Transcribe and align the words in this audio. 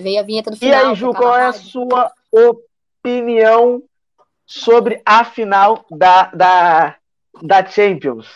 Veio 0.00 0.20
a 0.20 0.22
vinheta 0.22 0.50
do 0.50 0.56
final. 0.56 0.86
E 0.86 0.86
aí, 0.88 0.94
Ju, 0.94 1.12
qual 1.12 1.36
é 1.36 1.46
a 1.46 1.52
sua 1.52 2.10
opinião 2.32 3.82
sobre 4.46 5.00
a 5.04 5.24
final 5.24 5.84
da, 5.90 6.24
da, 6.34 6.96
da 7.42 7.64
Champions? 7.66 8.26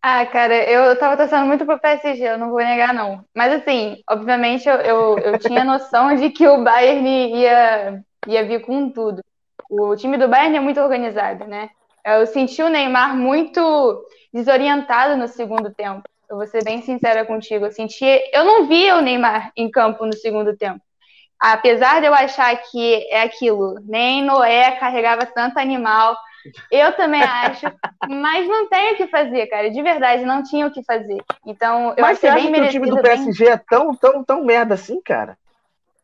Ah, 0.00 0.24
cara, 0.26 0.54
eu 0.54 0.96
tava 0.98 1.16
torcendo 1.16 1.46
muito 1.46 1.66
pro 1.66 1.78
PSG, 1.78 2.22
eu 2.22 2.38
não 2.38 2.50
vou 2.50 2.58
negar, 2.60 2.94
não. 2.94 3.24
Mas, 3.34 3.52
assim, 3.52 4.00
obviamente 4.08 4.68
eu, 4.68 4.76
eu, 4.76 5.18
eu 5.18 5.38
tinha 5.38 5.64
noção 5.64 6.14
de 6.14 6.30
que 6.30 6.46
o 6.46 6.62
Bayern 6.62 7.34
ia, 7.34 8.04
ia 8.26 8.44
vir 8.46 8.60
com 8.60 8.90
tudo. 8.90 9.22
O 9.68 9.96
time 9.96 10.16
do 10.16 10.28
Bayern 10.28 10.56
é 10.56 10.60
muito 10.60 10.80
organizado, 10.80 11.44
né? 11.46 11.68
Eu 12.04 12.26
senti 12.26 12.62
o 12.62 12.68
Neymar 12.68 13.16
muito 13.16 14.06
desorientado 14.32 15.16
no 15.16 15.26
segundo 15.28 15.74
tempo. 15.74 16.02
Eu 16.28 16.36
vou 16.36 16.46
ser 16.46 16.62
bem 16.62 16.82
sincera 16.82 17.24
contigo. 17.24 17.64
Eu 17.64 17.72
senti, 17.72 18.04
eu 18.32 18.44
não 18.44 18.66
via 18.66 18.96
o 18.96 19.00
Neymar 19.00 19.50
em 19.56 19.70
campo 19.70 20.04
no 20.04 20.12
segundo 20.12 20.56
tempo. 20.56 20.80
Apesar 21.40 22.00
de 22.00 22.06
eu 22.06 22.14
achar 22.14 22.54
que 22.56 23.06
é 23.10 23.22
aquilo, 23.22 23.76
nem 23.84 24.24
Noé 24.24 24.72
carregava 24.72 25.24
tanto 25.24 25.58
animal, 25.58 26.16
eu 26.70 26.92
também 26.92 27.22
acho, 27.22 27.66
mas 28.08 28.46
não 28.48 28.68
tem 28.68 28.92
o 28.92 28.96
que 28.96 29.06
fazer, 29.06 29.46
cara. 29.46 29.70
De 29.70 29.80
verdade, 29.80 30.24
não 30.24 30.42
tinha 30.42 30.66
o 30.66 30.70
que 30.70 30.82
fazer. 30.82 31.18
Então, 31.46 31.94
eu 31.96 32.02
mas 32.02 32.22
achei 32.22 32.42
bem 32.42 32.50
merecido. 32.50 32.80
Mas 32.80 32.90
o 32.90 32.94
time 32.94 32.96
do 32.96 33.02
PSG 33.02 33.44
bem... 33.44 33.54
é 33.54 33.56
tão, 33.56 33.94
tão, 33.94 34.24
tão 34.24 34.44
merda 34.44 34.74
assim, 34.74 35.00
cara? 35.00 35.38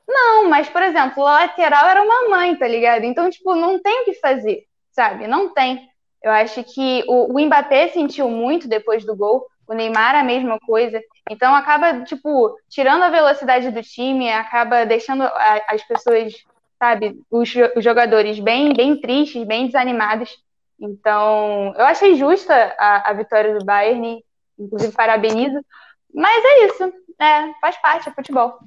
Não, 0.07 0.49
mas, 0.49 0.69
por 0.69 0.83
exemplo, 0.83 1.23
o 1.23 1.27
lateral 1.27 1.87
era 1.89 2.03
uma 2.03 2.29
mãe, 2.29 2.55
tá 2.57 2.69
ligado? 2.69 3.05
Então, 3.05 3.29
tipo, 3.31 3.55
não 3.55 3.81
tem 3.81 4.03
o 4.03 4.05
que 4.05 4.15
fazer, 4.15 4.65
sabe? 4.93 5.27
Não 5.27 5.49
tem. 5.49 5.89
Eu 6.23 6.31
acho 6.31 6.63
que 6.63 7.03
o, 7.09 7.35
o 7.35 7.45
Mbappé 7.45 7.89
sentiu 7.89 8.31
muito 8.31 8.69
depois 8.69 9.05
do 9.05 9.17
gol, 9.17 9.47
o 9.67 9.75
Neymar 9.75 10.15
a 10.15 10.23
mesma 10.23 10.59
coisa. 10.61 11.01
Então, 11.31 11.55
acaba, 11.55 12.05
tipo, 12.05 12.57
tirando 12.69 13.03
a 13.03 13.11
velocidade 13.11 13.71
do 13.71 13.83
time, 13.83 14.31
acaba 14.31 14.85
deixando 14.85 15.23
as 15.23 15.83
pessoas 15.87 16.35
sabe, 16.79 17.19
os, 17.31 17.51
os 17.77 17.85
jogadores 17.85 18.39
bem, 18.39 18.75
bem 18.75 19.01
tristes, 19.01 19.47
bem 19.47 19.67
desanimados. 19.67 20.31
Então, 20.79 21.73
eu 21.77 21.85
achei 21.85 22.15
justa 22.15 22.55
a, 22.79 23.11
a 23.11 23.13
vitória 23.15 23.59
do 23.59 23.65
Bayern, 23.65 24.23
inclusive 24.59 24.93
parabenizo. 24.93 25.65
Mas 26.13 26.45
é 26.45 26.67
isso, 26.67 26.93
é, 27.19 27.53
faz 27.61 27.81
parte, 27.81 28.09
é 28.09 28.13
futebol. 28.13 28.59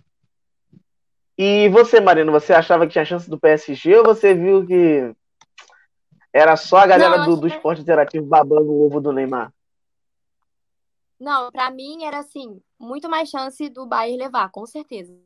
E 1.38 1.70
você, 1.70 2.00
Marino, 2.00 2.32
você 2.32 2.54
achava 2.54 2.88
que 2.88 2.94
tinha 2.94 3.06
chance 3.06 3.30
do 3.30 3.40
PSG 3.40 3.98
ou 3.98 4.04
você 4.04 4.34
viu 4.34 4.66
que 4.66 5.14
era 6.34 6.56
só 6.56 6.78
a 6.78 6.88
galera 6.88 7.20
Não, 7.20 7.26
do, 7.26 7.38
do 7.42 7.48
esporte 7.48 7.82
interativo 7.82 8.26
babando 8.26 8.72
o 8.72 8.86
ovo 8.86 9.00
do 9.00 9.12
Neymar? 9.12 9.52
Não, 11.20 11.52
para 11.52 11.72
mim 11.72 12.04
era 12.04 12.20
assim, 12.20 12.62
muito 12.80 13.10
mais 13.10 13.30
chance 13.30 13.70
do 13.70 13.86
Bayern 13.86 14.18
levar, 14.18 14.50
com 14.52 14.66
certeza. 14.66 15.18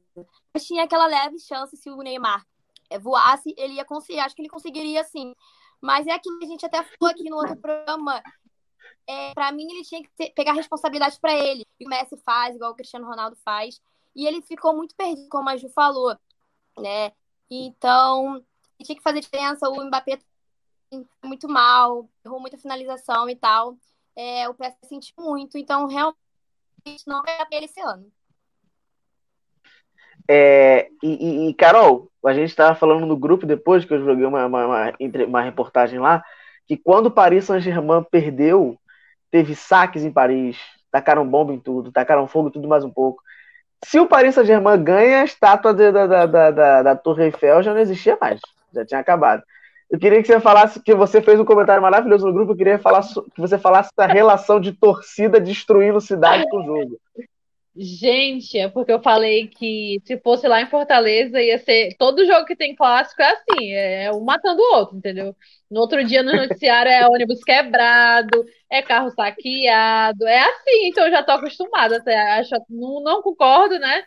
Mas 0.53 0.65
tinha 0.65 0.83
aquela 0.83 1.05
leve 1.05 1.37
chance 1.39 1.75
se 1.75 1.89
o 1.89 1.97
Neymar 1.97 2.45
é, 2.89 2.99
voasse, 2.99 3.53
ele 3.57 3.75
ia 3.75 3.85
conseguir, 3.85 4.19
acho 4.19 4.35
que 4.35 4.41
ele 4.41 4.49
conseguiria 4.49 5.03
sim. 5.03 5.33
Mas 5.81 6.05
é 6.07 6.11
aquilo 6.11 6.37
que 6.37 6.45
a 6.45 6.47
gente 6.47 6.65
até 6.65 6.83
falou 6.83 7.11
aqui 7.11 7.29
no 7.29 7.37
outro 7.37 7.57
programa. 7.57 8.21
É, 9.07 9.33
para 9.33 9.51
mim, 9.51 9.67
ele 9.71 9.83
tinha 9.83 10.01
que 10.03 10.09
ter, 10.11 10.29
pegar 10.31 10.53
responsabilidade 10.53 11.19
para 11.19 11.33
ele. 11.33 11.65
E 11.79 11.85
o 11.85 11.89
Messi 11.89 12.17
faz, 12.17 12.55
igual 12.55 12.71
o 12.71 12.75
Cristiano 12.75 13.07
Ronaldo 13.07 13.35
faz. 13.43 13.81
E 14.15 14.27
ele 14.27 14.41
ficou 14.41 14.75
muito 14.75 14.95
perdido, 14.95 15.27
como 15.29 15.49
a 15.49 15.57
Ju 15.57 15.69
falou, 15.69 16.15
né? 16.77 17.11
Então, 17.49 18.43
tinha 18.83 18.95
que 18.95 19.01
fazer 19.01 19.21
diferença. 19.21 19.69
O 19.69 19.83
Mbappé 19.85 20.19
muito 21.23 21.47
mal, 21.47 22.09
errou 22.23 22.39
muita 22.39 22.57
finalização 22.57 23.29
e 23.29 23.35
tal. 23.35 23.77
É, 24.15 24.47
o 24.49 24.53
PSG 24.53 24.87
sentiu 24.87 25.13
muito, 25.17 25.57
então 25.57 25.87
realmente 25.87 27.03
não 27.07 27.21
vai 27.21 27.45
ele 27.51 27.65
esse 27.65 27.79
ano. 27.79 28.11
É, 30.27 30.89
e, 31.03 31.49
e, 31.49 31.53
Carol, 31.55 32.09
a 32.25 32.33
gente 32.33 32.49
estava 32.49 32.75
falando 32.75 33.05
no 33.05 33.17
grupo 33.17 33.45
depois 33.45 33.83
que 33.83 33.93
eu 33.93 34.03
joguei 34.03 34.25
uma, 34.25 34.45
uma, 34.45 34.65
uma, 34.65 34.93
uma 35.27 35.41
reportagem 35.41 35.99
lá, 35.99 36.23
que 36.67 36.77
quando 36.77 37.07
o 37.07 37.11
Paris 37.11 37.45
Saint-Germain 37.45 38.03
perdeu, 38.09 38.77
teve 39.29 39.55
saques 39.55 40.03
em 40.03 40.11
Paris, 40.11 40.57
tacaram 40.91 41.27
bomba 41.27 41.53
em 41.53 41.59
tudo, 41.59 41.91
tacaram 41.91 42.27
fogo 42.27 42.49
em 42.49 42.51
tudo 42.51 42.67
mais 42.67 42.83
um 42.83 42.91
pouco. 42.91 43.21
Se 43.83 43.99
o 43.99 44.07
Paris 44.07 44.35
Saint-Germain 44.35 44.83
ganha, 44.83 45.21
a 45.21 45.25
estátua 45.25 45.73
da, 45.73 45.91
da, 45.91 46.25
da, 46.25 46.83
da 46.83 46.95
Torre 46.95 47.25
Eiffel 47.25 47.63
já 47.63 47.73
não 47.73 47.81
existia 47.81 48.17
mais, 48.21 48.39
já 48.73 48.85
tinha 48.85 48.99
acabado. 48.99 49.43
Eu 49.91 49.99
queria 49.99 50.21
que 50.21 50.27
você 50.27 50.39
falasse, 50.39 50.81
que 50.81 50.95
você 50.95 51.21
fez 51.21 51.37
um 51.37 51.43
comentário 51.43 51.81
maravilhoso 51.81 52.25
no 52.25 52.33
grupo, 52.33 52.53
eu 52.53 52.57
queria 52.57 52.79
falar, 52.79 53.01
que 53.03 53.41
você 53.41 53.57
falasse 53.57 53.89
da 53.95 54.05
relação 54.05 54.57
de 54.57 54.71
torcida 54.71 55.37
destruindo 55.37 55.99
cidade 55.99 56.49
com 56.49 56.59
o 56.59 56.65
jogo. 56.65 56.97
Gente, 57.75 58.57
é 58.57 58.69
porque 58.69 58.91
eu 58.91 59.01
falei 59.01 59.47
que 59.47 60.01
se 60.05 60.17
fosse 60.19 60.47
lá 60.47 60.61
em 60.61 60.69
Fortaleza, 60.69 61.41
ia 61.41 61.57
ser. 61.57 61.95
Todo 61.97 62.25
jogo 62.25 62.45
que 62.45 62.55
tem 62.55 62.75
clássico 62.75 63.21
é 63.21 63.31
assim, 63.31 63.71
é 63.73 64.11
um 64.13 64.23
matando 64.23 64.61
o 64.61 64.75
outro, 64.75 64.97
entendeu? 64.97 65.35
No 65.69 65.81
outro 65.81 66.03
dia 66.05 66.23
no 66.23 66.33
noticiário 66.33 66.91
é 66.91 67.07
ônibus 67.07 67.41
quebrado, 67.43 68.45
é 68.69 68.81
carro 68.81 69.09
saqueado, 69.11 70.25
é 70.25 70.39
assim, 70.39 70.87
então 70.87 71.05
eu 71.05 71.11
já 71.11 71.23
tô 71.23 71.31
acostumada 71.31 71.97
até. 71.97 72.17
Acho, 72.39 72.55
não, 72.69 73.01
não 73.01 73.21
concordo, 73.21 73.77
né? 73.79 74.03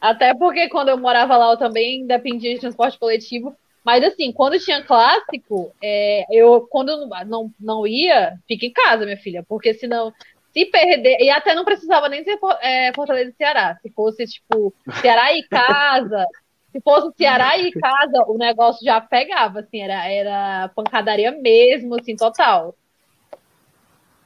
Até 0.00 0.34
porque 0.34 0.68
quando 0.68 0.90
eu 0.90 0.98
morava 0.98 1.36
lá 1.36 1.52
eu 1.52 1.56
também 1.56 2.06
dependia 2.06 2.54
de 2.54 2.60
transporte 2.60 2.98
coletivo. 2.98 3.54
Mas 3.84 4.02
assim, 4.02 4.32
quando 4.32 4.58
tinha 4.58 4.82
clássico, 4.82 5.70
é, 5.82 6.24
eu 6.30 6.66
quando 6.70 7.06
não, 7.26 7.50
não 7.60 7.86
ia, 7.86 8.34
fica 8.48 8.64
em 8.64 8.72
casa, 8.72 9.04
minha 9.04 9.18
filha, 9.18 9.44
porque 9.46 9.74
senão 9.74 10.12
se 10.54 10.64
perder, 10.66 11.18
e 11.20 11.28
até 11.30 11.54
não 11.54 11.64
precisava 11.64 12.08
nem 12.08 12.22
ser 12.22 12.38
é, 12.62 12.92
Fortaleza 12.94 13.30
e 13.30 13.34
Ceará. 13.34 13.76
Se 13.82 13.90
fosse, 13.90 14.24
tipo, 14.24 14.72
Ceará 15.02 15.34
e 15.34 15.42
casa, 15.42 16.24
se 16.72 16.80
fosse 16.80 17.12
Ceará 17.16 17.58
e 17.58 17.72
casa, 17.72 18.24
o 18.28 18.38
negócio 18.38 18.84
já 18.84 19.00
pegava, 19.00 19.60
assim, 19.60 19.80
era, 19.80 20.08
era 20.08 20.70
pancadaria 20.74 21.32
mesmo, 21.32 21.96
assim, 21.96 22.14
total. 22.14 22.74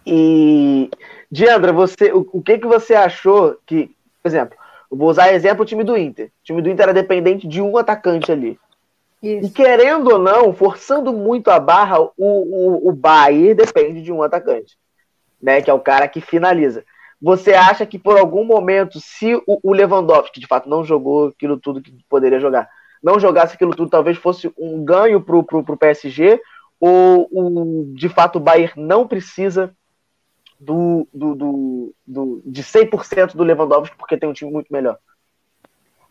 E, 0.06 0.90
Diandra, 1.30 1.72
você, 1.72 2.12
o, 2.12 2.28
o 2.32 2.42
que 2.42 2.58
que 2.58 2.66
você 2.66 2.94
achou 2.94 3.58
que, 3.66 3.90
por 4.22 4.28
exemplo, 4.28 4.56
eu 4.90 4.96
vou 4.96 5.08
usar 5.08 5.32
exemplo 5.32 5.62
o 5.62 5.66
time 5.66 5.82
do 5.82 5.96
Inter. 5.96 6.26
O 6.26 6.44
time 6.44 6.62
do 6.62 6.70
Inter 6.70 6.84
era 6.84 6.94
dependente 6.94 7.48
de 7.48 7.60
um 7.60 7.76
atacante 7.76 8.30
ali. 8.30 8.58
Isso. 9.22 9.46
E 9.46 9.50
querendo 9.50 10.12
ou 10.12 10.18
não, 10.18 10.52
forçando 10.52 11.12
muito 11.12 11.48
a 11.48 11.58
barra, 11.58 12.00
o, 12.00 12.12
o, 12.16 12.88
o 12.88 12.92
Bayern 12.92 13.54
depende 13.54 14.02
de 14.02 14.12
um 14.12 14.22
atacante 14.22 14.78
né? 15.40 15.62
Que 15.62 15.70
é 15.70 15.74
o 15.74 15.80
cara 15.80 16.08
que 16.08 16.20
finaliza. 16.20 16.84
Você 17.20 17.52
acha 17.54 17.86
que 17.86 17.98
por 17.98 18.18
algum 18.18 18.44
momento, 18.44 19.00
se 19.00 19.34
o, 19.34 19.58
o 19.62 19.72
Lewandowski, 19.72 20.34
que 20.34 20.40
de 20.40 20.46
fato 20.46 20.68
não 20.68 20.84
jogou 20.84 21.28
aquilo 21.28 21.58
tudo 21.58 21.82
que 21.82 21.92
poderia 22.08 22.38
jogar, 22.38 22.68
não 23.02 23.18
jogasse 23.18 23.54
aquilo 23.54 23.74
tudo, 23.74 23.90
talvez 23.90 24.16
fosse 24.18 24.52
um 24.56 24.84
ganho 24.84 25.20
pro, 25.20 25.42
pro, 25.42 25.64
pro 25.64 25.76
PSG, 25.76 26.40
ou 26.80 27.28
o, 27.32 27.92
de 27.94 28.08
fato 28.08 28.36
o 28.36 28.40
Bayern 28.40 28.72
não 28.76 29.06
precisa 29.06 29.74
do, 30.60 31.08
do, 31.12 31.34
do, 31.34 31.94
do, 32.06 32.42
de 32.44 32.62
100% 32.62 33.34
do 33.34 33.44
Lewandowski 33.44 33.96
porque 33.96 34.16
tem 34.16 34.28
um 34.28 34.32
time 34.32 34.50
muito 34.50 34.72
melhor? 34.72 34.98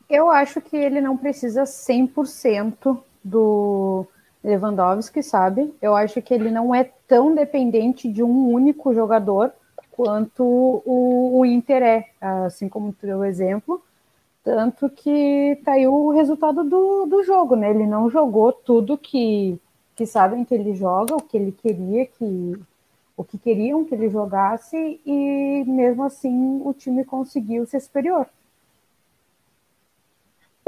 Eu 0.10 0.30
acho 0.30 0.62
que 0.62 0.78
ele 0.78 1.02
não 1.02 1.18
precisa 1.18 1.64
100% 1.64 2.98
do, 3.24 4.08
Lewandowski, 4.44 5.22
sabe? 5.22 5.74
Eu 5.82 5.96
acho 5.96 6.22
que 6.22 6.34
ele 6.34 6.50
não 6.50 6.74
é 6.74 6.90
tão 7.08 7.34
dependente 7.36 8.10
de 8.10 8.24
um 8.24 8.50
único 8.50 8.94
jogador 8.94 9.52
quanto 9.92 10.44
o, 10.44 11.40
o 11.40 11.46
Inter 11.46 11.84
é, 11.84 12.06
assim 12.22 12.70
como 12.70 12.94
tu 12.94 13.06
deu 13.06 13.20
o 13.20 13.26
exemplo. 13.26 13.82
Tanto 14.44 14.90
que 14.90 15.60
tá 15.66 15.74
aí 15.74 15.88
o 15.88 16.12
resultado 16.12 16.64
do, 16.64 17.06
do 17.06 17.24
jogo, 17.24 17.56
né? 17.56 17.70
Ele 17.70 17.86
não 17.86 18.10
jogou 18.10 18.54
tudo 18.54 18.98
que, 18.98 19.60
que 19.96 20.06
sabem 20.06 20.46
que 20.46 20.54
ele 20.54 20.74
joga, 20.74 21.16
o 21.16 21.22
que 21.22 21.36
ele 21.36 21.52
queria 21.52 22.06
que 22.06 22.58
o 23.18 23.24
que 23.24 23.38
queriam 23.38 23.84
que 23.84 23.96
ele 23.96 24.10
jogasse 24.10 25.02
e 25.04 25.64
mesmo 25.66 26.04
assim 26.04 26.62
o 26.64 26.72
time 26.72 27.04
conseguiu 27.04 27.66
ser 27.66 27.80
superior. 27.80 28.28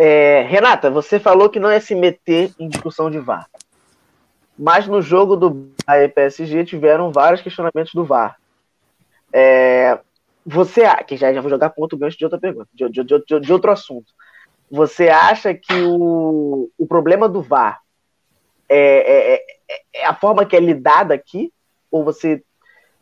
É, 0.01 0.44
Renata, 0.44 0.90
você 0.90 1.19
falou 1.19 1.50
que 1.50 1.60
não 1.60 1.69
é 1.69 1.78
se 1.81 1.94
meter 1.94 2.54
em 2.57 2.69
discussão 2.69 3.12
de 3.12 3.19
VAR. 3.19 3.50
Mas 4.57 4.88
no 4.88 5.01
jogo 5.01 5.36
do 5.36 5.74
Bahia 5.86 6.07
PSG 6.07 6.63
tiveram 6.63 7.12
vários 7.12 7.42
questionamentos 7.42 7.94
do 7.94 8.06
VAR. 8.06 8.38
É, 9.34 10.00
você, 10.46 10.84
que 11.04 11.18
já, 11.18 11.34
já 11.34 11.42
vou 11.42 11.50
jogar 11.50 11.72
ponto 11.72 11.98
gancho 11.98 12.18
de 12.18 12.24
outra 12.24 12.40
pergunta, 12.40 12.69
de, 12.74 12.88
de, 12.88 13.04
de, 13.04 13.40
de, 13.42 13.51
outro 13.51 13.72
assunto. 13.72 14.13
Você 14.72 15.10
acha 15.10 15.54
que 15.54 15.74
o, 15.84 16.72
o 16.78 16.88
problema 16.88 17.28
do 17.28 17.42
VAR 17.42 17.81
é, 18.69 18.78
é, 18.78 19.34
é, 19.36 19.81
é 19.95 20.06
a 20.06 20.13
forma 20.13 20.45
que 20.45 20.56
é 20.56 20.62
lidada 20.62 21.13
aqui? 21.13 21.52
Ou 21.92 22.06
você 22.06 22.42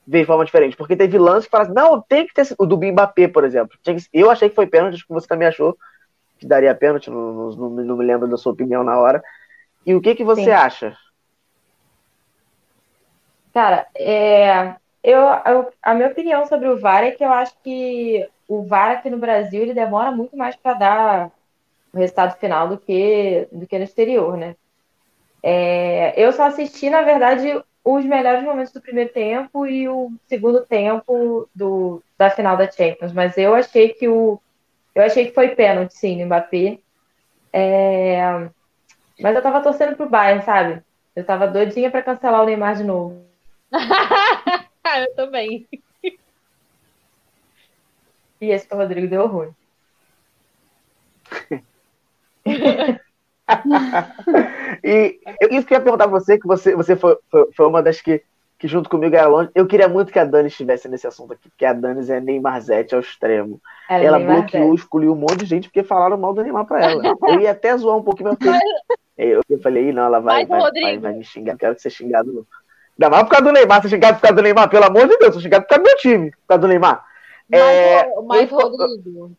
vê 0.08 0.22
de 0.22 0.26
forma 0.26 0.46
diferente? 0.46 0.76
Porque 0.76 0.96
teve 0.96 1.20
lance 1.20 1.46
que 1.46 1.52
fala 1.52 1.66
assim, 1.66 1.74
não, 1.76 2.02
tem 2.02 2.26
que 2.26 2.34
ter 2.34 2.48
o 2.58 2.66
do 2.66 2.76
Mbappé, 2.76 3.28
por 3.28 3.44
exemplo. 3.44 3.78
Eu 4.12 4.32
achei 4.32 4.50
que 4.50 4.56
foi 4.56 4.66
pênalti, 4.66 4.96
acho 4.96 5.06
que 5.06 5.14
você 5.14 5.28
também 5.28 5.48
achou 5.48 5.78
que 6.38 6.46
daria 6.46 6.76
pênalti, 6.76 7.10
não, 7.10 7.52
não, 7.52 7.70
não, 7.70 7.98
me 7.98 8.06
lembro 8.06 8.28
da 8.28 8.38
sua 8.38 8.54
opinião 8.54 8.84
na 8.84 8.98
hora. 8.98 9.24
E 9.86 9.96
o 9.96 10.02
que, 10.02 10.16
que 10.16 10.24
você 10.24 10.46
Sim. 10.46 10.52
acha? 10.52 10.96
Cara, 13.54 13.88
é, 13.96 14.76
eu, 15.04 15.20
eu, 15.20 15.72
a 15.82 15.94
minha 15.94 16.10
opinião 16.10 16.46
sobre 16.46 16.68
o 16.68 16.80
VAR 16.80 17.04
é 17.04 17.12
que 17.12 17.24
eu 17.24 17.32
acho 17.32 17.56
que 17.64 18.28
o 18.48 18.64
VAR 18.64 18.92
aqui 18.92 19.10
no 19.10 19.18
Brasil 19.18 19.62
ele 19.62 19.74
demora 19.74 20.12
muito 20.12 20.38
mais 20.38 20.56
para 20.56 20.74
dar 20.74 21.32
o 21.94 21.98
resultado 21.98 22.38
final 22.38 22.68
do 22.68 22.78
que, 22.78 23.48
do 23.52 23.66
que 23.66 23.78
no 23.78 23.84
exterior, 23.84 24.38
né? 24.38 24.56
É, 25.42 26.14
eu 26.22 26.32
só 26.34 26.44
assisti, 26.44 26.90
na 26.90 27.02
verdade, 27.02 27.62
os 27.84 28.06
melhores 28.06 28.44
momentos 28.44 28.74
do 28.74 28.82
primeiro 28.82 29.12
tempo 29.14 29.66
e 29.66 29.88
o 29.88 30.12
segundo 30.28 30.66
tempo 30.66 31.48
do, 31.56 32.04
da 32.18 32.30
final 32.30 32.58
da 32.58 32.70
Champions, 32.70 33.14
mas 33.14 33.38
eu 33.38 33.56
achei 33.56 33.90
que 33.90 34.08
o 34.10 34.40
eu 34.98 35.04
achei 35.04 35.28
que 35.28 35.34
foi 35.34 35.50
pênalti, 35.50 35.94
sim, 35.94 36.18
no 36.18 36.26
Mbappé. 36.26 36.80
É, 37.54 38.50
mas 39.20 39.36
eu 39.36 39.44
tava 39.44 39.62
torcendo 39.62 39.96
pro 39.96 40.10
Bayern, 40.10 40.44
sabe? 40.44 40.82
Eu 41.16 41.24
tava 41.24 41.48
doidinha 41.48 41.92
para 41.92 42.02
cancelar 42.02 42.42
o 42.42 42.46
Neymar 42.46 42.76
de 42.76 42.84
novo. 42.84 43.24
eu 43.72 45.16
também. 45.16 45.68
E 48.42 48.50
esse 48.50 48.68
pro 48.68 48.78
Rodrigo 48.78 49.08
deu 49.08 49.28
ruim. 49.28 49.54
e 54.84 55.20
eu 55.42 55.50
isso 55.52 55.68
que 55.68 55.76
eu 55.76 55.78
ia 55.78 55.84
perguntar 55.84 56.08
pra 56.08 56.20
você, 56.20 56.40
que 56.40 56.48
você, 56.48 56.76
você 56.76 56.96
foi, 56.96 57.20
foi, 57.30 57.52
foi, 57.54 57.68
uma 57.68 57.84
das 57.84 58.02
que, 58.02 58.24
que 58.58 58.68
junto 58.68 58.90
comigo 58.90 59.16
era 59.16 59.28
longe. 59.28 59.50
Eu 59.54 59.68
queria 59.68 59.88
muito 59.88 60.12
que 60.12 60.20
a 60.20 60.26
Dani 60.26 60.48
estivesse 60.48 60.88
nesse 60.90 61.06
assunto 61.06 61.34
aqui, 61.34 61.50
porque 61.50 61.66
a 61.66 61.74
Dani 61.74 62.10
é 62.10 62.20
Neymarzete 62.20 62.96
ao 62.96 63.02
extremo. 63.02 63.62
Ela, 63.90 64.04
ela 64.04 64.20
bloqueou, 64.20 64.74
escolheu 64.74 65.14
um 65.14 65.16
monte 65.16 65.38
de 65.38 65.46
gente 65.46 65.68
porque 65.68 65.84
falaram 65.84 66.18
mal 66.18 66.34
do 66.34 66.42
Neymar 66.42 66.66
pra 66.66 66.84
ela. 66.84 67.04
Eu 67.28 67.40
ia 67.40 67.52
até 67.52 67.78
zoar 67.78 67.98
um 67.98 68.04
pouquinho, 68.04 68.36
mas 68.40 68.60
eu, 69.18 69.42
eu 69.50 69.60
falei, 69.60 69.92
não, 69.92 70.04
ela 70.04 70.20
vai, 70.20 70.46
vai, 70.46 70.72
vai, 70.72 70.98
vai, 71.00 71.14
me 71.14 71.24
xingar, 71.24 71.58
quero 71.58 71.80
ser 71.80 71.90
xingado 71.90 72.32
não. 72.32 72.46
Ainda 73.00 73.10
mais 73.10 73.24
por 73.24 73.30
causa 73.30 73.46
do 73.46 73.52
Neymar, 73.52 73.82
ser 73.82 73.90
xingado 73.90 74.16
por 74.16 74.22
causa 74.22 74.36
do 74.36 74.42
Neymar, 74.44 74.70
pelo 74.70 74.86
amor 74.86 75.08
de 75.08 75.18
Deus, 75.18 75.34
sou 75.34 75.42
xingado 75.42 75.64
por 75.64 75.70
causa 75.70 75.84
do 75.84 75.88
meu 75.88 75.98
time, 75.98 76.32
por 76.32 76.48
causa 76.48 76.62
do 76.62 76.68
Neymar. 76.68 77.04
Mas, 77.50 77.62
é, 77.62 78.10
mas 78.26 78.52
eu, 78.52 78.58
Rodrigo, 78.58 79.32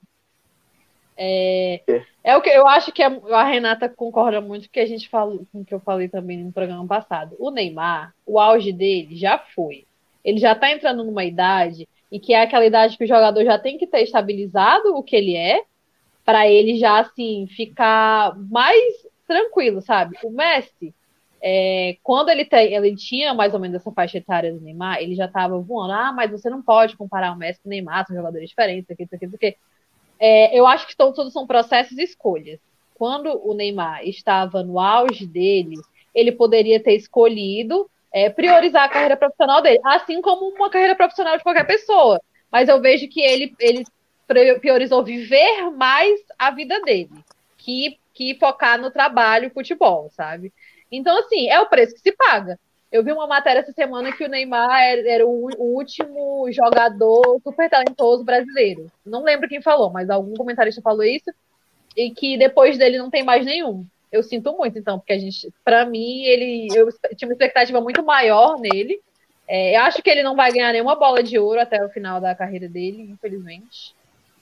é, 1.19 1.83
é 2.23 2.37
o 2.37 2.41
que 2.41 2.49
eu 2.49 2.67
acho 2.69 2.93
que 2.93 3.03
a, 3.03 3.09
a, 3.33 3.43
Renata 3.43 3.89
concorda 3.89 4.41
muito 4.41 4.71
que 4.71 4.79
a 4.79 4.87
gente 4.87 5.09
falou, 5.09 5.45
com 5.51 5.63
o 5.63 5.65
que 5.65 5.75
eu 5.75 5.81
falei 5.81 6.09
também 6.09 6.45
no 6.45 6.53
programa 6.53 6.87
passado. 6.87 7.35
O 7.41 7.51
Neymar, 7.51 8.15
o 8.25 8.39
auge 8.39 8.73
dele 8.73 9.17
já 9.17 9.37
foi. 9.37 9.85
Ele 10.25 10.39
já 10.39 10.55
tá 10.55 10.71
entrando 10.71 11.03
numa 11.03 11.25
idade 11.25 11.89
e 12.11 12.21
que 12.21 12.33
é 12.33 12.43
aquela 12.43 12.65
idade 12.65 12.97
que 12.97 13.05
o 13.05 13.09
jogador 13.09 13.45
já 13.45 13.59
tem 13.59 13.77
que 13.77 13.87
ter 13.87 14.03
estabilizado 14.03 14.95
o 14.95 15.03
que 15.03 15.17
ele 15.17 15.35
é, 15.35 15.63
para 16.25 16.49
ele 16.49 16.79
já 16.79 17.01
assim 17.01 17.49
ficar 17.49 18.39
mais 18.39 18.95
tranquilo, 19.27 19.83
sabe? 19.83 20.17
O 20.23 20.31
Messi, 20.31 20.95
é, 21.43 21.97
quando 22.03 22.29
ele, 22.29 22.45
tem, 22.45 22.75
ele 22.75 22.95
tinha 22.95 23.35
mais 23.35 23.55
ou 23.55 23.61
menos 23.61 23.77
essa 23.77 23.91
faixa 23.91 24.19
etária 24.19 24.53
do 24.53 24.61
Neymar, 24.61 25.03
ele 25.03 25.17
já 25.17 25.25
estava 25.25 25.59
voando. 25.59 25.93
Ah, 25.93 26.13
mas 26.13 26.31
você 26.31 26.49
não 26.49 26.63
pode 26.63 26.97
comparar 26.97 27.33
o 27.33 27.37
Messi 27.37 27.61
com 27.61 27.69
o 27.69 27.71
Neymar, 27.71 28.07
são 28.07 28.15
jogadores 28.15 28.49
diferentes, 28.49 28.89
aqui, 28.91 29.09
aqui, 29.13 29.27
aqui. 29.27 29.57
É, 30.21 30.59
eu 30.59 30.67
acho 30.67 30.87
que 30.87 30.97
todos 30.97 31.33
são 31.33 31.47
processos 31.47 31.97
e 31.97 32.03
escolhas. 32.03 32.59
Quando 32.95 33.41
o 33.49 33.55
Neymar 33.55 34.07
estava 34.07 34.63
no 34.63 34.79
auge 34.79 35.27
dele, 35.27 35.77
ele 36.15 36.33
poderia 36.33 36.83
ter 36.83 36.95
escolhido 36.95 37.89
é, 38.13 38.29
priorizar 38.29 38.85
a 38.85 38.89
carreira 38.89 39.17
profissional 39.17 39.63
dele, 39.63 39.81
assim 39.85 40.21
como 40.21 40.49
uma 40.49 40.71
carreira 40.71 40.97
profissional 40.97 41.37
de 41.37 41.43
qualquer 41.43 41.67
pessoa. 41.67 42.21
Mas 42.51 42.69
eu 42.69 42.81
vejo 42.81 43.09
que 43.09 43.21
ele, 43.21 43.55
ele 43.61 43.85
priorizou 44.61 45.05
viver 45.05 45.71
mais 45.71 46.21
a 46.39 46.51
vida 46.51 46.81
dele, 46.81 47.11
que, 47.57 47.99
que 48.15 48.35
focar 48.39 48.81
no 48.81 48.91
trabalho, 48.91 49.51
futebol, 49.51 50.11
sabe? 50.11 50.53
Então, 50.91 51.19
assim, 51.19 51.49
é 51.49 51.61
o 51.61 51.69
preço 51.69 51.95
que 51.95 52.01
se 52.01 52.13
paga. 52.13 52.59
Eu 52.91 53.05
vi 53.05 53.13
uma 53.13 53.27
matéria 53.27 53.61
essa 53.61 53.73
semana 53.73 54.13
que 54.13 54.25
o 54.25 54.29
Neymar 54.29 54.81
era, 54.81 55.27
o, 55.27 55.51
último 55.59 56.51
jogador 56.51 57.39
super 57.45 57.69
talentoso 57.69 58.25
brasileiro. 58.25 58.91
Não 59.05 59.23
lembro 59.23 59.49
quem 59.49 59.61
falou, 59.61 59.91
mas 59.91 60.09
algum 60.09 60.35
comentarista 60.35 60.81
falou 60.81 61.05
isso. 61.05 61.31
E 61.95 62.11
que 62.11 62.39
depois 62.39 62.79
dele 62.79 62.97
não 62.97 63.11
tem 63.11 63.23
mais 63.23 63.45
nenhum. 63.45 63.85
Eu 64.11 64.23
sinto 64.23 64.57
muito, 64.57 64.79
então, 64.79 64.99
porque 64.99 65.13
a 65.13 65.19
gente, 65.19 65.53
para 65.63 65.85
mim, 65.85 66.23
ele, 66.23 66.69
eu 66.75 66.89
tinha 67.15 67.29
uma 67.29 67.35
expectativa 67.35 67.79
muito 67.81 68.03
maior 68.03 68.59
nele. 68.59 68.99
É, 69.47 69.77
eu 69.77 69.83
acho 69.83 70.03
que 70.03 70.09
ele 70.09 70.23
não 70.23 70.35
vai 70.35 70.51
ganhar 70.51 70.73
nenhuma 70.73 70.97
bola 70.97 71.23
de 71.23 71.39
ouro 71.39 71.61
até 71.61 71.85
o 71.85 71.91
final 71.91 72.21
da 72.21 72.35
carreira 72.35 72.69
dele, 72.69 73.03
infelizmente. 73.03 73.95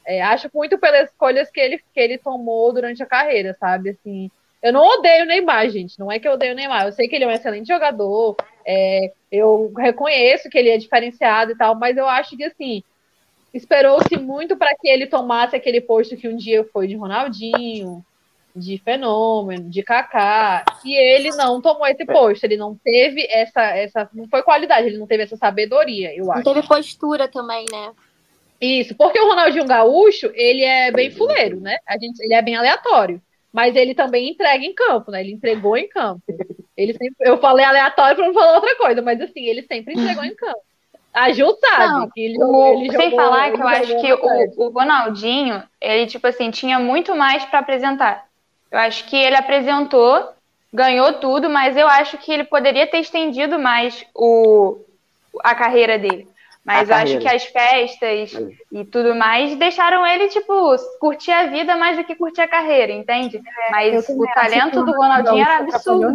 É, 0.05 0.23
acho 0.23 0.49
muito 0.55 0.79
pelas 0.79 1.11
escolhas 1.11 1.51
que 1.51 1.61
ele, 1.61 1.79
que 1.79 1.99
ele 1.99 2.17
tomou 2.17 2.73
durante 2.73 3.03
a 3.03 3.07
carreira, 3.07 3.57
sabe? 3.59 3.91
Assim, 3.91 4.31
eu 4.63 4.73
não 4.73 4.83
odeio 4.83 5.25
o 5.25 5.27
Neymar, 5.27 5.69
gente. 5.71 5.99
Não 5.99 6.11
é 6.11 6.19
que 6.19 6.27
eu 6.27 6.33
odeio 6.33 6.53
o 6.53 6.57
Neymar. 6.57 6.87
Eu 6.87 6.93
sei 6.93 7.09
que 7.09 7.15
ele 7.15 7.25
é 7.25 7.29
um 7.29 7.33
excelente 7.33 7.69
jogador. 7.69 8.37
É, 8.67 9.13
eu 9.31 9.73
reconheço 9.77 10.49
que 10.49 10.59
ele 10.59 10.71
é 10.71 10.79
diferenciado 10.79 11.53
e 11.53 11.57
tal, 11.57 11.75
mas 11.75 11.97
eu 11.97 12.09
acho 12.09 12.37
que 12.37 12.45
assim 12.45 12.83
esperou-se 13.55 14.15
muito 14.19 14.57
para 14.57 14.75
que 14.77 14.87
ele 14.87 15.07
tomasse 15.07 15.57
aquele 15.57 15.81
posto 15.81 16.17
que 16.17 16.29
um 16.29 16.37
dia 16.37 16.63
foi 16.73 16.87
de 16.87 16.95
Ronaldinho, 16.95 18.05
de 18.55 18.77
Fenômeno, 18.79 19.71
de 19.71 19.83
Kaká, 19.83 20.65
e 20.85 20.95
ele 20.95 21.31
não 21.31 21.61
tomou 21.61 21.87
esse 21.87 22.05
posto. 22.05 22.45
Ele 22.45 22.57
não 22.57 22.75
teve 22.75 23.27
essa, 23.31 23.63
essa, 23.63 24.11
não 24.13 24.29
foi 24.29 24.43
qualidade. 24.43 24.89
Ele 24.89 24.99
não 24.99 25.07
teve 25.07 25.23
essa 25.23 25.37
sabedoria, 25.37 26.15
eu 26.15 26.31
acho. 26.31 26.45
Não 26.45 26.55
teve 26.55 26.67
postura 26.67 27.29
também, 27.29 27.65
né? 27.71 27.93
Isso, 28.61 28.95
porque 28.95 29.21
o 29.21 29.29
Ronaldinho 29.29 29.67
Gaúcho, 29.67 30.31
ele 30.35 30.65
é 30.65 30.91
bem 30.91 31.11
fuleiro, 31.11 31.61
né? 31.61 31.77
A 31.87 31.99
gente, 31.99 32.19
ele 32.21 32.35
é 32.35 32.43
bem 32.43 32.57
aleatório 32.57 33.21
mas 33.57 33.75
ele 33.75 33.95
também 33.95 34.29
entrega 34.29 34.63
em 34.63 34.75
campo, 34.75 35.11
né? 35.11 35.23
Ele 35.23 35.33
entregou 35.33 35.79
em 35.79 35.89
campo. 35.89 36.23
Ele 36.77 36.93
sempre, 36.93 37.17
eu 37.27 37.39
falei 37.39 37.65
aleatório 37.65 38.15
para 38.15 38.27
não 38.27 38.35
falar 38.35 38.57
outra 38.57 38.77
coisa, 38.77 39.01
mas 39.01 39.19
assim, 39.19 39.47
ele 39.47 39.63
sempre 39.63 39.95
entregou 39.95 40.23
em 40.23 40.35
campo. 40.35 40.61
A 41.11 41.33
Ju 41.33 41.57
sabe 41.59 41.87
não, 41.87 42.11
que 42.11 42.21
ele, 42.21 42.37
o, 42.39 42.83
ele 42.83 42.95
Sem 42.95 43.17
falar 43.17 43.51
que 43.51 43.63
eu 43.63 43.67
acho 43.67 43.99
que 43.99 44.13
o, 44.13 44.67
o, 44.67 44.69
Ronaldinho, 44.69 45.63
ele, 45.81 46.07
tipo 46.07 46.27
assim, 46.27 46.51
tinha 46.51 46.79
muito 46.79 47.17
mais 47.17 47.47
para 47.47 47.61
apresentar. 47.61 48.27
Eu 48.71 48.79
acho 48.79 49.07
que 49.07 49.17
ele 49.17 49.37
apresentou, 49.37 50.35
ganhou 50.71 51.15
tudo, 51.15 51.49
mas 51.49 51.79
eu 51.79 51.89
acho 51.89 52.19
que 52.19 52.31
ele 52.31 52.45
poderia 52.45 52.87
ter 52.87 52.99
estendido 52.99 53.59
mais 53.59 54.05
o, 54.15 54.77
a 55.43 55.55
carreira 55.55 55.99
dele. 55.99 56.29
Mas 56.67 56.91
eu 56.91 56.97
acho 56.97 57.19
que 57.21 57.29
as 57.29 57.45
festas 57.45 58.33
e 58.73 58.85
tudo 58.85 59.15
mais 59.15 59.55
deixaram 59.55 60.05
ele, 60.05 60.27
tipo, 60.27 60.53
curtir 60.99 61.31
a 61.31 61.47
vida 61.47 61.77
mais 61.77 61.97
do 61.97 62.03
que 62.03 62.17
curtir 62.17 62.41
a 62.41 62.49
carreira, 62.49 62.93
entende? 62.93 63.37
É, 63.37 63.71
Mas 63.71 64.09
o 64.09 64.25
talento 64.35 64.85
do 64.85 64.91
Ronaldinho 64.91 65.45
era 65.45 65.59
absurdo. 65.59 66.13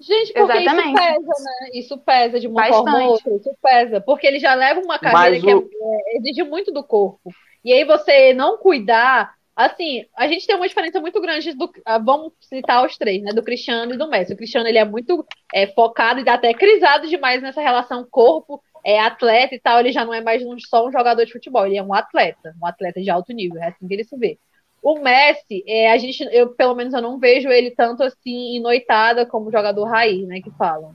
Gente, 0.00 0.32
porque 0.32 0.58
Exatamente. 0.58 0.88
isso 0.88 0.94
pesa, 0.94 1.44
né? 1.44 1.68
Isso 1.72 1.98
pesa 1.98 2.40
de 2.40 2.48
uma 2.48 2.62
Bastante. 2.62 2.76
forma 2.76 3.04
ou 3.04 3.10
outra, 3.12 3.36
isso 3.36 3.50
pesa. 3.62 4.00
Porque 4.00 4.26
ele 4.26 4.40
já 4.40 4.52
leva 4.54 4.80
uma 4.80 4.98
carreira 4.98 5.40
que 5.40 5.48
é, 5.48 5.54
é, 5.54 6.18
exige 6.18 6.42
muito 6.42 6.72
do 6.72 6.82
corpo. 6.82 7.32
E 7.64 7.72
aí 7.72 7.84
você 7.84 8.34
não 8.34 8.58
cuidar, 8.58 9.32
assim, 9.54 10.04
a 10.16 10.26
gente 10.26 10.44
tem 10.44 10.56
uma 10.56 10.66
diferença 10.66 11.00
muito 11.00 11.20
grande 11.20 11.54
do, 11.54 11.70
ah, 11.86 11.98
vamos 11.98 12.32
citar 12.40 12.84
os 12.84 12.98
três, 12.98 13.22
né, 13.22 13.32
do 13.32 13.44
Cristiano 13.44 13.94
e 13.94 13.96
do 13.96 14.08
Messi. 14.08 14.34
O 14.34 14.36
Cristiano 14.36 14.66
ele 14.66 14.78
é 14.78 14.84
muito 14.84 15.24
é, 15.54 15.68
focado 15.68 16.20
e 16.20 16.28
até 16.28 16.52
crisado 16.52 17.06
demais 17.06 17.40
nessa 17.40 17.62
relação 17.62 18.04
corpo 18.10 18.60
é 18.84 19.00
atleta 19.00 19.54
e 19.54 19.58
tal, 19.58 19.80
ele 19.80 19.90
já 19.90 20.04
não 20.04 20.12
é 20.12 20.20
mais 20.20 20.42
só 20.68 20.86
um 20.86 20.92
jogador 20.92 21.24
de 21.24 21.32
futebol, 21.32 21.66
ele 21.66 21.78
é 21.78 21.82
um 21.82 21.94
atleta, 21.94 22.54
um 22.60 22.66
atleta 22.66 23.00
de 23.00 23.08
alto 23.08 23.32
nível, 23.32 23.60
é 23.62 23.68
assim 23.68 23.88
que 23.88 23.94
ele 23.94 24.04
se 24.04 24.16
vê. 24.16 24.38
O 24.82 24.98
Messi, 24.98 25.64
é, 25.66 25.90
a 25.90 25.96
gente, 25.96 26.22
eu 26.30 26.50
pelo 26.50 26.74
menos 26.74 26.92
eu 26.92 27.00
não 27.00 27.18
vejo 27.18 27.48
ele 27.48 27.70
tanto 27.70 28.02
assim 28.02 28.56
em 28.56 28.60
noitada 28.60 29.24
como 29.24 29.50
jogador 29.50 29.84
raiz, 29.84 30.28
né, 30.28 30.42
que 30.42 30.50
falam. 30.50 30.94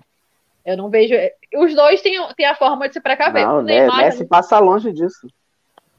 Eu 0.63 0.77
não 0.77 0.89
vejo. 0.91 1.15
Os 1.55 1.73
dois 1.73 1.99
têm, 1.99 2.21
têm 2.35 2.45
a 2.45 2.53
forma 2.53 2.87
de 2.87 2.93
se 2.93 3.01
precaver. 3.01 3.47
Não, 3.47 3.57
o 3.57 3.61
né, 3.63 3.79
Neymar, 3.79 3.97
Messi 3.97 4.19
não... 4.19 4.27
passa 4.27 4.59
longe 4.59 4.93
disso. 4.93 5.27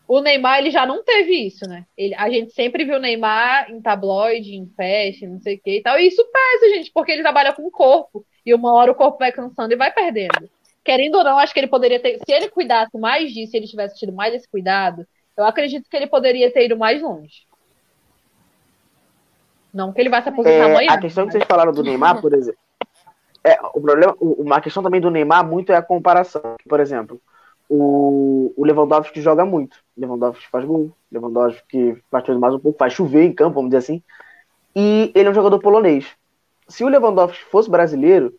O 0.07 0.21
Neymar, 0.21 0.59
ele 0.59 0.71
já 0.71 0.87
não 0.87 1.03
teve 1.03 1.47
isso, 1.47 1.69
né? 1.69 1.85
Ele, 1.97 2.15
a 2.15 2.31
gente 2.31 2.53
sempre 2.53 2.85
viu 2.85 2.97
o 2.97 3.01
Neymar 3.01 3.69
em 3.69 3.81
tabloide, 3.81 4.55
em 4.55 4.67
festa, 4.77 5.27
não 5.27 5.41
sei 5.41 5.57
o 5.57 5.61
que 5.61 5.79
e 5.79 5.83
tal. 5.83 5.99
E 5.99 6.07
isso 6.07 6.25
pesa, 6.25 6.75
gente, 6.77 6.93
porque 6.93 7.11
ele 7.11 7.23
trabalha 7.23 7.53
com 7.53 7.67
o 7.67 7.71
corpo. 7.71 8.25
E 8.47 8.55
uma 8.55 8.73
hora 8.73 8.93
o 8.93 8.95
corpo 8.95 9.19
vai 9.19 9.33
cansando 9.33 9.73
e 9.73 9.77
vai 9.77 9.93
perdendo 9.93 10.49
querendo 10.85 11.17
ou 11.17 11.25
não, 11.25 11.39
acho 11.39 11.53
que 11.53 11.61
ele 11.61 11.69
poderia 11.69 12.01
ter. 12.01 12.19
Se 12.19 12.33
ele 12.33 12.49
cuidasse 12.49 12.97
mais 12.99 13.33
disso, 13.33 13.53
se 13.53 13.57
ele 13.57 13.67
tivesse 13.67 13.99
tido 13.99 14.13
mais 14.13 14.35
esse 14.35 14.49
cuidado, 14.49 15.07
eu 15.37 15.45
acredito 15.45 15.89
que 15.89 15.97
ele 15.97 16.07
poderia 16.07 16.53
ter 16.53 16.67
ido 16.67 16.77
mais 16.77 17.01
longe. 17.01 17.47
Não 19.73 19.93
que 19.93 20.01
ele 20.01 20.11
vá 20.11 20.21
se 20.21 20.29
aposentar 20.29 20.69
é, 20.69 20.71
amanhã. 20.71 20.93
A 20.93 20.99
questão 20.99 21.27
que 21.27 21.33
vocês 21.33 21.45
falaram 21.45 21.73
do 21.73 21.83
Neymar, 21.83 22.21
por 22.21 22.35
exemplo. 22.35 22.59
É, 23.43 23.59
o 23.75 23.81
problema, 23.81 24.15
uma 24.21 24.61
questão 24.61 24.83
também 24.83 25.01
do 25.01 25.11
Neymar 25.11 25.47
muito 25.47 25.73
é 25.73 25.77
a 25.77 25.83
comparação. 25.83 26.57
Por 26.69 26.81
exemplo, 26.81 27.21
o, 27.69 28.53
o 28.57 28.65
Lewandowski 28.65 29.21
joga 29.21 29.45
muito. 29.45 29.79
Lewandowski 29.97 30.47
faz 30.51 30.65
gol, 30.65 30.91
Lewandowski 31.11 31.97
faz 32.11 32.29
mais 32.29 32.55
um 32.55 32.59
pouco, 32.59 32.79
faz 32.79 32.93
chover 32.93 33.25
em 33.25 33.33
campo, 33.33 33.55
vamos 33.55 33.71
dizer 33.71 33.79
assim. 33.79 34.03
E 34.75 35.13
ele 35.15 35.29
é 35.29 35.31
um 35.31 35.35
jogador 35.35 35.59
polonês. 35.61 36.07
Se 36.69 36.85
o 36.85 36.89
Lewandowski 36.89 37.45
fosse 37.45 37.71
brasileiro, 37.71 38.35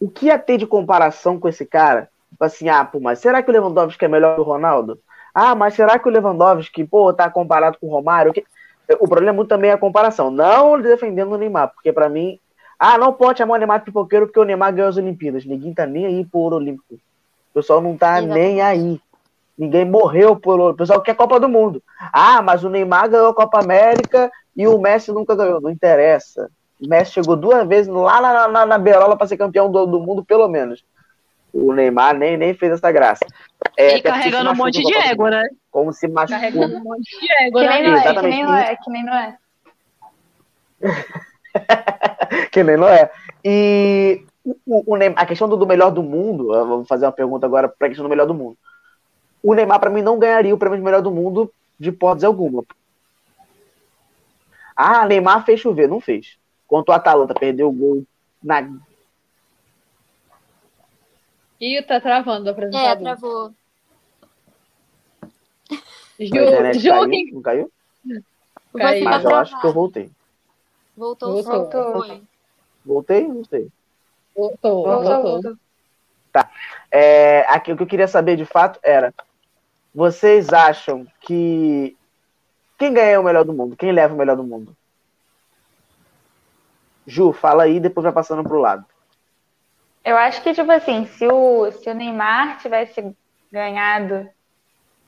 o 0.00 0.08
que 0.08 0.26
ia 0.26 0.38
ter 0.38 0.58
de 0.58 0.66
comparação 0.66 1.38
com 1.38 1.48
esse 1.48 1.66
cara? 1.66 2.08
Tipo 2.30 2.44
assim, 2.44 2.68
ah, 2.68 2.84
pô, 2.84 3.00
mas 3.00 3.18
será 3.18 3.42
que 3.42 3.50
o 3.50 3.52
Lewandowski 3.52 4.04
é 4.04 4.08
melhor 4.08 4.34
que 4.34 4.40
o 4.40 4.44
Ronaldo? 4.44 4.98
Ah, 5.34 5.54
mas 5.54 5.74
será 5.74 5.98
que 5.98 6.08
o 6.08 6.10
Lewandowski, 6.10 6.84
pô, 6.84 7.12
tá 7.12 7.28
comparado 7.30 7.78
com 7.80 7.86
o 7.86 7.90
Romário? 7.90 8.32
O 9.00 9.08
problema 9.08 9.30
é 9.30 9.32
muito 9.32 9.48
também 9.48 9.70
a 9.70 9.78
comparação. 9.78 10.30
Não 10.30 10.80
defendendo 10.80 11.32
o 11.32 11.38
Neymar, 11.38 11.72
porque 11.74 11.92
para 11.92 12.08
mim, 12.08 12.38
ah, 12.78 12.96
não 12.96 13.12
pode 13.12 13.38
chamar 13.38 13.54
o 13.54 13.58
Neymar 13.58 13.80
de 13.80 13.86
pipoqueiro 13.86 14.26
porque 14.26 14.40
o 14.40 14.44
Neymar 14.44 14.72
ganhou 14.72 14.88
as 14.88 14.96
Olimpíadas. 14.96 15.44
Ninguém 15.44 15.74
tá 15.74 15.86
nem 15.86 16.06
aí 16.06 16.24
por 16.24 16.52
Olímpico. 16.52 16.94
O 16.94 17.54
pessoal 17.54 17.80
não 17.80 17.96
tá 17.96 18.20
nem 18.20 18.60
aí. 18.62 19.00
Ninguém 19.58 19.84
morreu 19.84 20.36
por. 20.36 20.60
O 20.60 20.74
pessoal 20.74 21.00
quer 21.00 21.16
Copa 21.16 21.40
do 21.40 21.48
Mundo. 21.48 21.82
Ah, 22.12 22.40
mas 22.40 22.62
o 22.62 22.70
Neymar 22.70 23.10
ganhou 23.10 23.28
a 23.28 23.34
Copa 23.34 23.58
América 23.58 24.30
e 24.56 24.68
o 24.68 24.78
Messi 24.78 25.10
nunca 25.10 25.34
ganhou. 25.34 25.60
Não 25.60 25.70
interessa. 25.70 26.48
O 26.80 26.88
Messi 26.88 27.12
chegou 27.12 27.36
duas 27.36 27.66
vezes 27.66 27.92
lá 27.92 28.20
na, 28.20 28.48
na, 28.48 28.66
na 28.66 28.78
Berola 28.78 29.16
para 29.16 29.26
ser 29.26 29.36
campeão 29.36 29.70
do, 29.70 29.86
do 29.86 30.00
mundo, 30.00 30.24
pelo 30.24 30.48
menos. 30.48 30.84
O 31.52 31.72
Neymar 31.72 32.16
nem, 32.16 32.36
nem 32.36 32.54
fez 32.54 32.72
essa 32.72 32.92
graça. 32.92 33.26
É, 33.76 33.96
e 33.96 34.02
carregando 34.02 34.50
um 34.50 34.54
monte 34.54 34.82
de 34.82 34.94
ego, 34.94 35.28
né? 35.28 35.42
Como 35.70 35.92
se 35.92 36.06
machucou. 36.06 36.40
Carregando 36.40 36.76
um 36.76 36.84
monte 36.84 37.02
de 37.02 37.44
ego, 37.44 37.58
Que 37.58 37.66
né? 37.66 37.72
nem 37.72 37.82
não 37.82 37.96
é, 37.96 38.14
que 38.14 38.22
nem 38.22 38.44
não 38.44 38.54
é, 38.54 38.76
que 38.76 38.90
nem 38.90 39.04
não 39.04 39.14
é. 39.14 39.38
que 42.52 42.62
nem 42.62 42.76
não 42.76 42.88
é. 42.88 43.10
E 43.44 44.24
o, 44.66 44.92
o 44.92 44.96
Neymar, 44.96 45.22
a 45.22 45.26
questão 45.26 45.48
do, 45.48 45.56
do 45.56 45.66
melhor 45.66 45.90
do 45.90 46.02
mundo, 46.02 46.54
eu 46.54 46.66
vou 46.66 46.84
fazer 46.84 47.06
uma 47.06 47.12
pergunta 47.12 47.46
agora 47.46 47.68
para 47.68 47.86
a 47.86 47.90
questão 47.90 48.04
do 48.04 48.10
melhor 48.10 48.26
do 48.26 48.34
mundo. 48.34 48.56
O 49.42 49.54
Neymar, 49.54 49.80
para 49.80 49.90
mim, 49.90 50.02
não 50.02 50.18
ganharia 50.18 50.54
o 50.54 50.58
prêmio 50.58 50.78
de 50.78 50.84
melhor 50.84 51.02
do 51.02 51.10
mundo 51.10 51.52
de 51.78 51.88
hipótese 51.90 52.26
alguma. 52.26 52.64
Ah, 54.76 55.06
Neymar 55.06 55.44
fez 55.44 55.60
chover. 55.60 55.88
Não 55.88 56.00
fez. 56.00 56.36
Contra 56.68 56.92
o 56.92 56.96
Atalanta, 56.96 57.34
perdeu 57.34 57.68
o 57.68 57.72
gol 57.72 58.04
na. 58.42 58.60
Ih, 61.60 61.82
tá 61.82 62.00
travando 62.00 62.44
o 62.44 62.48
É, 62.48 62.52
apresentador. 62.52 63.02
travou. 63.02 63.54
na 66.62 66.72
Ju, 66.74 66.80
Ju, 66.80 66.90
caiu, 66.90 67.10
quem- 67.10 67.32
Não 67.32 67.42
caiu? 67.42 67.72
Caiu. 68.76 69.04
tá 69.04 69.10
Mas 69.10 69.24
eu 69.24 69.34
acho 69.34 69.60
que 69.60 69.66
eu 69.66 69.72
voltei. 69.72 70.10
Voltou, 70.96 71.42
Voltou. 71.42 71.92
voltou. 71.92 72.20
Voltei? 72.84 73.26
Não 73.26 73.44
sei. 73.44 73.68
voltou, 74.36 74.84
Voltou, 74.84 75.02
voltou. 75.02 75.32
voltou. 75.42 75.58
É, 76.90 77.40
aqui, 77.48 77.72
o 77.72 77.76
que 77.76 77.82
eu 77.82 77.86
queria 77.86 78.06
saber 78.06 78.36
de 78.36 78.44
fato 78.44 78.78
era: 78.82 79.12
vocês 79.94 80.52
acham 80.52 81.06
que. 81.22 81.96
Quem 82.78 82.92
ganha 82.92 83.18
o 83.20 83.24
melhor 83.24 83.44
do 83.44 83.52
mundo? 83.52 83.74
Quem 83.76 83.90
leva 83.90 84.14
o 84.14 84.18
melhor 84.18 84.36
do 84.36 84.44
mundo? 84.44 84.76
Ju, 87.08 87.32
fala 87.32 87.62
aí, 87.62 87.80
depois 87.80 88.04
vai 88.04 88.12
passando 88.12 88.44
pro 88.44 88.60
lado. 88.60 88.84
Eu 90.04 90.16
acho 90.16 90.42
que, 90.42 90.52
tipo 90.52 90.70
assim, 90.70 91.06
se 91.06 91.26
o, 91.26 91.70
se 91.72 91.88
o 91.88 91.94
Neymar 91.94 92.58
tivesse 92.58 93.16
ganhado 93.50 94.28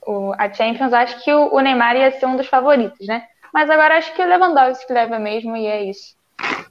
o, 0.06 0.32
a 0.38 0.50
Champions, 0.52 0.94
acho 0.94 1.22
que 1.22 1.32
o, 1.32 1.54
o 1.54 1.60
Neymar 1.60 1.96
ia 1.96 2.10
ser 2.18 2.24
um 2.24 2.36
dos 2.36 2.46
favoritos, 2.46 3.06
né? 3.06 3.26
Mas 3.52 3.68
agora 3.68 3.98
acho 3.98 4.14
que 4.14 4.22
o 4.22 4.26
Lewandowski 4.26 4.90
leva 4.92 5.18
mesmo 5.18 5.54
e 5.56 5.66
é 5.66 5.84
isso. 5.84 6.16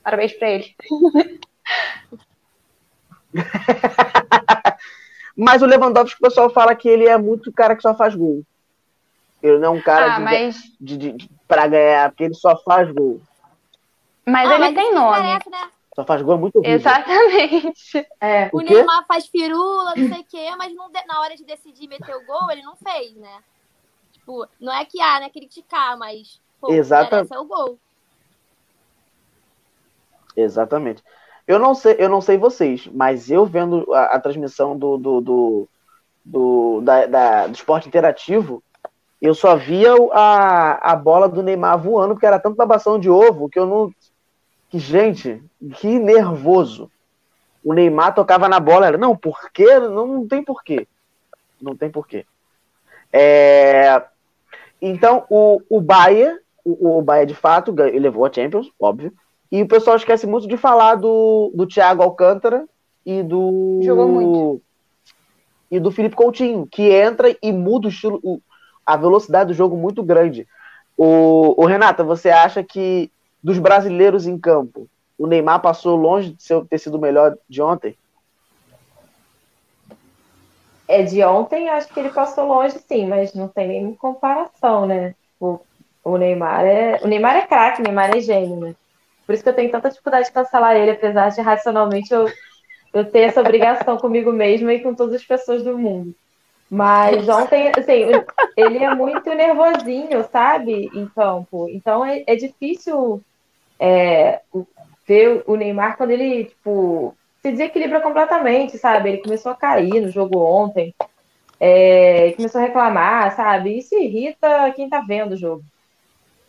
Parabéns 0.03 0.33
pra 0.33 0.49
ele. 0.49 0.75
Mas 5.37 5.61
o 5.61 5.65
Lewandowski, 5.65 6.17
o 6.19 6.23
pessoal 6.27 6.49
fala 6.49 6.75
que 6.75 6.89
ele 6.89 7.07
é 7.07 7.17
muito 7.17 7.51
cara 7.53 7.75
que 7.75 7.81
só 7.81 7.95
faz 7.95 8.15
gol. 8.15 8.41
Ele 9.43 9.59
não 9.59 9.75
é 9.75 9.77
um 9.77 9.81
cara 9.81 10.07
Ah, 10.07 10.17
de, 10.17 10.23
mas, 10.23 10.55
de, 10.81 10.97
de, 10.97 11.11
de- 11.13 11.29
pra 11.47 11.67
ganhar, 11.67 12.09
porque 12.09 12.23
ele 12.25 12.33
só 12.33 12.57
faz 12.63 12.91
gol. 12.91 13.21
Mas 14.29 14.49
Ah, 14.49 14.55
ele 14.55 14.59
mas 14.59 14.75
tem 14.75 14.93
nome. 14.93 15.17
interessa, 15.19 15.49
né? 15.49 15.71
Só 15.95 16.05
faz 16.05 16.21
gol 16.21 16.35
é 16.35 16.37
muito 16.37 16.55
horrível. 16.57 16.75
Exatamente. 16.77 18.07
É, 18.21 18.49
O, 18.53 18.57
O? 18.57 18.61
Neymar 18.61 19.05
faz 19.07 19.27
firula, 19.27 19.95
não 19.95 20.07
sei 20.07 20.21
o 20.21 20.25
quê, 20.25 20.55
mas 20.57 20.73
não 20.73 20.89
na 21.07 21.21
hora 21.21 21.35
de 21.35 21.43
decidir 21.43 21.87
meter 21.87 22.15
o 22.15 22.25
gol, 22.25 22.51
ele 22.51 22.61
não 22.61 22.75
fez, 22.75 23.15
né? 23.15 23.39
Tipo, 24.13 24.47
não 24.59 24.71
é 24.73 24.85
que 24.85 25.01
há, 25.01 25.19
né? 25.19 25.29
Criticar, 25.29 25.97
mas 25.97 26.39
pô, 26.61 26.71
Exata- 26.71 27.07
interessa 27.07 27.35
é 27.35 27.39
o 27.39 27.45
gol. 27.45 27.79
Exatamente. 30.35 31.03
Eu 31.47 31.57
não 31.59 31.73
sei, 31.73 31.95
eu 31.97 32.09
não 32.09 32.21
sei 32.21 32.37
vocês, 32.37 32.87
mas 32.87 33.29
eu 33.31 33.45
vendo 33.45 33.91
a, 33.93 34.15
a 34.15 34.19
transmissão 34.19 34.77
do, 34.77 34.97
do, 34.97 35.21
do, 35.21 35.69
do, 36.23 36.81
da, 36.81 37.05
da- 37.07 37.47
do 37.47 37.55
esporte 37.55 37.87
interativo, 37.87 38.63
eu 39.21 39.33
só 39.33 39.55
via 39.55 39.93
a, 40.13 40.91
a 40.93 40.95
bola 40.95 41.27
do 41.27 41.43
Neymar 41.43 41.81
voando, 41.81 42.13
porque 42.13 42.25
era 42.25 42.39
tanto 42.39 42.55
babação 42.55 42.99
de 42.99 43.09
ovo 43.09 43.49
que 43.49 43.59
eu 43.59 43.65
não. 43.65 43.91
Que, 44.69 44.79
gente, 44.79 45.41
que 45.75 45.99
nervoso. 45.99 46.91
O 47.63 47.73
Neymar 47.73 48.13
tocava 48.15 48.47
na 48.47 48.59
bola, 48.59 48.87
era, 48.87 48.97
não, 48.97 49.15
por 49.15 49.51
quê? 49.51 49.79
Não, 49.79 50.07
não 50.07 50.27
tem 50.27 50.43
porquê. 50.43 50.87
Não 51.61 51.75
tem 51.75 51.89
porquê. 51.89 52.25
É, 53.11 54.01
então, 54.81 55.25
o, 55.29 55.61
o 55.69 55.81
Bayern, 55.81 56.39
o, 56.63 56.99
o 56.99 57.01
Bayern 57.01 57.27
de 57.33 57.35
fato 57.39 57.73
ganhou- 57.73 57.99
levou 57.99 58.25
a 58.25 58.31
Champions, 58.31 58.71
óbvio. 58.79 59.11
E 59.51 59.61
o 59.61 59.67
pessoal 59.67 59.97
esquece 59.97 60.27
muito 60.27 60.47
de 60.47 60.55
falar 60.55 60.95
do, 60.95 61.51
do 61.53 61.65
Thiago 61.67 62.03
Alcântara 62.03 62.65
e 63.05 63.23
do. 63.23 63.79
Jogou 63.83 64.07
muito. 64.07 64.61
E 65.71 65.79
do 65.79 65.91
Felipe 65.91 66.15
Coutinho, 66.15 66.67
que 66.71 66.83
entra 66.91 67.35
e 67.41 67.51
muda 67.51 67.87
o 67.87 67.89
estilo, 67.89 68.19
o- 68.23 68.39
a 68.85 68.95
velocidade 68.95 69.47
do 69.49 69.53
jogo 69.55 69.75
muito 69.75 70.01
grande. 70.03 70.47
O, 70.97 71.61
o 71.61 71.65
Renata, 71.65 72.03
você 72.03 72.29
acha 72.29 72.63
que 72.63 73.11
dos 73.43 73.57
brasileiros 73.57 74.27
em 74.27 74.37
campo, 74.37 74.87
o 75.17 75.27
Neymar 75.27 75.61
passou 75.61 75.95
longe 75.95 76.33
de 76.33 76.43
ser, 76.43 76.63
ter 76.65 76.77
sido 76.77 76.95
o 76.95 77.01
melhor 77.01 77.37
de 77.47 77.61
ontem? 77.61 77.95
é 80.89 81.03
de 81.03 81.23
ontem, 81.23 81.69
acho 81.69 81.87
que 81.93 81.99
ele 81.99 82.09
passou 82.09 82.47
longe, 82.47 82.75
sim, 82.79 83.05
mas 83.05 83.35
não 83.35 83.47
tem 83.47 83.67
nem 83.67 83.93
comparação, 83.93 84.87
né? 84.87 85.13
O, 85.39 85.59
o 86.03 86.17
Neymar 86.17 86.65
é. 86.65 86.99
O 87.03 87.07
Neymar 87.07 87.35
é 87.35 87.45
craque, 87.45 87.79
o 87.79 87.83
Neymar 87.83 88.17
é 88.17 88.19
gênio, 88.19 88.59
né? 88.59 88.75
Por 89.23 89.35
isso 89.35 89.43
que 89.43 89.49
eu 89.49 89.53
tenho 89.53 89.71
tanta 89.71 89.89
dificuldade 89.91 90.25
de 90.25 90.33
cancelar 90.33 90.75
ele, 90.75 90.89
apesar 90.89 91.29
de 91.29 91.41
racionalmente 91.41 92.11
eu, 92.11 92.27
eu 92.91 93.05
ter 93.05 93.19
essa 93.19 93.39
obrigação 93.39 93.97
comigo 94.01 94.31
mesma 94.31 94.73
e 94.73 94.81
com 94.81 94.95
todas 94.95 95.13
as 95.13 95.23
pessoas 95.23 95.63
do 95.63 95.77
mundo. 95.77 96.15
Mas 96.67 97.29
ontem, 97.29 97.71
assim, 97.77 98.09
ele 98.57 98.83
é 98.83 98.93
muito 98.95 99.29
nervosinho, 99.29 100.27
sabe, 100.31 100.89
em 100.91 101.07
campo. 101.09 101.67
Então 101.69 102.03
é, 102.03 102.23
é 102.25 102.35
difícil 102.35 103.21
é, 103.79 104.41
ver 105.07 105.43
o 105.47 105.55
Neymar 105.55 105.97
quando 105.97 106.11
ele, 106.11 106.45
tipo, 106.45 107.15
se 107.41 107.51
desequilibra 107.51 108.01
completamente, 108.01 108.77
sabe? 108.77 109.09
Ele 109.09 109.23
começou 109.23 109.51
a 109.51 109.55
cair 109.55 110.01
no 110.01 110.11
jogo 110.11 110.39
ontem, 110.39 110.93
é, 111.59 112.33
começou 112.33 112.59
a 112.59 112.65
reclamar, 112.65 113.35
sabe? 113.35 113.77
Isso 113.77 113.95
irrita 113.95 114.71
quem 114.75 114.89
tá 114.89 115.01
vendo 115.01 115.33
o 115.33 115.37
jogo. 115.37 115.63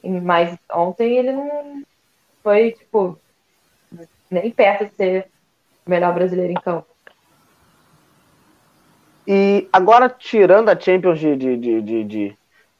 Mas 0.03 0.57
ontem 0.73 1.17
ele 1.17 1.33
não 1.33 1.83
foi, 2.43 2.73
tipo, 2.73 3.19
nem 4.31 4.51
perto 4.51 4.87
de 4.87 4.95
ser 4.95 5.27
o 5.87 5.91
melhor 5.91 6.15
brasileiro 6.15 6.53
em 6.53 6.61
campo. 6.61 6.87
E 9.27 9.69
agora, 9.73 10.09
tirando 10.09 10.71
a 10.71 10.79
Champions 10.79 11.21
de, 11.21 11.37
de, 11.37 11.57
de, 11.57 12.37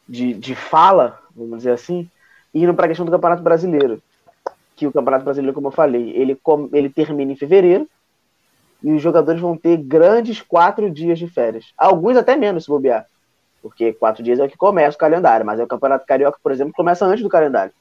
de, 0.09 0.35
de, 0.35 0.55
fala, 0.55 1.21
vamos 1.37 1.59
dizer 1.59 1.73
assim, 1.73 2.11
indo 2.53 2.75
para 2.75 2.87
a 2.87 2.89
questão 2.89 3.07
do 3.07 3.13
Campeonato 3.13 3.43
Brasileiro. 3.43 4.03
Que 4.81 4.87
o 4.87 4.93
Campeonato 4.93 5.27
Brasileiro, 5.27 5.53
como 5.53 5.67
eu 5.67 5.73
falei, 5.73 6.09
ele, 6.17 6.41
ele 6.73 6.89
termina 6.89 7.31
em 7.31 7.37
fevereiro 7.37 7.87
e 8.83 8.91
os 8.91 9.03
jogadores 9.03 9.39
vão 9.39 9.55
ter 9.55 9.77
grandes 9.77 10.41
quatro 10.41 10.91
dias 10.91 11.19
de 11.19 11.29
férias. 11.29 11.67
Alguns 11.77 12.17
até 12.17 12.35
menos, 12.35 12.65
se 12.65 12.71
bobear. 12.71 13.05
Porque 13.61 13.93
quatro 13.93 14.23
dias 14.23 14.39
é 14.39 14.45
o 14.45 14.49
que 14.49 14.57
começa 14.57 14.97
o 14.97 14.99
calendário, 14.99 15.45
mas 15.45 15.61
é 15.61 15.65
o 15.65 15.67
Campeonato 15.67 16.07
Carioca, 16.07 16.39
por 16.43 16.51
exemplo, 16.51 16.73
começa 16.73 17.05
antes 17.05 17.23
do 17.23 17.29
calendário. 17.29 17.75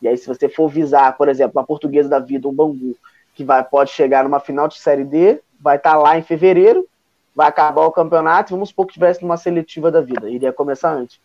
E 0.00 0.08
aí, 0.08 0.16
se 0.16 0.26
você 0.26 0.48
for 0.48 0.70
visar, 0.70 1.14
por 1.18 1.28
exemplo, 1.28 1.60
a 1.60 1.64
portuguesa 1.64 2.08
da 2.08 2.18
vida, 2.18 2.48
um 2.48 2.54
Bangu, 2.54 2.96
que 3.34 3.44
vai, 3.44 3.62
pode 3.62 3.90
chegar 3.90 4.24
numa 4.24 4.40
final 4.40 4.66
de 4.66 4.78
Série 4.78 5.04
D, 5.04 5.42
vai 5.60 5.76
estar 5.76 5.98
lá 5.98 6.16
em 6.16 6.22
fevereiro, 6.22 6.88
vai 7.34 7.48
acabar 7.48 7.84
o 7.84 7.92
campeonato, 7.92 8.54
vamos 8.54 8.70
supor 8.70 8.86
que 8.86 8.94
tivesse 8.94 9.20
numa 9.20 9.36
seletiva 9.36 9.90
da 9.90 10.00
vida, 10.00 10.30
iria 10.30 10.50
começar 10.50 10.94
antes. 10.94 11.20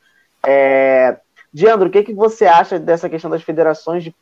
É... 0.46 1.18
Diandro, 1.54 1.88
o 1.88 1.92
que, 1.92 2.04
que 2.04 2.14
você 2.14 2.46
acha 2.46 2.78
dessa 2.78 3.08
questão 3.08 3.32
das 3.32 3.42
federações 3.42 4.04
de 4.04 4.14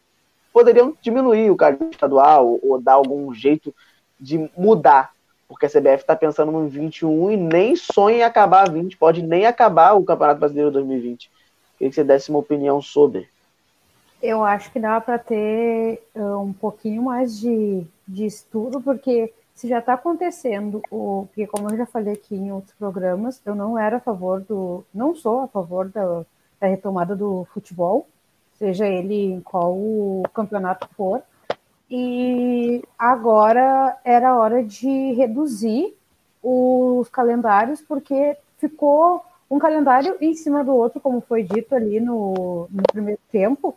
poderiam 0.57 0.97
diminuir 0.99 1.51
o 1.51 1.55
cargo 1.55 1.87
estadual 1.91 2.57
ou, 2.63 2.81
dar 2.81 2.93
algum 2.93 3.31
jeito 3.31 3.71
de 4.19 4.49
mudar? 4.57 5.11
Porque 5.47 5.67
a 5.67 5.69
CBF 5.69 5.97
está 5.97 6.15
pensando 6.15 6.51
no 6.51 6.67
21 6.67 7.29
e 7.31 7.37
nem 7.37 7.75
sonha 7.75 8.17
em 8.17 8.23
acabar 8.23 8.67
a 8.67 8.71
20, 8.71 8.97
pode 8.97 9.21
nem 9.21 9.45
acabar 9.45 9.93
o 9.93 10.03
Campeonato 10.03 10.39
Brasileiro 10.39 10.71
2020. 10.71 11.29
Queria 11.77 11.89
que 11.89 11.95
você 11.95 12.03
desse 12.03 12.31
uma 12.31 12.39
opinião 12.39 12.81
sobre. 12.81 13.29
Eu 14.19 14.43
acho 14.43 14.71
que 14.71 14.79
dá 14.79 14.99
para 14.99 15.19
ter 15.19 16.01
uh, 16.15 16.39
um 16.39 16.51
pouquinho 16.51 17.03
mais 17.03 17.39
de, 17.39 17.85
de 18.07 18.25
estudo, 18.25 18.81
porque 18.81 19.31
se 19.53 19.67
já 19.67 19.77
está 19.77 19.93
acontecendo, 19.93 20.81
o, 20.89 21.27
porque 21.27 21.45
como 21.45 21.69
eu 21.69 21.77
já 21.77 21.85
falei 21.85 22.15
aqui 22.15 22.35
em 22.35 22.51
outros 22.51 22.73
programas, 22.73 23.39
eu 23.45 23.53
não 23.53 23.77
era 23.77 23.97
a 23.97 23.99
favor 23.99 24.41
do, 24.41 24.83
não 24.91 25.15
sou 25.15 25.41
a 25.41 25.47
favor 25.47 25.87
da, 25.87 26.25
da 26.59 26.67
retomada 26.67 27.15
do 27.15 27.47
futebol, 27.53 28.07
seja 28.57 28.87
ele 28.87 29.15
em 29.15 29.41
qual 29.41 29.75
campeonato 30.33 30.87
for, 30.95 31.21
e 31.89 32.83
agora 32.97 33.97
era 34.03 34.35
hora 34.35 34.63
de 34.63 35.13
reduzir 35.13 35.95
os 36.43 37.07
calendários, 37.09 37.81
porque 37.81 38.35
ficou 38.57 39.23
um 39.49 39.57
calendário 39.57 40.17
em 40.19 40.33
cima 40.33 40.63
do 40.63 40.75
outro, 40.75 40.99
como 40.99 41.21
foi 41.21 41.43
dito 41.43 41.73
ali 41.73 41.99
no, 41.99 42.67
no 42.69 42.83
primeiro 42.91 43.21
tempo, 43.31 43.75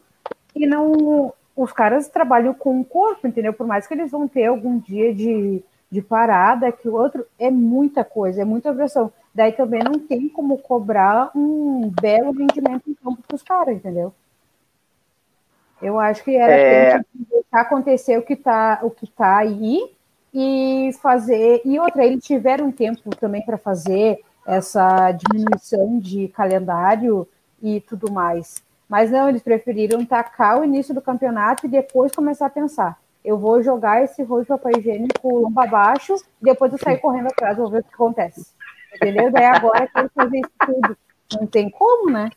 e 0.55 0.67
não 0.67 1.33
os 1.57 1.73
caras 1.73 2.09
trabalham 2.09 2.55
com 2.55 2.81
o 2.81 2.85
corpo, 2.85 3.27
entendeu? 3.27 3.53
Por 3.53 3.67
mais 3.67 3.87
que 3.87 3.95
eles 3.95 4.11
vão 4.11 4.27
ter 4.27 4.47
algum 4.47 4.79
dia 4.79 5.15
de, 5.15 5.63
de 5.91 6.03
parada, 6.03 6.73
que 6.73 6.89
o 6.89 6.95
outro 6.95 7.25
é 7.39 7.51
muita 7.51 8.05
coisa, 8.05 8.43
é 8.43 8.45
muita 8.45 8.73
pressão. 8.73 9.13
daí 9.35 9.53
também 9.53 9.83
não 9.83 9.99
tem 9.99 10.29
como 10.29 10.59
cobrar 10.59 11.31
um 11.35 11.91
belo 12.01 12.33
rendimento 12.33 12.89
em 12.89 12.95
campo 12.95 13.23
para 13.27 13.35
os 13.37 13.43
caras, 13.43 13.77
entendeu? 13.77 14.13
Eu 15.81 15.99
acho 15.99 16.23
que 16.23 16.37
era 16.37 16.53
é... 16.53 16.93
tempo 16.93 17.07
de 17.15 17.25
deixar 17.25 17.61
acontecer 17.61 18.19
o 18.19 18.23
que 18.23 18.35
está 18.35 18.81
o 18.83 18.91
que 18.91 19.07
tá 19.07 19.39
aí 19.39 19.91
e 20.33 20.91
fazer. 21.01 21.63
E 21.65 21.79
outra, 21.79 22.05
eles 22.05 22.25
tiveram 22.25 22.71
tempo 22.71 23.15
também 23.17 23.45
para 23.45 23.59
fazer 23.59 24.21
essa 24.47 25.13
diminuição 25.13 25.99
de 25.99 26.29
calendário 26.29 27.27
e 27.63 27.81
tudo 27.81 28.11
mais. 28.11 28.63
Mas 28.89 29.11
não, 29.11 29.29
eles 29.29 29.43
preferiram 29.43 30.05
tacar 30.05 30.61
o 30.61 30.65
início 30.65 30.95
do 30.95 31.01
campeonato 31.01 31.67
e 31.67 31.69
depois 31.69 32.13
começar 32.13 32.47
a 32.47 32.51
pensar. 32.51 32.99
Eu 33.25 33.39
vou 33.39 33.63
jogar 33.63 34.03
esse 34.03 34.23
rolo 34.23 34.43
de 34.43 34.49
papel 34.49 34.73
higiênico 34.79 35.41
lomba 35.41 35.65
abaixo, 35.65 36.15
e 36.41 36.45
depois 36.45 36.73
eu 36.73 36.79
sair 36.79 36.99
correndo 36.99 37.29
atrás, 37.29 37.57
vou 37.57 37.71
ver 37.71 37.81
o 37.81 37.85
que 37.85 37.95
acontece. 37.95 38.47
Entendeu? 38.95 39.31
Daí 39.31 39.45
agora 39.45 39.85
eu 39.85 39.89
quero 39.89 40.11
fazer 40.15 40.39
isso 40.39 40.51
tudo. 40.67 40.97
Não 41.39 41.47
tem 41.47 41.71
como, 41.71 42.11
né? 42.11 42.31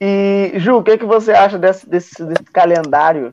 E, 0.00 0.52
Ju, 0.56 0.76
o 0.76 0.82
que, 0.82 0.98
que 0.98 1.06
você 1.06 1.32
acha 1.32 1.58
desse, 1.58 1.88
desse, 1.88 2.24
desse 2.24 2.44
calendário 2.44 3.32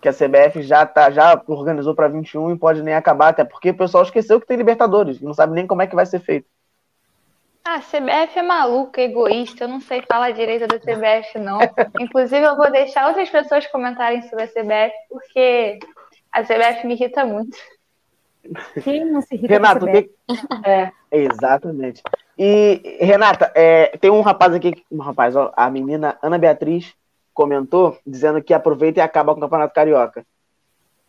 que 0.00 0.08
a 0.08 0.12
CBF 0.12 0.62
já, 0.62 0.86
tá, 0.86 1.10
já 1.10 1.40
organizou 1.46 1.94
para 1.94 2.08
21 2.08 2.52
e 2.52 2.58
pode 2.58 2.82
nem 2.82 2.94
acabar, 2.94 3.28
até 3.28 3.44
porque 3.44 3.70
o 3.70 3.76
pessoal 3.76 4.02
esqueceu 4.02 4.40
que 4.40 4.46
tem 4.46 4.56
Libertadores, 4.56 5.20
não 5.20 5.34
sabe 5.34 5.52
nem 5.52 5.66
como 5.66 5.82
é 5.82 5.86
que 5.86 5.94
vai 5.94 6.06
ser 6.06 6.20
feito. 6.20 6.48
Ah, 7.62 7.74
a 7.74 7.80
CBF 7.80 8.38
é 8.38 8.42
maluca, 8.42 9.02
egoísta, 9.02 9.64
eu 9.64 9.68
não 9.68 9.80
sei 9.80 10.02
falar 10.02 10.30
direito 10.30 10.66
da 10.66 10.78
CBF, 10.78 11.38
não. 11.38 11.58
Inclusive, 12.00 12.42
eu 12.42 12.56
vou 12.56 12.70
deixar 12.70 13.06
outras 13.06 13.28
pessoas 13.28 13.66
comentarem 13.66 14.22
sobre 14.22 14.44
a 14.44 14.48
CBF, 14.48 14.94
porque 15.10 15.78
a 16.32 16.42
CBF 16.42 16.86
me 16.86 16.94
irrita 16.94 17.24
muito. 17.26 17.56
Quem 18.82 19.04
não 19.04 19.20
se 19.20 19.34
irrita 19.34 19.52
Renato, 19.54 19.86
que... 19.86 20.10
é. 20.64 20.92
Exatamente. 21.10 22.02
E, 22.38 22.98
Renata, 23.00 23.52
é, 23.54 23.96
tem 23.98 24.10
um 24.10 24.22
rapaz 24.22 24.54
aqui, 24.54 24.82
um 24.90 24.98
rapaz, 24.98 25.36
ó, 25.36 25.52
a 25.56 25.70
menina 25.70 26.16
Ana 26.22 26.38
Beatriz 26.38 26.94
comentou, 27.34 27.98
dizendo 28.06 28.42
que 28.42 28.54
aproveita 28.54 29.00
e 29.00 29.02
acaba 29.02 29.32
com 29.32 29.38
o 29.38 29.42
Campeonato 29.42 29.74
Carioca. 29.74 30.24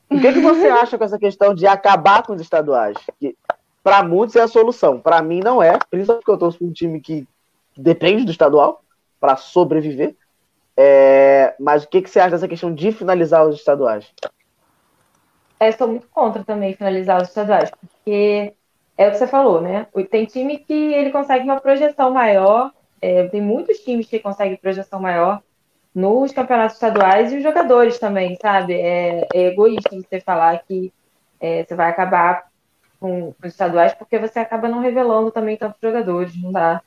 O 0.09 0.19
que, 0.19 0.33
que 0.33 0.41
você 0.41 0.67
acha 0.69 0.97
com 0.97 1.03
essa 1.03 1.17
questão 1.17 1.53
de 1.53 1.65
acabar 1.65 2.23
com 2.23 2.33
os 2.33 2.41
estaduais? 2.41 2.97
Que, 3.19 3.35
para 3.83 4.03
muitos 4.03 4.35
é 4.35 4.41
a 4.41 4.47
solução. 4.47 4.99
Para 4.99 5.21
mim 5.21 5.39
não 5.39 5.61
é, 5.61 5.77
principalmente 5.89 6.23
porque 6.23 6.31
eu 6.31 6.37
torço 6.37 6.57
para 6.57 6.67
um 6.67 6.71
time 6.71 6.99
que 6.99 7.27
depende 7.75 8.25
do 8.25 8.31
estadual 8.31 8.83
para 9.19 9.37
sobreviver. 9.37 10.15
É, 10.75 11.55
mas 11.59 11.83
o 11.83 11.87
que, 11.87 12.01
que 12.01 12.09
você 12.09 12.19
acha 12.19 12.31
dessa 12.31 12.47
questão 12.47 12.73
de 12.73 12.91
finalizar 12.91 13.47
os 13.47 13.55
estaduais? 13.55 14.05
Eu 15.61 15.67
é, 15.67 15.71
sou 15.73 15.87
muito 15.87 16.07
contra 16.07 16.43
também 16.43 16.73
finalizar 16.73 17.21
os 17.21 17.27
estaduais, 17.27 17.69
porque 17.69 18.55
é 18.97 19.07
o 19.07 19.11
que 19.11 19.17
você 19.17 19.27
falou, 19.27 19.61
né? 19.61 19.85
Tem 20.09 20.25
time 20.25 20.57
que 20.57 20.73
ele 20.73 21.11
consegue 21.11 21.43
uma 21.43 21.59
projeção 21.59 22.09
maior, 22.09 22.71
é, 22.99 23.27
tem 23.27 23.41
muitos 23.41 23.77
times 23.77 24.07
que 24.07 24.17
conseguem 24.17 24.57
projeção 24.57 24.99
maior 24.99 25.39
nos 25.93 26.31
campeonatos 26.31 26.77
estaduais 26.77 27.31
e 27.31 27.37
os 27.37 27.43
jogadores 27.43 27.99
também, 27.99 28.35
sabe? 28.41 28.73
É, 28.73 29.27
é 29.31 29.47
egoísta 29.49 29.95
você 29.95 30.19
falar 30.19 30.63
que 30.63 30.91
é, 31.39 31.63
você 31.63 31.75
vai 31.75 31.91
acabar 31.91 32.49
com, 32.99 33.27
os 33.27 33.45
estaduais 33.45 33.93
porque 33.93 34.17
você 34.17 34.39
acaba 34.39 34.67
não 34.67 34.79
revelando 34.79 35.29
também 35.29 35.57
tantos 35.57 35.79
jogadores, 35.79 36.35
não 36.41 36.51
dá 36.51 36.81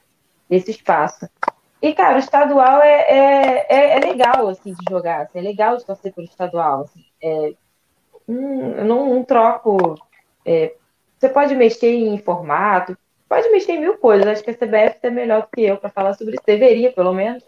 esse 0.50 0.72
espaço. 0.72 1.28
E, 1.80 1.94
cara, 1.94 2.16
o 2.16 2.18
estadual 2.18 2.82
é, 2.82 3.02
é, 3.02 3.66
é, 3.68 3.96
é 3.96 4.00
legal, 4.00 4.48
assim, 4.48 4.72
de 4.72 4.84
jogar. 4.90 5.22
Assim, 5.22 5.38
é 5.38 5.42
legal 5.42 5.76
de 5.76 5.84
torcer 5.84 6.12
pelo 6.12 6.26
estadual. 6.26 6.82
Assim, 6.82 7.04
é, 7.22 7.54
hum, 8.28 8.74
eu 8.76 8.84
não, 8.84 9.14
não 9.14 9.24
troco 9.24 9.96
é, 10.44 10.74
você 11.18 11.28
pode 11.28 11.54
mexer 11.54 11.90
em 11.90 12.18
formato, 12.18 12.96
pode 13.28 13.48
mexer 13.50 13.72
em 13.72 13.80
mil 13.80 13.96
coisas. 13.96 14.26
Acho 14.26 14.44
que 14.44 14.50
a 14.50 14.54
CBF 14.54 14.98
é 15.02 15.10
melhor 15.10 15.42
do 15.42 15.48
que 15.48 15.62
eu 15.62 15.76
para 15.78 15.88
falar 15.88 16.12
sobre 16.14 16.34
isso. 16.34 16.42
Deveria, 16.46 16.92
pelo 16.92 17.14
menos. 17.14 17.42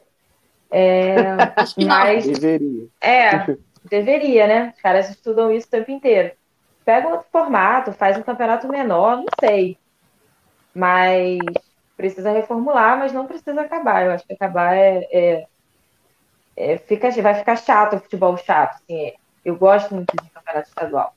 É, 0.70 1.14
mas 1.86 2.26
deveria. 2.26 2.86
É, 3.00 3.56
deveria, 3.84 4.46
né? 4.46 4.72
Os 4.74 4.80
caras 4.80 5.10
estudam 5.10 5.52
isso 5.52 5.66
o 5.66 5.70
tempo 5.70 5.90
inteiro. 5.90 6.32
Pega 6.84 7.08
outro 7.08 7.26
formato, 7.30 7.92
faz 7.92 8.16
um 8.16 8.22
campeonato 8.22 8.68
menor, 8.68 9.18
não 9.18 9.26
sei. 9.40 9.76
Mas 10.74 11.38
precisa 11.96 12.30
reformular, 12.30 12.98
mas 12.98 13.12
não 13.12 13.26
precisa 13.26 13.60
acabar. 13.60 14.06
Eu 14.06 14.12
acho 14.12 14.26
que 14.26 14.32
acabar 14.32 14.74
é, 14.74 15.06
é, 15.12 15.46
é 16.56 16.78
fica, 16.78 17.10
vai 17.10 17.34
ficar 17.34 17.56
chato 17.56 17.96
o 17.96 18.00
futebol 18.00 18.36
chato. 18.36 18.76
Assim, 18.76 19.12
eu 19.46 19.54
gosto 19.54 19.94
muito 19.94 20.10
de 20.10 20.28
campeonato 20.28 20.68
estadual. 20.68 21.14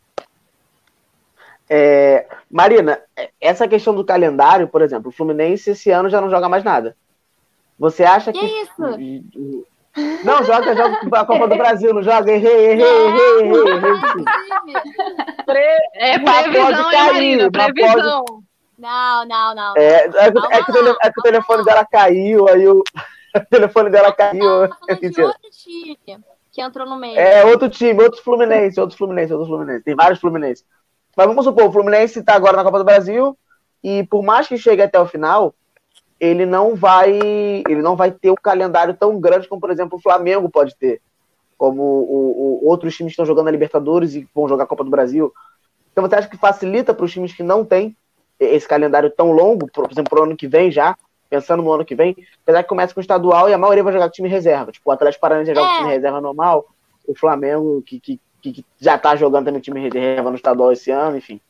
É, 1.67 2.27
Marina, 2.49 3.01
essa 3.41 3.67
questão 3.67 3.95
do 3.95 4.05
calendário, 4.05 4.67
por 4.67 4.83
exemplo, 4.83 5.09
o 5.09 5.11
Fluminense 5.11 5.71
esse 5.71 5.89
ano 5.89 6.11
já 6.11 6.21
não 6.21 6.29
joga 6.29 6.47
mais 6.47 6.63
nada. 6.63 6.95
Você 7.79 8.03
acha 8.03 8.31
que. 8.31 8.39
Que 8.39 8.45
isso? 8.45 9.65
Não, 10.23 10.43
joga, 10.43 10.75
joga 10.75 10.99
a 11.19 11.25
Copa 11.25 11.47
do 11.47 11.57
Brasil, 11.57 11.91
não 11.91 12.03
joga? 12.03 12.31
Errei, 12.31 12.71
errei, 12.71 12.85
errei, 12.85 13.41
errei. 13.41 13.93
errei. 15.47 15.77
É 15.95 16.19
previsão, 16.19 16.91
hein, 16.91 17.05
Marina? 17.11 17.51
Previsão. 17.51 18.25
Não, 18.77 19.25
não, 19.25 19.55
não. 19.55 19.73
É, 19.75 20.05
é, 20.05 20.27
é, 20.27 20.31
que, 20.31 20.71
o, 20.71 20.97
é 21.01 21.11
que 21.11 21.19
o 21.19 21.23
telefone 21.23 21.65
dela 21.65 21.83
caiu, 21.83 22.47
aí 22.47 22.67
o, 22.67 22.83
o 23.35 23.45
telefone 23.49 23.89
dela 23.89 24.13
caiu. 24.13 24.39
Não, 24.39 24.61
outro 24.61 25.49
time 25.51 25.97
que 26.59 26.61
entrou 26.61 26.85
no 26.85 26.97
meio. 26.97 27.17
É, 27.17 27.45
outro 27.45 27.69
time, 27.69 28.03
outro 28.03 28.21
Fluminense, 28.21 28.79
outro 28.79 28.97
Fluminense, 28.97 29.33
outro 29.33 29.47
Fluminense. 29.47 29.83
Tem 29.83 29.95
vários 29.95 30.19
Fluminenses. 30.19 30.65
Mas 31.15 31.25
vamos 31.25 31.45
supor, 31.45 31.65
o 31.65 31.71
Fluminense 31.71 32.19
está 32.19 32.35
agora 32.35 32.57
na 32.57 32.63
Copa 32.63 32.79
do 32.79 32.83
Brasil 32.83 33.37
e 33.81 34.03
por 34.03 34.21
mais 34.21 34.47
que 34.47 34.57
chegue 34.57 34.81
até 34.81 34.99
o 34.99 35.07
final, 35.07 35.55
ele 36.19 36.45
não 36.45 36.75
vai, 36.75 37.17
ele 37.67 37.81
não 37.81 37.95
vai 37.95 38.11
ter 38.11 38.29
um 38.29 38.35
calendário 38.35 38.93
tão 38.93 39.19
grande 39.19 39.47
como, 39.47 39.61
por 39.61 39.71
exemplo, 39.71 39.97
o 39.97 40.01
Flamengo 40.01 40.49
pode 40.49 40.75
ter, 40.75 41.01
como 41.57 41.81
o, 41.81 42.61
o 42.63 42.67
outros 42.67 42.95
times 42.95 43.11
que 43.11 43.13
estão 43.13 43.25
jogando 43.25 43.47
a 43.47 43.51
Libertadores 43.51 44.13
e 44.15 44.27
vão 44.35 44.47
jogar 44.47 44.65
a 44.65 44.67
Copa 44.67 44.83
do 44.83 44.91
Brasil. 44.91 45.33
Então 45.91 46.05
você 46.05 46.15
acha 46.15 46.27
que 46.27 46.37
facilita 46.37 46.93
para 46.93 47.05
os 47.05 47.11
times 47.11 47.33
que 47.33 47.43
não 47.43 47.63
têm 47.63 47.95
esse 48.37 48.67
calendário 48.67 49.09
tão 49.09 49.31
longo, 49.31 49.69
por 49.71 49.89
exemplo, 49.89 50.09
para 50.09 50.21
o 50.21 50.23
ano 50.23 50.37
que 50.37 50.47
vem 50.47 50.69
já, 50.69 50.97
pensando 51.29 51.61
no 51.61 51.71
ano 51.71 51.85
que 51.85 51.95
vem, 51.95 52.15
apesar 52.41 52.63
que 52.63 52.69
começa 52.69 52.93
com 52.93 52.99
o 52.99 53.01
estadual 53.01 53.49
e 53.49 53.53
a 53.53 53.57
maioria 53.57 53.83
vai 53.83 53.93
jogar 53.93 54.07
com 54.07 54.13
time 54.13 54.27
reserva. 54.27 54.71
Tipo, 54.71 54.89
o 54.89 54.93
Atlético 54.93 55.21
Paranaense 55.21 55.53
joga 55.53 55.67
com 55.67 55.77
time 55.77 55.89
é. 55.89 55.93
reserva 55.95 56.19
normal, 56.19 56.65
o 57.07 57.15
Flamengo, 57.15 57.81
que, 57.83 57.99
que 57.99 58.19
que, 58.41 58.65
já 58.79 58.95
está 58.95 59.15
jogando 59.15 59.45
também 59.45 59.61
time 59.61 59.79
reserva 59.79 60.29
no 60.29 60.35
estadual 60.35 60.71
esse 60.71 60.91
ano, 60.91 61.17
enfim. 61.17 61.41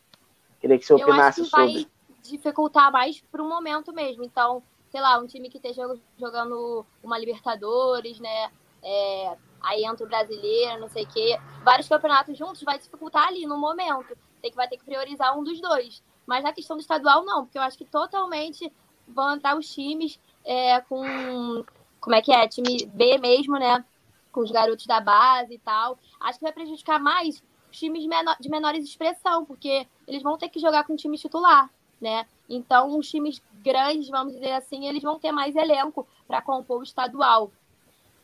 Queria 0.60 0.78
que 0.78 0.86
você 0.86 0.94
opinasse 0.94 1.39
Eu 1.39 1.46
acho 1.46 1.56
que 1.56 1.62
sobre. 1.62 1.74
vai 1.74 1.88
dificultar 2.24 2.92
mais 2.92 3.22
para 3.32 3.42
o 3.42 3.48
momento 3.48 3.94
mesmo. 3.94 4.24
Então, 4.24 4.62
sei 4.89 5.02
lá, 5.02 5.18
um 5.20 5.28
time 5.28 5.50
que 5.50 5.58
esteja 5.58 5.84
jogando 6.18 6.86
uma 7.04 7.18
Libertadores, 7.18 8.20
né? 8.20 8.52
É, 8.84 9.38
aí 9.62 9.86
entra 9.86 10.06
o 10.06 10.10
brasileiro, 10.10 10.82
não 10.82 10.89
sei 10.89 11.04
o 11.04 11.08
quê. 11.08 11.39
Vários 11.63 11.88
campeonatos 11.88 12.38
juntos 12.38 12.63
vai 12.63 12.78
dificultar 12.78 13.28
ali 13.28 13.46
no 13.46 13.58
momento. 13.58 14.18
Tem 14.42 14.52
que 14.52 14.58
vai 14.58 14.68
ter 14.68 14.78
que 14.78 14.86
priorizar 14.86 15.38
um 15.38 15.44
dos 15.44 15.62
dois. 15.62 16.04
Mas 16.26 16.44
na 16.44 16.54
questão 16.54 16.78
do 16.78 16.82
estadual, 16.82 17.24
não, 17.24 17.46
porque 17.46 17.58
eu 17.58 17.62
acho 17.62 17.78
que 17.78 17.86
totalmente 17.86 18.72
vão 19.13 19.36
entrar 19.36 19.58
os 19.58 19.74
times 19.74 20.19
é, 20.45 20.80
com. 20.82 21.63
Como 22.00 22.15
é 22.15 22.22
que 22.22 22.32
é? 22.32 22.48
Time 22.48 22.86
B 22.86 23.17
mesmo, 23.17 23.58
né? 23.60 23.84
com 24.32 24.41
os 24.41 24.52
garotos 24.52 24.86
da 24.86 25.00
base 25.00 25.54
e 25.54 25.60
tal. 25.60 25.98
Acho 26.19 26.39
que 26.39 26.45
vai 26.45 26.54
prejudicar 26.54 27.00
mais 27.00 27.43
os 27.72 27.78
times 27.78 28.04
de 28.39 28.50
menores 28.50 28.86
expressão, 28.86 29.45
porque 29.45 29.86
eles 30.08 30.24
vão 30.24 30.38
ter 30.38 30.50
que 30.50 30.60
jogar 30.60 30.84
com 30.86 30.93
o 30.93 30.98
time 30.98 31.17
titular, 31.17 31.69
né? 32.00 32.26
Então, 32.48 32.98
os 32.98 33.10
times 33.10 33.41
grandes, 33.63 34.10
vamos 34.10 34.34
dizer 34.34 34.54
assim, 34.54 34.88
eles 34.88 35.04
vão 35.04 35.19
ter 35.19 35.32
mais 35.32 35.56
elenco 35.56 36.08
para 36.28 36.41
compor 36.41 36.80
o 36.80 36.84
estadual. 36.84 37.52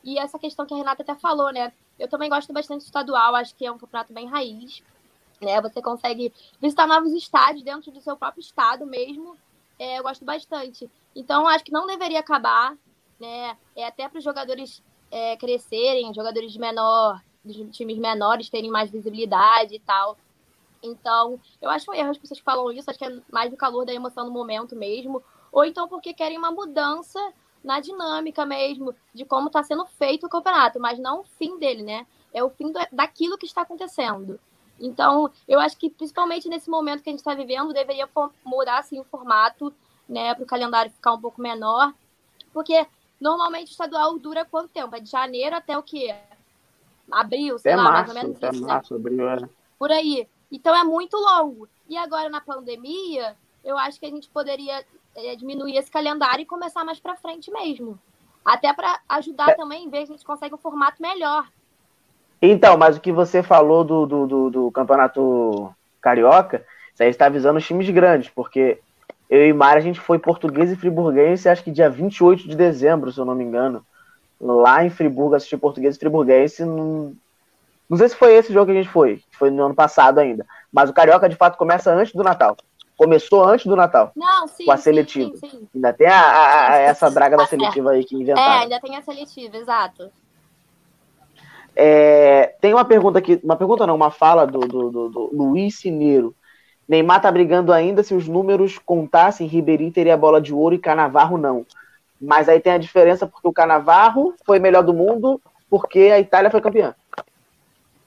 E 0.04 0.18
essa 0.18 0.40
questão 0.40 0.66
que 0.66 0.74
a 0.74 0.78
Renata 0.78 1.04
até 1.04 1.16
falou, 1.16 1.52
né? 1.52 1.72
Eu 1.98 2.08
também 2.08 2.30
gosto 2.30 2.52
bastante 2.52 2.82
do 2.82 2.86
estadual, 2.86 3.36
acho 3.36 3.56
que 3.56 3.66
é 3.66 3.72
um 3.72 3.78
campeonato 3.78 4.14
bem 4.14 4.28
raiz. 4.28 4.84
Né? 5.42 5.62
Você 5.62 5.82
consegue 5.82 6.34
visitar 6.62 6.88
novos 6.88 7.12
estádios 7.14 7.64
dentro 7.64 7.92
do 7.92 8.02
seu 8.02 8.16
próprio 8.18 8.42
estado 8.42 8.86
mesmo. 8.86 9.38
É, 9.78 10.00
eu 10.00 10.04
gosto 10.04 10.24
bastante. 10.24 10.90
Então, 11.16 11.48
acho 11.48 11.64
que 11.64 11.72
não 11.72 11.86
deveria 11.86 12.20
acabar. 12.20 12.78
Né? 13.20 13.58
É 13.76 13.86
até 13.86 14.08
para 14.10 14.18
os 14.18 14.24
jogadores 14.24 14.84
é, 15.12 15.38
crescerem, 15.38 16.14
jogadores 16.14 16.52
de 16.52 16.60
menor, 16.60 17.22
dos 17.44 17.56
times 17.76 17.98
menores 17.98 18.50
terem 18.50 18.70
mais 18.70 18.90
visibilidade 18.90 19.76
e 19.76 19.80
tal. 19.80 20.18
Então, 20.82 21.40
eu 21.62 21.70
acho 21.70 21.90
um 21.90 21.94
erro 21.94 22.12
as 22.12 22.18
pessoas 22.18 22.40
que 22.40 22.46
falam 22.46 22.72
isso, 22.72 22.90
acho 22.90 23.00
que 23.00 23.06
é 23.06 23.22
mais 23.32 23.50
do 23.50 23.58
calor 23.58 23.86
da 23.86 23.94
emoção 23.94 24.26
no 24.26 24.32
momento 24.32 24.76
mesmo, 24.76 25.24
ou 25.52 25.66
então 25.66 25.88
porque 25.88 26.14
querem 26.14 26.38
uma 26.38 26.52
mudança 26.52 27.20
na 27.64 27.80
dinâmica 27.80 28.46
mesmo, 28.46 28.94
de 29.14 29.26
como 29.26 29.48
está 29.48 29.64
sendo 29.64 29.86
feito 29.86 30.28
o 30.28 30.30
campeonato, 30.30 30.80
mas 30.80 31.00
não 31.00 31.22
o 31.22 31.24
fim 31.24 31.58
dele, 31.58 31.82
né? 31.82 32.06
É 32.32 32.44
o 32.44 32.50
fim 32.50 32.72
do, 32.72 32.80
daquilo 32.92 33.38
que 33.38 33.46
está 33.46 33.62
acontecendo. 33.62 34.40
Então, 34.80 35.32
eu 35.48 35.60
acho 35.60 35.78
que 35.78 35.90
principalmente 35.90 36.50
nesse 36.50 36.70
momento 36.70 37.02
que 37.02 37.10
a 37.10 37.12
gente 37.12 37.20
está 37.20 37.34
vivendo, 37.34 37.74
deveria 37.74 38.10
mudar 38.44 38.80
assim, 38.80 39.00
o 39.00 39.04
formato, 39.04 39.74
né, 40.08 40.34
para 40.36 40.44
o 40.44 40.48
calendário 40.48 40.92
ficar 40.92 41.14
um 41.14 41.22
pouco 41.22 41.42
menor, 41.42 41.94
porque 42.54 42.86
Normalmente 43.20 43.70
o 43.70 43.72
estadual 43.72 44.18
dura 44.20 44.46
quanto 44.46 44.70
tempo? 44.70 44.96
É 44.96 45.00
de 45.00 45.10
janeiro 45.10 45.56
até 45.56 45.78
o 45.78 45.84
quê? 45.84 46.16
Abril, 47.12 47.58
sei 47.58 47.74
até 47.74 47.82
lá, 47.82 47.92
março, 47.92 48.14
mais 48.14 48.18
ou 48.18 48.24
menos 48.24 48.38
até 48.38 48.56
isso. 48.56 48.66
Março, 48.66 48.94
né? 48.94 49.00
abril, 49.00 49.30
é. 49.30 49.50
Por 49.80 49.92
aí. 49.92 50.28
Então 50.52 50.76
é 50.76 50.84
muito 50.84 51.16
longo. 51.18 51.68
E 51.88 51.98
agora 51.98 52.30
na 52.30 52.42
pandemia, 52.42 53.36
eu 53.64 53.78
acho 53.78 54.00
que 54.00 54.06
a 54.06 54.10
gente 54.10 54.30
poderia 54.30 54.86
é, 55.16 55.36
diminuir 55.36 55.78
esse 55.78 55.90
calendário 55.90 56.44
e 56.44 56.46
começar 56.46 56.84
mais 56.84 57.00
para 57.00 57.16
frente 57.16 57.52
mesmo. 57.52 58.00
Até 58.44 58.72
para 58.74 59.00
ajudar 59.10 59.50
é. 59.50 59.56
também, 59.56 59.90
ver 59.90 60.06
se 60.06 60.14
a 60.14 60.16
gente 60.16 60.26
consegue 60.26 60.54
um 60.54 60.60
formato 60.60 61.02
melhor. 61.02 61.48
Então, 62.42 62.78
mas 62.78 62.98
o 62.98 63.02
que 63.02 63.12
você 63.12 63.42
falou 63.42 63.84
do, 63.84 64.06
do, 64.06 64.28
do, 64.28 64.50
do 64.50 64.72
campeonato 64.72 65.74
carioca, 66.02 66.64
isso 66.94 67.02
aí 67.02 67.10
está 67.10 67.26
avisando 67.26 67.58
os 67.58 67.66
times 67.66 67.90
grandes, 67.90 68.30
porque 68.30 68.80
eu 69.30 69.48
e 69.48 69.54
Mara, 69.54 69.80
a 69.80 69.82
gente 69.82 70.00
foi 70.00 70.20
português 70.20 70.72
e 70.72 70.76
friburguense, 70.76 71.50
acho 71.50 71.64
que 71.64 71.72
dia 71.72 71.90
28 71.90 72.48
de 72.48 72.56
dezembro, 72.56 73.12
se 73.12 73.20
eu 73.20 73.26
não 73.26 73.36
me 73.36 73.44
engano. 73.44 73.86
Lá 74.40 74.84
em 74.84 74.90
Friburgo, 74.90 75.34
assistir 75.34 75.58
português 75.58 75.96
e 75.96 76.00
friburguense. 76.00 76.64
Não, 76.64 77.16
não 77.90 77.98
sei 77.98 78.10
se 78.10 78.16
foi 78.16 78.34
esse 78.34 78.54
jogo 78.54 78.66
que 78.66 78.78
a 78.78 78.82
gente 78.82 78.92
foi, 78.92 79.24
foi 79.32 79.50
no 79.50 79.66
ano 79.66 79.74
passado 79.74 80.20
ainda. 80.20 80.46
Mas 80.72 80.90
o 80.90 80.94
Carioca, 80.94 81.30
de 81.30 81.36
fato, 81.36 81.58
começa 81.58 81.92
antes 81.92 82.14
do 82.14 82.24
Natal. 82.24 82.56
Começou 82.98 83.44
antes 83.44 83.66
do 83.66 83.76
Natal. 83.76 84.12
Não, 84.16 84.48
sim. 84.48 84.66
Com 84.66 84.72
a 84.72 84.78
seletiva. 84.78 85.32
Sim, 85.32 85.38
sim, 85.38 85.50
sim. 85.50 85.68
Ainda 85.74 85.94
tem 85.94 86.08
a, 86.08 86.20
a, 86.20 86.72
a 86.72 86.78
essa 86.78 87.10
draga 87.10 87.38
da 87.38 87.48
seletiva 87.48 87.92
aí 87.92 88.04
que 88.04 88.16
inventaram. 88.16 88.54
É, 88.54 88.64
ainda 88.64 88.80
tem 88.80 88.96
a 88.96 89.02
seletiva, 89.02 89.58
exato. 89.58 90.12
É, 91.76 92.56
tem 92.62 92.74
uma 92.74 92.86
pergunta 92.86 93.20
aqui, 93.20 93.40
uma 93.44 93.56
pergunta 93.56 93.86
não, 93.86 93.96
uma 93.96 94.10
fala 94.10 94.46
do, 94.46 94.60
do, 94.60 94.90
do, 94.90 95.10
do 95.10 95.30
Luiz 95.34 95.80
Cineiro. 95.80 96.34
Neymar 96.88 97.22
tá 97.22 97.32
brigando 97.32 97.74
ainda, 97.74 98.04
se 98.04 98.14
os 98.14 98.28
números 98.28 98.78
contassem, 98.78 99.48
Ribeirinho 99.48 99.92
teria 99.92 100.14
a 100.14 100.18
bola 100.18 100.40
de 100.40 100.54
ouro 100.54 100.76
e 100.76 100.80
Canavarro 100.80 101.38
não. 101.38 101.66
Mas 102.22 102.48
aí 102.48 102.60
tem 102.60 102.74
a 102.74 102.78
diferença 102.78 103.28
porque 103.28 103.48
o 103.48 103.54
Canavarro 103.54 104.34
foi 104.46 104.60
melhor 104.60 104.84
do 104.84 104.94
mundo 104.94 105.42
porque 105.70 106.12
a 106.14 106.20
Itália 106.20 106.52
foi 106.52 106.62
campeã. 106.62 106.96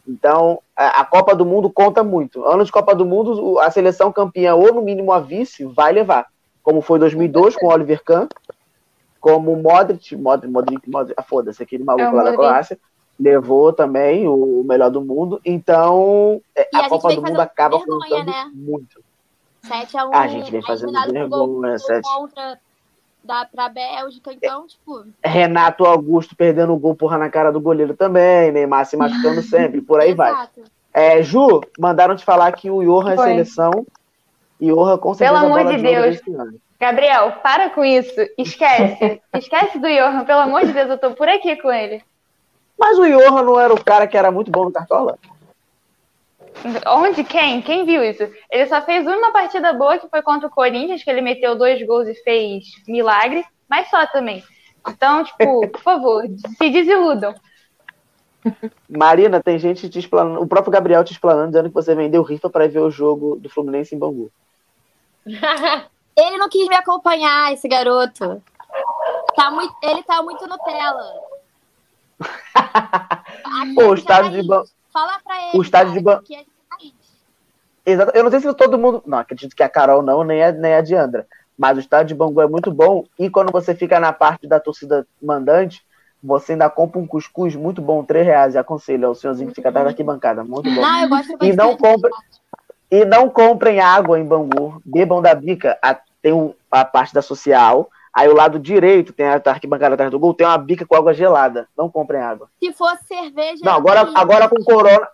Então, 0.08 0.60
a, 0.74 1.04
Copa 1.04 1.34
do 1.34 1.44
Mundo 1.44 1.68
conta 1.68 2.02
muito. 2.02 2.42
Ano 2.46 2.64
de 2.64 2.72
Copa 2.72 2.94
do 2.94 3.04
Mundo, 3.04 3.58
a 3.58 3.70
seleção 3.70 4.10
campeã, 4.10 4.54
ou 4.54 4.72
no 4.72 4.80
mínimo 4.80 5.12
a 5.12 5.20
vice, 5.20 5.66
vai 5.66 5.92
levar. 5.92 6.26
Como 6.62 6.80
foi 6.80 6.98
2002 6.98 7.56
com 7.56 7.66
o 7.66 7.70
Oliver 7.70 8.02
Kahn, 8.02 8.26
como 9.20 9.52
o 9.52 9.62
Modric, 9.62 10.16
Modric, 10.16 10.50
Modric, 10.50 10.90
Modric 10.90 11.14
ah, 11.14 11.22
foda-se, 11.22 11.62
aquele 11.62 11.84
maluco 11.84 12.06
é 12.06 12.10
lá 12.10 12.22
da 12.22 12.32
Croácia, 12.32 12.78
levou 13.18 13.72
também 13.72 14.28
o 14.28 14.62
melhor 14.64 14.90
do 14.90 15.02
mundo. 15.02 15.40
Então, 15.44 16.40
é, 16.54 16.68
a, 16.74 16.80
a 16.80 16.88
Copa 16.88 17.14
do 17.14 17.22
Mundo 17.22 17.40
acaba 17.40 17.78
vergonha, 17.78 18.00
contando 18.00 18.26
né? 18.26 18.50
muito. 18.54 19.02
7 19.62 19.98
a 19.98 20.06
1 20.06 20.14
a 20.14 20.26
gente 20.28 20.50
vem 20.50 20.62
fazendo 20.62 20.92
vergonha, 21.10 21.78
7 21.78 22.02
contra 22.02 22.58
da, 23.28 23.44
pra 23.44 23.68
Bélgica, 23.68 24.32
então, 24.32 24.66
tipo. 24.66 25.04
Renato 25.22 25.84
Augusto 25.84 26.34
perdendo 26.34 26.72
o 26.72 26.78
gol, 26.78 26.94
porra, 26.94 27.18
na 27.18 27.28
cara 27.28 27.52
do 27.52 27.60
goleiro 27.60 27.94
também, 27.94 28.50
Neymar 28.50 28.86
se 28.86 28.96
machucando 28.96 29.42
sempre, 29.42 29.82
por 29.82 30.00
aí 30.00 30.14
vai. 30.14 30.48
É, 30.94 31.22
Ju, 31.22 31.60
mandaram 31.78 32.16
te 32.16 32.24
falar 32.24 32.50
que 32.52 32.70
o 32.70 32.82
Johan 32.82 33.12
é 33.12 33.16
seleção. 33.16 33.86
E 34.60 34.72
Johan 34.72 34.98
com 34.98 35.14
certeza 35.14 35.40
Pelo 35.40 35.54
amor 35.54 35.72
de 35.72 35.82
Deus. 35.82 36.20
Gabriel, 36.80 37.32
para 37.42 37.70
com 37.70 37.84
isso. 37.84 38.14
Esquece. 38.36 39.20
Esquece 39.34 39.78
do 39.78 39.88
Johan, 39.88 40.24
pelo 40.24 40.40
amor 40.40 40.64
de 40.64 40.72
Deus, 40.72 40.88
eu 40.90 40.98
tô 40.98 41.10
por 41.12 41.28
aqui 41.28 41.54
com 41.56 41.70
ele. 41.70 42.02
Mas 42.78 42.98
o 42.98 43.06
Johan 43.06 43.42
não 43.42 43.58
era 43.58 43.74
o 43.74 43.82
cara 43.82 44.06
que 44.06 44.16
era 44.16 44.30
muito 44.30 44.50
bom 44.50 44.66
no 44.66 44.72
Cartola? 44.72 45.18
Onde? 46.86 47.24
Quem? 47.24 47.60
Quem 47.62 47.84
viu 47.84 48.02
isso? 48.04 48.22
Ele 48.50 48.66
só 48.66 48.82
fez 48.82 49.06
uma 49.06 49.32
partida 49.32 49.72
boa, 49.72 49.98
que 49.98 50.08
foi 50.08 50.22
contra 50.22 50.48
o 50.48 50.50
Corinthians, 50.50 51.02
que 51.02 51.10
ele 51.10 51.20
meteu 51.20 51.56
dois 51.56 51.84
gols 51.86 52.08
e 52.08 52.14
fez 52.14 52.64
milagre, 52.86 53.44
mas 53.68 53.88
só 53.90 54.06
também. 54.06 54.42
Então, 54.88 55.24
tipo, 55.24 55.66
por 55.68 55.80
favor, 55.80 56.24
se 56.56 56.70
desiludam. 56.70 57.34
Marina, 58.88 59.42
tem 59.42 59.58
gente 59.58 59.88
te 59.88 59.98
explanando, 59.98 60.40
o 60.40 60.46
próprio 60.46 60.72
Gabriel 60.72 61.04
te 61.04 61.12
explanando, 61.12 61.48
dizendo 61.48 61.68
que 61.68 61.74
você 61.74 61.94
vendeu 61.94 62.22
rifa 62.22 62.48
para 62.48 62.68
ver 62.68 62.80
o 62.80 62.90
jogo 62.90 63.36
do 63.36 63.50
Fluminense 63.50 63.94
em 63.94 63.98
Bangu. 63.98 64.30
ele 65.26 66.38
não 66.38 66.48
quis 66.48 66.66
me 66.68 66.76
acompanhar, 66.76 67.52
esse 67.52 67.68
garoto. 67.68 68.42
Tá 69.34 69.50
muito, 69.50 69.74
ele 69.82 70.02
tá 70.02 70.22
muito 70.22 70.46
Nutella. 70.46 71.27
Pô, 73.74 73.88
o 73.88 73.94
estádio 73.94 74.30
de 74.32 74.46
Bangu. 74.46 74.68
Fala 74.92 75.18
pra 75.24 75.42
ele. 75.42 75.58
O 75.58 75.62
estádio 75.62 75.92
de 75.92 76.00
Bangu. 76.00 76.22
É 76.32 76.44
Exato. 77.90 78.12
Eu 78.14 78.22
não 78.22 78.30
sei 78.30 78.40
se 78.40 78.54
todo 78.54 78.78
mundo. 78.78 79.02
Não, 79.06 79.18
acredito 79.18 79.56
que 79.56 79.62
a 79.62 79.68
Carol 79.68 80.02
não, 80.02 80.22
nem 80.22 80.42
a, 80.44 80.52
nem 80.52 80.74
a 80.74 80.80
Diandra. 80.82 81.26
Mas 81.56 81.76
o 81.76 81.80
estádio 81.80 82.08
de 82.08 82.14
Bangu 82.14 82.40
é 82.40 82.46
muito 82.46 82.70
bom. 82.70 83.04
E 83.18 83.30
quando 83.30 83.50
você 83.50 83.74
fica 83.74 83.98
na 83.98 84.12
parte 84.12 84.46
da 84.46 84.60
torcida 84.60 85.06
mandante, 85.22 85.82
você 86.22 86.52
ainda 86.52 86.68
compra 86.68 87.00
um 87.00 87.06
cuscuz 87.06 87.56
muito 87.56 87.80
bom, 87.80 88.04
3 88.04 88.26
reais. 88.26 88.56
Aconselho, 88.56 89.06
é 89.06 89.08
o 89.08 89.14
senhorzinho 89.14 89.48
que 89.48 89.54
fica 89.54 89.70
atrás 89.70 89.86
da 89.86 89.90
arquibancada. 89.90 90.44
Muito 90.44 90.70
bom. 90.72 90.80
Não, 90.80 91.02
eu 91.02 91.08
gosto 91.08 91.36
e 91.40 91.52
não 91.54 91.76
compre, 91.76 92.10
E 92.90 93.04
não 93.04 93.30
comprem 93.30 93.80
água 93.80 94.20
em 94.20 94.24
Bangu. 94.24 94.82
Bebam 94.84 95.22
da 95.22 95.34
bica. 95.34 95.78
A, 95.82 95.98
tem 96.20 96.54
a 96.70 96.84
parte 96.84 97.14
da 97.14 97.22
social. 97.22 97.90
Aí 98.18 98.28
o 98.28 98.34
lado 98.34 98.58
direito 98.58 99.12
tem 99.12 99.24
a 99.24 99.40
arquibancada 99.44 99.94
atrás 99.94 100.10
do 100.10 100.18
gol, 100.18 100.34
tem 100.34 100.44
uma 100.44 100.58
bica 100.58 100.84
com 100.84 100.96
água 100.96 101.14
gelada. 101.14 101.68
Não 101.78 101.88
comprem 101.88 102.20
água. 102.20 102.50
Se 102.58 102.72
fosse 102.72 103.04
cerveja. 103.04 103.64
Não, 103.64 103.74
agora, 103.74 104.10
agora 104.12 104.48
com 104.48 104.56
corona. 104.64 105.08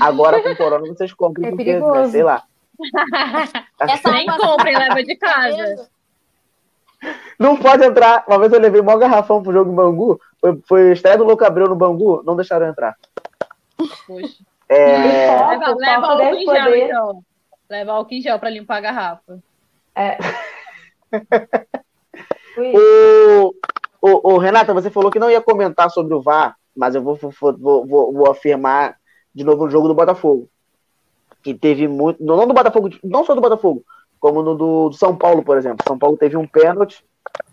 Agora 0.00 0.42
com 0.42 0.56
corona 0.56 0.88
vocês 0.88 1.12
comprem, 1.12 1.48
é 1.48 1.50
porque, 1.50 1.78
né, 1.78 2.08
sei 2.08 2.22
lá. 2.22 2.44
Essa 3.78 4.10
Nem 4.10 4.26
comprem, 4.26 4.74
leva 4.74 5.04
de 5.04 5.16
casa. 5.16 5.86
Não 7.38 7.58
pode 7.58 7.84
entrar. 7.84 8.24
Uma 8.26 8.38
vez 8.38 8.50
eu 8.50 8.58
levei 8.58 8.80
maior 8.80 9.00
garrafão 9.00 9.42
pro 9.42 9.52
jogo 9.52 9.70
em 9.70 9.74
Bangu. 9.74 10.18
Foi, 10.40 10.58
foi 10.66 10.92
estreia 10.92 11.18
do 11.18 11.24
Louco 11.24 11.44
Abreu 11.44 11.68
no 11.68 11.76
Bangu, 11.76 12.22
não 12.24 12.36
deixaram 12.36 12.68
entrar. 12.68 12.96
Poxa. 14.06 14.42
É... 14.66 14.96
Leva, 15.46 15.74
leva 15.74 16.06
álcool 16.06 16.34
em 16.34 16.46
gel, 16.46 16.74
então. 16.74 17.22
Leva 17.68 17.92
álcool 17.92 18.14
em 18.14 18.22
gel 18.22 18.38
pra 18.38 18.48
limpar 18.48 18.78
a 18.78 18.80
garrafa. 18.80 19.38
É. 19.94 20.16
o, 22.58 23.54
o, 24.00 24.32
o, 24.32 24.38
Renata, 24.38 24.72
você 24.72 24.90
falou 24.90 25.10
que 25.10 25.18
não 25.18 25.30
ia 25.30 25.40
comentar 25.40 25.90
sobre 25.90 26.14
o 26.14 26.20
VAR, 26.20 26.56
mas 26.74 26.94
eu 26.94 27.02
vou, 27.02 27.16
vou, 27.16 27.86
vou, 27.86 28.12
vou 28.12 28.30
afirmar 28.30 28.96
de 29.34 29.44
novo 29.44 29.64
no 29.64 29.70
jogo 29.70 29.88
do 29.88 29.94
Botafogo. 29.94 30.48
Que 31.42 31.54
teve 31.54 31.86
muito. 31.86 32.22
Não 32.22 32.46
do 32.46 32.54
Botafogo, 32.54 32.90
não 33.04 33.24
só 33.24 33.34
do 33.34 33.40
Botafogo, 33.40 33.84
como 34.18 34.42
no 34.42 34.54
do, 34.54 34.88
do 34.88 34.96
São 34.96 35.14
Paulo, 35.14 35.42
por 35.42 35.56
exemplo. 35.56 35.84
São 35.86 35.98
Paulo 35.98 36.16
teve 36.16 36.36
um 36.36 36.46
pênalti. 36.46 37.04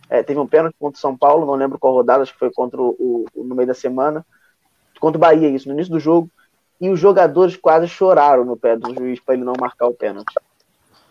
É, 0.10 0.22
teve 0.24 0.40
um 0.40 0.48
pênalti 0.48 0.76
contra 0.80 0.98
o 0.98 1.02
São 1.02 1.18
Paulo, 1.18 1.46
não 1.46 1.56
lembro 1.56 1.80
qual 1.80 1.94
rodada, 1.94 2.24
acho 2.24 2.34
que 2.34 2.40
foi 2.40 2.52
contra 2.52 2.82
o, 2.82 3.26
o, 3.34 3.44
no 3.44 3.56
meio 3.56 3.68
da 3.68 3.74
semana. 3.74 4.26
Contra 5.00 5.18
o 5.18 5.20
Bahia, 5.22 5.50
isso, 5.50 5.68
no 5.68 5.74
início 5.74 5.92
do 5.92 6.00
jogo. 6.00 6.30
E 6.80 6.90
os 6.90 7.00
jogadores 7.00 7.56
quase 7.56 7.88
choraram 7.88 8.46
no 8.46 8.58
pé 8.58 8.76
do 8.76 8.94
juiz 8.94 9.20
para 9.20 9.36
ele 9.36 9.44
não 9.44 9.54
marcar 9.60 9.88
o 9.88 9.94
pênalti. 9.94 10.34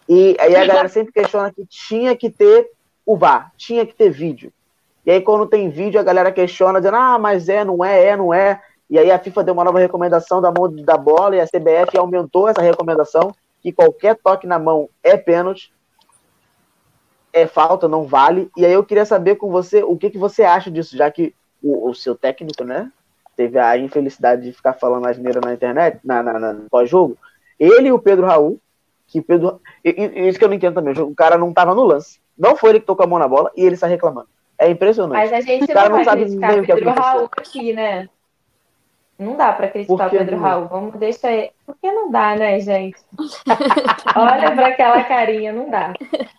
E 0.08 0.36
aí 0.38 0.54
a 0.56 0.66
galera 0.66 0.88
sempre 0.88 1.12
questiona 1.12 1.52
que 1.52 1.64
tinha 1.66 2.16
que 2.16 2.28
ter 2.28 2.70
o 3.04 3.16
VAR, 3.16 3.52
tinha 3.56 3.84
que 3.84 3.94
ter 3.94 4.10
vídeo. 4.10 4.52
E 5.04 5.10
aí, 5.10 5.20
quando 5.20 5.46
tem 5.46 5.68
vídeo, 5.68 5.98
a 5.98 6.04
galera 6.04 6.30
questiona, 6.30 6.80
dizendo, 6.80 6.96
ah, 6.96 7.18
mas 7.18 7.48
é, 7.48 7.64
não 7.64 7.84
é, 7.84 8.06
é, 8.06 8.16
não 8.16 8.32
é. 8.32 8.60
E 8.88 8.98
aí 8.98 9.10
a 9.10 9.18
FIFA 9.18 9.44
deu 9.44 9.54
uma 9.54 9.64
nova 9.64 9.78
recomendação 9.78 10.40
da 10.40 10.52
mão 10.52 10.70
da 10.70 10.96
bola 10.96 11.34
e 11.34 11.40
a 11.40 11.46
CBF 11.46 11.96
aumentou 11.96 12.48
essa 12.48 12.60
recomendação 12.60 13.34
que 13.62 13.72
qualquer 13.72 14.16
toque 14.16 14.46
na 14.46 14.58
mão 14.58 14.88
é 15.02 15.16
pênalti, 15.16 15.72
é 17.32 17.46
falta, 17.46 17.88
não 17.88 18.04
vale. 18.04 18.50
E 18.56 18.66
aí 18.66 18.72
eu 18.72 18.84
queria 18.84 19.06
saber 19.06 19.36
com 19.36 19.50
você 19.50 19.82
o 19.82 19.96
que, 19.96 20.10
que 20.10 20.18
você 20.18 20.42
acha 20.42 20.70
disso, 20.70 20.96
já 20.96 21.10
que 21.10 21.34
o, 21.62 21.88
o 21.88 21.94
seu 21.94 22.14
técnico, 22.14 22.64
né, 22.64 22.90
teve 23.36 23.58
a 23.58 23.78
infelicidade 23.78 24.42
de 24.42 24.52
ficar 24.52 24.74
falando 24.74 25.06
asneira 25.06 25.40
na 25.40 25.54
internet, 25.54 25.98
na, 26.04 26.22
na, 26.22 26.38
na 26.38 26.56
pós-jogo. 26.70 27.16
Ele 27.58 27.88
e 27.88 27.92
o 27.92 27.98
Pedro 27.98 28.26
Raul, 28.26 28.60
que 29.06 29.22
Pedro. 29.22 29.60
Isso 29.84 30.38
que 30.38 30.44
eu 30.44 30.48
não 30.48 30.56
entendo 30.56 30.74
também, 30.74 30.94
o 30.98 31.14
cara 31.14 31.38
não 31.38 31.50
estava 31.50 31.74
no 31.74 31.84
lance. 31.84 32.20
Não 32.38 32.56
foi 32.56 32.70
ele 32.70 32.80
que 32.80 32.86
tocou 32.86 33.04
a 33.04 33.08
mão 33.08 33.18
na 33.18 33.28
bola 33.28 33.50
e 33.56 33.64
ele 33.64 33.74
está 33.74 33.86
reclamando. 33.86 34.28
É 34.58 34.70
impressionante. 34.70 35.18
Mas 35.18 35.32
a 35.32 35.40
gente 35.40 35.64
o 35.64 35.74
cara 35.74 35.88
não, 35.88 35.98
não 35.98 36.04
sabe 36.04 36.24
nem 36.24 36.60
o 36.60 36.64
que 36.64 36.74
Pedro 36.74 36.90
Raul 36.90 37.28
aqui, 37.36 37.72
né? 37.72 38.08
Não 39.18 39.36
dá 39.36 39.52
para 39.52 39.68
criticar 39.68 40.08
o 40.08 40.10
Pedro 40.10 40.36
não? 40.36 40.42
Raul. 40.42 40.68
Vamos 40.68 40.94
deixar 40.96 41.32
ele. 41.32 41.50
Por 41.64 41.76
que 41.76 41.90
não 41.90 42.10
dá, 42.10 42.34
né, 42.34 42.58
gente? 42.60 42.98
Olha 44.16 44.50
para 44.54 44.66
aquela 44.68 45.04
carinha, 45.04 45.52
não 45.52 45.70
dá. 45.70 45.92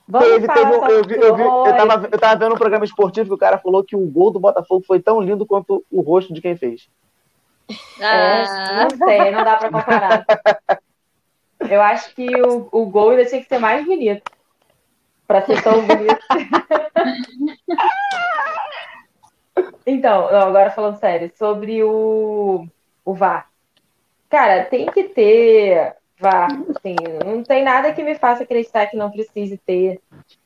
Vamos 0.08 0.28
teve, 0.28 0.48
falar 0.48 0.88
teve, 0.88 0.94
eu, 0.94 1.04
vi, 1.04 1.14
eu, 1.16 1.36
vi, 1.36 1.44
eu, 1.44 1.76
tava, 1.76 2.10
eu 2.12 2.20
tava 2.20 2.36
vendo 2.36 2.56
um 2.56 2.58
programa 2.58 2.86
esportivo 2.86 3.30
que 3.30 3.36
o 3.36 3.38
cara 3.38 3.58
falou 3.58 3.84
que 3.84 3.96
o 3.96 4.06
gol 4.06 4.32
do 4.32 4.40
Botafogo 4.40 4.84
foi 4.86 5.00
tão 5.00 5.22
lindo 5.22 5.46
quanto 5.46 5.84
o 5.92 6.02
rosto 6.02 6.34
de 6.34 6.42
quem 6.42 6.56
fez. 6.56 6.90
Ah. 8.02 8.06
É, 8.06 8.84
não 8.84 9.08
sei, 9.08 9.32
não 9.32 9.44
dá 9.44 9.56
para 9.56 9.72
comparar. 9.72 10.26
Eu 11.70 11.82
acho 11.82 12.14
que 12.14 12.30
o, 12.42 12.68
o 12.72 12.86
gol 12.86 13.12
ainda 13.12 13.26
tinha 13.26 13.42
que 13.42 13.48
ser 13.48 13.60
mais 13.60 13.86
bonito. 13.86 14.24
Para 15.28 15.46
ser 15.46 15.62
tão 15.62 15.86
bonito. 15.86 16.20
Então, 19.86 20.28
agora 20.28 20.72
falando 20.72 20.98
sério, 20.98 21.32
sobre 21.36 21.84
o, 21.84 22.66
o 23.04 23.14
VAR. 23.14 23.50
Cara, 24.30 24.66
tem 24.66 24.86
que 24.88 25.04
ter 25.04 25.96
VAR, 26.18 26.48
assim, 26.76 26.96
não 27.26 27.44
tem 27.44 27.64
nada 27.64 27.94
que 27.94 28.02
me 28.02 28.16
faça 28.16 28.44
acreditar 28.44 28.88
que 28.88 28.98
não 28.98 29.12
precise 29.12 29.58
ter. 29.58 30.00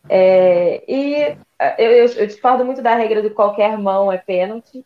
É, 0.09 0.83
e 0.87 1.37
eu, 1.77 1.85
eu, 1.85 2.05
eu 2.05 2.27
discordo 2.27 2.65
muito 2.65 2.81
da 2.81 2.95
regra 2.95 3.21
do 3.21 3.29
qualquer 3.31 3.77
mão 3.77 4.11
é 4.11 4.17
pênalti, 4.17 4.83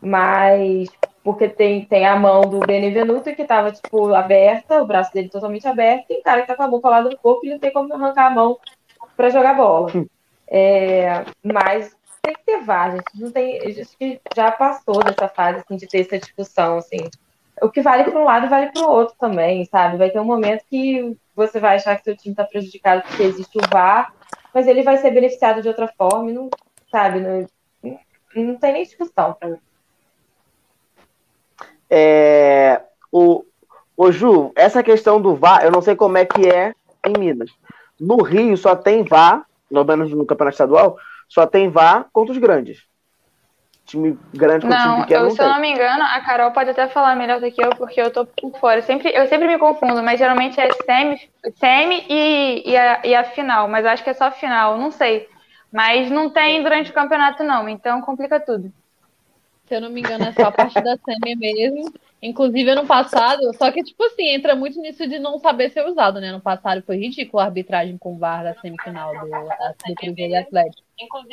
mas 0.00 0.88
porque 1.22 1.48
tem, 1.48 1.84
tem 1.84 2.06
a 2.06 2.16
mão 2.16 2.40
do 2.42 2.60
Benevenuto 2.60 3.34
que 3.34 3.42
estava 3.42 3.70
tipo, 3.70 4.14
aberta, 4.14 4.82
o 4.82 4.86
braço 4.86 5.12
dele 5.12 5.28
totalmente 5.28 5.68
aberto, 5.68 6.06
e 6.10 6.20
o 6.20 6.22
cara 6.22 6.40
que 6.40 6.46
tá 6.46 6.56
com 6.56 6.62
a 6.62 6.68
boca 6.68 6.88
lá 6.88 7.02
no 7.02 7.16
corpo 7.18 7.44
e 7.44 7.50
não 7.50 7.58
tem 7.58 7.72
como 7.72 7.92
arrancar 7.94 8.26
a 8.26 8.30
mão 8.30 8.58
para 9.18 9.30
jogar 9.30 9.54
bola. 9.54 9.90
É, 10.46 11.24
mas 11.42 11.94
tem 12.22 12.34
que 12.34 12.44
ter 12.44 12.62
VAR, 12.62 12.92
gente. 12.92 13.20
Não 13.20 13.32
tem, 13.32 13.60
a 13.60 13.70
gente 13.70 14.20
já 14.34 14.52
passou 14.52 15.02
dessa 15.02 15.28
fase 15.28 15.58
assim, 15.58 15.76
de 15.76 15.88
ter 15.88 16.02
essa 16.02 16.18
discussão. 16.18 16.78
Assim. 16.78 17.10
O 17.60 17.68
que 17.68 17.82
vale 17.82 18.04
para 18.04 18.18
um 18.18 18.24
lado 18.24 18.48
vale 18.48 18.70
para 18.70 18.86
o 18.86 18.88
outro 18.88 19.16
também, 19.18 19.64
sabe? 19.64 19.96
Vai 19.96 20.10
ter 20.10 20.20
um 20.20 20.24
momento 20.24 20.64
que 20.70 21.16
você 21.34 21.58
vai 21.58 21.76
achar 21.76 21.98
que 21.98 22.04
seu 22.04 22.16
time 22.16 22.32
está 22.32 22.44
prejudicado 22.44 23.02
porque 23.02 23.24
existe 23.24 23.58
o 23.58 23.68
VAR, 23.68 24.14
mas 24.54 24.68
ele 24.68 24.84
vai 24.84 24.96
ser 24.98 25.10
beneficiado 25.10 25.60
de 25.60 25.68
outra 25.68 25.88
forma, 25.88 26.30
não, 26.30 26.48
sabe? 26.88 27.18
Não, 27.18 27.44
não 28.36 28.56
tem 28.56 28.72
nem 28.72 28.84
discussão 28.84 29.34
para 29.34 29.48
mim. 29.48 29.58
É, 31.90 32.82
o, 33.10 33.44
o 33.96 34.12
Ju, 34.12 34.52
essa 34.54 34.80
questão 34.80 35.20
do 35.20 35.34
VAR, 35.34 35.64
eu 35.64 35.72
não 35.72 35.82
sei 35.82 35.96
como 35.96 36.16
é 36.16 36.24
que 36.24 36.48
é 36.48 36.72
em 37.04 37.18
Minas. 37.18 37.50
No 38.00 38.22
Rio 38.22 38.56
só 38.56 38.76
tem 38.76 39.02
VAR, 39.02 39.44
pelo 39.68 39.84
menos 39.84 40.12
no 40.12 40.24
Campeonato 40.24 40.54
Estadual, 40.54 40.96
só 41.28 41.46
tem 41.46 41.68
VAR 41.68 42.06
contra 42.12 42.32
os 42.32 42.38
grandes. 42.38 42.86
Time 43.84 44.18
grande 44.34 44.66
contra 44.66 44.78
Não, 44.78 44.92
time 44.92 45.02
pequeno 45.02 45.20
eu, 45.20 45.24
não 45.24 45.30
se 45.30 45.40
eu 45.40 45.46
tem. 45.46 45.54
não 45.54 45.60
me 45.60 45.70
engano, 45.70 46.02
a 46.02 46.20
Carol 46.20 46.50
pode 46.52 46.70
até 46.70 46.88
falar 46.88 47.16
melhor 47.16 47.40
do 47.40 47.50
que 47.50 47.62
eu, 47.64 47.70
porque 47.70 48.00
eu 48.00 48.10
tô 48.10 48.26
por 48.26 48.58
fora. 48.58 48.78
Eu 48.78 48.82
sempre, 48.82 49.10
eu 49.14 49.26
sempre 49.26 49.48
me 49.48 49.58
confundo, 49.58 50.02
mas 50.02 50.18
geralmente 50.18 50.60
é 50.60 50.68
semi, 50.84 51.20
semi 51.56 52.04
e, 52.08 52.70
e, 52.70 52.76
a, 52.76 53.00
e 53.04 53.14
a 53.14 53.24
final, 53.24 53.66
mas 53.66 53.84
eu 53.84 53.90
acho 53.90 54.04
que 54.04 54.10
é 54.10 54.14
só 54.14 54.26
a 54.26 54.30
final, 54.30 54.76
não 54.76 54.90
sei. 54.90 55.28
Mas 55.72 56.10
não 56.10 56.30
tem 56.30 56.62
durante 56.62 56.90
o 56.90 56.94
campeonato, 56.94 57.42
não, 57.42 57.68
então 57.68 58.00
complica 58.02 58.38
tudo. 58.38 58.72
Se 59.66 59.74
eu 59.74 59.80
não 59.80 59.90
me 59.90 60.00
engano, 60.00 60.24
é 60.24 60.32
só 60.32 60.44
a 60.44 60.52
parte 60.52 60.80
da 60.80 60.96
semi 60.98 61.34
mesmo. 61.34 61.92
Inclusive, 62.20 62.70
ano 62.70 62.84
passado, 62.86 63.40
só 63.56 63.70
que, 63.70 63.82
tipo 63.84 64.02
assim, 64.04 64.28
entra 64.30 64.56
muito 64.56 64.80
nisso 64.80 65.06
de 65.06 65.20
não 65.20 65.38
saber 65.38 65.70
ser 65.70 65.86
usado, 65.86 66.20
né? 66.20 66.28
Ano 66.30 66.40
passado 66.40 66.82
foi 66.84 66.96
ridículo 66.96 67.40
a 67.40 67.44
arbitragem 67.44 67.96
com 67.96 68.14
o 68.14 68.18
VAR 68.18 68.42
da 68.42 68.54
semifinal 68.54 69.12
do, 69.12 69.28
da- 69.28 69.74
do 69.86 69.94
Cruzeiro 69.94 70.32
e 70.32 70.36
Atlético. 70.36 70.82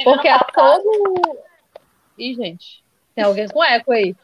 Porque 0.04 0.28
é 0.28 0.38
todo. 0.54 1.40
Ih, 2.20 2.36
gente, 2.36 2.84
tem 3.16 3.24
alguém 3.26 3.48
com 3.48 3.64
eco 3.64 3.92
aí. 3.92 4.16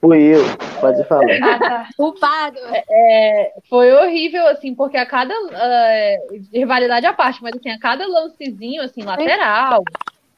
Fui 0.00 0.22
eu, 0.22 0.44
pode 0.80 1.04
falar. 1.04 1.24
Ah, 1.42 1.58
tá. 1.58 1.88
Culpado. 1.96 2.58
É, 2.88 3.52
foi 3.68 3.92
horrível, 3.92 4.46
assim, 4.46 4.74
porque 4.74 4.96
a 4.96 5.04
cada. 5.04 5.34
é, 5.52 6.16
rivalidade 6.52 7.04
à 7.04 7.12
parte, 7.12 7.42
mas 7.42 7.54
assim, 7.54 7.68
a 7.70 7.78
cada 7.78 8.06
lancezinho, 8.06 8.80
assim, 8.82 9.02
lateral, 9.02 9.82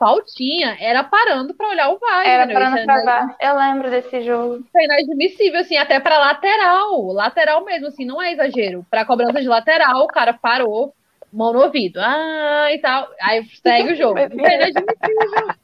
faltinha, 0.00 0.76
era 0.80 1.04
parando 1.04 1.52
pra 1.54 1.68
olhar 1.68 1.90
o 1.90 1.98
VAR. 1.98 2.26
Era 2.26 2.44
entendeu? 2.44 2.62
parando 2.62 2.78
é 2.90 3.04
VAR. 3.04 3.36
Eu 3.38 3.56
lembro 3.56 3.90
desse 3.90 4.22
jogo. 4.22 4.64
Foi 4.72 4.84
inadmissível, 4.84 5.60
assim, 5.60 5.76
até 5.76 6.00
pra 6.00 6.18
lateral. 6.18 7.12
Lateral 7.12 7.62
mesmo, 7.64 7.88
assim, 7.88 8.06
não 8.06 8.20
é 8.20 8.32
exagero. 8.32 8.84
Pra 8.90 9.04
cobrança 9.04 9.40
de 9.42 9.46
lateral, 9.46 10.02
o 10.02 10.06
cara 10.08 10.32
parou, 10.32 10.94
mão 11.30 11.52
no 11.52 11.62
ouvido. 11.62 12.00
Ah, 12.00 12.68
e 12.72 12.78
tal. 12.78 13.08
Aí 13.20 13.44
segue 13.62 13.92
o 13.92 13.96
jogo. 13.96 14.14
Foi 14.18 14.26
inadmissível. 14.54 15.54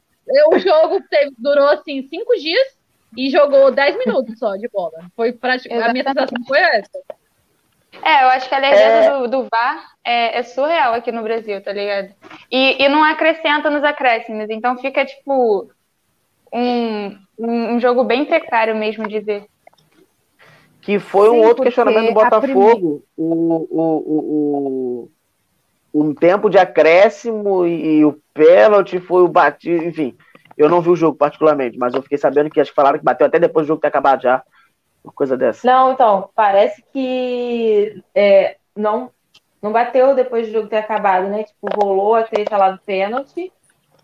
O 0.51 0.59
jogo 0.59 1.01
teve- 1.09 1.33
durou, 1.37 1.69
assim, 1.69 2.07
cinco 2.07 2.35
dias 2.37 2.77
e 3.15 3.29
jogou 3.29 3.71
10 3.71 3.97
minutos 3.97 4.37
só 4.37 4.55
de 4.55 4.67
bola. 4.69 4.91
Foi 5.15 5.31
praticamente. 5.33 5.89
A 5.89 5.93
minha 5.93 6.03
sensação 6.03 6.43
foi 6.47 6.59
essa. 6.59 6.91
É, 8.03 8.23
eu 8.23 8.27
acho 8.29 8.47
que 8.47 8.55
a 8.55 8.59
legenda 8.59 9.19
do, 9.19 9.27
do 9.27 9.47
VAR 9.51 9.83
é, 10.03 10.39
é 10.39 10.43
surreal 10.43 10.93
aqui 10.93 11.11
no 11.11 11.23
Brasil, 11.23 11.61
tá 11.61 11.71
ligado? 11.71 12.13
E, 12.51 12.83
e 12.83 12.89
não 12.89 13.03
acrescenta 13.03 13.69
nos 13.69 13.83
acréscimos, 13.83 14.49
então 14.49 14.77
fica, 14.77 15.05
tipo, 15.05 15.69
um, 16.53 17.17
um 17.37 17.75
um 17.75 17.79
jogo 17.79 18.03
bem 18.03 18.25
precário 18.25 18.75
mesmo 18.75 19.07
de 19.07 19.19
ver. 19.19 19.45
Que 20.81 20.99
foi 20.99 21.29
um 21.29 21.33
Sim, 21.33 21.39
outro 21.39 21.55
porque 21.57 21.69
questionamento 21.69 22.07
do 22.07 22.13
Botafogo. 22.13 23.03
O, 23.17 23.23
o, 23.25 23.89
o, 24.07 25.09
o, 25.93 26.03
um 26.05 26.13
tempo 26.13 26.49
de 26.49 26.57
acréscimo 26.57 27.65
e, 27.65 27.97
e 27.97 28.05
o 28.05 28.17
pênalti 28.33 28.99
foi 28.99 29.21
o 29.21 29.27
batido, 29.27 29.83
enfim. 29.83 30.15
Eu 30.57 30.69
não 30.69 30.81
vi 30.81 30.89
o 30.89 30.95
jogo 30.95 31.17
particularmente, 31.17 31.77
mas 31.77 31.93
eu 31.93 32.01
fiquei 32.01 32.17
sabendo 32.17 32.49
que 32.49 32.59
acho 32.59 32.71
que 32.71 32.75
falaram 32.75 32.97
que 32.97 33.05
bateu 33.05 33.27
até 33.27 33.39
depois 33.39 33.65
do 33.65 33.67
jogo 33.67 33.81
ter 33.81 33.87
acabado 33.87 34.23
já. 34.23 34.41
Uma 35.07 35.13
coisa 35.13 35.37
dessa. 35.37 35.65
Não, 35.65 35.93
então, 35.93 36.29
parece 36.35 36.83
que 36.91 38.03
é, 38.13 38.57
não, 38.75 39.09
não 39.61 39.71
bateu 39.71 40.13
depois 40.13 40.47
do 40.47 40.53
jogo 40.53 40.67
ter 40.67 40.77
acabado, 40.77 41.29
né? 41.29 41.45
Tipo, 41.45 41.67
rolou 41.81 42.15
a 42.15 42.23
treta 42.23 42.57
lá 42.57 42.71
do 42.71 42.79
pênalti. 42.81 43.51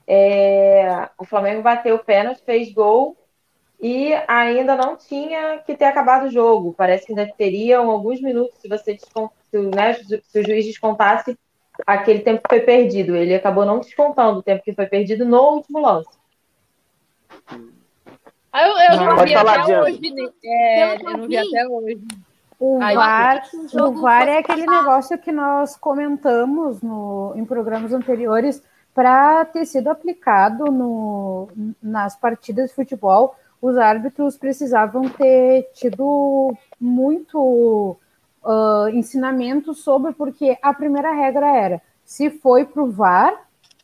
É, 0.07 1.09
o 1.17 1.25
Flamengo 1.25 1.61
bateu 1.61 1.95
o 1.95 2.03
pênalti, 2.03 2.41
fez 2.45 2.71
gol 2.71 3.17
e 3.81 4.13
ainda 4.29 4.77
não 4.77 4.95
tinha 4.95 5.57
que 5.65 5.75
ter 5.75 5.85
acabado 5.85 6.27
o 6.27 6.31
jogo. 6.31 6.73
Parece 6.73 7.05
que 7.05 7.11
ainda 7.11 7.29
teriam 7.37 7.91
alguns 7.91 8.21
minutos 8.21 8.57
se 8.61 8.69
você 8.69 8.93
descon- 8.93 9.29
se, 9.51 9.57
né, 9.57 9.93
se 9.95 10.39
o 10.39 10.43
juiz 10.43 10.65
descontasse 10.65 11.37
aquele 11.85 12.19
tempo 12.19 12.41
que 12.43 12.55
foi 12.55 12.61
perdido. 12.61 13.13
Ele 13.17 13.35
acabou 13.35 13.65
não 13.65 13.79
descontando 13.79 14.39
o 14.39 14.43
tempo 14.43 14.63
que 14.63 14.73
foi 14.73 14.85
perdido 14.85 15.25
no 15.25 15.55
último 15.55 15.81
lance. 15.81 16.17
Ah, 18.53 18.67
Eu, 18.67 18.77
eu 18.77 18.97
Não, 18.97 19.15
não 19.15 19.23
vi 19.25 19.33
falar, 19.33 19.53
até 19.53 19.65
Diana. 19.65 19.83
hoje. 19.83 20.11
né? 20.13 20.29
É, 20.43 20.83
eu 20.83 20.99
eu 21.09 21.17
não 21.17 21.27
vi 21.27 21.37
até 21.37 21.67
hoje. 21.67 22.01
O 22.59 22.79
VAR, 22.79 23.43
o 23.73 23.83
o 23.83 23.91
VAR 24.01 24.27
é 24.29 24.37
aquele 24.37 24.65
negócio 24.65 25.17
que 25.17 25.31
nós 25.31 25.75
comentamos 25.75 26.81
no, 26.81 27.33
em 27.35 27.43
programas 27.43 27.91
anteriores 27.91 28.63
para 28.93 29.43
ter 29.45 29.65
sido 29.65 29.89
aplicado 29.89 30.65
no, 30.71 31.49
nas 31.81 32.15
partidas 32.15 32.69
de 32.69 32.75
futebol. 32.75 33.35
Os 33.61 33.75
árbitros 33.77 34.37
precisavam 34.37 35.09
ter 35.09 35.69
tido 35.73 36.55
muito 36.79 37.97
ah, 38.45 38.87
ensinamento 38.93 39.73
sobre, 39.73 40.13
porque 40.13 40.57
a 40.61 40.73
primeira 40.73 41.11
regra 41.11 41.47
era: 41.57 41.81
se 42.05 42.29
foi 42.29 42.65
para 42.65 42.83
o 42.83 42.91
VAR, 42.91 43.33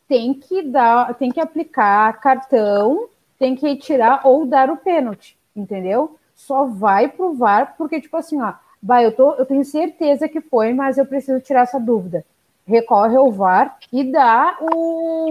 tem 0.08 0.32
que 0.32 0.62
dar, 0.62 1.12
tem 1.14 1.30
que 1.30 1.40
aplicar 1.40 2.18
cartão, 2.20 3.08
tem 3.40 3.56
que 3.56 3.74
tirar 3.76 4.20
ou 4.24 4.44
dar 4.44 4.68
o 4.68 4.76
pênalti, 4.76 5.34
entendeu? 5.56 6.18
Só 6.34 6.66
vai 6.66 7.08
pro 7.08 7.32
VAR 7.32 7.74
porque, 7.78 7.98
tipo 7.98 8.14
assim, 8.18 8.40
ó, 8.40 8.52
vai, 8.82 9.06
eu, 9.06 9.12
tô, 9.12 9.32
eu 9.32 9.46
tenho 9.46 9.64
certeza 9.64 10.28
que 10.28 10.42
foi, 10.42 10.74
mas 10.74 10.98
eu 10.98 11.06
preciso 11.06 11.40
tirar 11.40 11.62
essa 11.62 11.80
dúvida. 11.80 12.22
Recorre 12.66 13.16
ao 13.16 13.32
VAR 13.32 13.78
e 13.90 14.04
dá 14.12 14.58
o 14.60 15.30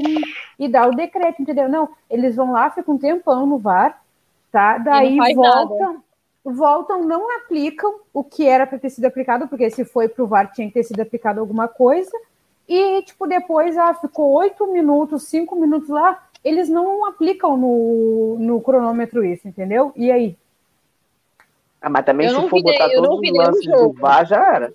e 0.58 0.68
dá 0.68 0.88
o 0.88 0.96
decreto, 0.96 1.40
entendeu? 1.40 1.70
Não, 1.70 1.88
eles 2.10 2.36
vão 2.36 2.52
lá, 2.52 2.72
ficam 2.72 2.96
um 2.96 2.98
tempão 2.98 3.46
no 3.46 3.60
VAR, 3.60 4.02
tá? 4.52 4.80
Daí 4.80 5.16
voltam, 5.36 6.04
voltam, 6.44 7.04
não 7.04 7.38
aplicam 7.38 8.00
o 8.12 8.24
que 8.24 8.48
era 8.48 8.66
para 8.66 8.80
ter 8.80 8.90
sido 8.90 9.06
aplicado, 9.06 9.48
porque 9.48 9.70
se 9.70 9.86
foi 9.86 10.10
pro 10.10 10.26
VAR 10.26 10.52
tinha 10.52 10.68
que 10.68 10.74
ter 10.74 10.84
sido 10.84 11.00
aplicado 11.00 11.40
alguma 11.40 11.68
coisa. 11.68 12.12
E, 12.68 13.04
tipo, 13.04 13.28
depois 13.28 13.78
ah, 13.78 13.94
ficou 13.94 14.32
oito 14.34 14.66
minutos, 14.72 15.28
cinco 15.28 15.56
minutos 15.56 15.90
lá, 15.90 16.24
eles 16.44 16.70
não 16.70 17.06
aplicam 17.08 17.58
no, 17.58 18.38
no 18.40 18.62
cronômetro 18.62 19.24
isso, 19.26 19.48
entendeu? 19.48 19.92
E 19.96 20.12
aí? 20.12 20.38
Ah, 21.82 21.90
mas 21.90 22.06
também 22.06 22.28
Eu 22.28 22.42
se 22.42 22.50
for 22.50 22.58
vi 22.58 22.64
botar 22.64 22.90
eu 22.90 23.02
não 23.02 23.10
todos 23.10 23.22
vi 23.22 23.28
os 23.28 23.34
nenhum 23.34 23.46
lances 23.46 23.66
do 23.66 23.72
jogo. 23.78 24.00
VAR, 24.00 24.26
já 24.26 24.56
era. 24.56 24.74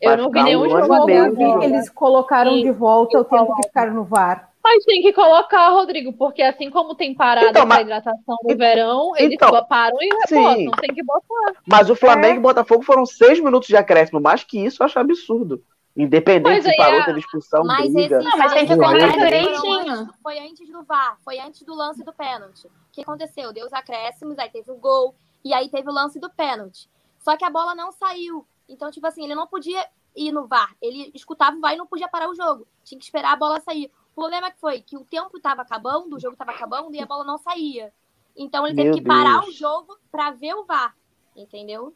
Eu 0.00 0.16
não 0.16 0.30
vi 0.30 0.42
nenhum 0.42 0.62
um 0.64 0.70
jogo 0.70 1.10
e 1.10 1.14
até 1.14 1.30
de 1.30 1.36
que 1.36 1.64
eles 1.64 1.90
colocaram 1.90 2.52
E- 2.56 2.62
de 2.62 2.70
volta 2.70 3.18
o 3.18 3.24
tempo 3.24 3.54
que 3.56 3.66
ficaram 3.68 3.92
no 3.94 4.04
VAR. 4.04 4.48
Mas 4.62 4.84
tem 4.84 5.00
que 5.02 5.12
colocar, 5.12 5.68
Rodrigo, 5.70 6.12
porque 6.12 6.42
assim 6.42 6.70
como 6.70 6.94
tem 6.94 7.14
parada 7.14 7.48
Então, 7.48 7.66
para 7.66 7.80
hidratação 7.82 8.36
no 8.42 8.52
Então- 8.52 8.56
verão, 8.58 9.12
eles 9.16 9.34
então, 9.34 9.64
param 9.66 9.96
e 10.00 10.08
rebotam. 10.28 10.72
Tem 10.80 10.94
que 10.94 11.02
botar. 11.02 11.60
Mas 11.66 11.88
o 11.90 11.96
Flamengo 11.96 12.34
É. 12.34 12.36
e 12.36 12.40
Botafogo 12.40 12.82
foram 12.82 13.04
seis 13.06 13.40
minutos 13.40 13.68
de 13.68 13.76
acréscimo. 13.76 14.20
Mais 14.20 14.44
que 14.44 14.58
isso, 14.64 14.82
eu 14.82 14.86
acho 14.86 14.98
absurdo. 14.98 15.62
Independente 15.96 16.62
se 16.62 16.70
aí 16.70 16.76
parou, 16.76 17.00
é- 17.00 17.04
teve 17.04 17.18
expulsão, 17.20 17.64
Mas 17.64 17.92
briga. 17.92 18.16
esse 18.16 18.24
Não, 18.24 18.38
mas 18.38 18.52
tem 18.52 18.66
que 18.66 18.76
foram 18.76 19.12
direitinho. 19.12 20.14
Foi 20.22 20.38
antes 20.38 20.68
do 20.70 20.82
VAR, 20.84 21.18
foi 21.24 21.38
antes 21.40 21.62
do 21.62 21.74
lance 21.74 22.04
do 22.04 22.12
pênalti. 22.12 22.66
O 22.66 22.70
que 22.92 23.02
aconteceu? 23.02 23.52
Deu 23.52 23.66
os 23.66 23.72
acréscimos, 23.72 24.38
aí 24.38 24.48
teve 24.48 24.70
o 24.70 24.76
gol, 24.76 25.14
e 25.44 25.52
aí 25.52 25.68
teve 25.68 25.88
o 25.88 25.92
lance 25.92 26.18
do 26.20 26.30
pênalti. 26.30 26.88
Só 27.18 27.36
que 27.36 27.44
a 27.44 27.50
bola 27.50 27.74
não 27.74 27.90
saiu. 27.92 28.46
Então, 28.68 28.90
tipo 28.90 29.06
assim, 29.06 29.24
ele 29.24 29.34
não 29.34 29.46
podia 29.46 29.84
ir 30.16 30.32
no 30.32 30.46
VAR. 30.46 30.74
Ele 30.80 31.10
escutava 31.14 31.56
o 31.56 31.60
VAR 31.60 31.74
e 31.74 31.76
não 31.76 31.86
podia 31.86 32.08
parar 32.08 32.28
o 32.28 32.34
jogo. 32.34 32.66
Tinha 32.84 32.98
que 32.98 33.04
esperar 33.04 33.32
a 33.32 33.36
bola 33.36 33.60
sair. 33.60 33.90
O 34.12 34.14
problema 34.14 34.46
é 34.46 34.50
que 34.50 34.60
foi 34.60 34.80
que 34.80 34.96
o 34.96 35.04
tempo 35.04 35.36
estava 35.36 35.62
acabando, 35.62 36.16
o 36.16 36.20
jogo 36.20 36.34
estava 36.34 36.52
acabando 36.52 36.94
e 36.94 37.00
a 37.00 37.06
bola 37.06 37.24
não 37.24 37.38
saía. 37.38 37.92
Então 38.36 38.66
ele 38.66 38.76
teve 38.76 38.90
Meu 38.90 38.98
que 38.98 39.04
parar 39.04 39.40
Deus. 39.40 39.48
o 39.54 39.58
jogo 39.58 39.98
pra 40.10 40.30
ver 40.30 40.54
o 40.54 40.64
VAR. 40.64 40.94
Entendeu? 41.36 41.94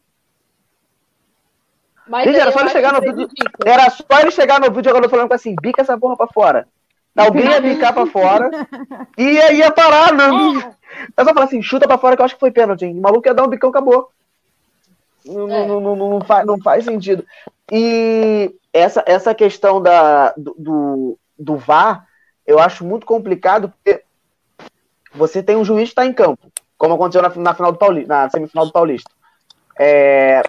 Mas 2.06 2.24
Gente, 2.24 2.38
era 2.38 2.50
eu 2.50 2.52
só 2.52 2.60
ele 2.60 2.68
chegar 2.70 2.92
no 2.92 3.00
vídeo. 3.00 3.28
Era 3.64 3.90
só 3.90 4.20
ele 4.20 4.30
chegar 4.30 4.60
no 4.60 4.70
vídeo 4.70 4.90
agora 4.90 5.08
falando 5.08 5.32
assim, 5.32 5.54
bica 5.60 5.82
essa 5.82 5.98
porra 5.98 6.16
pra 6.16 6.26
fora. 6.26 6.68
Alguém 7.16 7.44
ia 7.48 7.60
bicar 7.60 7.94
pra 7.94 8.06
fora 8.06 8.50
e 9.16 9.22
ia, 9.22 9.52
ia 9.52 9.70
parar. 9.70 10.12
Não, 10.12 10.58
É 11.16 11.24
só 11.24 11.32
falar 11.32 11.46
assim, 11.46 11.62
chuta 11.62 11.86
pra 11.86 11.96
fora 11.98 12.16
que 12.16 12.22
eu 12.22 12.24
acho 12.24 12.34
que 12.34 12.40
foi 12.40 12.50
pênalti. 12.50 12.84
hein? 12.84 12.98
O 12.98 13.00
maluco 13.02 13.26
ia 13.28 13.34
dar 13.34 13.44
um 13.44 13.48
bicão, 13.48 13.70
acabou. 13.70 14.10
Não, 15.24 15.50
É. 15.50 15.66
não, 15.66 15.80
não, 15.80 15.96
não, 15.96 16.20
faz, 16.20 16.44
não 16.44 16.60
faz 16.60 16.84
sentido. 16.84 17.24
E 17.72 18.54
essa, 18.72 19.02
essa 19.06 19.34
questão 19.34 19.80
da, 19.80 20.34
do, 20.36 20.54
do, 20.58 21.18
do 21.38 21.56
VAR, 21.56 22.06
eu 22.46 22.58
acho 22.58 22.84
muito 22.84 23.06
complicado, 23.06 23.72
porque 23.72 24.02
você 25.14 25.42
tem 25.42 25.56
um 25.56 25.64
juiz 25.64 25.84
que 25.88 25.92
está 25.92 26.04
em 26.04 26.12
campo, 26.12 26.52
como 26.76 26.94
aconteceu 26.94 27.22
na, 27.22 27.30
na, 27.36 27.54
final 27.54 27.72
do 27.72 27.78
Pauli, 27.78 28.04
na 28.06 28.28
semifinal 28.28 28.66
do 28.66 28.72
Paulista. 28.72 29.10
É, 29.78 30.42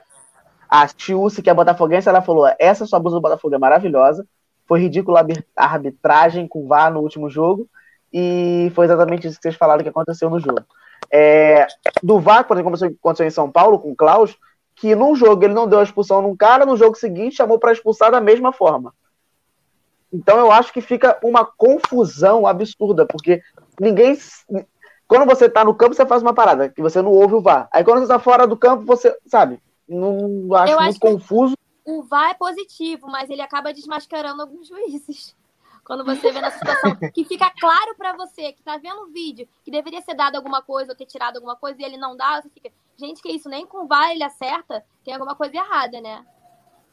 a 0.69 0.87
Tiúce, 0.87 1.41
que 1.41 1.49
é 1.49 1.53
botafoguense, 1.53 2.09
ela 2.09 2.21
falou: 2.21 2.47
essa 2.59 2.85
sua 2.85 2.99
blusa 2.99 3.17
do 3.17 3.21
Botafogo 3.21 3.55
é 3.55 3.57
maravilhosa, 3.57 4.25
foi 4.67 4.79
ridícula 4.81 5.25
a 5.55 5.65
arbitragem 5.65 6.47
com 6.47 6.63
o 6.63 6.67
VAR 6.67 6.91
no 6.91 7.01
último 7.01 7.29
jogo, 7.29 7.67
e 8.11 8.71
foi 8.75 8.85
exatamente 8.85 9.27
isso 9.27 9.37
que 9.37 9.43
vocês 9.43 9.55
falaram 9.55 9.83
que 9.83 9.89
aconteceu 9.89 10.29
no 10.29 10.39
jogo. 10.39 10.65
É, 11.11 11.67
do 12.01 12.19
VAR, 12.19 12.45
como 12.45 12.59
aconteceu 12.59 13.27
em 13.27 13.31
São 13.31 13.51
Paulo 13.51 13.79
com 13.79 13.91
o 13.91 13.95
Klaus, 13.95 14.37
que 14.75 14.95
num 14.95 15.15
jogo 15.15 15.43
ele 15.43 15.53
não 15.53 15.67
deu 15.67 15.79
a 15.79 15.83
expulsão 15.83 16.21
num 16.21 16.35
cara, 16.35 16.65
no 16.65 16.75
jogo 16.75 16.95
seguinte 16.95 17.37
chamou 17.37 17.57
para 17.57 17.71
expulsar 17.71 18.11
da 18.11 18.19
mesma 18.19 18.51
forma. 18.51 18.93
Então 20.11 20.37
eu 20.37 20.51
acho 20.51 20.71
que 20.71 20.81
fica 20.81 21.17
uma 21.23 21.45
confusão 21.45 22.45
absurda, 22.45 23.05
porque 23.05 23.41
ninguém. 23.79 24.17
Quando 25.07 25.25
você 25.25 25.47
tá 25.47 25.63
no 25.63 25.75
campo, 25.75 25.93
você 25.93 26.05
faz 26.05 26.23
uma 26.23 26.33
parada, 26.33 26.67
que 26.69 26.81
você 26.81 26.99
não 27.01 27.11
ouve 27.11 27.35
o 27.35 27.41
VAR. 27.41 27.67
Aí 27.71 27.83
quando 27.83 27.99
você 27.99 28.07
tá 28.07 28.17
fora 28.17 28.47
do 28.47 28.57
campo, 28.57 28.83
você, 28.85 29.15
sabe, 29.27 29.59
não 29.87 30.53
acho 30.55 30.73
Eu 30.73 30.79
muito 30.79 30.89
acho 30.89 30.99
confuso. 30.99 31.55
O 31.85 32.01
VAR 32.03 32.31
é 32.31 32.33
positivo, 32.33 33.07
mas 33.07 33.29
ele 33.29 33.41
acaba 33.41 33.73
desmascarando 33.73 34.41
alguns 34.41 34.67
juízes. 34.69 35.35
Quando 35.83 36.03
você 36.03 36.31
vê 36.31 36.41
na 36.41 36.49
situação 36.49 36.95
que 37.13 37.23
fica 37.23 37.51
claro 37.59 37.95
pra 37.95 38.13
você, 38.13 38.51
que 38.53 38.63
tá 38.63 38.77
vendo 38.77 39.01
o 39.01 39.11
vídeo, 39.11 39.47
que 39.63 39.69
deveria 39.69 40.01
ser 40.01 40.15
dado 40.15 40.35
alguma 40.35 40.61
coisa 40.63 40.91
ou 40.91 40.97
ter 40.97 41.05
tirado 41.05 41.35
alguma 41.35 41.55
coisa 41.55 41.79
e 41.79 41.85
ele 41.85 41.97
não 41.97 42.17
dá, 42.17 42.41
você 42.41 42.49
fica, 42.49 42.71
gente, 42.97 43.21
que 43.21 43.31
isso? 43.31 43.47
Nem 43.47 43.67
com 43.67 43.83
o 43.83 43.87
VAR 43.87 44.09
ele 44.11 44.23
acerta, 44.23 44.83
tem 45.03 45.13
alguma 45.13 45.35
coisa 45.35 45.55
errada, 45.55 46.01
né? 46.01 46.25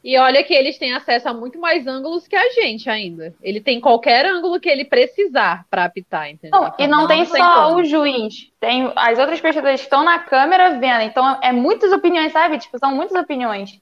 E 0.03 0.17
olha 0.17 0.43
que 0.43 0.53
eles 0.53 0.77
têm 0.77 0.93
acesso 0.93 1.29
a 1.29 1.33
muito 1.33 1.57
mais 1.57 1.87
ângulos 1.87 2.27
que 2.27 2.35
a 2.35 2.49
gente 2.51 2.89
ainda. 2.89 3.33
Ele 3.41 3.61
tem 3.61 3.79
qualquer 3.79 4.25
ângulo 4.25 4.59
que 4.59 4.67
ele 4.67 4.83
precisar 4.83 5.65
pra 5.69 5.85
apitar, 5.85 6.29
entendeu? 6.29 6.59
Não, 6.59 6.73
e 6.77 6.87
não, 6.87 7.01
Não, 7.01 7.07
tem 7.07 7.25
só 7.25 7.69
como. 7.69 7.77
o 7.77 7.85
juiz, 7.85 8.51
tem 8.59 8.91
as 8.97 9.17
outras 9.17 9.39
pessoas 9.39 9.63
que 9.63 9.85
estão 9.85 10.03
na 10.03 10.19
câmera 10.19 10.77
vendo. 10.77 11.03
Então 11.03 11.39
é 11.41 11.53
muitas 11.53 11.93
opiniões, 11.93 12.33
sabe? 12.33 12.59
Tipo, 12.59 12.77
são 12.77 12.93
muitas 12.93 13.17
opiniões. 13.17 13.79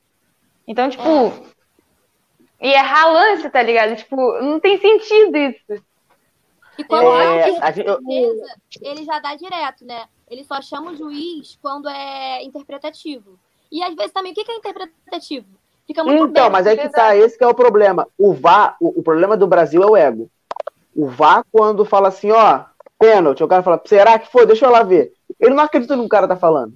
Então, 0.67 0.89
tipo. 0.89 1.09
E 2.61 2.71
é 2.71 2.79
ralance, 2.79 3.49
tá 3.49 3.63
ligado? 3.63 3.95
Tipo, 3.95 4.15
não 4.41 4.59
tem 4.59 4.77
sentido 4.77 5.35
isso. 5.35 5.83
E 6.77 6.83
quando 6.83 7.07
É, 7.19 7.43
certeza, 7.73 8.55
ele 8.81 9.03
já 9.03 9.17
dá 9.19 9.35
direto, 9.35 9.83
né? 9.85 10.05
Ele 10.29 10.43
só 10.43 10.61
chama 10.61 10.91
o 10.91 10.95
juiz 10.95 11.57
quando 11.59 11.89
é 11.89 12.43
interpretativo. 12.43 13.39
E 13.71 13.81
às 13.83 13.95
vezes 13.95 14.11
também, 14.11 14.31
o 14.31 14.35
que 14.35 14.43
que 14.43 14.51
é 14.51 14.55
interpretativo? 14.55 15.47
Fica 15.91 16.03
muito 16.05 16.29
Então, 16.29 16.45
aberto. 16.45 16.51
mas 16.53 16.65
é 16.67 16.77
que 16.77 16.89
tá, 16.89 17.15
esse 17.17 17.37
que 17.37 17.43
é 17.43 17.47
o 17.47 17.53
problema. 17.53 18.07
O 18.17 18.33
VAR, 18.33 18.77
o, 18.79 18.99
o 18.99 19.03
problema 19.03 19.35
do 19.35 19.45
Brasil 19.45 19.83
é 19.83 19.85
o 19.85 19.97
ego. 19.97 20.29
O 20.95 21.07
VAR, 21.07 21.43
quando 21.51 21.83
fala 21.83 22.07
assim, 22.07 22.31
ó, 22.31 22.63
pênalti, 22.97 23.43
o 23.43 23.47
cara 23.47 23.61
fala, 23.61 23.81
será 23.85 24.17
que 24.17 24.31
foi? 24.31 24.45
Deixa 24.45 24.65
eu 24.65 24.71
lá 24.71 24.83
ver. 24.83 25.13
Ele 25.37 25.53
não 25.53 25.63
acredita 25.65 25.95
no 25.97 26.03
que 26.03 26.07
o 26.07 26.09
cara 26.09 26.29
tá 26.29 26.37
falando. 26.37 26.73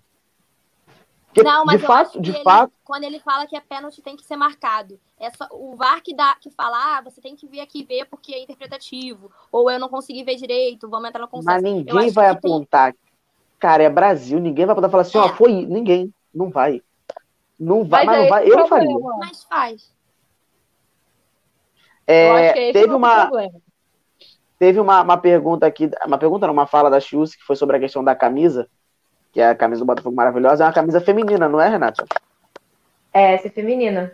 Porque, 1.28 1.44
Não, 1.44 1.66
mas 1.66 1.80
de 1.80 1.84
eu 1.86 1.88
fato, 1.88 2.02
acho 2.08 2.12
que 2.14 2.20
de 2.22 2.32
ele- 2.32 2.44
fato, 2.44 2.74
quando 2.84 3.04
ele 3.06 3.20
fala 3.20 3.46
que 3.46 3.56
é 3.56 3.62
pênalti 3.62 4.02
tem 4.02 4.16
que 4.18 4.26
ser 4.26 4.36
marcado. 4.36 5.00
É 5.18 5.30
só, 5.32 5.48
o 5.52 5.76
VAR 5.76 6.02
que 6.02 6.14
dá 6.14 6.36
que 6.36 6.50
fala, 6.50 6.98
ah, 6.98 7.02
você 7.02 7.22
tem 7.22 7.36
que 7.38 7.48
vir 7.48 7.62
aqui 7.62 7.84
ver 7.84 8.06
porque 8.06 8.34
é 8.34 8.42
interpretativo, 8.44 9.32
ou 9.52 9.72
eu 9.72 9.80
não 9.80 9.88
consegui 9.90 10.24
ver 10.24 10.36
direito, 10.36 10.90
vamos 10.90 11.08
entrar 11.10 11.22
no 11.22 11.30
mas 11.32 11.46
consenso. 11.46 11.66
Eu 11.68 11.74
ninguém 11.74 12.12
vai 12.12 12.36
que 12.36 12.42
tem- 12.42 12.52
apontar. 12.54 12.94
Cara, 13.60 13.84
é 13.84 13.90
Brasil, 13.90 14.40
ninguém 14.40 14.66
vai 14.66 14.76
poder 14.76 14.90
falar 14.90 15.02
assim, 15.04 15.18
ó, 15.18 15.26
É. 15.26 15.30
foi, 15.30 15.52
ninguém, 15.66 16.14
não 16.34 16.50
vai. 16.50 16.82
Não 17.60 17.84
vai, 17.86 18.06
mas, 18.06 18.18
é 18.18 18.22
não 18.22 18.30
vai, 18.30 18.44
esse 18.48 18.58
eu 18.58 18.64
o 18.64 18.68
faria. 18.68 18.90
problema. 18.90 19.18
Mas 19.20 19.44
faz. 19.44 19.94
É, 22.08 22.30
Eu 22.30 22.34
acho 22.36 22.54
que 22.54 22.60
esse 22.60 22.74
teve 22.74 22.94
é 22.94 22.96
uma, 22.96 23.28
problema. 23.28 23.60
Teve 24.60 24.80
uma, 24.80 25.02
uma 25.02 25.18
pergunta 25.18 25.66
aqui, 25.66 25.90
uma 26.06 26.18
pergunta, 26.18 26.48
não, 26.48 26.54
uma 26.54 26.68
fala 26.68 26.90
da 26.90 27.00
Chus, 27.00 27.36
que 27.36 27.44
foi 27.44 27.56
sobre 27.56 27.76
a 27.78 27.80
questão 27.80 28.04
da 28.04 28.16
camisa, 28.16 28.70
que 29.32 29.42
é 29.42 29.50
a 29.50 29.56
camisa 29.56 29.80
do 29.82 29.86
Botafogo 29.86 30.16
maravilhosa, 30.16 30.64
é 30.64 30.68
uma 30.68 30.74
camisa 30.74 31.02
feminina, 31.02 31.50
não 31.50 31.60
é, 31.60 31.68
Renata? 31.68 32.06
É, 33.14 33.34
essa 33.34 33.48
é 33.48 33.52
feminina. 33.52 34.12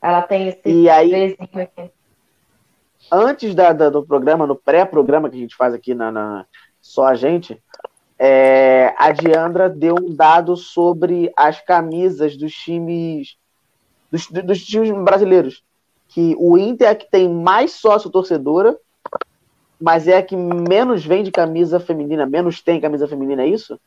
Ela 0.00 0.22
tem 0.22 0.48
esse 0.48 0.60
E 0.64 0.88
aí, 0.88 1.10
desenho 1.10 1.62
aqui. 1.62 1.90
antes 3.10 3.54
da, 3.54 3.72
da- 3.72 3.90
do 3.90 4.06
programa, 4.06 4.46
no 4.46 4.54
pré-programa 4.56 5.28
que 5.28 5.36
a 5.36 5.40
gente 5.40 5.56
faz 5.56 5.74
aqui 5.74 5.94
na, 5.94 6.10
na- 6.12 6.46
só 6.80 7.06
a 7.06 7.14
gente, 7.14 7.60
é, 8.18 8.94
a 8.96 9.12
Diandra 9.12 9.68
deu 9.68 9.94
um 9.94 10.14
dado 10.14 10.56
sobre 10.56 11.32
as 11.36 11.60
camisas 11.60 12.36
dos 12.36 12.52
times 12.52 13.36
dos, 14.10 14.26
dos 14.28 14.64
times 14.64 14.90
brasileiros. 14.90 15.62
Que 16.08 16.34
o 16.38 16.56
Inter 16.56 16.88
é 16.88 16.94
que 16.94 17.10
tem 17.10 17.28
mais 17.28 17.72
sócio 17.72 18.10
torcedora, 18.10 18.76
mas 19.80 20.08
é 20.08 20.16
a 20.16 20.22
que 20.22 20.36
menos 20.36 21.04
vende 21.04 21.30
camisa 21.30 21.78
feminina, 21.78 22.24
menos 22.24 22.62
tem 22.62 22.80
camisa 22.80 23.06
feminina, 23.06 23.42
é 23.42 23.48
isso? 23.48 23.78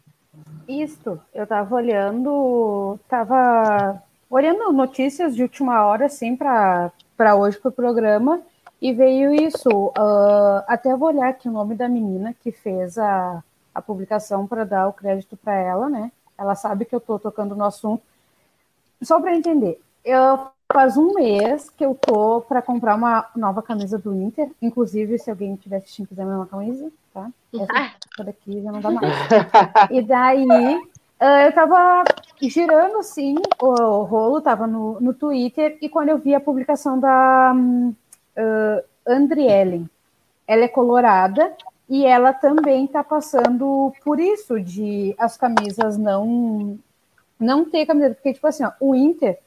Isto, 0.68 1.20
eu 1.34 1.48
tava 1.48 1.76
olhando, 1.76 3.00
tava 3.10 4.04
olhando 4.30 4.72
notícias 4.72 5.36
de 5.36 5.42
última 5.42 5.86
hora, 5.86 6.06
assim, 6.06 6.36
para 6.36 7.36
hoje 7.36 7.58
pro 7.58 7.72
programa, 7.72 8.42
e 8.80 8.94
veio 8.94 9.34
isso. 9.34 9.92
ah, 9.98 10.64
até 10.68 10.96
vou 10.96 11.08
olhar 11.10 11.30
aqui 11.30 11.50
o 11.50 11.52
nome 11.52 11.74
da 11.74 11.90
menina 11.90 12.36
que 12.40 12.52
fez 12.52 12.98
a, 13.00 13.44
a 13.74 13.82
publicação 13.82 14.48
para 14.48 14.64
dar 14.64 14.88
o 14.88 14.94
crédito 14.94 15.38
para 15.38 15.56
ela, 15.56 15.90
né? 15.90 16.12
Ela 16.38 16.56
sabe 16.56 16.86
que 16.86 16.96
eu 16.96 17.00
tô 17.00 17.20
tocando 17.20 17.56
no 17.56 17.66
assunto. 17.66 18.04
Só 19.02 19.20
para 19.20 19.36
entender, 19.36 19.82
eu 20.04 20.48
faz 20.72 20.98
um 20.98 21.14
mês 21.14 21.70
que 21.70 21.86
eu 21.86 21.96
tô 21.96 22.42
para 22.42 22.62
comprar 22.62 22.96
uma 22.96 23.28
nova 23.36 23.62
camisa 23.62 23.98
do 23.98 24.14
Inter, 24.14 24.52
inclusive 24.62 25.18
se 25.18 25.30
alguém 25.30 25.56
tiver 25.56 25.78
assistindo 25.78 26.08
quiser 26.08 26.26
uma 26.26 26.46
camisa, 26.46 26.92
tá? 27.14 27.30
Essa 27.54 27.92
essa 28.14 28.24
daqui 28.24 28.62
já 28.62 28.72
não 28.72 28.80
dá 28.80 28.92
mais. 28.92 29.12
E 29.90 30.02
daí, 30.02 30.48
ah, 31.20 31.44
eu 31.46 31.54
tava 31.54 32.04
girando 32.42 32.98
assim, 32.98 33.36
o 33.62 34.04
rolo 34.04 34.42
tava 34.42 34.68
no, 34.68 35.00
no 35.00 35.14
Twitter, 35.14 35.78
e 35.82 35.90
quando 35.90 36.10
eu 36.10 36.18
vi 36.18 36.36
a 36.36 36.40
publicação 36.40 37.00
da 37.00 37.52
hum, 37.56 37.94
ah, 38.38 38.84
Andrielen, 39.08 39.90
ela 40.48 40.64
é 40.64 40.68
colorada 40.68 41.56
e 41.90 42.06
ela 42.06 42.32
também 42.32 42.86
tá 42.86 43.04
passando 43.04 43.92
por 44.04 44.20
isso, 44.20 44.60
de 44.60 45.16
as 45.18 45.36
camisas 45.36 45.98
não 45.98 46.78
não 47.40 47.64
ter 47.64 47.86
camiseta, 47.86 48.16
porque, 48.16 48.34
tipo 48.34 48.46
assim, 48.48 48.66
ó, 48.66 48.72
o 48.80 48.94
Inter 48.94 49.40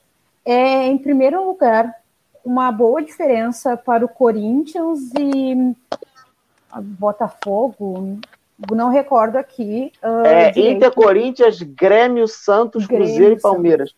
é, 0.45 0.87
em 0.87 0.99
primeiro 0.99 1.45
lugar, 1.45 1.95
uma 2.45 2.73
boa 2.73 3.03
diferença 3.03 3.77
para 3.77 4.05
o 4.05 4.09
Corinthians 4.09 4.99
e 5.19 5.75
Botafogo, 6.81 8.19
não 8.71 8.89
recordo 8.89 9.37
aqui. 9.37 9.93
ah, 10.03 10.23
É, 10.27 10.51
direito. 10.51 10.77
Inter, 10.77 10.93
Corinthians, 10.93 11.63
Grêmio, 11.63 12.27
Santos, 12.27 12.87
Grêmio, 12.87 13.07
Cruzeiro 13.07 13.35
e. 13.35 13.41
Palmeiras. 13.41 13.95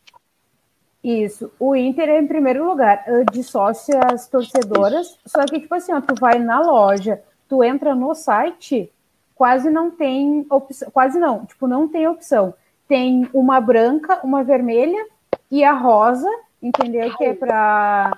Isso. 1.03 1.53
O 1.59 1.77
Inter 1.77 2.09
é 2.09 2.19
em 2.19 2.27
primeiro 2.27 2.67
lugar 2.67 3.05
ah, 3.07 3.31
de 3.31 3.43
sócias 3.43 4.27
torcedoras. 4.29 5.19
Só 5.27 5.45
que, 5.45 5.61
tipo 5.61 5.75
assim, 5.75 5.93
ó, 5.93 6.01
tu 6.01 6.15
vai 6.19 6.39
na 6.39 6.61
loja, 6.61 7.23
tu 7.49 7.63
entra 7.63 7.95
no 7.95 8.15
site, 8.15 8.93
quase 9.35 9.71
não 9.71 9.91
tem 9.91 10.47
opção. 10.51 10.91
Quase 10.91 11.19
não, 11.19 11.45
tipo, 11.45 11.67
não 11.67 11.89
tem 11.89 12.07
opção. 12.09 12.55
Tem 12.87 13.29
uma 13.33 13.61
branca, 13.61 14.21
uma 14.23 14.43
vermelha 14.43 15.07
e 15.51 15.65
a 15.65 15.73
rosa, 15.73 16.29
entendeu? 16.63 17.15
Que 17.17 17.25
é 17.25 17.35
para 17.35 18.13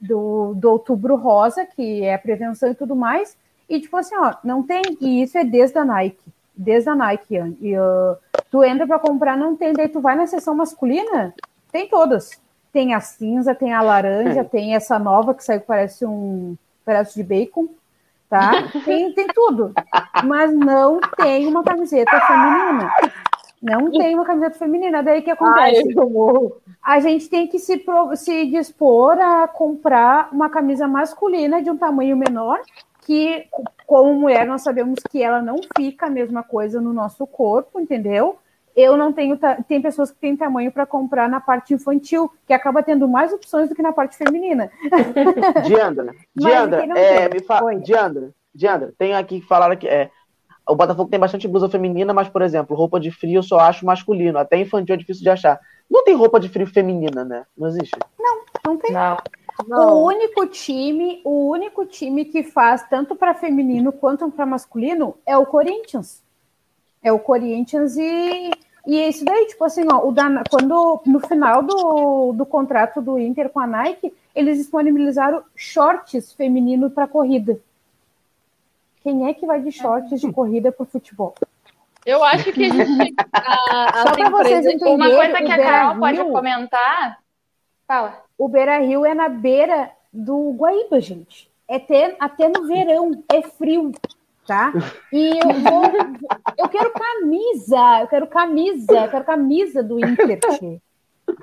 do, 0.00 0.54
do 0.54 0.70
outubro 0.70 1.16
rosa, 1.16 1.66
que 1.66 2.02
é 2.02 2.14
a 2.14 2.18
prevenção 2.18 2.70
e 2.70 2.74
tudo 2.74 2.96
mais. 2.96 3.36
E, 3.68 3.80
tipo 3.80 3.96
assim, 3.96 4.14
ó, 4.16 4.34
não 4.42 4.62
tem. 4.62 4.82
E 5.00 5.22
isso 5.22 5.38
é 5.38 5.44
desde 5.44 5.78
a 5.78 5.84
Nike. 5.84 6.24
Desde 6.56 6.88
a 6.88 6.94
Nike. 6.94 7.34
E, 7.60 7.74
ah, 7.74 8.16
tu 8.50 8.62
entra 8.62 8.86
para 8.86 8.98
comprar, 8.98 9.36
não 9.36 9.56
tem. 9.56 9.72
Daí 9.72 9.88
tu 9.88 10.00
vai 10.00 10.16
na 10.16 10.26
seção 10.26 10.54
masculina, 10.54 11.34
tem 11.72 11.88
todas. 11.88 12.40
Tem 12.72 12.92
a 12.92 13.00
cinza, 13.00 13.54
tem 13.54 13.72
a 13.72 13.80
laranja, 13.80 14.42
tem 14.44 14.74
essa 14.74 14.98
nova 14.98 15.34
que 15.34 15.44
saiu 15.44 15.60
que 15.60 15.66
parece 15.66 16.04
um 16.04 16.56
pedaço 16.84 17.14
de 17.14 17.22
bacon, 17.22 17.68
tá? 18.34 18.50
Tem, 18.84 19.12
tem 19.12 19.28
tudo. 19.28 19.72
Mas 20.24 20.52
não 20.52 21.00
tem 21.16 21.46
uma 21.46 21.62
camiseta 21.62 22.20
feminina. 22.20 22.92
Não 23.62 23.90
tem 23.92 24.14
uma 24.14 24.24
camiseta 24.24 24.58
feminina. 24.58 25.02
Daí 25.02 25.22
que 25.22 25.30
Ai, 25.30 25.36
acontece? 25.36 25.94
morro. 25.94 26.56
a 26.82 26.98
gente 26.98 27.28
tem 27.30 27.46
que 27.46 27.60
se, 27.60 27.84
se 28.16 28.46
dispor 28.46 29.18
a 29.20 29.46
comprar 29.46 30.28
uma 30.32 30.50
camisa 30.50 30.88
masculina 30.88 31.62
de 31.62 31.70
um 31.70 31.76
tamanho 31.76 32.16
menor, 32.16 32.60
que, 33.06 33.46
como 33.86 34.14
mulher, 34.14 34.46
nós 34.46 34.62
sabemos 34.62 34.98
que 35.08 35.22
ela 35.22 35.40
não 35.40 35.56
fica 35.76 36.06
a 36.06 36.10
mesma 36.10 36.42
coisa 36.42 36.80
no 36.80 36.92
nosso 36.92 37.26
corpo, 37.26 37.78
entendeu? 37.78 38.38
Eu 38.76 38.96
não 38.96 39.12
tenho. 39.12 39.38
Tem 39.68 39.80
pessoas 39.80 40.10
que 40.10 40.18
têm 40.18 40.36
tamanho 40.36 40.72
para 40.72 40.84
comprar 40.84 41.28
na 41.28 41.40
parte 41.40 41.72
infantil, 41.74 42.30
que 42.46 42.52
acaba 42.52 42.82
tendo 42.82 43.06
mais 43.06 43.32
opções 43.32 43.68
do 43.68 43.74
que 43.74 43.82
na 43.82 43.92
parte 43.92 44.16
feminina. 44.16 44.70
Diandra, 45.64 46.14
Diandra, 46.34 46.86
não 46.86 46.96
é, 46.96 47.28
me 47.28 47.40
fala. 47.40 47.74
Diandra, 47.76 48.30
Diandra, 48.54 48.92
tem 48.98 49.14
aqui 49.14 49.40
que 49.40 49.46
falaram 49.46 49.76
que 49.76 49.86
é. 49.86 50.10
O 50.66 50.74
Botafogo 50.74 51.10
tem 51.10 51.20
bastante 51.20 51.46
blusa 51.46 51.68
feminina, 51.68 52.14
mas, 52.14 52.28
por 52.28 52.40
exemplo, 52.40 52.74
roupa 52.74 52.98
de 52.98 53.10
frio 53.10 53.40
eu 53.40 53.42
só 53.42 53.60
acho 53.60 53.84
masculino. 53.84 54.38
Até 54.38 54.56
infantil 54.56 54.94
é 54.94 54.98
difícil 54.98 55.22
de 55.22 55.28
achar. 55.28 55.60
Não 55.90 56.02
tem 56.02 56.14
roupa 56.14 56.40
de 56.40 56.48
frio 56.48 56.66
feminina, 56.66 57.22
né? 57.22 57.44
Não 57.56 57.68
existe. 57.68 57.96
Não 58.64 58.78
tem. 58.78 58.92
Não. 58.92 59.18
O 59.68 60.06
único 60.06 60.46
time, 60.46 61.20
o 61.22 61.50
único 61.50 61.86
time 61.86 62.24
que 62.24 62.42
faz 62.42 62.82
tanto 62.88 63.14
para 63.14 63.34
feminino 63.34 63.92
quanto 63.92 64.28
para 64.30 64.46
masculino 64.46 65.16
é 65.26 65.36
o 65.36 65.46
Corinthians. 65.46 66.23
É 67.04 67.12
o 67.12 67.18
Corinthians 67.18 67.96
e 67.96 68.50
E 68.86 68.98
é 68.98 69.08
isso 69.08 69.24
daí, 69.24 69.46
tipo 69.46 69.64
assim, 69.64 69.84
ó, 69.92 70.08
o 70.08 70.10
da, 70.10 70.42
quando 70.50 71.02
no 71.06 71.20
final 71.20 71.62
do, 71.62 72.32
do 72.32 72.44
contrato 72.44 73.00
do 73.00 73.18
Inter 73.18 73.48
com 73.50 73.60
a 73.60 73.66
Nike, 73.66 74.12
eles 74.34 74.58
disponibilizaram 74.58 75.42
shorts 75.54 76.32
feminino 76.32 76.90
para 76.90 77.06
corrida. 77.06 77.58
Quem 79.02 79.28
é 79.28 79.34
que 79.34 79.46
vai 79.46 79.60
de 79.60 79.70
shorts 79.70 80.20
de 80.20 80.30
corrida 80.32 80.72
para 80.72 80.82
o 80.82 80.86
futebol? 80.86 81.34
Eu 82.06 82.22
acho 82.24 82.52
que 82.52 82.64
a 82.64 82.68
gente. 82.68 83.14
A, 83.32 84.02
Só 84.08 84.12
para 84.12 84.30
vocês 84.30 84.66
entenderem. 84.66 84.94
Uma 84.94 85.10
coisa 85.10 85.36
que 85.38 85.52
a 85.52 85.62
Carol 85.62 85.90
Rio, 85.92 86.00
pode 86.00 86.30
comentar. 86.32 87.18
Fala. 87.86 88.22
O 88.36 88.48
Beira 88.48 88.78
Rio 88.78 89.04
é 89.04 89.14
na 89.14 89.28
beira 89.28 89.90
do 90.12 90.52
Guaíba, 90.52 91.00
gente. 91.00 91.50
É 91.66 91.76
até, 91.76 92.16
até 92.20 92.48
no 92.48 92.66
verão, 92.66 93.24
é 93.32 93.40
frio, 93.42 93.92
tá? 94.46 94.72
E 95.12 95.30
eu 95.38 95.52
vou. 95.60 95.84
Eu 96.58 96.68
quero 96.68 96.90
camisa, 96.92 98.00
eu 98.00 98.06
quero 98.08 98.26
camisa, 98.26 99.00
eu 99.04 99.08
quero 99.10 99.24
camisa 99.24 99.82
do 99.82 99.98
Inter, 99.98 100.38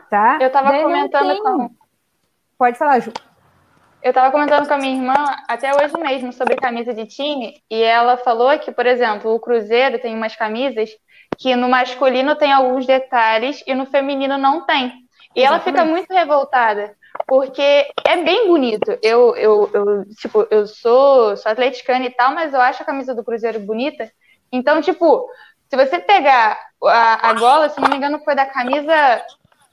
tá? 0.10 0.38
Eu 0.42 0.50
tava 0.52 0.70
Daí 0.72 0.84
comentando 0.84 1.30
tem- 1.34 1.44
com. 1.44 1.70
Pode 2.58 2.78
falar, 2.78 3.00
Ju. 3.00 3.12
Eu 4.04 4.14
tava 4.14 4.32
comentando 4.32 4.68
com 4.68 4.74
a 4.74 4.78
minha 4.78 4.96
irmã 4.96 5.14
até 5.48 5.72
hoje 5.76 5.96
mesmo 6.00 6.34
sobre 6.34 6.56
camisa 6.56 6.92
de 6.94 7.06
time, 7.06 7.62
e 7.70 7.84
ela 7.84 8.18
falou 8.18 8.58
que, 8.58 8.72
por 8.72 8.86
exemplo, 8.88 9.32
o 9.34 9.40
Cruzeiro 9.40 10.00
tem 10.00 10.16
umas 10.16 10.36
camisas 10.36 10.90
que 11.38 11.56
no 11.56 11.70
masculino 11.70 12.36
tem 12.36 12.52
alguns 12.52 12.88
detalhes 12.88 13.64
e 13.68 13.76
no 13.76 13.86
feminino 13.86 14.38
não 14.40 14.66
tem. 14.66 14.92
E 15.36 15.44
ela 15.44 15.60
fica 15.60 15.78
Exatamente. 15.78 15.92
muito 15.96 16.14
revoltada, 16.14 16.96
porque 17.28 17.88
é 18.06 18.18
bem 18.24 18.48
bonito. 18.48 18.98
Eu, 19.02 19.36
eu, 19.36 19.70
eu, 19.74 20.06
tipo, 20.16 20.48
eu 20.50 20.68
sou, 20.68 21.36
sou 21.38 21.52
atleticana 21.52 22.06
e 22.06 22.10
tal, 22.10 22.34
mas 22.34 22.54
eu 22.54 22.62
acho 22.62 22.82
a 22.82 22.86
camisa 22.86 23.16
do 23.16 23.24
Cruzeiro 23.24 23.60
bonita. 23.60 24.12
Então, 24.52 24.82
tipo, 24.82 25.28
se 25.70 25.78
você 25.78 26.00
pegar 26.00 26.60
a, 26.84 27.30
a 27.30 27.34
gola, 27.34 27.70
se 27.70 27.80
não 27.80 27.90
me 27.90 27.96
engano, 27.96 28.20
foi 28.20 28.36
da 28.36 28.46
camisa 28.46 28.94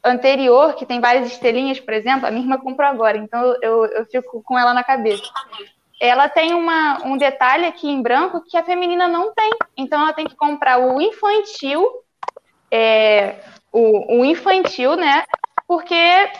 anterior, 0.05 0.74
que 0.74 0.86
tem 0.86 1.01
várias 1.01 1.26
estrelinhas, 1.26 1.80
por 1.80 1.93
exemplo, 1.93 2.26
a 2.26 2.30
minha 2.30 2.45
irmã 2.45 2.57
comprou 2.59 2.89
agora, 2.89 3.18
então 3.18 3.57
eu, 3.61 3.84
eu 3.86 4.07
fico 4.07 4.43
com 4.43 4.59
ela 4.59 4.72
na 4.72 4.84
cabeça. 4.84 5.24
Ela 6.01 6.28
tem 6.28 6.55
uma, 6.55 7.05
um 7.05 7.16
detalhe 7.16 7.66
aqui 7.66 7.89
em 7.91 8.01
branco 8.01 8.45
que 8.49 8.57
a 8.57 8.62
feminina 8.62 9.09
não 9.09 9.34
tem. 9.34 9.51
Então 9.76 10.01
ela 10.01 10.12
tem 10.12 10.26
que 10.26 10.36
comprar 10.36 10.78
o 10.78 11.01
infantil, 11.01 11.91
é, 12.70 13.34
o, 13.72 14.20
o 14.20 14.24
infantil, 14.24 14.95
né? 14.95 15.24
Porque 15.66 16.30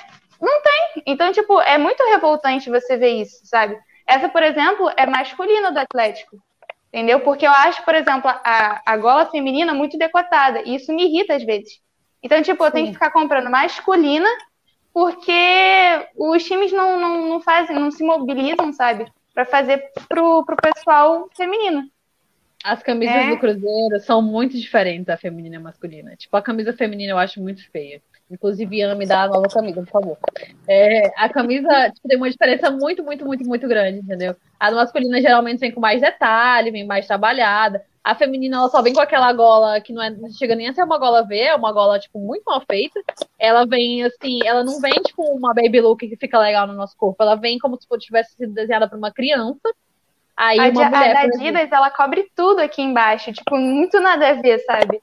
não 0.41 0.63
tem. 0.63 1.03
Então, 1.07 1.33
tipo, 1.33 1.61
é 1.61 1.79
muito 1.79 2.03
revoltante 2.05 2.71
você 2.71 2.97
ver 2.97 3.23
isso, 3.23 3.41
sabe? 3.45 3.79
Essa, 4.07 4.29
por 4.29 4.43
exemplo, 4.43 4.91
é 4.97 5.07
masculina 5.07 5.71
do 5.71 5.79
Atlético. 5.79 6.39
Entendeu? 6.93 7.21
Porque 7.21 7.47
eu 7.47 7.51
acho, 7.51 7.85
por 7.85 7.95
exemplo, 7.95 8.31
a, 8.31 8.81
a 8.85 8.97
gola 8.97 9.27
feminina 9.27 9.75
muito 9.75 9.99
decotada. 9.99 10.63
E 10.65 10.75
isso 10.77 10.93
me 10.95 11.05
irrita 11.05 11.35
às 11.35 11.45
vezes. 11.45 11.81
Então, 12.23 12.43
tipo, 12.43 12.65
eu 12.65 12.71
tenho 12.71 12.87
que 12.87 12.95
ficar 12.95 13.11
comprando 13.11 13.51
masculina 13.51 14.29
porque 14.93 16.09
os 16.17 16.43
times 16.45 16.73
não, 16.73 16.99
não, 16.99 17.29
não 17.29 17.41
fazem, 17.41 17.79
não 17.79 17.91
se 17.91 18.03
mobilizam, 18.03 18.73
sabe? 18.73 19.07
Pra 19.35 19.45
fazer 19.45 19.85
pro, 20.09 20.45
pro 20.45 20.57
pessoal 20.57 21.29
feminino. 21.37 21.89
As 22.65 22.83
camisas 22.83 23.15
É. 23.15 23.31
do 23.31 23.39
Cruzeiro 23.39 24.01
são 24.01 24.21
muito 24.21 24.59
diferentes 24.59 25.07
da 25.07 25.17
feminina 25.17 25.57
e 25.57 25.59
masculina. 25.61 26.17
Tipo, 26.17 26.37
a 26.37 26.43
camisa 26.43 26.73
feminina 26.73 27.13
eu 27.13 27.19
acho 27.19 27.41
muito 27.41 27.71
feia. 27.71 28.03
Inclusive, 28.31 28.83
Ana, 28.83 28.95
me 28.95 29.07
dá 29.07 29.23
a 29.23 29.29
nova 29.29 29.49
camisa, 29.49 29.81
por 29.83 29.91
favor. 29.91 30.19
É, 30.67 31.11
a 31.17 31.29
camisa 31.29 31.91
tipo, 31.91 32.07
tem 32.09 32.17
uma 32.19 32.31
diferença 32.31 32.71
muito, 32.71 33.03
muito, 33.03 33.25
muito, 33.25 33.45
muito 33.45 33.67
grande, 33.67 33.99
entendeu? 34.01 34.37
A 34.61 34.71
masculina 34.71 35.21
geralmente 35.21 35.61
vem 35.61 35.73
com 35.73 35.81
mais 35.81 36.01
detalhe, 36.01 36.71
vem 36.71 36.87
mais 36.87 37.07
trabalhada. 37.07 37.83
A 38.05 38.15
feminina, 38.15 38.57
ela 38.59 38.69
só 38.69 38.81
vem 38.83 38.93
com 38.95 39.01
aquela 39.01 39.33
gola 39.33 39.81
que 39.81 39.93
não, 39.93 40.03
é, 40.03 40.11
não 40.11 40.31
chega 40.31 40.55
nem 40.55 40.69
a 40.69 40.75
ser 40.75 40.83
uma 40.83 40.99
gola 40.99 41.27
V, 41.27 41.39
é 41.39 41.55
uma 41.55 41.73
gola, 41.73 41.99
tipo, 41.99 42.19
muito 42.19 42.43
mal 42.45 42.63
feita. 42.71 43.01
Ela 43.39 43.67
vem, 43.67 44.03
assim, 44.05 44.39
ela 44.45 44.65
não 44.65 44.81
vem, 44.81 44.93
tipo, 45.03 45.23
uma 45.23 45.53
baby 45.55 45.81
look 45.81 46.07
que 46.07 46.17
fica 46.17 46.39
legal 46.39 46.67
no 46.67 46.73
nosso 46.75 46.97
corpo. 46.97 47.23
Ela 47.23 47.35
vem 47.35 47.59
como 47.59 47.79
se 47.81 47.87
tivesse 47.99 48.35
sido 48.35 48.53
desenhada 48.53 48.89
por 48.89 48.97
uma 48.97 49.13
criança. 49.13 49.61
Aí 50.37 50.59
A, 50.59 50.69
uma 50.69 50.73
de- 50.73 50.83
a 50.83 50.99
mulher, 50.99 51.15
da 51.15 51.21
Adidas, 51.21 51.73
ela 51.73 51.91
cobre 51.91 52.31
tudo 52.35 52.61
aqui 52.61 52.81
embaixo. 52.81 53.33
Tipo, 53.33 53.57
muito 53.57 54.01
nada 54.01 54.31
a 54.31 54.35
ver, 54.35 54.59
sabe? 54.61 55.01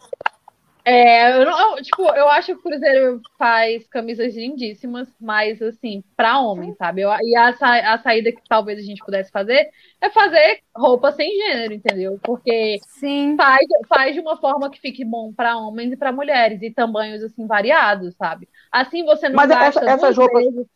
É, 0.88 1.42
eu, 1.42 1.46
não, 1.46 1.78
eu, 1.78 1.84
tipo, 1.84 2.04
eu 2.04 2.30
acho 2.30 2.46
que 2.46 2.54
o 2.54 2.62
Cruzeiro 2.62 3.20
faz 3.40 3.88
camisas 3.88 4.36
lindíssimas, 4.36 5.08
mas 5.20 5.60
assim, 5.60 6.04
pra 6.16 6.40
homem, 6.40 6.76
sabe? 6.76 7.02
Eu- 7.02 7.10
e 7.24 7.36
a, 7.36 7.54
sa- 7.54 7.94
a 7.94 7.98
saída 7.98 8.32
que 8.32 8.40
talvez 8.48 8.78
a 8.78 8.84
gente 8.84 9.04
pudesse 9.04 9.32
fazer 9.32 9.68
é 10.00 10.10
fazer 10.12 10.60
roupa 10.78 11.12
sem 11.12 11.32
gênero, 11.36 11.74
entendeu? 11.74 12.20
Porque 12.22 12.78
Sim. 12.86 13.36
faz, 13.36 13.66
faz 13.90 14.14
de 14.14 14.20
uma 14.22 14.38
forma 14.38 14.70
que 14.70 14.80
fique 14.80 15.04
bom 15.04 15.34
pra 15.34 15.58
homens 15.58 15.92
e 15.92 15.98
pra 15.98 16.12
mulheres, 16.12 16.62
e 16.62 16.70
tamanhos 16.70 17.24
assim 17.24 17.48
variados, 17.48 18.14
sabe? 18.16 18.48
Assim 18.72 19.04
você 19.04 19.28
não 19.28 19.38
Mas 19.38 19.50
gasta 19.50 19.80
essa- 19.80 19.90
essas 19.90 20.16
roupas- 20.16 20.44
vezes. 20.44 20.68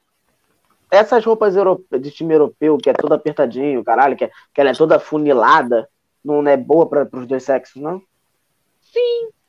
Essas 0.91 1.23
roupas 1.23 1.55
europe- 1.55 1.99
de 1.99 2.09
time 2.09 2.33
europeu, 2.33 2.79
que 2.79 2.89
é 2.89 2.93
toda 2.93 3.13
apertadinho, 3.13 3.83
caralho, 3.83 4.17
que, 4.17 4.23
é- 4.25 4.31
que 4.51 4.59
ela 4.59 4.71
é 4.71 4.73
toda 4.73 4.99
funilada, 4.99 5.87
não 6.25 6.41
é 6.47 6.57
boa 6.57 6.89
para 6.89 7.07
os 7.13 7.27
dois 7.27 7.43
sexos, 7.43 7.79
não? 7.79 8.01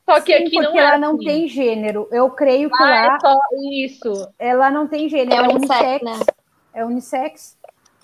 Só 0.05 0.19
que 0.19 0.35
Sim, 0.35 0.45
aqui 0.45 0.51
porque 0.55 0.67
não 0.71 0.79
é 0.79 0.83
ela 0.83 0.97
não 0.97 1.15
assim. 1.15 1.25
tem 1.25 1.47
gênero. 1.47 2.07
Eu 2.11 2.29
creio 2.31 2.69
que 2.69 2.81
Lá 2.81 2.89
lá 2.89 3.15
é 3.15 3.19
só 3.19 3.37
isso. 3.73 4.33
ela 4.39 4.69
não 4.71 4.87
tem 4.87 5.07
gênero. 5.07 5.41
É 5.41 5.45
É, 5.45 5.47
unissex, 5.55 6.01
unissex. 6.01 6.03
né? 6.03 6.25
É 6.73 6.85
unissex. 6.85 7.57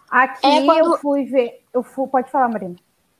Aqui 0.09 0.45
É 0.47 0.65
quando- 0.65 0.93
eu 0.93 0.97
fui 0.99 1.25
ver. 1.25 1.63
Eu 1.73 1.83
fui, 1.83 2.07
pode 2.07 2.29
falar, 2.31 2.47
Marina. 2.49 2.75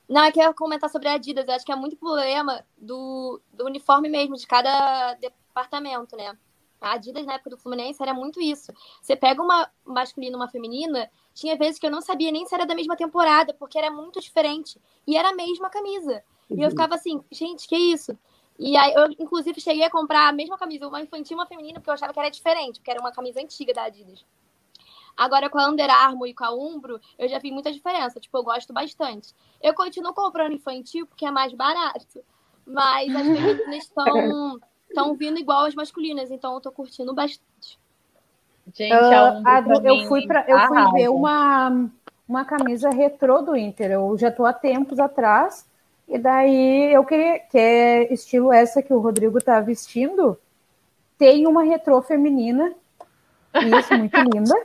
Não, 0.08 0.26
eu 0.26 0.32
quero 0.32 0.54
comentar 0.54 0.90
sobre 0.90 1.10
a 1.10 1.14
Adidas. 1.14 1.46
Eu 1.48 1.54
acho 1.54 1.66
que 1.66 1.72
é 1.72 1.76
muito 1.76 1.98
problema 1.98 2.64
do, 2.78 3.42
do 3.52 3.66
uniforme 3.66 4.08
mesmo, 4.08 4.36
de 4.38 4.48
cada 4.48 5.16
departamento, 5.16 6.16
né? 6.16 6.38
A 6.80 6.94
Adidas, 6.94 7.26
na 7.26 7.34
época 7.34 7.50
do 7.50 7.58
Fluminense, 7.58 8.02
era 8.02 8.14
muito 8.14 8.40
isso. 8.40 8.72
Você 9.02 9.16
pega 9.16 9.42
uma 9.42 9.68
masculina 9.84 10.34
e 10.34 10.40
uma 10.40 10.48
feminina, 10.48 11.10
tinha 11.34 11.58
vezes 11.58 11.80
que 11.80 11.88
eu 11.88 11.92
não 11.92 12.02
sabia 12.02 12.32
nem 12.32 12.46
se 12.46 12.54
era 12.54 12.66
da 12.66 12.76
mesma 12.76 12.96
temporada, 12.96 13.54
porque 13.54 13.78
era 13.78 13.90
muito 13.92 14.22
diferente. 14.22 14.80
E 15.06 15.18
era 15.18 15.30
a 15.30 15.34
mesma 15.36 15.70
camisa. 15.70 16.24
E 16.50 16.62
eu 16.62 16.70
ficava 16.70 16.96
assim, 16.96 17.22
gente, 17.32 17.68
que 17.68 17.76
isso? 17.76 18.18
E 18.60 18.76
aí, 18.78 18.94
eu, 18.94 19.08
inclusive, 19.20 19.62
cheguei 19.62 19.84
a 19.84 19.90
comprar 19.90 20.28
a 20.28 20.32
mesma 20.34 20.58
camisa, 20.58 20.88
uma 20.88 21.02
infantil 21.02 21.38
e 21.38 21.40
uma 21.40 21.48
feminina, 21.48 21.80
porque 21.80 21.90
eu 21.90 21.94
achava 21.94 22.14
que 22.14 22.20
era 22.20 22.30
diferente, 22.30 22.80
porque 22.80 22.92
era 22.92 23.00
uma 23.00 23.12
camisa 23.12 23.40
antiga 23.42 23.74
da 23.74 23.84
Adidas. 23.84 24.26
Agora, 25.18 25.50
com 25.50 25.60
a 25.60 25.68
Under 25.70 25.90
Armour 25.90 26.28
e 26.28 26.34
com 26.34 26.44
a 26.46 26.52
Umbro, 26.54 27.00
eu 27.18 27.28
já 27.28 27.40
vi 27.40 27.52
muita 27.52 27.72
diferença. 27.72 28.20
Tipo, 28.20 28.38
eu 28.38 28.44
gosto 28.44 28.74
bastante. 28.74 29.34
Eu 29.62 29.74
continuo 29.74 30.14
comprando 30.14 30.54
infantil 30.54 31.08
porque 31.08 31.26
é 31.26 31.32
mais 31.32 31.54
barato. 31.54 32.24
Mas 32.66 33.16
as 33.16 33.30
femininas 33.30 33.86
estão 33.86 34.60
estão 34.88 35.16
vindo 35.16 35.40
igual 35.40 35.66
as 35.66 35.76
masculinas, 35.76 36.32
então 36.32 36.56
eu 36.56 36.62
tô 36.62 36.72
curtindo 36.72 37.14
bastante. 37.14 37.80
Gente, 38.74 39.14
a 39.14 39.24
Umbro 39.26 39.58
a 39.58 39.62
do- 39.62 39.82
pra 39.82 39.84
eu 39.84 39.98
fui, 39.98 40.22
pra, 40.22 40.46
eu 40.48 40.60
fui 40.62 40.86
ver 40.88 41.10
uma, 41.10 41.90
uma 42.28 42.46
camisa 42.46 42.90
retrô 42.90 43.42
do 43.42 43.56
Inter. 43.56 43.92
Eu 43.92 44.18
já 44.18 44.32
tô 44.32 44.46
há 44.46 44.54
tempos 44.54 45.00
atrás. 45.00 45.68
E 46.08 46.18
daí 46.18 46.94
eu 46.94 47.04
queria, 47.04 47.40
que 47.40 47.58
é 47.58 48.14
estilo 48.14 48.52
essa 48.52 48.82
que 48.82 48.94
o 48.94 49.00
Rodrigo 49.00 49.42
tá 49.42 49.60
vestindo, 49.60 50.38
tem 51.18 51.46
uma 51.46 51.64
retrô 51.64 52.02
feminina. 52.02 52.74
Isso, 53.54 53.94
muito 53.98 54.18
linda. 54.18 54.56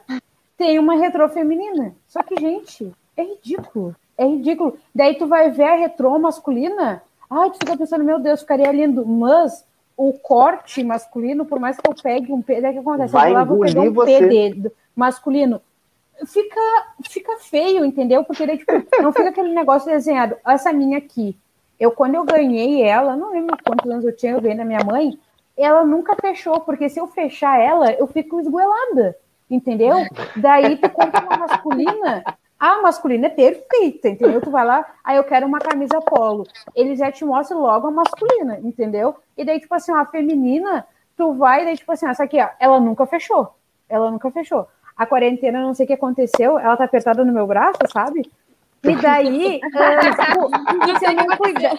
Tem 0.56 0.78
uma 0.78 0.94
retrô 0.94 1.28
feminina. 1.28 1.94
Só 2.06 2.22
que, 2.22 2.36
gente, 2.36 2.92
é 3.16 3.24
ridículo. 3.24 3.96
É 4.16 4.24
ridículo. 4.26 4.76
Daí 4.94 5.16
tu 5.16 5.26
vai 5.26 5.50
ver 5.50 5.64
a 5.64 5.76
retrô 5.76 6.18
masculina. 6.18 7.02
Ai, 7.28 7.50
tu 7.50 7.58
fica 7.58 7.76
pensando, 7.76 8.04
meu 8.04 8.20
Deus, 8.20 8.40
ficaria 8.40 8.70
lindo. 8.70 9.04
Mas 9.04 9.66
o 9.96 10.12
corte 10.12 10.84
masculino, 10.84 11.44
por 11.44 11.58
mais 11.58 11.76
que 11.76 11.88
eu 11.88 11.94
pegue 11.94 12.32
um 12.32 12.42
P, 12.42 12.60
daí 12.60 12.70
o 12.70 12.74
que 12.74 12.80
acontece? 12.80 13.12
Vai 13.12 13.30
eu 13.30 13.34
lá 13.34 13.44
vou 13.44 13.60
pegar 13.60 13.80
um 13.80 13.84
P 13.84 13.90
você. 13.90 14.28
dele, 14.28 14.72
masculino. 14.94 15.60
Fica, 16.26 16.60
fica 17.08 17.38
feio, 17.38 17.84
entendeu? 17.84 18.24
Porque 18.24 18.46
daí, 18.46 18.58
tipo, 18.58 18.72
não 19.00 19.12
fica 19.12 19.28
aquele 19.28 19.54
negócio 19.54 19.90
desenhado. 19.90 20.36
Essa 20.46 20.72
minha 20.72 20.98
aqui, 20.98 21.36
eu 21.78 21.90
quando 21.90 22.14
eu 22.14 22.24
ganhei 22.24 22.82
ela, 22.82 23.16
não 23.16 23.32
lembro 23.32 23.56
quantos 23.64 23.90
anos 23.90 24.04
eu 24.04 24.14
tinha, 24.14 24.32
eu 24.32 24.40
ganhei 24.40 24.56
da 24.56 24.64
minha 24.64 24.84
mãe, 24.84 25.18
ela 25.56 25.84
nunca 25.84 26.14
fechou, 26.16 26.60
porque 26.60 26.88
se 26.88 27.00
eu 27.00 27.06
fechar 27.06 27.58
ela, 27.58 27.92
eu 27.92 28.06
fico 28.06 28.40
esgoelada, 28.40 29.16
entendeu? 29.50 29.96
Daí 30.36 30.76
tu 30.76 30.88
compra 30.90 31.22
uma 31.22 31.36
masculina, 31.36 32.24
a 32.58 32.80
masculina 32.80 33.26
é 33.26 33.30
perfeita, 33.30 34.08
entendeu? 34.08 34.40
Tu 34.40 34.50
vai 34.50 34.64
lá, 34.64 34.86
aí 35.02 35.16
eu 35.16 35.24
quero 35.24 35.46
uma 35.46 35.58
camisa 35.58 36.00
polo. 36.00 36.46
Eles 36.76 36.98
já 36.98 37.10
te 37.10 37.24
mostram 37.24 37.60
logo 37.60 37.88
a 37.88 37.90
masculina, 37.90 38.60
entendeu? 38.62 39.16
E 39.36 39.44
daí, 39.44 39.58
tipo 39.58 39.74
assim, 39.74 39.92
a 39.92 40.06
feminina, 40.06 40.86
tu 41.16 41.34
vai, 41.34 41.64
daí, 41.64 41.76
tipo 41.76 41.90
assim, 41.90 42.06
essa 42.06 42.22
aqui, 42.22 42.40
ó, 42.40 42.48
ela 42.60 42.78
nunca 42.78 43.04
fechou. 43.04 43.52
Ela 43.88 44.12
nunca 44.12 44.30
fechou. 44.30 44.68
A 45.02 45.06
quarentena, 45.06 45.60
não 45.60 45.74
sei 45.74 45.84
o 45.84 45.86
que 45.86 45.92
aconteceu, 45.94 46.58
ela 46.58 46.76
tá 46.76 46.84
apertada 46.84 47.24
no 47.24 47.32
meu 47.32 47.46
braço, 47.46 47.78
sabe? 47.92 48.30
E 48.84 48.96
daí, 48.96 49.60
ah, 49.74 49.98
tipo, 50.90 50.98
se 50.98 51.04
eu 51.06 51.14
não 51.14 51.36
cuidar, 51.36 51.72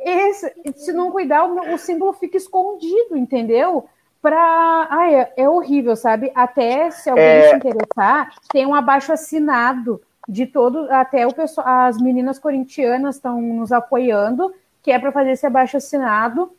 esse, 0.00 0.54
se 0.76 0.92
não 0.92 1.10
cuidar, 1.10 1.44
o, 1.44 1.54
meu- 1.54 1.74
o 1.74 1.78
símbolo 1.78 2.12
fica 2.12 2.36
escondido, 2.36 3.16
entendeu? 3.16 3.86
Pra. 4.20 4.86
Ai, 4.90 5.14
é, 5.14 5.32
é 5.38 5.48
horrível, 5.48 5.96
sabe? 5.96 6.30
Até 6.34 6.90
se 6.90 7.08
alguém 7.08 7.24
É. 7.24 7.48
se 7.50 7.56
interessar, 7.56 8.30
tem 8.52 8.66
um 8.66 8.74
abaixo 8.74 9.10
assinado 9.12 10.02
de 10.28 10.46
todo. 10.46 10.86
Até 10.92 11.26
o 11.26 11.32
pessoal, 11.32 11.66
as 11.86 11.96
meninas 11.98 12.38
corintianas 12.38 13.16
estão 13.16 13.40
nos 13.40 13.72
apoiando, 13.72 14.52
que 14.82 14.92
é 14.92 14.98
para 14.98 15.10
fazer 15.12 15.30
esse 15.30 15.46
abaixo 15.46 15.78
assinado 15.78 16.52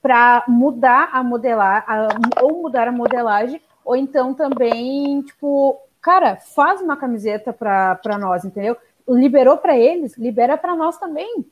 para 0.00 0.44
mudar 0.46 1.08
a 1.12 1.24
modelar, 1.24 1.84
a, 1.88 2.06
ou 2.42 2.62
mudar 2.62 2.86
a 2.86 2.92
modelagem, 2.92 3.60
ou 3.86 3.94
então 3.96 4.34
também, 4.34 5.22
tipo, 5.22 5.80
cara, 6.02 6.36
faz 6.36 6.80
uma 6.82 6.96
camiseta 6.96 7.52
para 7.52 8.18
nós, 8.18 8.44
entendeu? 8.44 8.76
Liberou 9.08 9.56
para 9.56 9.78
eles, 9.78 10.16
libera 10.18 10.58
para 10.58 10.74
nós 10.74 10.98
também. 10.98 11.46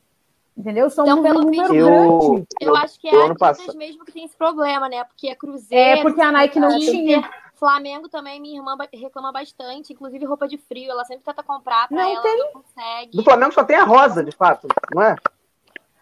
Entendeu? 0.56 0.88
São 0.90 1.04
Então, 1.04 1.18
um 1.18 1.22
pelo 1.22 1.40
número 1.42 1.68
vídeo, 1.68 1.84
grande. 1.86 2.46
Eu 2.60 2.68
Eu- 2.68 2.76
acho 2.76 3.00
que 3.00 3.08
é 3.08 3.12
a 3.12 3.18
Adidas 3.20 3.38
passado- 3.38 3.76
mesmo 3.76 4.04
que 4.04 4.12
tem 4.12 4.24
esse 4.24 4.36
problema, 4.36 4.88
né? 4.88 5.02
Porque 5.02 5.28
é 5.28 5.34
Cruzeiro. 5.34 5.98
É, 5.98 6.02
porque 6.02 6.20
a 6.20 6.30
Nike 6.30 6.60
não 6.60 6.70
Inter, 6.76 6.90
tinha. 6.90 7.30
Flamengo 7.54 8.08
também, 8.08 8.40
minha 8.40 8.58
irmã 8.58 8.76
reclama 8.92 9.32
bastante, 9.32 9.92
inclusive 9.92 10.24
roupa 10.24 10.46
de 10.46 10.56
frio. 10.58 10.90
Ela 10.92 11.04
sempre 11.04 11.24
tenta 11.24 11.42
comprar 11.42 11.88
pra 11.88 11.96
Não 11.96 12.08
ela, 12.08 12.22
tem. 12.22 12.38
não 12.38 12.52
consegue. 12.52 13.16
Do 13.16 13.24
Flamengo 13.24 13.52
só 13.52 13.64
tem 13.64 13.76
a 13.76 13.84
rosa, 13.84 14.22
de 14.22 14.30
fato, 14.32 14.68
não 14.94 15.02
é? 15.02 15.16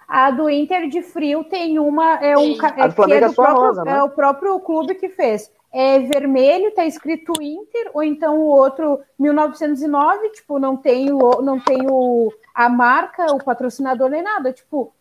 A 0.06 0.30
do 0.30 0.50
Inter 0.50 0.86
de 0.88 1.00
Frio 1.00 1.44
tem 1.44 1.78
uma. 1.78 2.16
É 2.16 2.36
um, 2.36 2.54
ca- 2.58 2.74
A 2.78 2.88
do 2.88 2.94
Flamengo 2.94 3.22
é, 3.22 3.24
é 3.24 3.28
do 3.30 3.34
só 3.34 3.42
próprio, 3.44 3.66
rosa, 3.68 3.84
né? 3.84 3.96
é 3.96 4.02
o 4.02 4.10
próprio 4.10 4.60
clube 4.60 4.94
que 4.96 5.08
fez. 5.08 5.50
É 5.72 5.98
vermelho, 6.00 6.70
tá 6.74 6.84
escrito 6.84 7.32
Inter, 7.40 7.90
ou 7.94 8.02
então 8.02 8.38
o 8.38 8.44
outro 8.46 9.00
1909, 9.18 10.28
tipo, 10.30 10.58
não 10.58 10.76
tem, 10.76 11.10
o, 11.10 11.40
não 11.40 11.58
tem 11.58 11.86
o, 11.90 12.30
a 12.54 12.68
marca, 12.68 13.32
o 13.32 13.42
patrocinador 13.42 14.10
nem 14.10 14.22
nada. 14.22 14.52
Tipo, 14.52 14.92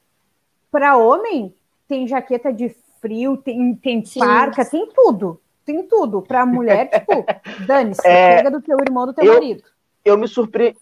para 0.72 0.96
homem, 0.96 1.54
tem 1.90 2.08
jaqueta 2.08 2.54
de 2.54 2.74
frio, 3.02 3.36
tem, 3.36 3.76
tem 3.76 4.06
Sim. 4.06 4.20
parca, 4.20 4.64
tem 4.64 4.88
tudo. 4.94 5.42
Tem 5.66 5.84
tudo. 5.84 6.22
Para 6.22 6.46
mulher, 6.46 6.90
tipo, 6.90 7.26
dane-se, 7.68 8.08
É, 8.08 8.38
pega 8.38 8.50
do 8.52 8.62
teu 8.62 8.80
irmão, 8.80 9.06
do 9.06 9.14
teu 9.14 9.26
eu- 9.26 9.34
marido. 9.34 9.64
eu 10.06 10.18
me 10.18 10.28
surpreendi. 10.28 10.78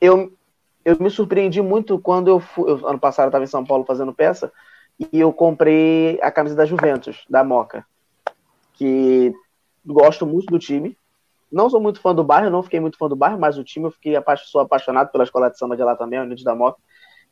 Eu, 0.00 0.32
eu 0.84 0.96
me 1.00 1.10
surpreendi 1.10 1.60
muito 1.60 1.98
quando 1.98 2.28
eu 2.28 2.38
fui. 2.38 2.70
eu- 2.70 2.86
ano 2.86 2.98
passado 3.00 3.26
eu 3.26 3.28
estava 3.30 3.44
em 3.44 3.48
São 3.48 3.64
Paulo 3.64 3.84
fazendo 3.84 4.12
peça 4.12 4.52
e 4.98 5.08
eu 5.18 5.32
comprei 5.32 6.20
a 6.22 6.30
camisa 6.30 6.54
da 6.54 6.64
Juventus, 6.64 7.24
da 7.28 7.42
Moca. 7.42 7.84
Que 8.74 9.32
gosto 9.84 10.26
muito 10.26 10.46
do 10.46 10.58
time. 10.58 10.96
Não 11.50 11.68
sou 11.68 11.80
muito 11.80 12.00
fã 12.00 12.14
do 12.14 12.24
bairro, 12.24 12.48
não 12.50 12.62
fiquei 12.62 12.80
muito 12.80 12.96
fã 12.96 13.08
do 13.08 13.16
bairro, 13.16 13.38
mas 13.38 13.58
o 13.58 13.64
time 13.64 13.86
eu 13.86 13.90
fiquei 13.90 14.16
apa- 14.16 14.36
sou 14.36 14.60
apaixonado 14.62 15.10
pela 15.12 15.24
escola 15.24 15.50
de 15.50 15.58
samba 15.58 15.76
de 15.76 15.82
lá 15.82 15.94
também, 15.94 16.18
Unidos 16.18 16.42
da 16.42 16.54
Moca. 16.54 16.78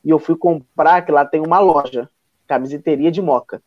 E 0.05 0.11
eu 0.11 0.18
fui 0.18 0.36
comprar, 0.36 1.03
que 1.03 1.12
lá 1.12 1.24
tem 1.24 1.41
uma 1.41 1.59
loja, 1.59 2.09
camiseteria 2.47 3.11
de 3.11 3.22
Moca. 3.22 3.62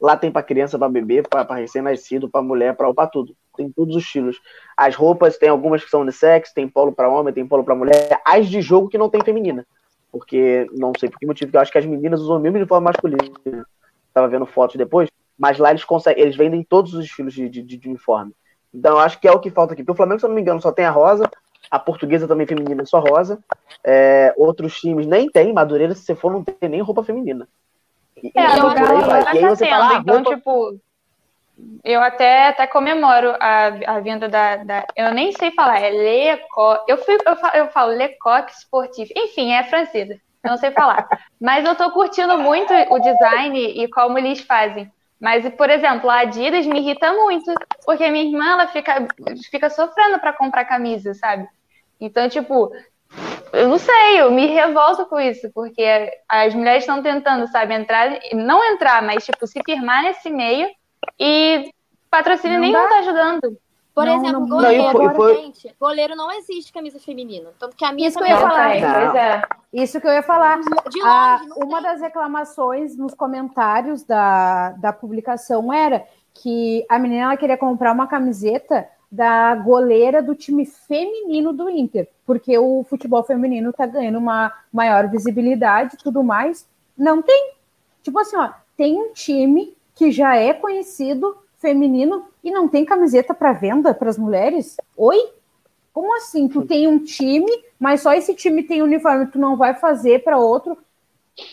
Lá 0.00 0.16
tem 0.16 0.30
para 0.30 0.42
criança, 0.42 0.78
para 0.78 0.88
bebê, 0.88 1.22
para 1.22 1.54
recém-nascido, 1.54 2.28
para 2.28 2.40
mulher, 2.40 2.74
para 2.74 3.06
tudo. 3.06 3.36
Tem 3.56 3.70
todos 3.70 3.96
os 3.96 4.02
estilos. 4.02 4.40
As 4.76 4.94
roupas, 4.94 5.36
tem 5.36 5.48
algumas 5.48 5.84
que 5.84 5.90
são 5.90 6.00
unissex, 6.00 6.52
tem 6.52 6.68
polo 6.68 6.92
para 6.92 7.08
homem, 7.08 7.34
tem 7.34 7.46
polo 7.46 7.64
para 7.64 7.74
mulher. 7.74 8.20
As 8.24 8.48
de 8.48 8.62
jogo 8.62 8.88
que 8.88 8.96
não 8.96 9.10
tem 9.10 9.22
feminina. 9.22 9.66
Porque, 10.10 10.66
não 10.72 10.92
sei 10.98 11.10
por 11.10 11.18
que 11.18 11.26
motivo, 11.26 11.50
que 11.50 11.56
eu 11.56 11.60
acho 11.60 11.70
que 11.70 11.78
as 11.78 11.84
meninas 11.84 12.20
usam 12.20 12.36
o 12.36 12.40
mesmo 12.40 12.56
uniforme 12.56 12.86
masculino. 12.86 13.32
Tava 14.14 14.28
vendo 14.28 14.46
fotos 14.46 14.76
depois. 14.76 15.08
Mas 15.40 15.56
lá 15.58 15.70
eles 15.70 15.84
conseguem, 15.84 16.22
eles 16.22 16.36
vendem 16.36 16.62
todos 16.62 16.92
os 16.92 17.02
estilos 17.06 17.32
de, 17.32 17.48
de, 17.48 17.62
de 17.62 17.88
uniforme. 17.88 18.32
Então 18.74 18.92
eu 18.92 18.98
acho 18.98 19.18
que 19.18 19.26
é 19.26 19.32
o 19.32 19.40
que 19.40 19.50
falta 19.50 19.72
aqui. 19.72 19.82
Porque 19.82 19.92
o 19.92 19.96
Flamengo, 19.96 20.20
se 20.20 20.26
eu 20.26 20.28
não 20.28 20.34
me 20.36 20.42
engano, 20.42 20.60
só 20.60 20.70
tem 20.70 20.84
a 20.84 20.90
rosa. 20.90 21.24
A 21.70 21.78
portuguesa 21.78 22.28
também 22.28 22.46
feminina, 22.46 22.84
só 22.84 23.00
rosa. 23.00 23.38
É, 23.82 24.34
outros 24.36 24.78
times 24.78 25.06
nem 25.06 25.30
tem. 25.30 25.50
Madureira, 25.50 25.94
se 25.94 26.02
você 26.02 26.14
for, 26.14 26.30
não 26.30 26.44
tem 26.44 26.68
nem 26.68 26.82
roupa 26.82 27.02
feminina. 27.02 27.48
E, 28.22 28.30
É, 28.36 28.54
e 28.56 28.60
por 28.60 28.90
aí 28.90 29.00
vai. 29.02 29.34
E 29.34 29.38
aí 29.38 29.44
você 29.48 29.66
fala, 29.66 29.88
ah, 29.88 29.98
então, 29.98 30.16
roupa- 30.16 30.34
tipo, 30.34 30.78
eu 31.82 32.00
até, 32.02 32.48
até 32.48 32.66
comemoro 32.66 33.34
a, 33.40 33.66
a 33.86 34.00
vinda 34.00 34.28
da, 34.28 34.56
da- 34.56 34.86
Eu 34.94 35.14
nem 35.14 35.32
sei 35.32 35.50
falar, 35.52 35.80
é 35.80 35.90
Lecoq. 35.90 36.84
Eu, 36.86 36.98
fui, 36.98 37.16
eu, 37.26 37.36
falo, 37.36 37.56
eu 37.56 37.68
falo 37.68 37.92
Lecoq 37.92 38.50
Sportif. 38.52 39.10
Enfim, 39.16 39.52
é 39.52 39.64
francesa. 39.64 40.14
Eu 40.44 40.50
não 40.50 40.56
sei 40.58 40.70
falar. 40.70 41.08
Mas 41.40 41.64
eu 41.64 41.74
tô 41.74 41.90
curtindo 41.92 42.36
muito 42.38 42.72
o 42.90 42.98
design 42.98 43.58
e 43.58 43.88
como 43.88 44.18
eles 44.18 44.40
fazem. 44.40 44.90
Mas, 45.20 45.46
por 45.54 45.68
exemplo, 45.68 46.08
a 46.08 46.20
Adidas 46.20 46.66
me 46.66 46.80
irrita 46.80 47.12
muito, 47.12 47.52
porque 47.84 48.08
minha 48.10 48.24
irmã 48.24 48.52
ela 48.52 48.66
fica, 48.68 49.06
fica 49.50 49.68
sofrendo 49.68 50.18
para 50.18 50.32
comprar 50.32 50.64
camisa, 50.64 51.12
sabe? 51.12 51.46
Então, 52.00 52.26
tipo, 52.26 52.72
eu 53.52 53.68
não 53.68 53.76
sei, 53.76 54.20
eu 54.20 54.30
me 54.30 54.46
revolto 54.46 55.04
com 55.06 55.20
isso, 55.20 55.50
porque 55.52 56.10
as 56.26 56.54
mulheres 56.54 56.84
estão 56.84 57.02
tentando, 57.02 57.46
sabe, 57.48 57.74
entrar, 57.74 58.18
não 58.32 58.64
entrar, 58.72 59.02
mas, 59.02 59.26
tipo, 59.26 59.46
se 59.46 59.60
firmar 59.62 60.02
nesse 60.04 60.30
meio 60.30 60.68
e 61.18 61.70
patrocínio 62.10 62.58
Não 62.58 62.66
nenhum 62.66 62.82
dá. 62.82 62.88
tá 62.88 62.98
ajudando. 63.00 63.58
Por 63.94 64.06
Não, 64.06 64.16
exemplo, 64.16 64.40
não- 64.40 64.48
goleiro. 64.48 64.82
Não, 64.82 64.90
e 64.90 64.92
foi- 64.92 65.06
e 65.06 65.14
foi- 65.16 65.34
Gente, 65.42 65.76
goleiro 65.78 66.14
não 66.16 66.30
existe 66.32 66.72
camisa 66.72 66.98
feminina. 67.00 67.50
Tanto 67.58 67.76
que 67.76 67.84
a 67.84 67.92
minha 67.92 68.08
Isso 68.08 68.18
que 68.18 68.24
eu 68.24 68.28
ia 68.28 68.36
falar. 68.38 68.70
pois 68.70 69.14
é. 69.14 69.42
Isso 69.72 70.00
que 70.00 70.06
eu 70.06 70.12
ia 70.12 70.22
falar. 70.22 70.60
De 70.90 71.00
A- 71.02 71.36
longe, 71.38 71.48
não 71.48 71.56
uma 71.68 71.82
tem. 71.82 71.90
das 71.90 72.00
reclamações 72.00 72.96
nos 72.96 73.14
comentários 73.14 74.02
da, 74.04 74.70
da 74.72 74.92
publicação 74.92 75.72
era 75.72 76.04
que 76.34 76.84
a 76.88 76.98
menina 76.98 77.24
ela 77.24 77.36
queria 77.36 77.56
comprar 77.58 77.92
uma 77.92 78.06
camiseta 78.06 78.88
da 79.10 79.56
goleira 79.56 80.22
do 80.22 80.36
time 80.36 80.64
feminino 80.64 81.52
do 81.52 81.68
Inter, 81.68 82.08
porque 82.24 82.56
o 82.56 82.84
futebol 82.88 83.24
feminino 83.24 83.72
tá 83.72 83.84
ganhando 83.84 84.18
uma 84.18 84.52
maior 84.72 85.08
visibilidade 85.08 85.96
e 85.96 85.98
tudo 85.98 86.22
mais. 86.22 86.64
Não 86.96 87.20
tem. 87.20 87.54
Tipo 88.04 88.20
assim, 88.20 88.36
ó, 88.36 88.50
tem 88.76 88.96
um 88.96 89.12
time 89.12 89.76
que 89.96 90.12
já 90.12 90.36
é 90.36 90.54
conhecido 90.54 91.36
feminino 91.60 92.24
e 92.42 92.50
não 92.50 92.66
tem 92.66 92.84
camiseta 92.84 93.32
para 93.34 93.52
venda 93.52 93.94
para 93.94 94.10
as 94.10 94.18
mulheres? 94.18 94.76
Oi? 94.96 95.18
Como 95.92 96.16
assim? 96.16 96.48
Tu 96.48 96.62
tem 96.62 96.88
um 96.88 96.98
time, 96.98 97.50
mas 97.78 98.00
só 98.00 98.12
esse 98.12 98.34
time 98.34 98.62
tem 98.62 98.82
uniforme, 98.82 99.26
tu 99.26 99.38
não 99.38 99.56
vai 99.56 99.74
fazer 99.74 100.24
para 100.24 100.38
outro? 100.38 100.76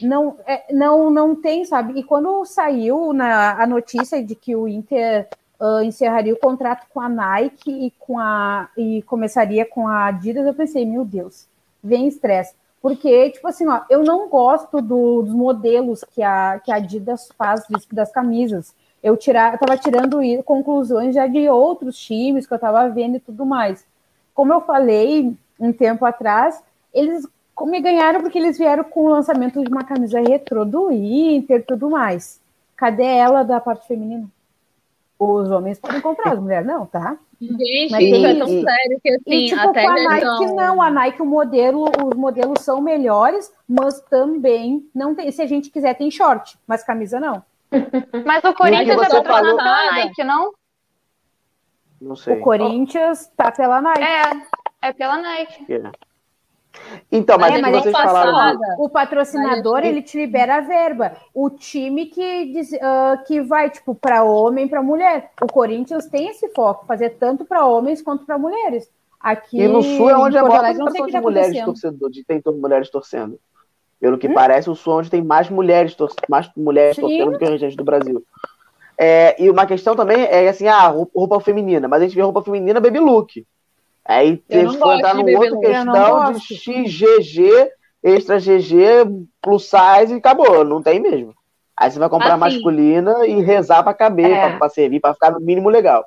Não, 0.02 0.38
é, 0.46 0.74
não, 0.74 1.10
não 1.10 1.36
tem, 1.36 1.66
sabe? 1.66 2.00
E 2.00 2.04
quando 2.04 2.44
saiu 2.46 3.14
na, 3.14 3.62
a 3.62 3.68
notícia 3.68 4.24
de 4.24 4.36
que 4.36 4.56
o 4.56 4.68
Inter 4.68 5.28
ah, 5.60 5.84
encerraria 5.84 6.34
o 6.34 6.40
contrato 6.40 6.86
com 6.94 7.00
a 7.00 7.10
Nike 7.10 7.72
e, 7.88 7.92
com 8.00 8.20
a, 8.20 8.70
e 8.78 9.02
começaria 9.04 9.66
com 9.66 9.88
a 9.88 10.06
Adidas, 10.08 10.46
eu 10.46 10.54
pensei, 10.54 10.86
meu 10.86 11.04
Deus, 11.04 11.48
vem 11.84 12.08
estresse. 12.08 12.54
Porque, 12.82 13.32
tipo 13.32 13.48
assim, 13.48 13.68
ó, 13.68 13.82
eu 13.90 14.04
não 14.04 14.30
gosto 14.30 14.82
do- 14.82 15.24
dos 15.24 15.34
modelos 15.34 16.04
que 16.14 16.22
a, 16.22 16.60
que 16.64 16.72
a 16.72 16.76
Adidas 16.76 17.30
faz 17.38 17.64
das 17.92 18.12
camisas. 18.12 18.74
Eu, 19.08 19.16
tirar, 19.16 19.54
eu 19.54 19.60
tava 19.60 19.78
tirando 19.78 20.20
conclusões 20.44 21.16
já 21.16 21.28
de 21.28 21.48
outros 21.48 21.98
times 21.98 22.46
que 22.46 22.54
eu 22.54 22.60
tava 22.60 22.90
vendo 22.90 23.16
e 23.16 23.22
tudo 23.22 23.46
mais. 23.46 23.86
Como 24.34 24.52
eu 24.52 24.60
falei 24.60 25.34
um 25.58 25.72
tempo 25.72 26.04
atrás, 26.04 26.62
eles 26.94 27.26
me 27.62 27.80
ganharam 27.80 28.22
porque 28.22 28.38
eles 28.38 28.58
vieram 28.58 28.84
com 28.84 29.06
o 29.06 29.10
lançamento 29.10 29.64
de 29.64 29.70
uma 29.70 29.86
camisa 29.86 30.20
retrô 30.20 30.66
do 30.66 30.92
Inter 30.92 31.62
e 31.62 31.64
tudo 31.64 31.90
mais. 31.90 32.42
Cadê 32.76 33.06
ela 33.06 33.44
da 33.44 33.62
parte 33.62 33.88
feminina? 33.88 34.28
Os 35.18 35.50
homens 35.50 35.80
podem 35.80 36.02
comprar, 36.02 36.34
as 36.34 36.40
mulheres 36.40 36.68
não, 36.68 36.86
tá? 36.86 37.18
Gente, 37.42 37.92
Mas 37.92 38.04
isso 38.04 38.12
tem 38.12 38.26
é 38.26 38.36
tão 38.36 38.48
isso. 38.48 38.66
sério 38.66 39.02
que 39.02 39.10
E 39.10 39.16
assim, 39.16 39.46
tipo, 39.46 39.70
até 39.70 39.84
com 39.84 39.90
a 39.90 40.04
Nike 40.04 40.54
não, 40.54 40.82
a 40.82 40.90
Nike 40.92 41.22
o 41.22 41.26
modelo, 41.26 41.86
os 41.86 42.18
modelos 42.18 42.62
são 42.62 42.82
melhores, 42.82 43.52
mas 43.68 44.02
também 44.02 44.86
não 44.94 45.16
tem, 45.16 45.32
se 45.32 45.42
a 45.42 45.48
gente 45.48 45.70
quiser 45.70 45.94
tem 45.96 46.12
short, 46.12 46.60
mas 46.68 46.84
camisa 46.84 47.22
não. 47.22 47.42
Mas 48.26 48.44
o 48.44 48.54
Corinthians 48.54 49.02
é 49.02 49.10
patrocinado 49.10 49.58
pela 49.58 49.92
Nike, 49.92 50.24
não? 50.24 50.54
Não 52.00 52.16
sei. 52.16 52.36
O 52.36 52.42
Corinthians 52.42 53.28
tá 53.36 53.52
pela 53.52 53.82
Nike. 53.82 54.02
É, 54.04 54.88
é 54.90 54.94
pela 54.94 55.18
Nike. 55.18 55.66
Então, 57.12 57.38
mas 57.40 57.52
É, 57.52 57.54
é, 57.54 57.56
que 57.58 57.62
mas 57.64 57.76
é 57.76 57.80
vocês 57.80 57.96
que 57.96 58.02
falaram. 58.04 58.60
O 58.78 58.90
patrocinador, 58.90 59.76
Mas- 59.78 59.86
ele 59.86 60.02
te 60.02 60.18
libera 60.18 60.58
a 60.58 60.62
verba. 60.62 61.14
O 61.34 61.50
time 61.50 62.06
que, 62.06 62.46
diz, 62.54 62.72
ah, 62.82 63.18
que 63.26 63.42
vai, 63.42 63.70
tipo, 63.70 63.96
para 63.96 64.24
homem, 64.24 64.68
para 64.68 64.82
mulher. 64.84 65.32
O 65.42 65.48
Corinthians 65.48 66.06
tem 66.08 66.28
esse 66.30 66.50
foco, 66.50 66.86
fazer 66.86 67.12
tanto 67.12 67.46
para 67.46 67.66
homens 67.66 68.02
quanto 68.02 68.26
para 68.26 68.38
mulheres. 68.38 68.90
Aqui 69.20 69.60
E 69.60 69.68
no 69.68 69.82
Sul 69.82 70.10
é 70.10 70.18
onde 70.18 70.38
é 70.38 70.42
maior 70.42 70.60
concentração 70.60 71.06
que 71.06 71.06
de 71.08 71.12
tá 71.14 71.22
mulheres 71.22 71.66
torcedor, 71.66 72.10
de 72.12 72.24
tem 72.24 72.40
todas 72.40 72.62
mulheres 72.62 72.90
torcendo. 72.92 73.40
Pelo 74.00 74.18
que 74.18 74.30
parece, 74.30 74.70
o 74.70 74.76
Sul 74.76 75.00
onde 75.00 75.10
tem 75.10 75.24
mais 75.24 75.50
mulheres, 75.50 75.96
tor 75.96 76.12
mais 76.30 76.50
mulheres 76.56 76.96
Sim. 76.96 77.02
torcendo 77.02 77.32
do 77.32 77.40
que 77.40 77.46
o 77.46 77.50
restante 77.50 77.76
do 77.76 77.84
Brasil. 77.84 78.24
É, 78.98 79.36
e 79.42 79.50
uma 79.50 79.66
questão 79.66 79.96
também 79.96 80.24
é 80.26 80.48
assim, 80.48 80.68
ah, 80.68 80.88
roupa, 80.88 81.12
roupa 81.16 81.40
feminina, 81.40 81.88
mas 81.88 82.02
a 82.02 82.06
gente 82.06 82.16
vê 82.16 82.22
roupa 82.22 82.44
feminina 82.44 82.80
baby 82.80 83.00
look. 83.00 83.46
Aí 84.06 84.42
foi 84.50 84.64
gosto 84.66 84.92
entrar 84.92 85.14
numa 85.16 85.30
outra 85.40 85.60
questão 85.60 86.32
de. 86.34 86.40
XGG, 86.40 87.72
extra 88.04 88.40
GG, 88.40 89.06
plus 89.42 89.64
size 89.70 90.14
e 90.14 90.18
acabou, 90.18 90.64
não 90.64 90.82
tem 90.82 91.00
mesmo. 91.00 91.34
Aí 91.76 91.92
você 91.92 92.00
vai 92.00 92.10
comprar 92.10 92.30
Assim. 92.36 92.40
masculina 92.40 93.28
e 93.28 93.42
rezar 93.42 93.84
pra 93.84 93.94
caber, 93.94 94.32
É. 94.32 94.48
pra, 94.50 94.58
pra 94.60 94.70
servir, 94.70 95.00
pra 95.00 95.14
ficar 95.14 95.32
no 95.32 95.40
mínimo 95.40 95.70
legal. 95.70 96.06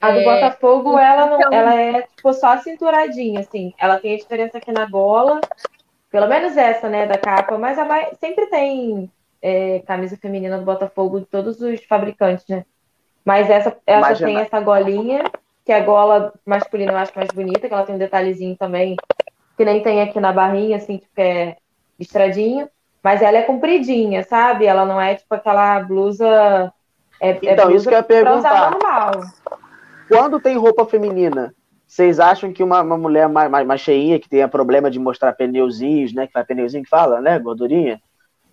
A 0.00 0.12
do 0.12 0.18
É, 0.20 0.24
Botafogo, 0.24 0.96
ela, 0.98 1.26
não, 1.26 1.36
então- 1.40 1.52
ela 1.52 1.74
é 1.74 2.02
tipo 2.02 2.32
só 2.32 2.56
cinturadinha, 2.58 3.40
assim. 3.40 3.72
Ela 3.76 3.98
tem 3.98 4.14
a 4.14 4.18
diferença 4.18 4.58
aqui 4.58 4.70
na 4.70 4.86
gola, 4.86 5.40
pelo 6.18 6.28
menos 6.28 6.56
essa, 6.56 6.88
né, 6.88 7.06
da 7.06 7.16
capa, 7.16 7.56
mas 7.56 7.78
a 7.78 7.84
mai- 7.84 8.10
sempre 8.18 8.46
tem 8.46 9.08
é, 9.40 9.78
camisa 9.86 10.16
feminina 10.16 10.58
do 10.58 10.64
Botafogo 10.64 11.20
de 11.20 11.26
todos 11.26 11.60
os 11.60 11.84
fabricantes, 11.84 12.44
né? 12.48 12.64
Mas 13.24 13.48
essa, 13.48 13.76
essa 13.86 14.06
Imagina. 14.08 14.28
tem 14.30 14.40
essa 14.40 14.58
golinha, 14.60 15.30
que 15.64 15.70
a 15.70 15.78
gola 15.78 16.32
masculina 16.44 16.90
eu 16.90 16.96
acho 16.96 17.12
mais 17.14 17.28
bonita, 17.30 17.68
que 17.68 17.72
ela 17.72 17.84
tem 17.84 17.94
um 17.94 17.98
detalhezinho 17.98 18.56
também, 18.56 18.96
que 19.56 19.64
nem 19.64 19.80
tem 19.80 20.02
aqui 20.02 20.18
na 20.18 20.32
barrinha, 20.32 20.78
assim, 20.78 20.96
tipo, 20.96 21.14
que 21.14 21.22
é 21.22 21.56
listradinho. 21.96 22.68
Mas 23.00 23.22
ela 23.22 23.38
é 23.38 23.42
compridinha, 23.42 24.24
sabe? 24.24 24.66
Ela 24.66 24.84
não 24.84 25.00
é 25.00 25.14
tipo 25.14 25.32
aquela 25.32 25.78
blusa. 25.84 26.72
É, 27.20 27.30
é 27.30 27.38
Então, 27.52 27.70
isso 27.70 27.88
blusa 27.88 27.90
que 27.90 27.94
eu 27.94 27.98
ia 27.98 28.02
perguntar. 28.02 28.70
normal. 28.72 29.12
Quando 30.08 30.40
tem 30.40 30.56
roupa 30.56 30.84
feminina, 30.84 31.54
vocês 31.88 32.20
acham 32.20 32.52
que 32.52 32.62
uma, 32.62 32.82
uma 32.82 32.98
mulher 32.98 33.30
mais, 33.30 33.50
mais, 33.50 33.66
mais 33.66 33.80
cheinha, 33.80 34.20
que 34.20 34.28
tenha 34.28 34.46
problema 34.46 34.90
de 34.90 34.98
mostrar 34.98 35.32
pneuzinhos, 35.32 36.12
né? 36.12 36.26
Que 36.26 36.34
faz 36.34 36.46
pneuzinho 36.46 36.84
que 36.84 36.90
fala, 36.90 37.18
né? 37.22 37.38
Gordurinha? 37.38 37.98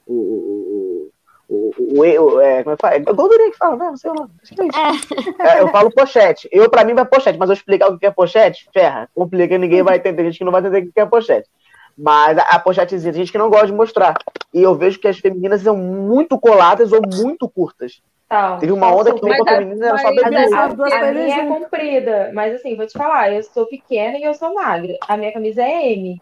O. 0.08 1.12
o, 1.50 1.72
o, 1.78 2.00
o, 2.00 2.42
é, 2.42 2.64
como 2.64 2.74
é 2.74 2.76
que 2.78 2.82
fala? 2.82 2.96
É 2.96 3.00
gordurinha 3.02 3.52
que 3.52 3.58
fala, 3.58 3.76
né? 3.76 3.86
Não 3.88 3.98
sei 3.98 4.12
lá. 4.12 4.30
É 4.58 4.66
isso. 4.66 5.42
É, 5.42 5.62
eu 5.62 5.68
falo 5.68 5.92
pochete. 5.92 6.48
Eu, 6.50 6.70
pra 6.70 6.86
mim, 6.86 6.94
vai 6.94 7.04
pochete, 7.04 7.38
mas 7.38 7.50
eu 7.50 7.56
explicar 7.56 7.90
o 7.90 8.00
que 8.00 8.06
é 8.06 8.12
pochete, 8.12 8.70
ferra. 8.74 9.10
Complica, 9.14 9.58
ninguém 9.58 9.84
vai 9.84 9.98
entender. 9.98 10.16
Tem 10.16 10.32
gente 10.32 10.38
que 10.38 10.46
não 10.46 10.52
vai 10.54 10.62
entender 10.62 10.88
o 10.88 10.94
que 10.94 11.00
é 11.00 11.06
pochete. 11.06 11.50
Mas 11.98 12.38
a, 12.38 12.42
a 12.44 12.60
pochetezinha, 12.60 13.12
tem 13.12 13.22
gente 13.22 13.34
que 13.34 13.38
não 13.38 13.50
gosta 13.50 13.68
de 13.68 13.74
mostrar. 13.74 14.16
E 14.54 14.64
eu 14.64 14.74
vejo 14.76 14.98
que 14.98 15.10
as 15.10 15.20
femininas 15.20 15.62
são 15.62 15.76
muito 15.76 16.40
coladas 16.40 16.94
ou 16.94 17.02
muito 17.02 17.50
curtas. 17.50 18.02
Então, 18.26 18.58
Teve 18.60 18.72
uma 18.72 18.92
onda 18.94 19.14
que 19.14 19.22
mas 19.22 19.38
roupa 19.38 19.52
a- 19.52 19.56
feminina 19.58 19.86
era 19.88 19.98
só 20.00 20.10
essa- 20.10 20.12
look. 20.16 20.26
A, 20.26 20.66
a 20.66 20.76
coisas 20.76 21.14
minha 21.14 21.36
é 21.42 21.46
comprida, 21.48 22.32
mas 22.34 22.56
assim, 22.56 22.76
vou 22.76 22.88
te 22.88 22.94
falar, 22.98 23.32
eu 23.32 23.44
sou 23.44 23.68
pequena 23.68 24.18
e 24.18 24.24
eu 24.24 24.34
sou 24.34 24.54
magra. 24.54 24.98
A 25.08 25.16
minha 25.16 25.32
camisa 25.32 25.62
é 25.62 25.94
M. 25.94 26.18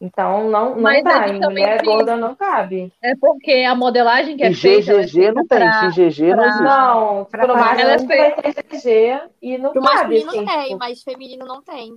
Então 0.00 0.50
não, 0.50 0.74
não 0.74 0.82
Mas 0.82 1.02
dá, 1.02 1.26
mulher 1.32 1.80
tem- 1.80 1.86
gorda 1.88 2.14
não 2.16 2.34
cabe. 2.34 2.92
É 3.02 3.14
porque 3.16 3.52
a 3.66 3.74
modelagem 3.74 4.36
que 4.36 4.42
é 4.42 4.50
E 4.50 4.54
feita. 4.54 4.90
ela 4.90 5.00
é 5.00 5.06
GGG 5.06 5.32
não 5.32 5.46
tem, 5.46 5.58
pra- 5.58 5.72
XGG 5.90 6.34
não 6.34 6.44
existe. 6.44 6.62
Não, 6.62 7.24
Pra 7.24 7.46
parar. 7.46 7.58
máximo 7.60 7.80
Ela 7.80 7.92
é 7.92 7.98
vai 7.98 8.32
ter 8.52 8.52
GG 8.76 9.20
e 9.40 9.56
não 9.58 9.72
Pro 9.72 9.80
cabe, 9.82 9.94
masculino 9.96 10.28
assim, 10.30 10.44
tem, 10.44 10.64
tipo, 10.64 10.78
mas 10.78 11.02
feminino 11.02 11.46
não 11.46 11.62
tem. 11.62 11.94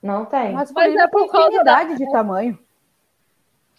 não 0.00 0.24
tem. 0.24 0.52
Mas, 0.52 0.70
Mas 0.70 0.94
é 0.94 1.08
por 1.08 1.28
causa 1.32 1.64
da- 1.64 1.82
de 1.82 2.12
tamanho. 2.12 2.56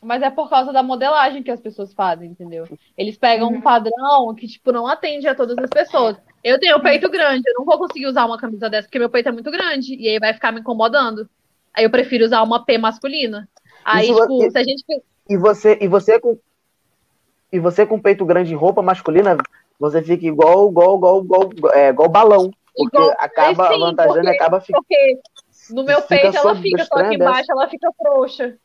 Mas 0.01 0.21
é 0.21 0.29
por 0.29 0.49
causa 0.49 0.71
da 0.71 0.81
modelagem 0.81 1.43
que 1.43 1.51
as 1.51 1.59
pessoas 1.59 1.93
fazem, 1.93 2.29
entendeu? 2.29 2.65
Eles 2.97 3.17
pegam 3.17 3.49
Uhum. 3.49 3.57
um 3.57 3.61
padrão 3.61 4.33
que, 4.33 4.47
tipo, 4.47 4.71
não 4.71 4.87
atende 4.87 5.27
a 5.27 5.35
todas 5.35 5.57
as 5.57 5.69
pessoas. 5.69 6.15
Eu 6.41 6.57
tenho 6.59 6.77
o 6.77 6.81
peito 6.81 7.09
grande, 7.09 7.43
eu 7.47 7.53
não 7.57 7.65
vou 7.65 7.77
conseguir 7.77 8.07
usar 8.07 8.25
uma 8.25 8.37
camisa 8.37 8.69
dessa 8.69 8.87
porque 8.87 8.97
meu 8.99 9.09
peito 9.09 9.27
é 9.27 9.31
muito 9.31 9.51
grande. 9.51 9.95
E 9.95 10.07
aí 10.07 10.17
vai 10.19 10.33
ficar 10.33 10.53
me 10.53 10.61
incomodando. 10.61 11.29
Aí 11.73 11.83
eu 11.83 11.89
prefiro 11.89 12.23
usar 12.25 12.41
uma 12.43 12.63
P 12.63 12.77
masculina. 12.77 13.47
Aí, 13.83 14.09
Isso 14.09 14.21
tipo, 14.21 14.41
aqui- 14.41 14.51
se 14.51 14.57
a 14.57 14.63
gente. 14.63 14.83
E 15.29 15.37
você, 15.37 15.77
e 15.81 15.87
você 15.87 16.19
com 16.19 16.37
e 17.51 17.59
você 17.59 17.85
com 17.85 17.99
peito 17.99 18.25
grande 18.25 18.53
em 18.53 18.57
roupa 18.57 18.81
masculina, 18.81 19.37
você 19.79 20.01
fica 20.01 20.25
igual 20.25 20.69
igual 20.69 20.95
igual 20.97 21.23
igual, 21.23 21.49
é, 21.73 21.89
igual 21.89 22.07
balão, 22.07 22.51
porque 22.75 22.95
Igual- 22.97 23.15
acaba 23.19 23.67
sim, 23.67 23.75
avantajando 23.75 24.25
e 24.25 24.29
acaba 24.29 24.61
ficando 24.61 24.81
Porque 24.83 25.19
no 25.71 25.83
meu 25.83 26.01
peito 26.03 26.37
ela 26.37 26.55
fica, 26.55 26.85
só 26.85 26.95
que 26.95 27.01
trem 27.03 27.15
embaixo 27.15 27.51
ela 27.51 27.67
fica 27.67 27.89
frouxa. 27.97 28.55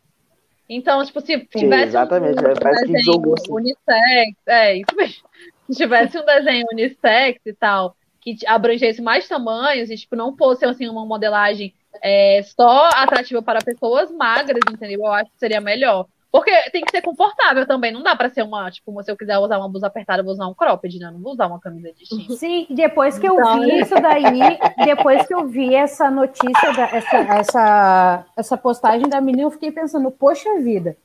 Então, 0.68 1.04
tipo, 1.04 1.20
se 1.20 1.38
tivesse 1.46 1.88
exatamente, 1.88 2.38
um, 2.38 2.54
parece 2.60 2.86
que 2.86 2.92
desenho 2.92 3.04
jogou 3.04 3.34
assim. 3.34 3.52
unissex, 3.52 4.36
é, 4.46 4.76
isso 4.76 4.96
mesmo. 4.96 5.28
Se 5.66 5.76
tivesse 5.76 6.18
um 6.18 6.24
desenho 6.24 6.66
unissex 6.72 7.40
e 7.44 7.52
tal, 7.52 7.96
que 8.20 8.36
abrangesse 8.46 9.02
mais 9.02 9.28
tamanhos 9.28 9.90
e, 9.90 9.96
tipo, 9.96 10.16
não 10.16 10.36
fosse, 10.36 10.64
assim, 10.64 10.88
uma 10.88 11.04
modelagem 11.04 11.74
é, 12.02 12.42
só 12.42 12.88
atrativa 12.94 13.42
para 13.42 13.60
pessoas 13.60 14.10
magras, 14.10 14.60
entendeu? 14.70 15.00
Eu 15.00 15.12
acho 15.12 15.30
que 15.30 15.38
seria 15.38 15.60
melhor. 15.60 16.06
Porque 16.34 16.50
tem 16.72 16.82
que 16.84 16.90
ser 16.90 17.00
confortável 17.00 17.64
também, 17.64 17.92
não 17.92 18.02
dá 18.02 18.16
pra 18.16 18.28
ser 18.28 18.42
uma, 18.42 18.68
tipo, 18.68 19.00
se 19.04 19.08
eu 19.08 19.16
quiser 19.16 19.38
usar 19.38 19.56
uma 19.56 19.68
blusa 19.68 19.86
apertada, 19.86 20.18
eu 20.18 20.24
vou 20.24 20.32
usar 20.34 20.48
um 20.48 20.52
cropped, 20.52 20.98
né? 20.98 21.08
Não 21.12 21.20
vou 21.20 21.32
usar 21.34 21.46
uma 21.46 21.60
camisa 21.60 21.92
de 21.92 22.04
jeans. 22.04 22.26
Sim, 22.40 22.66
depois 22.70 23.16
que 23.20 23.28
eu 23.28 23.34
Então, 23.34 23.60
vi 23.60 23.78
isso 23.78 23.94
daí, 23.94 24.58
depois 24.84 25.24
que 25.28 25.32
eu 25.32 25.46
vi 25.46 25.72
essa 25.76 26.10
notícia, 26.10 26.72
da- 26.72 26.88
essa, 26.92 27.16
essa, 27.38 28.26
essa 28.36 28.56
postagem 28.56 29.08
da 29.08 29.20
menina, 29.20 29.44
eu 29.44 29.50
fiquei 29.52 29.70
pensando, 29.70 30.10
poxa 30.10 30.58
vida, 30.58 30.96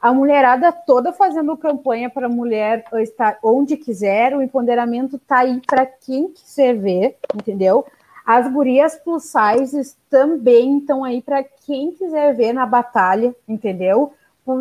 a 0.00 0.14
mulherada 0.14 0.70
toda 0.70 1.12
fazendo 1.12 1.56
campanha 1.56 2.08
para 2.08 2.28
mulher 2.28 2.84
estar 2.94 3.40
onde 3.42 3.76
quiser, 3.76 4.36
o 4.36 4.40
empoderamento 4.40 5.18
tá 5.18 5.38
aí 5.38 5.60
para 5.66 5.84
quem 5.84 6.28
quiser 6.28 6.76
ver, 6.76 7.16
entendeu? 7.34 7.84
As 8.24 8.46
gurias 8.52 8.94
plus 8.94 9.24
sizes 9.24 9.96
também 10.08 10.78
estão 10.78 11.02
aí 11.02 11.20
para 11.20 11.42
quem 11.42 11.90
quiser 11.90 12.36
ver 12.36 12.52
na 12.52 12.64
batalha, 12.64 13.34
entendeu? 13.48 14.12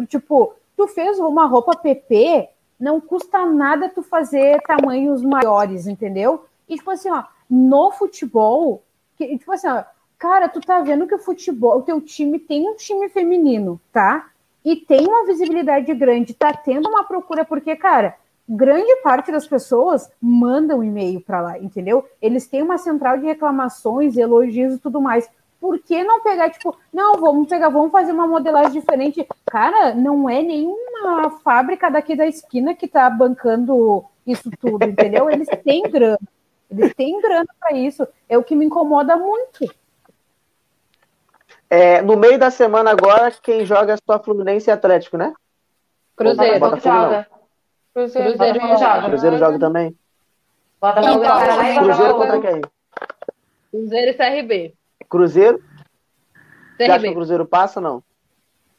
Tipo, 0.08 0.54
tu 0.76 0.88
fez 0.88 1.20
uma 1.20 1.46
roupa 1.46 1.76
PP, 1.76 2.50
não 2.80 3.00
custa 3.00 3.46
nada 3.46 3.90
tu 3.90 4.02
fazer 4.04 4.60
tamanhos 4.62 5.22
maiores, 5.22 5.88
entendeu? 5.88 6.46
E 6.68 6.76
tipo 6.76 6.92
assim, 6.92 7.10
ó, 7.10 7.24
no 7.50 7.92
futebol, 7.92 8.84
que, 9.18 9.38
tipo 9.38 9.52
assim, 9.52 9.68
ó, 9.68 9.84
cara, 10.18 10.50
tu 10.50 10.60
tá 10.60 10.82
vendo 10.82 11.08
que 11.08 11.16
o 11.16 11.20
futebol, 11.20 11.78
o 11.78 11.82
teu 11.84 12.02
time 12.02 12.40
tem 12.40 12.68
um 12.70 12.76
time 12.76 13.08
feminino, 13.10 13.80
tá? 13.92 14.30
E 14.64 14.76
tem 14.76 15.08
uma 15.08 15.26
visibilidade 15.26 15.94
grande, 15.94 16.34
tá 16.34 16.52
tendo 16.52 16.90
uma 16.90 17.04
procura, 17.04 17.46
porque, 17.46 17.76
cara, 17.76 18.18
grande 18.48 18.96
parte 18.98 19.32
das 19.32 19.48
pessoas 19.48 20.10
mandam 20.22 20.84
e-mail 20.84 21.22
para 21.22 21.42
lá, 21.42 21.60
entendeu? 21.60 22.06
Eles 22.22 22.48
têm 22.48 22.62
uma 22.62 22.78
central 22.78 23.18
de 23.18 23.26
reclamações, 23.26 24.18
elogios 24.18 24.76
e 24.76 24.80
tudo 24.80 25.00
mais. 25.00 25.30
Por 25.66 25.80
que 25.80 26.03
não 26.03 26.22
pegar, 26.22 26.51
tipo, 26.51 26.78
não, 26.93 27.16
vamos 27.20 27.49
pegar, 27.49 27.70
vamos 27.70 27.91
fazer 27.91 28.11
uma 28.11 28.28
modelagem 28.28 28.80
diferente? 28.80 29.28
Cara, 29.47 29.95
não 29.95 30.30
é 30.30 30.43
nenhuma 30.43 31.32
fábrica 31.43 31.89
daqui 31.89 32.16
da 32.16 32.28
esquina 32.28 32.76
que 32.76 32.88
tá 32.88 33.09
bancando 33.09 34.05
isso 34.28 34.47
tudo, 34.61 34.86
entendeu? 34.86 35.28
Eles 35.28 35.47
têm 35.63 35.82
grana. 35.89 36.20
Eles 36.70 36.93
têm 36.93 37.20
grana 37.20 37.47
para 37.59 37.76
isso. 37.76 38.07
É 38.30 38.38
o 38.38 38.43
que 38.43 38.55
me 38.55 38.63
incomoda 38.63 39.18
muito. 39.18 39.66
É, 41.68 41.99
no 42.03 42.16
meio 42.16 42.38
da 42.38 42.51
semana 42.51 42.91
agora, 42.91 43.32
quem 43.41 43.66
joga 43.66 43.93
é 43.93 43.97
só 43.97 44.22
Fluminense 44.22 44.70
e 44.70 44.72
Atlético, 44.72 45.18
né? 45.18 45.34
Cruzeiro. 46.16 46.59
Bota- 46.59 46.76
Botafogo 46.76 47.01
joga. 47.01 47.28
Cruzeiro 47.91 48.38
Botafogo 48.38 48.78
joga. 48.78 49.09
Cruzeiro 49.09 49.38
joga 49.39 49.59
também. 49.59 49.97
Botafogo 50.80 51.24
Então, 51.24 51.39
joga 51.39 51.55
lá 51.55 51.72
e 51.72 51.76
Cruzeiro 51.80 52.13
contra 52.16 52.39
quem? 52.39 52.61
Cruzeiro 53.72 54.11
e 54.11 54.13
CRB. 54.13 54.74
Cruzeiro? 55.16 55.63
Você 56.78 56.84
acha 56.84 56.99
que 56.99 57.09
o. 57.09 57.13
Cruzeiro 57.13 57.45
passa 57.45 57.80
não? 57.80 58.03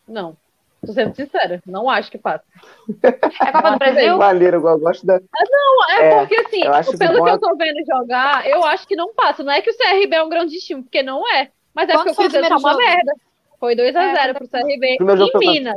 Não. 0.07 0.37
Tô 0.85 0.93
sendo 0.93 1.15
sincera, 1.17 1.61
não 1.67 1.89
acho 1.91 2.11
que 2.11 2.19
passa. 2.19 2.45
É 3.03 3.53
Copa 3.53 3.71
do 3.73 3.79
Brasil? 3.79 4.17
Maneiro, 4.19 4.57
eu 4.59 4.79
gosto 4.79 5.05
da. 5.07 5.19
Não, 5.19 5.91
é, 5.91 6.09
É, 6.09 6.19
porque 6.21 6.37
assim, 6.37 6.63
eu 6.65 6.99
pelo 6.99 7.19
bom 7.19 7.25
que 7.25 7.31
é- 7.31 7.33
eu 7.35 7.41
tô 7.41 7.57
vendo 7.57 7.79
jogar, 7.87 8.47
eu 8.47 8.63
acho 8.65 8.87
que 8.87 8.95
não 8.95 9.13
passa. 9.15 9.43
Não 9.43 9.51
é 9.53 9.61
que 9.63 9.71
o 9.71 9.77
CRB 9.77 10.15
é 10.15 10.23
um 10.23 10.29
grande 10.29 10.59
time, 10.59 10.83
porque 10.83 11.03
não 11.03 11.23
é. 11.35 11.49
Mas 11.75 11.89
é 11.89 11.93
Quanto 11.93 12.05
porque 12.07 12.21
o 12.21 12.25
Cruzeiro 12.25 12.49
tá 12.49 12.57
uma 12.57 12.73
jogo? 12.73 12.83
merda. 12.85 13.13
Foi 13.59 13.75
2x0 13.75 14.35
pro 14.35 14.49
CRB. 14.49 14.97
Primeiro 14.97 15.21
jogo 15.27 15.43
Em? 15.43 15.49
Minas. 15.49 15.77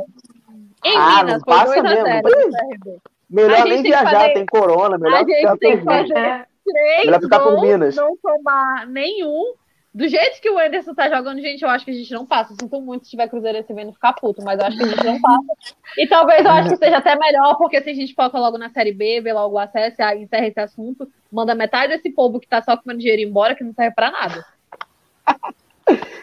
Em 0.84 0.96
Ah, 0.96 1.24
Minas, 1.24 1.32
não 1.32 1.40
foi 1.40 1.54
passa 1.54 1.82
2x0 1.82 2.04
mesmo. 2.04 2.22
pro 2.22 2.50
CRB. 2.50 2.98
Melhor 3.30 3.64
nem 3.64 3.82
viajar, 3.82 4.10
fazer- 4.10 4.34
tem 4.34 4.46
corona, 4.46 4.98
melhor 4.98 5.16
A 5.16 5.18
gente 5.20 5.36
ficar 5.36 5.56
tem 5.56 5.78
que 5.78 5.84
fazer 5.84 6.16
É. 6.18 6.46
três 6.64 7.04
Melhor 7.06 7.20
ficar 7.20 7.40
por 7.40 7.60
Minas. 7.62 7.96
não 7.96 8.16
tomar 8.18 8.86
nenhum. 8.86 9.54
Do 9.92 10.06
jeito 10.06 10.40
que 10.40 10.48
o 10.48 10.56
Anderson 10.56 10.94
tá 10.94 11.08
jogando, 11.08 11.40
gente, 11.40 11.62
eu 11.62 11.68
acho 11.68 11.84
que 11.84 11.90
a 11.90 11.94
gente 11.94 12.12
não 12.12 12.24
passa. 12.24 12.54
Sinto 12.54 12.80
muito 12.80 13.04
se 13.04 13.10
tiver 13.10 13.28
Cruzeirense 13.28 13.72
vendo 13.72 13.92
ficar 13.92 14.12
puto, 14.12 14.40
mas 14.44 14.60
eu 14.60 14.66
acho 14.66 14.76
que 14.76 14.84
a 14.84 14.86
gente 14.86 15.04
não 15.04 15.20
passa. 15.20 15.74
E 15.98 16.06
talvez 16.06 16.44
eu 16.44 16.50
acho 16.50 16.68
que 16.70 16.76
seja 16.76 16.98
até 16.98 17.16
melhor, 17.16 17.56
porque 17.56 17.82
se 17.82 17.90
a 17.90 17.94
gente 17.94 18.14
foca 18.14 18.38
logo 18.38 18.56
na 18.56 18.70
Série 18.70 18.92
B, 18.92 19.20
vê 19.20 19.32
logo 19.32 19.56
o 19.56 19.58
acesso, 19.58 20.00
encerra 20.16 20.46
esse 20.46 20.60
assunto, 20.60 21.10
manda 21.30 21.56
metade 21.56 21.92
desse 21.92 22.08
povo 22.10 22.38
que 22.38 22.46
tá 22.46 22.62
só 22.62 22.76
comendo 22.76 23.00
dinheiro 23.00 23.22
embora, 23.22 23.56
que 23.56 23.64
não 23.64 23.74
serve 23.74 23.92
pra 23.96 24.12
nada. 24.12 24.46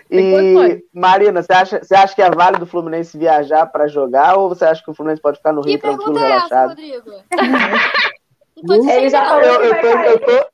E. 0.09 0.81
Marina, 0.93 1.43
você 1.43 1.51
acha, 1.51 1.83
você 1.83 1.93
acha 1.93 2.15
que 2.15 2.21
é 2.21 2.31
válido 2.31 2.63
o 2.63 2.67
Fluminense 2.67 3.17
viajar 3.17 3.65
para 3.65 3.89
jogar 3.89 4.37
ou 4.37 4.47
você 4.47 4.63
acha 4.63 4.81
que 4.81 4.89
o 4.89 4.93
Fluminense 4.93 5.21
pode 5.21 5.39
ficar 5.39 5.51
no 5.51 5.61
Que 5.61 5.71
Rio 5.71 5.79
tranquilo, 5.79 6.13
pergunta 6.13 6.25
é 6.25 6.31
essa, 6.37 6.55
relaxado? 6.55 6.69
Rodrigo? 6.69 7.11
não 8.63 8.81
tô 8.81 8.89
Ele 8.89 9.09
já 9.09 9.25
falou 9.25 9.43
Eu, 9.43 9.59
que 9.59 9.65
eu 9.67 9.81
tô, 9.81 9.87
eu 9.87 10.19
tô- 10.19 10.47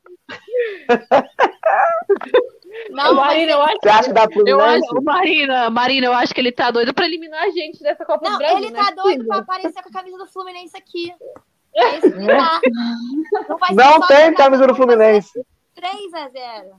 Não, 2.90 3.16
Marina, 3.16 3.52
eu 3.54 3.62
acho, 3.62 3.78
Você 3.82 3.90
acha 3.90 4.04
que 4.04 4.14
dá 4.14 4.28
eu 4.46 4.60
acho, 4.62 5.02
Marina, 5.04 5.70
Marina, 5.70 6.08
eu 6.08 6.14
acho 6.14 6.34
que 6.34 6.42
ele 6.42 6.52
tá 6.52 6.72
doido 6.72 6.94
pra 6.94 7.06
eliminar 7.06 7.44
a 7.44 7.50
gente 7.50 7.82
dessa 7.82 8.06
Copa 8.06 8.26
do 8.26 8.32
Não, 8.32 8.38
Brasil. 8.38 8.58
ele 8.58 8.72
né? 8.72 8.80
tá 8.84 8.92
doido 8.92 9.26
pra 9.26 9.38
aparecer 9.38 9.82
com 9.82 9.90
a 9.90 9.92
camisa 9.92 10.18
do 10.18 10.28
Fluminense 10.28 10.76
aqui. 10.78 11.14
É 11.76 11.98
isso 11.98 12.12
que 12.12 12.28
tá. 12.28 12.62
Não, 13.50 13.58
vai 13.58 13.74
Não 13.74 14.06
tem 14.06 14.32
camisa 14.36 14.68
do 14.68 14.76
Fluminense. 14.76 15.44
3 15.74 16.14
a 16.14 16.30
0 16.30 16.76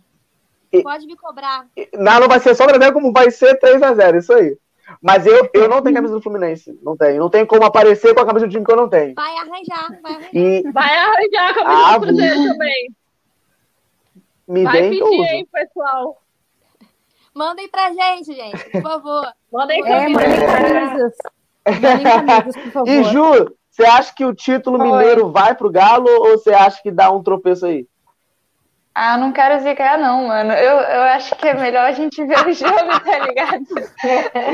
E- 0.73 0.83
Pode 0.85 1.05
me 1.05 1.17
cobrar. 1.17 1.67
Não, 1.95 2.21
não 2.21 2.29
vai 2.29 2.39
ser 2.39 2.55
só 2.55 2.65
Brasil 2.65 2.93
como 2.93 3.13
vai 3.13 3.29
ser 3.29 3.59
3x0, 3.59 4.19
isso 4.19 4.33
aí. 4.33 4.57
Mas 5.03 5.27
eu, 5.27 5.51
eu 5.53 5.69
não 5.69 5.83
tenho 5.83 5.97
camisa 5.97 6.15
do 6.15 6.23
Fluminense. 6.23 6.79
Não 6.81 6.97
tenho. 6.97 7.19
Não 7.19 7.29
tem 7.29 7.45
como 7.45 7.65
aparecer 7.65 8.15
com 8.15 8.21
a 8.21 8.27
camisa 8.27 8.47
do 8.47 8.53
time 8.53 8.65
que 8.65 8.71
eu 8.71 8.77
não 8.77 8.89
tenho. 8.89 9.15
Vai 9.17 9.37
arranjar, 9.37 10.01
vai 10.01 10.13
arranjar. 10.13 10.31
E 10.33 10.63
Vai 10.73 10.97
arranjar 10.97 11.51
a 11.51 11.55
camisa 11.55 11.87
Ah, 11.89 11.99
do 11.99 12.07
Cruzeiro 12.07 12.43
também. 12.45 12.89
Me 14.47 14.65
Vai 14.65 14.83
pedir 14.91 15.03
uso. 15.03 15.23
aí, 15.23 15.47
pessoal. 15.51 16.19
Mandem 17.35 17.69
pra 17.69 17.91
gente, 17.93 18.33
gente, 18.35 18.71
por 18.71 18.83
favor. 18.83 19.33
Mandem 19.53 19.85
É, 19.85 19.89
camisas. 19.89 21.13
Mandem 21.67 22.05
camisas, 22.05 22.57
por 22.63 22.73
favor. 22.73 22.89
E 22.89 23.03
Ju, 23.05 23.55
você 23.71 23.85
acha 23.85 24.15
que 24.15 24.25
o 24.25 24.35
título 24.35 24.81
Oi. 24.81 24.87
mineiro 24.91 25.31
vai 25.33 25.55
pro 25.55 25.71
Galo 25.71 26.07
ou 26.09 26.39
você 26.39 26.53
acha 26.55 26.81
que 26.83 26.91
dá 26.93 27.11
um 27.11 27.23
tropeço 27.23 27.67
aí? 27.67 27.87
Ah, 28.97 29.17
eu 29.17 29.21
não 29.23 29.33
quero 29.33 29.61
zicar, 29.61 29.99
não, 29.99 30.29
mano. 30.29 30.53
Eu, 30.53 30.77
eu 30.79 31.03
acho 31.03 31.35
que 31.35 31.49
é 31.49 31.55
melhor 31.55 31.85
a 31.85 31.91
gente 31.91 32.25
ver 32.25 32.47
o 32.47 32.53
jogo, 32.53 33.01
tá 33.05 33.19
ligado? 33.27 33.65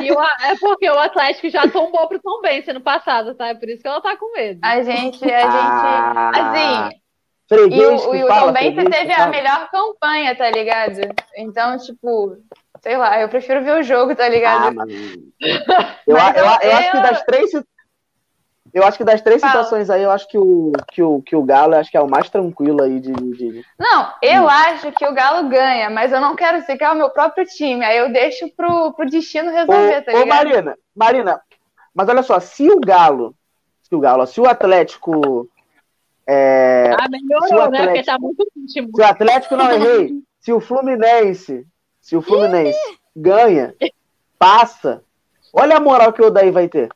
E 0.03 0.11
o 0.11 0.19
é 0.23 0.57
porque 0.59 0.89
o 0.89 0.99
Atlético 0.99 1.51
já 1.51 1.69
tombou 1.69 2.09
pro 2.09 2.19
Tom 2.23 2.41
Benz 2.41 2.67
ano 2.67 2.81
passado, 2.81 3.35
tá? 3.35 3.49
É 3.49 3.55
por 3.55 3.69
isso 3.69 3.83
que 3.83 3.89
ela 3.89 4.01
tá 4.01 4.17
com 4.17 4.33
medo. 4.33 4.59
A 4.63 4.81
gente, 4.83 5.31
a 5.31 6.31
Ah, 6.33 6.33
gente. 6.89 7.00
Assim, 7.51 7.63
e 7.65 7.69
freguês 7.69 8.05
o, 8.07 8.11
que 8.11 8.25
o 8.25 8.27
fala, 8.29 8.53
freguês 8.53 8.85
que 8.85 8.91
teve 8.91 9.13
a 9.13 9.27
melhor 9.27 9.69
campanha, 9.71 10.37
tá 10.37 10.49
ligado? 10.51 11.01
Então, 11.37 11.77
tipo, 11.79 12.37
sei 12.81 12.97
lá, 12.97 13.21
eu 13.21 13.29
prefiro 13.29 13.65
ver 13.65 13.79
o 13.79 13.83
jogo, 13.83 14.15
tá 14.15 14.29
ligado? 14.29 14.69
Ah, 14.69 14.71
mano. 14.71 14.93
Eu, 16.07 16.17
Mas 16.17 16.37
eu, 16.37 16.45
eu, 16.45 16.51
eu- 16.71 16.77
acho 16.77 16.91
que 16.93 17.01
das 17.01 17.25
três. 17.25 17.51
Eu 18.73 18.85
acho 18.85 18.99
que 18.99 19.05
das 19.05 19.21
três 19.21 19.41
Fala. 19.41 19.53
situações 19.65 19.91
aí, 19.91 20.03
eu 20.05 20.13
acho 20.13 20.29
que 20.29 20.39
o, 20.39 20.71
que 20.93 21.03
o, 21.03 21.21
que 21.23 21.35
o 21.35 21.43
Galo 21.43 21.75
acho 21.75 21.91
que 21.91 21.97
é 21.97 22.01
o 22.01 22.09
mais 22.09 22.31
tranquilo 22.31 22.83
aí 22.83 23.01
de. 23.01 23.13
de- 23.13 23.65
Não, 23.77 24.13
eu 24.23 24.45
Hum. 24.45 24.49
acho 24.49 24.93
que 24.93 25.05
o 25.05 25.13
Galo 25.13 25.49
ganha, 25.49 25.91
mas 25.91 26.13
eu 26.13 26.21
não 26.21 26.37
quero 26.37 26.61
zicar 26.61 26.93
o 26.93 26.97
meu 26.97 27.11
próprio 27.11 27.45
time. 27.47 27.85
Aí 27.85 27.99
eu 27.99 28.13
deixo 28.13 28.49
pro, 28.57 28.93
pro 28.93 29.07
destino 29.11 29.51
resolver, 29.51 30.03
tá 30.03 30.13
Ô, 30.13 30.17
ô, 30.17 30.19
ligado? 30.21 30.29
Marina, 30.29 30.79
Marina, 30.95 31.41
mas 31.93 32.09
olha 32.09 32.23
só, 32.23 32.39
se 32.39 32.71
o 32.71 32.79
Galo, 32.79 33.35
se 33.83 33.93
o 33.93 33.99
Galo, 33.99 34.25
se 34.25 34.41
o 34.41 34.47
Atlético, 34.49 35.49
é, 36.33 36.93
Ah, 36.99 37.03
Se 37.03 37.09
o 37.09 37.11
melhorou, 37.11 37.71
né? 37.71 37.79
Porque 37.79 37.99
Atlético- 37.99 38.07
tá 38.07 38.19
muito 38.19 38.47
íntimo. 38.57 38.89
se 38.95 39.01
o 39.03 39.05
Atlético 39.05 39.57
não 39.57 39.71
errei, 39.73 40.23
se 40.41 40.53
o 40.53 40.61
Fluminense, 40.61 41.67
se 42.01 42.17
o 42.17 42.23
Fluminense 42.23 42.79
ganha, 43.17 43.75
passa, 44.39 45.03
olha 45.53 45.77
a 45.77 45.81
moral 45.81 46.13
que 46.13 46.23
o 46.23 46.27
Odaí 46.27 46.51
vai 46.51 46.69
ter. 46.69 46.89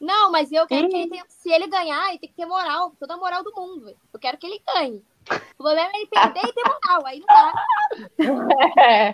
Não, 0.00 0.30
mas 0.30 0.52
eu 0.52 0.66
quero 0.66 0.88
que 0.88 0.96
ele 0.96 1.08
tenha. 1.08 1.24
Se 1.28 1.50
ele 1.50 1.66
ganhar, 1.66 2.10
ele 2.10 2.18
tem 2.18 2.28
que 2.28 2.36
ter 2.36 2.44
moral, 2.46 2.92
toda 3.00 3.14
a 3.14 3.16
moral 3.16 3.42
do 3.42 3.52
mundo. 3.54 3.94
Eu 4.12 4.20
quero 4.20 4.36
que 4.36 4.46
ele 4.46 4.60
ganhe. 4.74 5.02
O 5.58 5.62
problema 5.62 5.90
é 5.92 5.96
ele 5.98 6.06
perder 6.06 6.40
e 6.44 6.52
ter 6.52 6.62
moral. 6.68 7.06
Aí 7.06 7.22
não 8.20 8.48
dá. 8.48 8.82
É. 8.82 9.12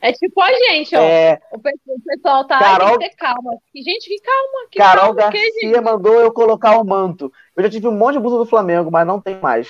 É 0.00 0.12
tipo 0.12 0.40
a 0.40 0.52
gente, 0.52 0.94
ó. 0.94 1.00
É, 1.00 1.40
O 1.52 1.58
pe- 1.58 1.72
o 1.86 2.00
pessoal 2.04 2.44
tá. 2.46 2.58
Carol- 2.58 2.98
tem 2.98 3.08
que 3.08 3.16
ter 3.16 3.16
calma. 3.16 3.52
E, 3.74 3.82
gente, 3.82 4.08
que 4.08 4.20
calma. 4.20 4.68
Que 4.70 4.78
Carol 4.78 5.14
calma, 5.14 5.32
que, 5.32 5.38
Garcia 5.38 5.68
gente? 5.74 5.80
mandou 5.80 6.20
eu 6.20 6.32
colocar 6.32 6.78
o 6.78 6.84
manto. 6.84 7.32
Eu 7.56 7.62
já 7.64 7.70
tive 7.70 7.88
um 7.88 7.92
monte 7.92 8.14
de 8.14 8.20
blusa 8.20 8.38
do 8.38 8.46
Flamengo, 8.46 8.90
mas 8.90 9.06
não 9.06 9.20
tem 9.20 9.38
mais. 9.40 9.68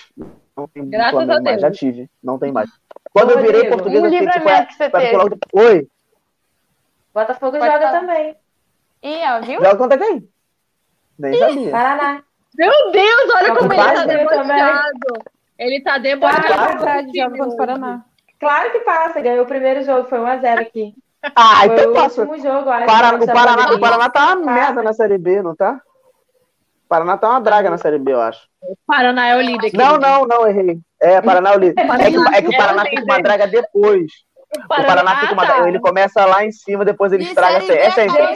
Não 0.57 0.67
tem 0.69 0.89
Graças 0.91 1.13
Flamengo 1.13 1.33
a 1.33 1.43
mais, 1.43 1.45
Deus. 1.45 1.61
já 1.63 1.71
tive, 1.71 2.11
não 2.23 2.39
tem 2.39 2.53
mais. 2.53 2.69
Quando 3.13 3.31
eu 3.31 3.41
virei 3.41 3.69
português, 3.69 4.03
Um 4.03 4.07
eu 4.07 4.11
fiquei 4.11 4.27
tipo, 4.27 4.39
livramento 4.39 4.67
que 4.69 4.75
você 4.75 4.89
vai 4.89 5.03
teve. 5.03 5.17
colocar- 5.17 5.37
Oi, 5.55 5.89
Botafogo 7.15 7.59
Pode 7.59 7.73
joga 7.73 7.87
falar. 7.87 8.01
também. 8.01 8.37
Ih, 9.03 9.23
ó, 9.27 9.41
viu? 9.41 9.59
joga 9.65 9.77
contra 9.77 9.99
quem? 9.99 10.29
Nem 11.19 11.39
sabia. 11.39 11.71
Paraná. 11.71 12.23
Meu 12.57 12.91
Deus, 12.93 13.31
olha 13.37 13.55
como 13.57 13.73
ele 13.73 13.83
tá 13.83 14.07
debochado. 14.07 14.91
Ele 15.61 15.81
tá 15.83 15.99
debochado. 15.99 16.47
Claro, 16.47 16.79
Verdade, 16.79 17.11
joga 17.15 17.31
contra 17.39 17.49
o 17.55 17.57
Paraná. 17.57 18.05
Claro 18.41 18.73
que 18.73 18.81
passa, 18.81 19.21
ganhou 19.21 19.45
o 19.45 19.47
primeiro 19.47 19.83
jogo, 19.85 20.09
foi 20.09 20.19
1x0 20.19 20.61
aqui. 20.61 20.95
Ah, 21.37 21.61
Foi 21.67 21.75
então 21.75 21.91
o 21.91 21.95
passa. 21.95 22.23
último 22.23 22.39
jogo, 22.43 22.69
eu 22.69 22.73
acho. 22.73 22.87
Para- 22.87 23.17
o, 23.23 23.27
Paraná, 23.27 23.73
o 23.75 23.79
Paraná 23.79 24.09
tá 24.09 24.21
uma 24.35 24.37
Passa. 24.37 24.51
merda 24.53 24.83
na 24.83 24.93
Série 24.95 25.19
B, 25.19 25.43
não 25.43 25.55
tá? 25.55 25.73
O 26.87 26.89
Paraná 26.89 27.19
tá 27.19 27.29
uma 27.29 27.41
draga 27.43 27.69
na 27.69 27.77
Série 27.77 27.99
B, 27.99 28.13
eu 28.15 28.21
acho. 28.23 28.41
Paraná 28.87 29.29
é 29.29 29.37
o 29.37 29.41
líder. 29.43 29.71
Não, 29.75 29.99
querido. 29.99 30.01
não, 30.01 30.27
não, 30.27 30.49
errei. 30.49 30.79
É, 31.01 31.21
Paraná 31.21 31.51
é 31.53 31.57
o 31.57 31.61
líder. 31.61 31.75
É 32.01 32.11
que, 32.11 32.37
é 32.37 32.43
que 32.43 32.49
o 32.49 32.57
Paraná 32.57 32.85
fica 32.87 33.03
uma 33.05 33.21
draga 33.23 33.47
depois. 33.47 34.11
O 34.65 34.67
Paraná 34.67 35.17
fica 35.21 35.33
uma 35.35 35.47
tá. 35.47 35.69
Ele 35.69 35.79
começa 35.79 36.25
lá 36.25 36.43
em 36.45 36.51
cima, 36.51 36.85
depois 36.87 37.13
ele 37.13 37.25
estraga. 37.25 37.61
B, 37.61 37.73
Essa 37.75 38.01
é 38.01 38.09
a 38.09 38.13
Carol 38.13 38.35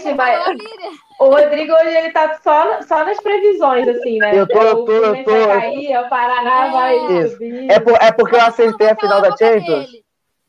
O 1.27 1.31
Rodrigo 1.31 1.73
hoje 1.73 1.97
ele 1.97 2.11
tá 2.11 2.39
só, 2.43 2.83
só 2.83 3.05
nas 3.05 3.19
previsões, 3.21 3.87
assim, 3.89 4.19
né? 4.19 4.39
Eu 4.39 4.47
tô, 4.47 4.61
eu 4.61 4.85
tô, 4.85 4.93
eu 4.93 5.25
tô. 5.25 5.31
vai 5.47 5.61
cair, 5.61 5.97
o 5.99 6.09
Paraná 6.09 6.67
É. 6.67 6.71
vai 6.71 6.97
Isso. 7.21 7.33
subir. 7.33 7.71
É, 7.71 7.81
por- 7.81 7.99
é 8.01 8.13
porque 8.13 8.35
eu 8.37 8.41
acertei 8.41 8.91
a 8.91 8.97
final 8.97 9.21
da 9.23 9.37
Champions. 9.37 9.87
dele. 9.87 10.05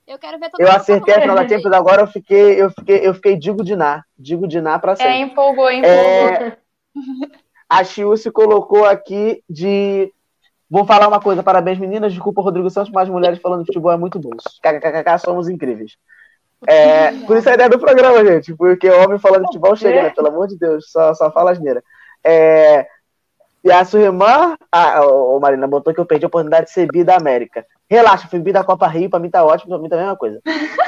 Eu 0.07 0.19
quero 0.19 0.39
ver 0.39 0.49
todo 0.51 0.61
Eu 0.61 0.69
acertei 0.71 1.15
a 1.15 1.21
final 1.21 1.35
da. 1.35 1.47
Champions, 1.47 1.73
agora 1.73 2.01
eu 2.03 2.07
fiquei, 2.07 2.61
eu 2.61 2.69
fiquei, 2.69 3.07
eu 3.07 3.13
fiquei 3.13 3.35
Digo 3.37 3.63
Diná. 3.63 4.03
Digo 4.17 4.47
Diná 4.47 4.77
pra 4.77 4.91
É, 4.91 4.95
sempre. 4.95 5.17
empolgou, 5.19 5.71
empolgou. 5.71 6.29
É, 6.29 6.57
a 7.69 7.83
Chiu 7.83 8.15
se 8.17 8.29
colocou 8.31 8.85
aqui 8.85 9.41
de. 9.49 10.11
Vou 10.69 10.85
falar 10.85 11.07
uma 11.07 11.19
coisa, 11.19 11.41
parabéns 11.43 11.77
meninas, 11.79 12.11
desculpa 12.11 12.41
Rodrigo 12.41 12.69
Santos, 12.69 12.91
mas 12.91 13.07
mulheres 13.07 13.39
falando 13.39 13.61
de 13.61 13.67
futebol 13.67 13.91
é 13.91 13.97
muito 13.97 14.19
bom. 14.19 14.31
KKKK, 14.61 15.17
somos 15.19 15.47
incríveis. 15.47 15.93
É, 16.67 17.11
por 17.25 17.37
isso 17.37 17.49
a 17.49 17.53
ideia 17.53 17.69
do 17.69 17.79
programa, 17.79 18.25
gente, 18.25 18.55
porque 18.55 18.89
homem 18.89 19.19
falando 19.19 19.41
de 19.41 19.47
futebol 19.47 19.75
chega, 19.75 20.03
né? 20.03 20.09
Pelo 20.09 20.27
amor 20.27 20.47
de 20.47 20.57
Deus, 20.57 20.89
só, 20.91 21.13
só 21.13 21.31
fala 21.31 21.51
asneira. 21.51 21.83
É, 22.23 22.87
e 23.65 23.71
a 23.71 23.83
sua 23.83 23.99
irmã, 24.01 24.55
a, 24.71 25.03
ô, 25.05 25.39
Marina, 25.39 25.65
botou 25.67 25.91
que 25.93 25.99
eu 25.99 26.05
perdi 26.05 26.23
a 26.25 26.27
oportunidade 26.27 26.67
de 26.67 26.71
ser 26.71 26.87
bi 26.87 27.03
da 27.03 27.17
América. 27.17 27.65
Relaxa, 27.89 28.27
fui 28.27 28.39
bi 28.39 28.53
da 28.53 28.63
Copa 28.63 28.87
Rio, 28.87 29.09
pra 29.09 29.19
mim 29.19 29.29
tá 29.29 29.43
ótimo, 29.43 29.71
pra 29.71 29.79
mim 29.79 29.89
tá 29.89 29.95
a 29.95 29.99
mesma 29.99 30.15
coisa. 30.15 30.39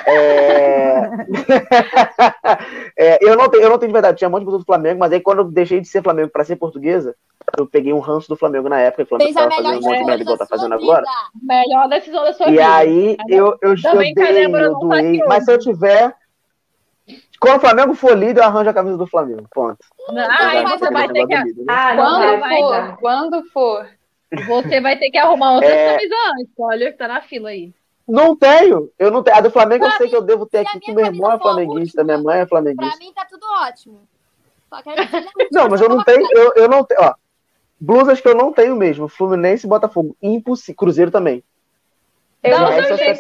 É... 0.05 1.09
É, 2.99 3.19
eu, 3.21 3.35
não 3.37 3.47
tenho, 3.47 3.63
eu 3.63 3.69
não 3.69 3.77
tenho 3.77 3.89
de 3.89 3.93
verdade, 3.93 4.17
tinha 4.17 4.27
um 4.27 4.31
monte 4.31 4.39
de 4.39 4.45
pessoas 4.45 4.63
do 4.63 4.65
Flamengo, 4.65 4.99
mas 4.99 5.11
aí 5.13 5.19
quando 5.19 5.39
eu 5.39 5.43
deixei 5.45 5.79
de 5.79 5.87
ser 5.87 6.01
Flamengo 6.01 6.29
pra 6.29 6.43
ser 6.43 6.55
portuguesa, 6.55 7.15
eu 7.55 7.67
peguei 7.67 7.93
um 7.93 7.99
ranço 7.99 8.27
do 8.27 8.35
Flamengo 8.35 8.67
na 8.67 8.79
época, 8.79 9.03
e 9.03 9.05
o 9.05 9.07
Flamengo 9.07 9.31
Fez 9.31 9.37
a 9.37 9.47
tava 9.47 9.61
fazendo 9.61 9.77
um 9.77 9.81
monte 9.87 9.99
de 9.99 10.05
merda 10.05 10.23
igual 10.23 10.37
tá 10.37 10.45
fazendo 10.47 10.77
vida. 10.79 10.91
agora. 10.91 11.05
Melhor 11.43 11.87
decisão 11.89 12.23
da 12.23 12.33
sua 12.33 12.47
E 12.47 12.51
vida. 12.51 12.75
aí 12.75 13.17
eu, 13.29 13.55
eu, 13.61 13.75
eu 13.83 13.91
a 13.91 13.95
dei, 13.95 14.45
eu 14.45 14.79
doei. 14.79 15.23
Mas 15.27 15.45
se 15.45 15.51
eu 15.51 15.59
tiver. 15.59 16.15
Quando 17.39 17.57
o 17.57 17.59
Flamengo 17.61 17.93
for 17.93 18.17
líder, 18.17 18.41
eu 18.41 18.45
arranjo 18.45 18.69
a 18.69 18.73
camisa 18.73 18.97
do 18.97 19.07
Flamengo. 19.07 19.47
Ponto. 19.53 19.77
Ai, 20.09 20.63
você 20.65 20.89
vai 20.91 21.07
ter 21.07 21.27
que, 21.27 21.35
líder, 21.35 21.63
né? 21.63 21.73
Ah, 21.73 21.93
não, 21.93 22.03
Quando 22.03 22.39
vai, 22.39 22.59
for, 22.59 22.97
quando 22.99 23.43
for. 23.51 23.89
você 24.47 24.81
vai 24.81 24.97
ter 24.97 25.09
que 25.09 25.17
arrumar 25.17 25.53
outra 25.53 25.69
É. 25.69 25.93
camisa 25.95 26.15
antes. 26.39 26.53
Olha 26.57 26.91
que 26.91 26.97
tá 26.97 27.07
na 27.07 27.21
fila 27.21 27.49
aí. 27.49 27.73
Não 28.07 28.35
tenho. 28.35 28.89
Eu 28.97 29.11
não 29.11 29.21
tenho. 29.21 29.37
A 29.37 29.41
do 29.41 29.51
Flamengo 29.51 29.85
eu 29.85 29.89
Pra 29.89 29.97
sei 29.97 30.09
que 30.09 30.15
eu 30.15 30.21
devo 30.21 30.45
ter 30.45 30.59
aqui, 30.59 30.79
que 30.79 30.93
meu 30.93 31.05
irmão 31.05 31.31
é 31.31 31.37
flamenguista, 31.39 32.01
última, 32.01 32.03
minha 32.03 32.17
mãe 32.17 32.35
é 32.39 32.45
Pra 32.45 32.49
flamenguista. 32.49 32.97
mim 32.99 33.11
tá 33.13 33.25
tudo 33.29 33.45
ótimo. 33.63 34.01
Só 34.69 34.81
quero 34.81 35.05
dizer, 35.05 35.27
Não, 35.51 35.69
mas 35.69 35.81
eu 35.81 35.89
não 35.89 36.03
tenho. 36.03 36.27
Eu, 36.31 36.53
eu 36.55 36.67
não 36.69 36.83
tenho. 36.83 37.01
Ó, 37.01 37.13
blusas 37.79 38.19
que 38.21 38.27
eu 38.27 38.35
não 38.35 38.51
tenho 38.51 38.75
mesmo. 38.75 39.07
Fluminense 39.07 39.65
e 39.65 39.69
Botafogo. 39.69 40.15
Impossível. 40.21 40.75
Cruzeiro 40.75 41.11
também. 41.11 41.43
Eu 42.43 42.51
Dá 42.51 42.59
não 42.59 42.69
o 42.69 42.73
seu 42.73 42.97
sei 42.97 43.15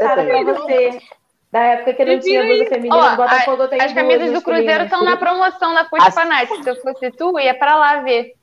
tem. 1.51 1.61
Da 1.61 1.65
época 1.67 1.93
que 1.93 2.05
não 2.05 2.19
tinha 2.19 2.43
blusa 2.43 2.65
feminina, 2.65 2.95
Ó, 2.95 3.15
Botafogo 3.15 3.63
eu 3.63 3.67
tenho 3.69 3.83
As 3.83 3.93
camisas 3.93 4.31
do 4.33 4.41
Cruzeiro 4.41 4.83
estão 4.83 5.03
na 5.03 5.17
promoção 5.17 5.73
da 5.73 5.85
Foot 5.85 6.01
As- 6.05 6.13
Fanatics. 6.13 6.63
Se 6.63 6.69
eu 6.69 6.75
fosse 6.77 7.11
tu, 7.11 7.39
ia 7.39 7.53
pra 7.57 7.77
lá 7.77 8.01
ver. 8.01 8.33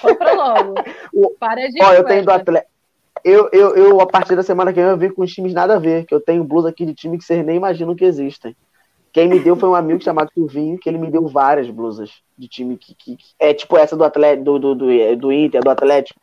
Compra 0.00 0.32
logo. 0.32 0.74
O- 1.12 1.30
Para 1.38 1.68
de 1.68 1.82
Ó, 1.82 1.92
eu 1.92 2.04
tenho 2.04 2.24
do. 2.24 2.30
Atlético. 2.30 2.70
Eu, 3.22 3.50
eu, 3.52 3.76
eu, 3.76 4.00
a 4.00 4.06
partir 4.06 4.34
da 4.34 4.42
semana 4.42 4.72
que 4.72 4.80
vem, 4.80 4.88
eu 4.88 4.96
vim 4.96 5.10
com 5.10 5.22
os 5.22 5.30
times 5.32 5.52
nada 5.52 5.76
a 5.76 5.78
ver, 5.78 6.06
que 6.06 6.14
eu 6.14 6.20
tenho 6.20 6.42
blusa 6.42 6.70
aqui 6.70 6.86
de 6.86 6.94
time 6.94 7.18
que 7.18 7.24
vocês 7.24 7.44
nem 7.44 7.56
imaginam 7.56 7.94
que 7.94 8.04
existem. 8.04 8.56
Quem 9.12 9.28
me 9.28 9.38
deu 9.40 9.56
foi 9.56 9.68
um 9.68 9.74
amigo 9.74 10.02
chamado 10.02 10.30
Silvinho, 10.32 10.78
que 10.78 10.88
ele 10.88 10.96
me 10.96 11.10
deu 11.10 11.26
várias 11.28 11.68
blusas 11.68 12.10
de 12.38 12.48
time 12.48 12.78
que, 12.78 12.94
que- 12.94 13.16
que- 13.16 13.24
é 13.38 13.52
tipo 13.52 13.76
essa 13.76 13.94
do 13.96 14.04
Atlético, 14.04 14.44
do, 14.44 14.58
do, 14.58 14.74
do, 14.74 15.16
do 15.16 15.32
Inter, 15.32 15.60
do 15.60 15.68
Atlético, 15.68 16.18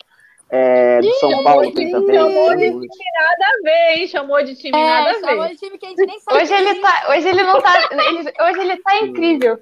é, 0.49 1.01
do 1.01 1.13
São 1.15 1.43
Paulo 1.43 1.71
tem 1.73 1.91
também. 1.91 2.15
chamou 2.15 2.55
de 2.55 2.69
time 2.69 2.79
nada 3.19 3.45
a 3.45 3.63
ver, 3.63 3.97
hein? 3.99 4.07
Chamou 4.07 4.43
de 4.43 4.55
time 4.55 4.71
nada 4.71 5.09
É, 5.09 5.11
a 5.11 5.19
chamou 5.19 5.43
ver. 5.43 5.49
de 5.49 5.57
time 5.57 5.77
que 5.77 5.85
a 5.85 5.89
gente 5.89 6.05
nem 6.05 6.19
sabe. 6.19 6.37
Hoje 6.41 6.53
ele 6.53 6.75
tá. 6.81 7.05
Hoje 7.09 7.27
ele 7.29 7.43
não 7.43 7.61
tá. 7.61 7.89
ele- 7.91 8.33
hoje 8.41 8.59
ele 8.61 8.77
tá 8.77 8.97
incrível. 9.03 9.59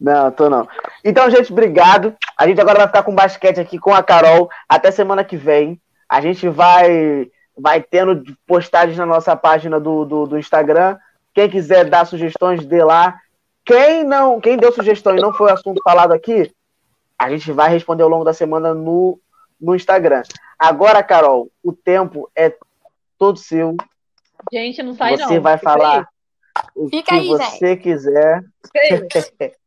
Não, 0.00 0.30
tô 0.30 0.48
não. 0.48 0.66
Então, 1.04 1.28
gente, 1.30 1.52
obrigado. 1.52 2.16
A 2.36 2.46
gente 2.48 2.60
agora 2.60 2.78
vai 2.78 2.86
ficar 2.86 3.02
com 3.02 3.14
basquete 3.14 3.60
aqui 3.60 3.78
com 3.78 3.94
a 3.94 4.02
Carol 4.02 4.48
até 4.68 4.90
semana 4.90 5.22
que 5.22 5.36
vem. 5.36 5.80
A 6.08 6.20
gente 6.20 6.48
vai 6.48 7.28
vai 7.56 7.82
tendo 7.82 8.22
postagens 8.46 8.96
na 8.96 9.04
nossa 9.04 9.36
página 9.36 9.78
do, 9.78 10.04
do, 10.06 10.26
do 10.26 10.38
Instagram. 10.38 10.96
Quem 11.34 11.50
quiser 11.50 11.84
dar 11.84 12.06
sugestões, 12.06 12.64
dê 12.64 12.82
lá. 12.82 13.14
Quem 13.66 14.02
não, 14.02 14.40
quem 14.40 14.56
deu 14.56 14.72
sugestão 14.72 15.14
e 15.14 15.20
não 15.20 15.34
foi 15.34 15.50
o 15.50 15.54
assunto 15.54 15.80
falado 15.84 16.12
aqui, 16.12 16.50
a 17.20 17.28
gente 17.28 17.52
vai 17.52 17.68
responder 17.68 18.02
ao 18.02 18.08
longo 18.08 18.24
da 18.24 18.32
semana 18.32 18.72
no, 18.72 19.20
no 19.60 19.74
Instagram. 19.76 20.22
Agora, 20.58 21.02
Carol, 21.02 21.52
o 21.62 21.70
tempo 21.70 22.30
é 22.34 22.56
todo 23.18 23.38
seu. 23.38 23.76
Gente, 24.50 24.82
não 24.82 24.94
sai 24.94 25.18
você 25.18 25.34
não. 25.34 25.42
vai 25.42 25.58
Fica 25.58 25.70
falar 25.70 26.08
o 26.74 26.88
Fica 26.88 27.12
que 27.12 27.20
aí, 27.20 27.28
você 27.28 27.76
quiser. 27.76 28.42
aí. 28.74 29.52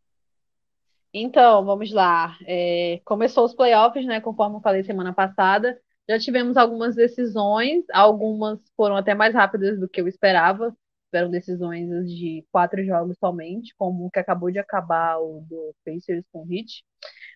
Então, 1.15 1.63
vamos 1.63 1.93
lá. 1.93 2.35
É, 2.47 2.99
começou 3.05 3.45
os 3.45 3.53
playoffs, 3.53 4.03
né? 4.03 4.19
Conforme 4.19 4.55
eu 4.55 4.61
falei 4.61 4.83
semana 4.83 5.13
passada. 5.13 5.79
Já 6.09 6.17
tivemos 6.17 6.57
algumas 6.57 6.95
decisões, 6.95 7.85
algumas 7.93 8.59
foram 8.75 8.95
até 8.95 9.13
mais 9.13 9.35
rápidas 9.35 9.79
do 9.79 9.87
que 9.87 10.01
eu 10.01 10.07
esperava. 10.07 10.75
Tiveram 11.11 11.29
decisões 11.29 11.87
de 12.09 12.43
quatro 12.51 12.83
jogos 12.83 13.15
somente, 13.19 13.75
como 13.77 14.07
o 14.07 14.09
que 14.09 14.17
acabou 14.17 14.49
de 14.49 14.57
acabar 14.57 15.19
o 15.19 15.45
do 15.47 15.75
Pacers 15.85 16.25
com 16.31 16.41
o 16.41 16.51
Heat. 16.51 16.83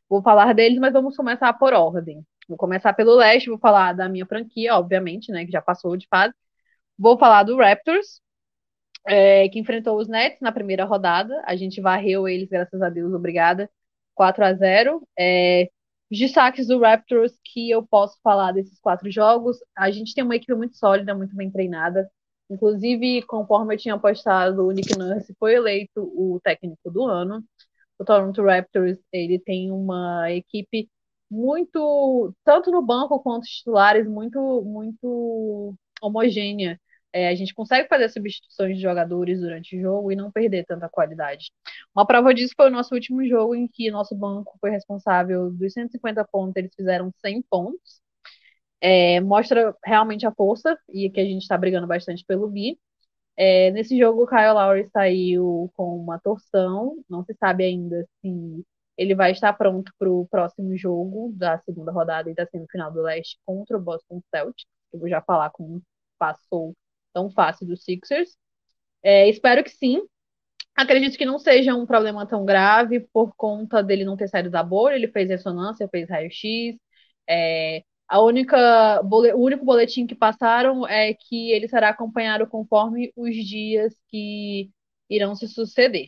Vou 0.09 0.21
falar 0.21 0.53
deles, 0.53 0.79
mas 0.79 0.93
vamos 0.93 1.15
começar 1.15 1.53
por 1.53 1.73
ordem. 1.73 2.23
Vou 2.47 2.57
começar 2.57 2.93
pelo 2.93 3.15
leste, 3.15 3.49
vou 3.49 3.59
falar 3.59 3.93
da 3.93 4.07
minha 4.09 4.25
franquia, 4.25 4.75
obviamente, 4.75 5.31
né? 5.31 5.45
Que 5.45 5.51
já 5.51 5.61
passou 5.61 5.97
de 5.97 6.07
fase. 6.07 6.33
Vou 6.97 7.17
falar 7.19 7.43
do 7.43 7.57
Raptors, 7.57 8.21
é, 9.07 9.47
que 9.49 9.59
enfrentou 9.59 9.97
os 9.99 10.07
Nets 10.07 10.41
na 10.41 10.51
primeira 10.51 10.85
rodada. 10.85 11.41
A 11.45 11.55
gente 11.55 11.81
varreu 11.81 12.27
eles, 12.27 12.49
graças 12.49 12.81
a 12.81 12.89
Deus, 12.89 13.13
obrigada. 13.13 13.69
4 14.15 14.43
a 14.45 14.53
0 14.53 15.07
É, 15.17 15.69
Os 16.11 16.17
destaques 16.19 16.67
do 16.67 16.79
Raptors 16.79 17.33
que 17.43 17.69
eu 17.69 17.85
posso 17.87 18.17
falar 18.23 18.51
desses 18.53 18.79
quatro 18.79 19.11
jogos, 19.11 19.57
a 19.77 19.91
gente 19.91 20.13
tem 20.13 20.23
uma 20.23 20.35
equipe 20.35 20.53
muito 20.55 20.77
sólida, 20.77 21.15
muito 21.15 21.35
bem 21.35 21.51
treinada. 21.51 22.09
Inclusive, 22.49 23.21
conforme 23.23 23.75
eu 23.75 23.77
tinha 23.79 23.99
postado, 23.99 24.65
o 24.65 24.71
Nick 24.71 24.97
Nurse 24.97 25.35
foi 25.39 25.55
eleito 25.55 26.01
o 26.01 26.39
técnico 26.43 26.89
do 26.91 27.03
ano. 27.05 27.43
O 27.99 28.05
Toronto 28.05 28.43
Raptors, 28.43 28.97
ele 29.11 29.39
tem 29.39 29.71
uma 29.71 30.31
equipe 30.31 30.89
muito, 31.29 32.33
tanto 32.43 32.71
no 32.71 32.81
banco 32.81 33.19
quanto 33.19 33.45
titulares, 33.45 34.07
muito, 34.07 34.39
muito 34.65 35.75
homogênea. 36.01 36.79
É, 37.13 37.29
a 37.29 37.35
gente 37.35 37.53
consegue 37.53 37.87
fazer 37.87 38.09
substituições 38.09 38.75
de 38.77 38.81
jogadores 38.83 39.39
durante 39.39 39.75
o 39.77 39.81
jogo 39.81 40.11
e 40.11 40.15
não 40.15 40.31
perder 40.31 40.65
tanta 40.65 40.87
qualidade. 40.89 41.51
Uma 41.95 42.05
prova 42.05 42.33
disso 42.33 42.53
foi 42.55 42.67
o 42.67 42.71
nosso 42.71 42.93
último 42.93 43.25
jogo, 43.25 43.55
em 43.55 43.67
que 43.67 43.89
nosso 43.89 44.15
banco 44.15 44.57
foi 44.59 44.69
responsável 44.71 45.49
dos 45.51 45.73
150 45.73 46.23
pontos, 46.25 46.55
eles 46.57 46.73
fizeram 46.75 47.11
100 47.21 47.41
pontos. 47.43 48.01
É, 48.81 49.19
mostra 49.21 49.75
realmente 49.83 50.25
a 50.25 50.31
força 50.33 50.77
e 50.89 51.09
que 51.09 51.19
a 51.19 51.25
gente 51.25 51.41
está 51.41 51.57
brigando 51.57 51.87
bastante 51.87 52.23
pelo 52.25 52.47
bi. 52.49 52.79
É, 53.37 53.71
nesse 53.71 53.97
jogo, 53.97 54.23
o 54.23 54.27
Kyle 54.27 54.53
Lowry 54.53 54.87
saiu 54.89 55.71
com 55.75 55.97
uma 55.97 56.19
torção, 56.19 56.97
não 57.09 57.23
se 57.23 57.35
sabe 57.35 57.65
ainda 57.65 58.07
se 58.21 58.65
ele 58.97 59.13
vai 59.15 59.31
estar 59.31 59.53
pronto 59.53 59.91
para 59.99 60.09
o 60.11 60.27
próximo 60.27 60.75
jogo 60.75 61.31
da 61.35 61.59
segunda 61.59 61.91
rodada 61.91 62.29
e 62.31 62.33
da 62.35 62.47
semifinal 62.47 62.91
do 62.91 63.01
leste 63.03 63.37
contra 63.45 63.77
o 63.77 63.81
Boston 63.81 64.21
Celtics. 64.33 64.65
Eu 64.91 64.99
vou 64.99 65.07
já 65.09 65.21
falar 65.21 65.51
como 65.51 65.83
passou 66.17 66.75
tão 67.13 67.29
fácil 67.29 67.67
dos 67.67 67.83
Sixers. 67.83 68.35
É, 69.03 69.29
espero 69.29 69.63
que 69.63 69.69
sim. 69.71 70.01
Acredito 70.75 71.17
que 71.17 71.25
não 71.25 71.39
seja 71.39 71.75
um 71.75 71.85
problema 71.85 72.27
tão 72.27 72.45
grave 72.45 73.01
por 73.13 73.35
conta 73.35 73.83
dele 73.83 74.05
não 74.05 74.17
ter 74.17 74.27
saído 74.29 74.49
da 74.51 74.63
bolha. 74.63 74.95
Ele 74.95 75.07
fez 75.07 75.29
ressonância, 75.29 75.87
fez 75.89 76.09
raio-x. 76.09 76.77
É, 77.29 77.83
a 78.07 78.21
única, 78.21 79.01
o 79.03 79.43
único 79.43 79.65
boletim 79.65 80.07
que 80.07 80.15
passaram 80.15 80.87
é 80.87 81.13
que 81.13 81.51
ele 81.51 81.67
será 81.67 81.89
acompanhado 81.89 82.47
conforme 82.47 83.11
os 83.15 83.35
dias 83.35 83.93
que 84.09 84.69
irão 85.09 85.35
se 85.35 85.47
suceder. 85.47 86.07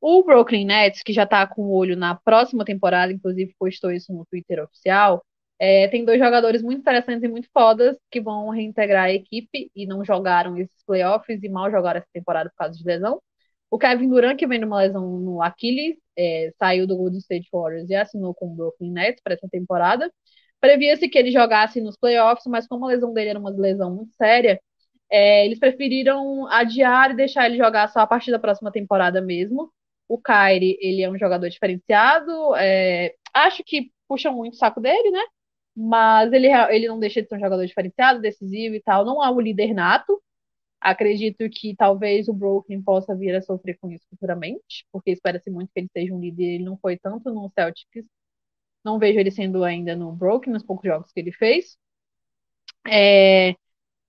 O 0.00 0.24
Brooklyn 0.24 0.66
Nets, 0.66 1.02
que 1.02 1.12
já 1.12 1.24
está 1.24 1.46
com 1.46 1.62
o 1.62 1.72
olho 1.72 1.96
na 1.96 2.14
próxima 2.14 2.64
temporada, 2.64 3.12
inclusive 3.12 3.54
postou 3.58 3.90
isso 3.92 4.12
no 4.12 4.26
Twitter 4.26 4.62
oficial, 4.62 5.24
é, 5.58 5.86
tem 5.88 6.04
dois 6.04 6.18
jogadores 6.18 6.60
muito 6.60 6.80
interessantes 6.80 7.22
e 7.22 7.28
muito 7.28 7.48
fodas 7.52 7.96
que 8.10 8.20
vão 8.20 8.48
reintegrar 8.50 9.04
a 9.04 9.12
equipe 9.12 9.70
e 9.76 9.86
não 9.86 10.04
jogaram 10.04 10.58
esses 10.58 10.84
playoffs 10.84 11.40
e 11.42 11.48
mal 11.48 11.70
jogaram 11.70 11.98
essa 11.98 12.08
temporada 12.12 12.50
por 12.50 12.56
causa 12.56 12.76
de 12.76 12.84
lesão. 12.84 13.22
O 13.70 13.78
Kevin 13.78 14.08
Durant, 14.08 14.36
que 14.36 14.46
vem 14.46 14.58
de 14.58 14.64
uma 14.66 14.80
lesão 14.80 15.20
no 15.20 15.40
Achilles, 15.40 15.96
é, 16.18 16.52
saiu 16.58 16.86
do 16.86 16.96
Golden 16.96 17.18
State 17.20 17.48
Warriors 17.52 17.88
e 17.88 17.94
assinou 17.94 18.34
com 18.34 18.52
o 18.52 18.56
Brooklyn 18.56 18.90
Nets 18.90 19.22
para 19.22 19.34
essa 19.34 19.48
temporada. 19.48 20.12
Previa-se 20.62 21.08
que 21.08 21.18
ele 21.18 21.30
jogasse 21.32 21.80
nos 21.80 21.96
playoffs, 21.98 22.46
mas 22.46 22.66
como 22.66 22.86
a 22.86 22.88
lesão 22.88 23.12
dele 23.12 23.30
era 23.30 23.38
uma 23.38 23.50
lesão 23.50 23.94
muito 23.94 24.14
séria, 24.14 24.60
é, 25.10 25.44
eles 25.46 25.58
preferiram 25.58 26.46
adiar 26.48 27.10
e 27.10 27.16
deixar 27.16 27.46
ele 27.46 27.58
jogar 27.58 27.88
só 27.88 28.00
a 28.00 28.06
partir 28.06 28.30
da 28.30 28.38
próxima 28.38 28.72
temporada 28.72 29.20
mesmo. 29.20 29.72
O 30.08 30.18
Kyrie, 30.20 30.78
ele 30.80 31.02
é 31.02 31.10
um 31.10 31.18
jogador 31.18 31.48
diferenciado, 31.50 32.54
é, 32.56 33.14
acho 33.34 33.62
que 33.64 33.90
puxa 34.08 34.30
muito 34.32 34.54
o 34.54 34.56
saco 34.56 34.80
dele, 34.80 35.10
né? 35.10 35.20
mas 35.76 36.32
ele, 36.32 36.48
ele 36.48 36.88
não 36.88 36.98
deixa 36.98 37.22
de 37.22 37.28
ser 37.28 37.36
um 37.36 37.40
jogador 37.40 37.66
diferenciado, 37.66 38.20
decisivo 38.20 38.74
e 38.74 38.82
tal. 38.82 39.04
Não 39.04 39.22
há 39.22 39.30
o 39.30 39.40
líder 39.40 39.74
nato. 39.74 40.22
Acredito 40.80 41.48
que 41.50 41.76
talvez 41.76 42.28
o 42.28 42.34
Brooklyn 42.34 42.82
possa 42.82 43.14
vir 43.16 43.34
a 43.36 43.42
sofrer 43.42 43.78
com 43.80 43.90
isso 43.90 44.04
futuramente, 44.10 44.86
porque 44.92 45.12
espera-se 45.12 45.50
muito 45.50 45.70
que 45.72 45.80
ele 45.80 45.88
seja 45.92 46.14
um 46.14 46.20
líder. 46.20 46.56
Ele 46.56 46.64
não 46.64 46.76
foi 46.78 46.98
tanto 46.98 47.32
no 47.32 47.50
Celtics. 47.54 48.04
Não 48.84 48.98
vejo 48.98 49.18
ele 49.18 49.30
sendo 49.30 49.64
ainda 49.64 49.96
no 49.96 50.12
Brooklyn, 50.12 50.52
nos 50.52 50.64
poucos 50.64 50.86
jogos 50.86 51.12
que 51.12 51.20
ele 51.20 51.32
fez. 51.32 51.76
É... 52.88 53.54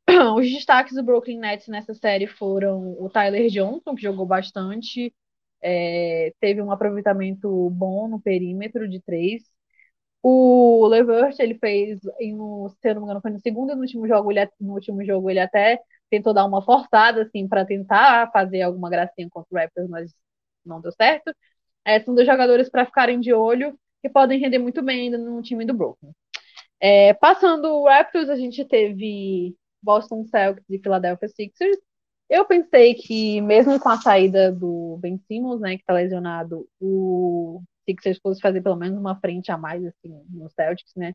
Os 0.38 0.50
destaques 0.52 0.96
do 0.96 1.04
Brooklyn 1.04 1.40
Nets 1.40 1.68
nessa 1.68 1.94
série 1.94 2.28
foram 2.28 2.96
o 3.02 3.10
Tyler 3.10 3.50
Johnson, 3.50 3.96
que 3.96 4.02
jogou 4.04 4.26
bastante, 4.26 5.14
é... 5.62 6.34
teve 6.40 6.62
um 6.62 6.72
aproveitamento 6.72 7.70
bom 7.72 8.08
no 8.08 8.22
perímetro 8.22 8.90
de 8.90 9.02
três, 9.02 9.44
o 10.22 10.88
Levert, 10.88 11.36
ele 11.40 11.56
fez, 11.60 12.00
no, 12.34 12.70
se 12.70 12.90
eu 12.90 12.96
não 12.96 13.02
me 13.02 13.06
engano, 13.08 13.22
foi 13.22 13.32
no 13.32 13.40
segundo 13.40 13.72
e 13.74 13.76
no 13.76 13.82
último 13.82 14.08
jogo, 14.08 14.32
ele, 14.32 14.50
no 14.60 14.74
último 14.74 15.04
jogo 15.06 15.30
ele 15.30 15.40
até 15.40 15.80
tentou 16.10 16.34
dar 16.34 16.46
uma 16.46 16.62
forçada, 16.62 17.24
assim, 17.24 17.48
para 17.48 17.66
tentar 17.66 18.32
fazer 18.32 18.62
alguma 18.62 18.90
gracinha 18.90 19.30
contra 19.30 19.50
o 19.52 19.58
Raptors, 19.58 19.90
mas 19.90 20.14
não 20.66 20.80
deu 20.82 20.92
certo. 20.94 21.34
É, 21.86 22.00
são 22.02 22.16
dois 22.16 22.28
jogadores 22.28 22.70
para 22.70 22.86
ficarem 22.86 23.20
de 23.20 23.34
olho 23.34 23.78
que 24.04 24.10
podem 24.10 24.38
render 24.38 24.60
muito 24.60 24.82
bem 24.82 25.04
ainda 25.04 25.18
no 25.18 25.42
time 25.42 25.66
do 25.66 25.74
Brooklyn. 25.74 26.12
É, 26.80 27.14
passando 27.14 27.66
o 27.70 27.86
Raptors, 27.88 28.30
a 28.30 28.36
gente 28.36 28.66
teve 28.66 29.56
Boston 29.82 30.26
Celtics 30.26 30.70
e 30.70 30.78
Philadelphia 30.80 31.30
Sixers. 31.30 31.78
Eu 32.30 32.46
pensei 32.46 32.96
que, 32.96 33.40
mesmo 33.42 33.80
com 33.80 33.88
a 33.88 33.98
saída 34.02 34.52
do 34.52 34.98
Ben 35.02 35.18
Simmons, 35.28 35.62
né, 35.62 35.78
que 35.78 35.84
está 35.84 35.94
lesionado, 35.94 36.68
o 36.82 37.64
Sixers 37.86 38.20
fosse 38.20 38.42
fazer 38.42 38.62
pelo 38.62 38.76
menos 38.76 39.00
uma 39.00 39.18
frente 39.22 39.52
a 39.52 39.58
mais, 39.58 39.86
assim, 39.86 40.10
no 40.30 40.50
Celtics, 40.50 40.94
né? 40.96 41.14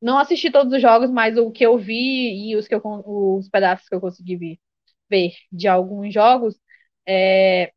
Não 0.00 0.18
assisti 0.18 0.50
todos 0.50 0.72
os 0.72 0.82
jogos, 0.82 1.10
mas 1.10 1.36
o 1.38 1.50
que 1.50 1.64
eu 1.66 1.78
vi 1.78 2.50
e 2.50 2.56
os, 2.56 2.66
que 2.68 2.74
eu, 2.74 2.80
os 2.84 3.48
pedaços 3.50 3.88
que 3.88 3.94
eu 3.94 4.00
consegui 4.00 4.58
ver, 5.10 5.32
de 5.52 5.68
alguns 5.68 6.12
jogos, 6.14 6.58
é, 7.06 7.72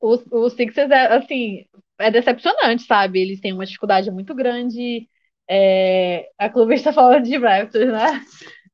os, 0.00 0.24
os 0.30 0.52
Sixers, 0.54 0.90
é, 0.90 1.16
assim, 1.16 1.66
é 1.98 2.10
decepcionante, 2.10 2.84
sabe? 2.84 3.20
Eles 3.20 3.40
têm 3.40 3.52
uma 3.52 3.66
dificuldade 3.66 4.10
muito 4.10 4.34
grande. 4.34 5.08
É, 5.50 6.28
a 6.38 6.48
clube 6.48 6.74
está 6.74 6.92
falando 6.92 7.24
de 7.24 7.36
Raptors, 7.36 7.92
né? 7.92 8.22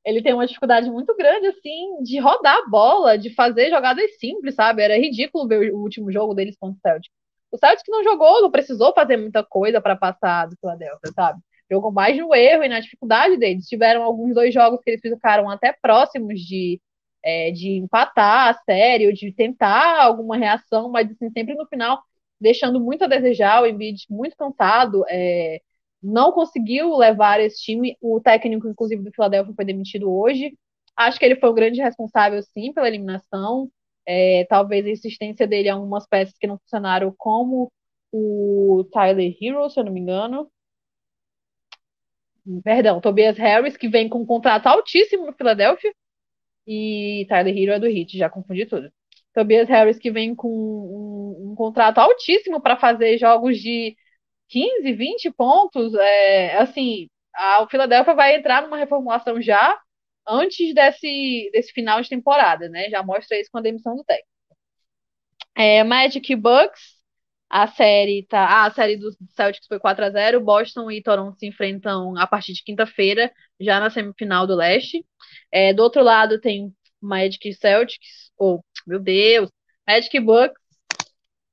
Ele 0.05 0.23
tem 0.23 0.35
uma 0.35 0.47
dificuldade 0.47 0.91
muito 0.91 1.17
grande, 1.17 1.47
assim, 1.47 2.03
de 2.03 2.19
rodar 2.19 2.59
a 2.59 2.69
bola, 2.69 3.17
de 3.17 3.35
fazer 3.35 3.71
jogadas 3.71 4.19
simples, 4.19 4.55
sabe? 4.55 4.83
Era 4.83 4.99
ridículo 4.99 5.49
ver 5.49 5.73
o 5.73 5.79
último 5.79 6.13
jogo 6.13 6.35
deles 6.35 6.57
contra 6.59 6.77
o 6.77 6.81
Celtic. 6.81 7.13
O 7.51 7.57
Celtics 7.57 7.89
não 7.89 8.03
jogou, 8.05 8.43
não 8.43 8.51
precisou 8.51 8.93
fazer 8.93 9.17
muita 9.17 9.43
coisa 9.43 9.81
para 9.81 9.97
passar 9.97 10.47
do 10.47 10.57
Philadelphia, 10.57 11.13
sabe? 11.15 11.41
Jogou 11.71 11.91
mais 11.93 12.19
no 12.19 12.35
erro 12.35 12.65
e 12.65 12.69
na 12.69 12.81
dificuldade 12.81 13.37
deles. 13.39 13.67
Tiveram 13.67 14.03
alguns 14.03 14.35
dois 14.35 14.53
jogos 14.53 14.81
que 14.83 14.91
eles 14.91 15.01
ficaram 15.01 15.49
até 15.49 15.73
próximos 15.73 16.41
de, 16.41 16.81
é, 17.23 17.51
de 17.53 17.71
empatar 17.71 18.49
a 18.49 18.55
série, 18.65 19.07
ou 19.07 19.13
de 19.13 19.33
tentar 19.33 20.03
alguma 20.03 20.37
reação, 20.37 20.91
mas 20.91 21.11
assim, 21.11 21.31
sempre 21.31 21.55
no 21.55 21.67
final 21.67 22.03
deixando 22.45 22.79
muito 22.79 23.05
a 23.05 23.09
desejar, 23.09 23.63
o 23.63 23.67
Embiid 23.67 24.05
muito 24.11 24.37
cansado, 24.37 25.03
é, 25.09 25.61
não 26.03 26.31
conseguiu 26.31 26.95
levar 26.97 27.41
esse 27.41 27.63
time. 27.63 27.97
O 28.03 28.21
técnico, 28.21 28.69
inclusive, 28.69 29.03
do 29.03 29.11
Philadelphia 29.13 29.55
foi 29.55 29.65
demitido 29.65 30.13
hoje. 30.13 30.57
Acho 30.95 31.19
que 31.19 31.25
ele 31.25 31.37
foi 31.37 31.49
o 31.49 31.55
grande 31.55 31.81
responsável, 31.81 32.43
sim, 32.43 32.73
pela 32.73 32.87
eliminação. 32.87 33.71
É, 34.07 34.45
talvez 34.45 34.85
a 34.87 34.91
insistência 34.91 35.47
dele 35.47 35.69
em 35.69 35.73
algumas 35.73 36.07
peças 36.07 36.37
que 36.39 36.47
não 36.47 36.59
funcionaram, 36.59 37.15
como 37.17 37.73
o 38.13 38.85
Tyler 38.93 39.35
Hero, 39.41 39.69
se 39.71 39.81
eu 39.81 39.85
não 39.85 39.93
me 39.93 40.01
engano. 40.01 40.51
Perdão, 42.63 43.01
Tobias 43.01 43.39
Harris, 43.39 43.77
que 43.77 43.89
vem 43.89 44.09
com 44.09 44.21
um 44.21 44.27
contrato 44.27 44.67
altíssimo 44.67 45.25
no 45.27 45.33
Philadelphia. 45.33 45.93
E 46.67 47.27
Tyler 47.29 47.57
Hero 47.57 47.73
é 47.73 47.81
do 47.81 47.87
Heat, 47.87 48.19
já 48.19 48.29
confundi 48.29 48.67
tudo. 48.67 48.93
Tobias 49.35 49.69
Harris, 49.69 49.99
que 49.99 50.11
vem 50.11 50.35
com 50.35 50.49
um, 50.49 51.53
um 51.53 51.55
contrato 51.57 51.99
altíssimo 51.99 52.61
para 52.61 52.77
fazer 52.77 53.19
jogos 53.19 53.59
de 53.59 53.97
15, 54.49 54.93
20 54.95 55.31
pontos. 55.33 55.95
É, 55.95 56.59
assim, 56.59 57.09
a, 57.35 57.63
o 57.63 57.69
Philadelphia 57.69 58.15
vai 58.15 58.37
entrar 58.37 58.63
numa 58.63 58.79
reformulação 58.79 59.43
já 59.43 59.79
antes 60.29 60.75
desse, 60.75 61.51
desse 61.53 61.73
final 61.73 62.01
de 62.03 62.09
temporada, 62.09 62.69
né? 62.69 62.89
Já 62.91 63.03
mostra 63.03 63.39
isso 63.41 63.51
com 63.53 63.59
a 63.59 63.63
demissão 63.63 63.97
do 63.97 64.05
técnico. 64.05 64.29
É, 65.57 65.85
Magic 65.85 66.35
Bucks, 66.37 66.81
a 67.49 67.67
série 67.69 68.27
tá. 68.29 68.41
Ah, 68.47 68.67
a 68.67 68.71
série 68.73 68.97
do 68.97 69.11
Celtics 69.31 69.67
foi 69.69 69.79
4 69.79 70.05
a 70.05 70.11
0 70.11 70.41
Boston 70.41 70.91
e 70.91 71.03
Toronto 71.03 71.39
se 71.39 71.47
enfrentam 71.47 72.17
a 72.19 72.27
partir 72.27 72.53
de 72.53 72.65
quinta-feira, 72.65 73.33
já 73.61 73.79
na 73.81 73.91
semifinal 73.91 74.47
do 74.47 74.55
leste. 74.57 75.05
É, 75.53 75.73
do 75.73 75.83
outro 75.83 76.03
lado 76.03 76.41
tem 76.41 76.75
Magic 77.01 77.49
e 77.49 77.55
Celtics. 77.55 78.33
Oh, 78.39 78.61
meu 78.87 78.99
Deus! 78.99 79.51
Magic 79.87 80.19
Bucks. 80.21 80.63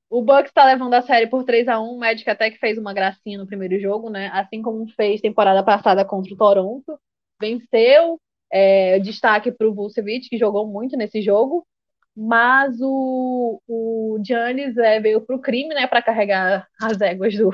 O 0.08 0.22
Bucks 0.22 0.52
tá 0.52 0.66
levando 0.66 0.94
a 0.94 1.02
série 1.02 1.26
por 1.26 1.44
3 1.44 1.66
a 1.68 1.80
1 1.80 1.84
O 1.94 1.98
Magic 1.98 2.28
até 2.28 2.50
que 2.50 2.58
fez 2.58 2.76
uma 2.76 2.92
gracinha 2.92 3.38
no 3.38 3.46
primeiro 3.46 3.80
jogo, 3.80 4.10
né? 4.10 4.28
Assim 4.32 4.60
como 4.60 4.86
fez 4.94 5.20
temporada 5.20 5.62
passada 5.64 6.04
contra 6.04 6.34
o 6.34 6.36
Toronto. 6.36 6.98
Venceu, 7.40 8.20
é, 8.52 8.98
destaque 9.00 9.50
para 9.50 9.66
o 9.66 9.74
Vucevic, 9.74 10.28
que 10.28 10.38
jogou 10.38 10.66
muito 10.66 10.96
nesse 10.96 11.22
jogo, 11.22 11.66
mas 12.14 12.76
o, 12.80 13.60
o 13.66 14.18
Giannis 14.24 14.76
é, 14.76 15.00
veio 15.00 15.20
para 15.22 15.34
o 15.36 15.40
crime, 15.40 15.74
né, 15.74 15.86
para 15.86 16.02
carregar 16.02 16.68
as 16.80 17.00
éguas 17.00 17.34
do, 17.34 17.50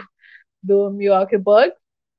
do 0.62 0.91
Milwaukee 0.91 1.39
Bucks. 1.39 1.78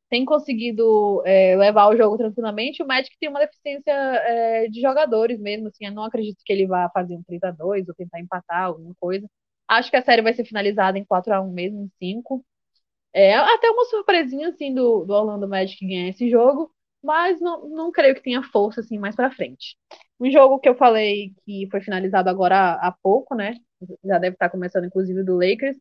Tem 0.10 0.26
conseguido 0.26 1.22
é, 1.26 1.55
levar 1.55 1.88
o 1.89 1.95
jogo 1.97 2.18
tranquilamente. 2.18 2.82
O 2.82 2.88
Magic 2.88 3.16
tem 3.20 3.30
uma 3.30 3.39
deficiência 3.39 3.91
é, 3.91 4.68
de 4.68 4.82
jogadores 4.82 5.39
mesmo. 5.39 5.68
Assim, 5.68 5.86
eu 5.86 5.91
não 5.91 6.03
acredito 6.03 6.41
que 6.43 6.51
ele 6.51 6.68
vá 6.68 6.89
fazer 6.93 7.16
um 7.16 7.24
3 7.24 7.43
a 7.43 7.51
2 7.51 7.88
ou 7.88 7.95
tentar 7.95 8.20
empatar 8.20 8.66
alguma 8.66 8.95
coisa. 8.99 9.30
Acho 9.68 9.91
que 9.91 9.97
a 9.97 10.01
série 10.01 10.22
vai 10.24 10.34
ser 10.34 10.45
finalizada 10.45 10.97
em 10.97 11.05
4 11.05 11.34
a 11.34 11.41
1 11.41 11.51
mesmo, 11.51 11.84
em 11.84 11.91
5. 11.99 12.43
É 13.14 13.36
até 13.36 13.70
uma 13.70 13.86
surpresinha 13.86 14.49
assim 14.49 14.74
do, 14.74 15.05
do 15.05 15.14
Orlando 15.14 15.47
Magic 15.47 15.86
ganhar 15.86 16.10
esse 16.10 16.30
jogo, 16.30 16.72
mas 17.03 17.39
não, 17.41 17.68
não 17.70 17.91
creio 17.91 18.16
que 18.16 18.22
tenha 18.22 18.43
força 18.43 18.82
assim 18.82 18.97
mais 18.99 19.16
para 19.16 19.32
frente. 19.32 19.78
Um 20.20 20.30
jogo 20.32 20.60
que 20.60 20.70
eu 20.70 20.76
falei 20.76 21.34
que 21.45 21.68
foi 21.72 21.82
finalizado 21.82 22.30
agora 22.30 22.55
há, 22.57 22.88
há 22.89 22.91
pouco, 23.01 23.36
né? 23.36 23.55
Já 24.03 24.20
deve 24.20 24.36
estar 24.36 24.49
começando 24.49 24.86
inclusive 24.86 25.24
do 25.24 25.36
Lakers, 25.38 25.78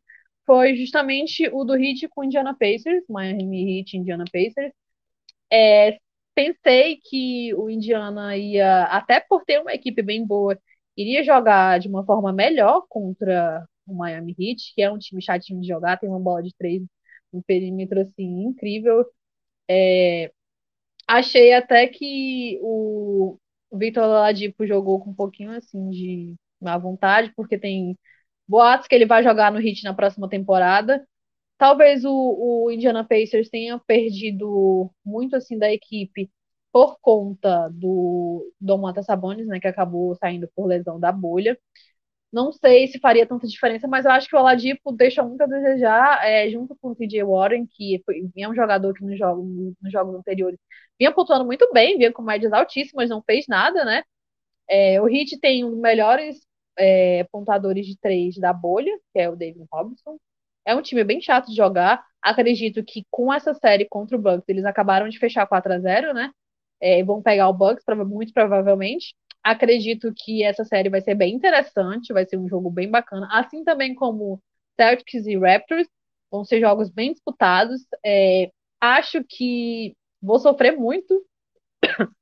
foi 0.49 0.75
justamente 0.77 1.47
o 1.53 1.63
do 1.65 1.77
Heat 1.77 2.09
com 2.09 2.25
Indiana 2.25 2.57
Pacers, 2.59 3.05
Miami 3.09 3.81
Heat 3.81 3.99
Indiana 3.99 4.25
Pacers. 4.33 4.73
É, 5.53 5.99
pensei 6.35 6.99
que 7.05 7.55
o 7.55 7.71
Indiana 7.71 8.37
ia, 8.37 8.85
até 8.85 9.21
por 9.21 9.45
ter 9.45 9.61
uma 9.61 9.75
equipe 9.75 10.03
bem 10.03 10.27
boa, 10.27 10.59
iria 10.97 11.23
jogar 11.25 11.79
de 11.81 11.89
uma 11.89 12.05
forma 12.07 12.33
melhor 12.33 12.87
contra 12.89 13.67
o 13.87 13.95
Miami 13.95 14.35
Heat, 14.39 14.75
que 14.75 14.83
é 14.83 14.91
um 14.91 14.99
time 14.99 15.23
chatinho 15.23 15.61
de 15.61 15.69
jogar, 15.69 15.99
tem 15.99 16.09
uma 16.09 16.21
bola 16.21 16.43
de 16.43 16.55
três 16.57 16.83
um 17.33 17.43
perímetro 17.43 18.01
assim 18.01 18.45
incrível. 18.45 19.05
É, 19.71 20.33
achei 21.09 21.55
até 21.55 21.89
que 21.89 22.59
o, 22.63 23.39
Victor 23.73 24.05
Oladipo 24.05 24.67
jogou 24.67 25.01
com 25.01 25.11
um 25.11 25.15
pouquinho 25.15 25.51
assim 25.53 25.91
de 25.91 26.35
má 26.61 26.79
vontade, 26.79 27.33
porque 27.37 27.59
tem 27.59 27.99
boatos 28.49 28.89
que 28.89 28.95
ele 28.95 29.07
vai 29.07 29.23
jogar 29.23 29.53
no 29.53 29.61
Heat 29.61 29.85
na 29.85 29.95
próxima 29.95 30.29
temporada. 30.29 31.07
Talvez 31.59 32.05
o, 32.05 32.13
o 32.67 32.71
Indiana 32.71 33.05
Pacers 33.05 33.49
tenha 33.51 33.79
perdido 33.81 34.91
muito 35.05 35.37
assim 35.37 35.59
da 35.59 35.73
equipe 35.73 36.31
por 36.73 36.99
conta 37.01 37.69
do 37.71 38.53
Domantas 38.61 39.07
Sabonis, 39.07 39.47
né, 39.47 39.61
que 39.61 39.69
acabou 39.69 40.15
saindo 40.17 40.49
por 40.55 40.67
lesão 40.67 41.01
da 41.01 41.13
bolha. 41.13 41.59
Não 42.33 42.53
sei 42.53 42.87
se 42.89 42.99
faria 43.01 43.27
tanta 43.27 43.47
diferença, 43.47 43.89
mas 43.89 44.05
eu 44.05 44.11
acho 44.11 44.29
que 44.29 44.37
o 44.37 44.39
Oladipo 44.39 44.93
deixa 44.93 45.23
muito 45.23 45.41
a 45.43 45.47
desejar, 45.47 46.23
é, 46.27 46.51
junto 46.51 46.77
com 46.77 46.91
o 46.91 46.95
TJ 46.95 47.25
Warren, 47.25 47.67
que 47.67 48.03
foi, 48.05 48.29
é 48.37 48.49
um 48.49 48.55
jogador 48.55 48.93
que 48.95 49.03
nos 49.05 49.19
jogos, 49.19 49.47
nos 49.81 49.93
jogos 49.93 50.15
anteriores 50.15 50.59
vinha 50.99 51.13
pontuando 51.13 51.45
muito 51.47 51.71
bem, 51.73 51.97
vinha 51.97 52.13
com 52.13 52.23
médias 52.23 52.53
altíssimas, 52.53 53.09
não 53.09 53.23
fez 53.23 53.47
nada, 53.49 53.85
né? 53.85 54.03
É, 54.69 55.01
o 55.03 55.09
Heat 55.09 55.39
tem 55.41 55.65
um 55.65 55.71
dos 55.71 55.81
melhores 55.81 56.47
é, 56.79 57.25
pontuadores 57.25 57.87
de 57.87 57.99
três 57.99 58.37
da 58.37 58.53
bolha, 58.53 58.97
que 59.13 59.21
é 59.21 59.29
o 59.29 59.37
David 59.37 59.67
Robinson. 59.73 60.19
É 60.65 60.75
um 60.75 60.83
time 60.83 61.05
bem 61.05 61.21
chato 61.21 61.49
de 61.49 61.57
jogar. 61.57 62.05
Acredito 62.23 62.85
que 62.85 63.05
com 63.11 63.33
essa 63.33 63.55
série 63.55 63.87
contra 63.87 64.17
o 64.17 64.21
Bucks, 64.21 64.49
eles 64.49 64.65
acabaram 64.65 65.09
de 65.09 65.19
fechar 65.19 65.47
4 65.47 65.73
a 65.73 65.79
0 65.79 66.15
né? 66.15 66.31
É, 66.81 67.03
vão 67.03 67.23
pegar 67.23 67.49
o 67.49 67.53
Bucks, 67.53 67.85
muito 68.07 68.33
provavelmente. 68.33 69.15
Acredito 69.43 70.13
que 70.15 70.43
essa 70.43 70.65
série 70.65 70.89
vai 70.91 71.01
ser 71.01 71.15
bem 71.15 71.35
interessante, 71.35 72.13
vai 72.13 72.27
ser 72.27 72.37
um 72.39 72.49
jogo 72.49 72.71
bem 72.71 72.91
bacana, 72.91 73.29
assim 73.33 73.65
também 73.65 73.95
como 73.95 74.41
Celtics 74.77 75.27
e 75.27 75.37
Raptors, 75.39 75.89
vão 76.31 76.45
ser 76.45 76.61
jogos 76.61 76.91
bem 76.91 77.13
disputados. 77.13 77.83
É, 78.05 78.51
acho 78.81 79.25
que 79.25 79.97
vou 80.21 80.39
sofrer 80.39 80.77
muito. 80.77 81.25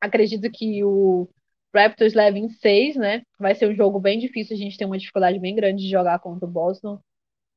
Acredito 0.00 0.50
que 0.50 0.82
o 0.84 1.28
Raptors 1.74 2.14
leve 2.14 2.38
em 2.38 2.48
seis, 2.50 2.96
né? 2.96 3.22
Vai 3.38 3.54
ser 3.54 3.68
um 3.68 3.74
jogo 3.74 4.00
bem 4.00 4.18
difícil, 4.18 4.56
a 4.56 4.58
gente 4.58 4.76
tem 4.76 4.86
uma 4.86 4.98
dificuldade 4.98 5.38
bem 5.38 5.54
grande 5.54 5.82
de 5.82 5.90
jogar 5.90 6.18
contra 6.20 6.46
o 6.46 6.50
Boston, 6.50 7.00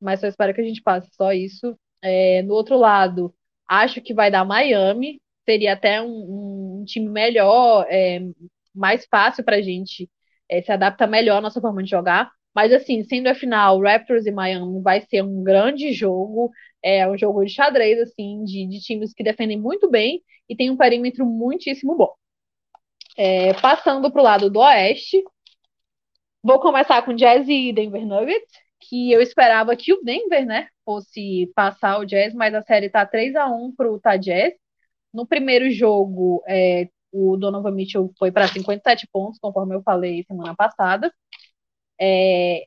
mas 0.00 0.20
só 0.20 0.26
espero 0.28 0.54
que 0.54 0.60
a 0.60 0.64
gente 0.64 0.82
passe 0.82 1.10
só 1.14 1.32
isso. 1.32 1.78
É, 2.02 2.42
no 2.42 2.54
outro 2.54 2.76
lado, 2.78 3.34
acho 3.68 4.00
que 4.02 4.14
vai 4.14 4.30
dar 4.30 4.44
Miami, 4.44 5.20
seria 5.44 5.72
até 5.74 6.00
um, 6.02 6.80
um 6.80 6.84
time 6.84 7.08
melhor, 7.08 7.86
é, 7.90 8.20
mais 8.74 9.06
fácil 9.06 9.44
para 9.44 9.56
a 9.56 9.62
gente 9.62 10.08
é, 10.48 10.62
se 10.62 10.70
adaptar 10.72 11.06
melhor 11.06 11.38
à 11.38 11.40
nossa 11.40 11.60
forma 11.60 11.82
de 11.82 11.90
jogar. 11.90 12.30
Mas, 12.54 12.72
assim, 12.72 13.04
sendo 13.04 13.28
a 13.28 13.34
final, 13.34 13.80
Raptors 13.82 14.26
e 14.26 14.30
Miami 14.32 14.80
vai 14.82 15.02
ser 15.02 15.22
um 15.22 15.42
grande 15.44 15.92
jogo. 15.92 16.50
É 16.82 17.08
um 17.08 17.16
jogo 17.18 17.44
de 17.44 17.52
xadrez, 17.52 18.00
assim, 18.00 18.44
de, 18.44 18.66
de 18.66 18.80
times 18.80 19.12
que 19.12 19.22
defendem 19.24 19.60
muito 19.60 19.90
bem 19.90 20.22
e 20.48 20.56
tem 20.56 20.70
um 20.70 20.76
perímetro 20.76 21.26
muitíssimo 21.26 21.96
bom. 21.96 22.14
É, 23.16 23.54
passando 23.54 24.10
para 24.10 24.20
o 24.20 24.24
lado 24.24 24.50
do 24.50 24.60
Oeste, 24.60 25.22
vou 26.42 26.60
começar 26.60 27.02
com 27.02 27.14
Jazz 27.14 27.48
e 27.48 27.72
Denver 27.72 28.06
Nuggets, 28.06 28.52
que 28.80 29.10
eu 29.12 29.20
esperava 29.20 29.74
que 29.76 29.92
o 29.92 30.02
Denver, 30.02 30.46
né, 30.46 30.68
fosse 30.84 31.50
passar 31.54 31.98
o 31.98 32.04
Jazz, 32.04 32.34
mas 32.34 32.54
a 32.54 32.62
série 32.62 32.90
tá 32.90 33.04
3 33.06 33.34
a 33.36 33.46
1 33.46 33.74
para 33.74 33.90
o 33.90 34.00
Jazz. 34.20 34.54
No 35.12 35.26
primeiro 35.26 35.70
jogo, 35.70 36.42
é, 36.46 36.88
o 37.12 37.36
Donovan 37.36 37.72
Mitchell 37.72 38.12
foi 38.18 38.30
para 38.30 38.48
57 38.48 39.08
pontos, 39.12 39.38
conforme 39.40 39.74
eu 39.74 39.82
falei 39.82 40.24
semana 40.24 40.54
passada. 40.54 41.12
É, 42.00 42.66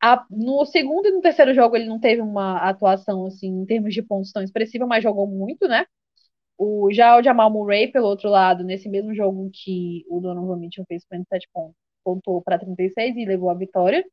a, 0.00 0.24
no 0.30 0.64
segundo 0.66 1.06
e 1.08 1.12
no 1.12 1.20
terceiro 1.20 1.54
jogo 1.54 1.76
ele 1.76 1.86
não 1.86 2.00
teve 2.00 2.20
uma 2.22 2.58
atuação 2.58 3.26
assim 3.26 3.48
em 3.48 3.66
termos 3.66 3.94
de 3.94 4.02
pontos 4.02 4.32
tão 4.32 4.42
expressiva, 4.42 4.86
mas 4.86 5.02
jogou 5.02 5.26
muito, 5.26 5.68
né? 5.68 5.86
O, 6.58 6.90
já 6.92 7.16
o 7.18 7.22
Jamal 7.22 7.50
Murray, 7.50 7.90
pelo 7.90 8.06
outro 8.06 8.28
lado, 8.30 8.64
nesse 8.64 8.88
mesmo 8.88 9.14
jogo 9.14 9.50
que 9.52 10.04
o 10.08 10.20
Donovan 10.20 10.56
Mitchell 10.58 10.84
fez 10.86 11.02
57 11.02 11.48
pontos, 11.52 11.76
pontuou 12.04 12.42
para 12.42 12.58
36 12.58 13.16
e 13.16 13.24
levou 13.24 13.50
a 13.50 13.54
vitória. 13.54 14.04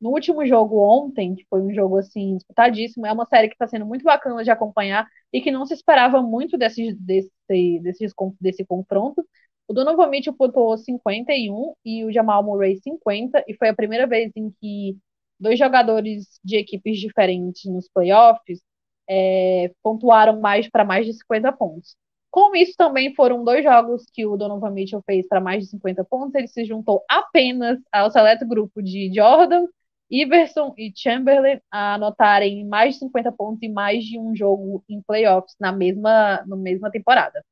No 0.00 0.10
último 0.10 0.46
jogo 0.46 0.78
ontem, 0.78 1.34
que 1.34 1.44
foi 1.50 1.60
um 1.60 1.74
jogo 1.74 1.96
assim 1.98 2.36
disputadíssimo, 2.36 3.06
é 3.06 3.12
uma 3.12 3.26
série 3.26 3.48
que 3.48 3.54
está 3.54 3.66
sendo 3.66 3.84
muito 3.86 4.04
bacana 4.04 4.44
de 4.44 4.50
acompanhar 4.50 5.08
e 5.32 5.40
que 5.40 5.50
não 5.50 5.66
se 5.66 5.74
esperava 5.74 6.22
muito 6.22 6.56
desse, 6.56 6.94
desse, 6.94 7.30
desse, 7.48 8.06
desse 8.40 8.64
confronto. 8.64 9.26
O 9.66 9.74
Donovan 9.74 10.08
Mitchell 10.08 10.34
pontuou 10.34 10.78
51 10.78 11.74
e 11.84 12.04
o 12.04 12.12
Jamal 12.12 12.42
Murray 12.44 12.76
50, 12.78 13.44
e 13.48 13.54
foi 13.54 13.68
a 13.68 13.74
primeira 13.74 14.06
vez 14.06 14.32
em 14.36 14.50
que 14.60 14.96
dois 15.38 15.58
jogadores 15.58 16.40
de 16.44 16.56
equipes 16.56 16.98
diferentes 16.98 17.64
nos 17.70 17.88
playoffs 17.88 18.60
é, 19.08 19.72
pontuaram 19.82 20.40
mais 20.40 20.68
para 20.68 20.84
mais 20.84 21.06
de 21.06 21.12
50 21.14 21.52
pontos. 21.52 21.96
Com 22.30 22.54
isso, 22.54 22.74
também 22.76 23.14
foram 23.14 23.42
dois 23.44 23.64
jogos 23.64 24.04
que 24.12 24.26
o 24.26 24.36
Donovan 24.36 24.70
Mitchell 24.70 25.02
fez 25.06 25.26
para 25.26 25.40
mais 25.40 25.64
de 25.64 25.70
50 25.70 26.04
pontos. 26.04 26.34
Ele 26.34 26.46
se 26.48 26.64
juntou 26.64 27.04
apenas 27.08 27.78
ao 27.92 28.10
seleto 28.10 28.46
grupo 28.46 28.82
de 28.82 29.10
Jordan, 29.14 29.66
Iverson 30.10 30.74
e 30.76 30.92
Chamberlain 30.94 31.60
a 31.70 31.94
anotarem 31.94 32.64
mais 32.66 32.94
de 32.94 33.00
50 33.00 33.32
pontos 33.32 33.62
em 33.62 33.72
mais 33.72 34.04
de 34.04 34.18
um 34.18 34.34
jogo 34.36 34.84
em 34.88 35.02
playoffs 35.02 35.54
na 35.60 35.72
mesma, 35.72 36.44
na 36.46 36.56
mesma 36.56 36.90
temporada. 36.90 37.42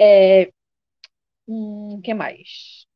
É, 0.00 0.50
hum, 1.48 2.00
que 2.02 2.14
mais? 2.14 2.86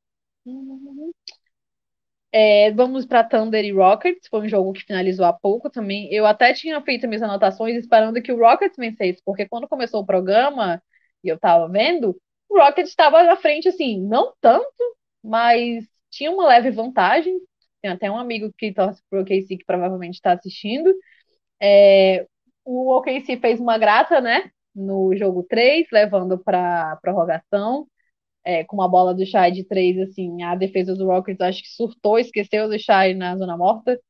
É, 2.41 2.71
vamos 2.73 3.05
para 3.05 3.25
Thunder 3.25 3.65
e 3.65 3.73
Rockets, 3.73 4.29
foi 4.31 4.43
um 4.43 4.49
jogo 4.49 4.73
que 4.73 4.83
finalizou 4.85 5.25
há 5.27 5.33
pouco 5.33 5.69
também. 5.69 6.09
Eu 6.13 6.25
até 6.25 6.53
tinha 6.55 6.81
feito 6.83 7.09
minhas 7.09 7.21
anotações 7.23 7.75
esperando 7.77 8.23
que 8.23 8.31
o 8.31 8.39
Rockets 8.39 8.77
vencesse, 8.79 9.21
porque 9.25 9.49
quando 9.49 9.67
começou 9.69 10.01
o 10.03 10.07
programa 10.07 10.81
e 11.25 11.29
eu 11.29 11.35
estava 11.37 11.69
vendo, 11.69 12.17
o 12.49 12.59
Rockets 12.61 12.91
estava 12.91 13.25
na 13.25 13.35
frente, 13.37 13.69
assim, 13.69 14.01
não 14.01 14.33
tanto, 14.41 14.65
mas 15.23 15.85
tinha 16.11 16.31
uma 16.31 16.47
leve 16.47 16.71
vantagem. 16.71 17.37
Tem 17.83 17.91
até 17.91 18.09
um 18.11 18.17
amigo 18.19 18.53
que 18.57 18.73
torce 18.73 19.03
pro 19.11 19.23
OKC 19.23 19.57
que 19.57 19.65
provavelmente 19.65 20.15
está 20.15 20.33
assistindo. 20.33 20.95
É, 21.61 22.27
o 22.65 22.91
OKC 22.97 23.37
fez 23.39 23.61
uma 23.61 23.79
grata, 23.79 24.21
né? 24.21 24.51
No 24.75 25.17
jogo 25.17 25.43
3, 25.45 25.89
levando 25.93 26.39
para 26.39 26.97
prorrogação. 27.03 27.87
É, 28.49 28.65
com 28.65 28.77
uma 28.77 28.89
bola 28.89 29.15
do 29.15 29.27
Shai 29.27 29.53
de 29.53 29.65
3, 29.65 29.99
assim, 30.01 30.43
a 30.43 30.55
defesa 30.55 30.95
do 30.95 31.07
Rockets 31.07 31.41
acho 31.41 31.63
que 31.63 31.69
surtou, 31.69 32.19
esqueceu 32.19 32.69
do 32.69 32.79
Shai 32.79 33.15
na 33.15 33.37
zona 33.37 33.57
morta. 33.57 34.01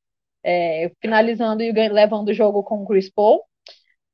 É, 0.45 0.93
finalizando 1.01 1.63
e 1.63 1.73
levando 1.73 2.29
o 2.29 2.35
jogo 2.35 2.63
com 2.63 2.83
o 2.83 2.87
Chris 2.87 3.11
Paul. 3.11 3.43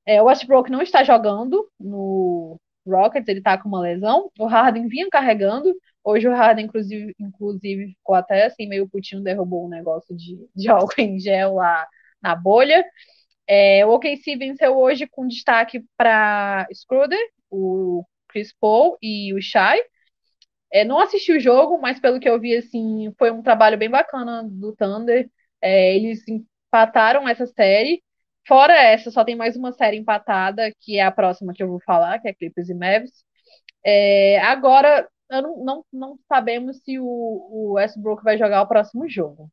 É, 0.07 0.23
o 0.23 0.27
Westbrook 0.27 0.71
não 0.71 0.83
está 0.83 1.05
jogando 1.05 1.69
no 1.79 2.59
Rockets, 2.87 3.29
ele 3.29 3.41
está 3.41 3.59
com 3.59 3.69
uma 3.69 3.81
lesão. 3.81 4.31
O 4.39 4.47
Harden 4.47 4.89
vinha 4.89 5.09
carregando, 5.11 5.75
Hoje 6.05 6.29
o 6.29 6.33
Harden, 6.33 6.67
inclusive, 6.67 7.15
inclusive, 7.19 7.95
ficou 7.95 8.15
até 8.15 8.45
assim, 8.45 8.67
meio 8.69 8.87
putinho, 8.89 9.23
derrubou 9.23 9.65
um 9.65 9.71
negócio 9.71 10.15
de, 10.15 10.39
de 10.55 10.69
álcool 10.69 11.01
em 11.01 11.19
gel 11.19 11.55
lá 11.55 11.87
na 12.23 12.37
bolha. 12.37 12.85
É, 13.47 13.85
o 13.87 13.91
OKC 13.95 14.37
venceu 14.37 14.77
hoje 14.77 15.07
com 15.07 15.27
destaque 15.27 15.83
para 15.97 16.67
Schroeder, 16.75 17.19
o 17.51 18.05
Chris 18.29 18.53
Paul 18.61 18.99
e 19.03 19.33
o 19.35 19.41
Shai. 19.41 19.79
É, 20.75 20.85
não 20.85 20.99
assisti 21.01 21.33
o 21.33 21.41
jogo, 21.41 21.79
mas 21.81 22.01
pelo 22.01 22.19
que 22.21 22.29
eu 22.29 22.41
vi, 22.41 22.57
assim, 22.57 23.15
foi 23.19 23.31
um 23.31 23.43
trabalho 23.43 23.79
bem 23.79 23.89
bacana 23.89 24.43
do 24.45 24.75
Thunder. 24.75 25.31
É, 25.63 25.95
eles 25.97 26.27
empataram 26.29 27.29
essa 27.29 27.47
série. 27.47 28.03
Fora 28.47 28.75
essa, 28.75 29.11
só 29.11 29.25
tem 29.25 29.37
mais 29.37 29.57
uma 29.57 29.73
série 29.73 29.97
empatada, 29.99 30.73
que 30.81 30.99
é 30.99 31.03
a 31.05 31.13
próxima 31.13 31.53
que 31.55 31.63
eu 31.63 31.69
vou 31.69 31.81
falar, 31.81 32.19
que 32.21 32.29
é 32.29 32.35
Clippers 32.35 32.69
e 32.69 32.75
Mavs. 32.75 33.25
É, 33.85 34.41
agora, 34.41 35.09
não, 35.31 35.65
não, 35.65 35.87
não 35.93 36.19
sabemos 36.29 36.79
se 36.85 36.99
o, 36.99 37.05
o 37.07 37.73
Westbrook 37.75 38.25
vai 38.25 38.39
jogar 38.39 38.63
o 38.63 38.69
próximo 38.69 39.09
jogo. 39.09 39.51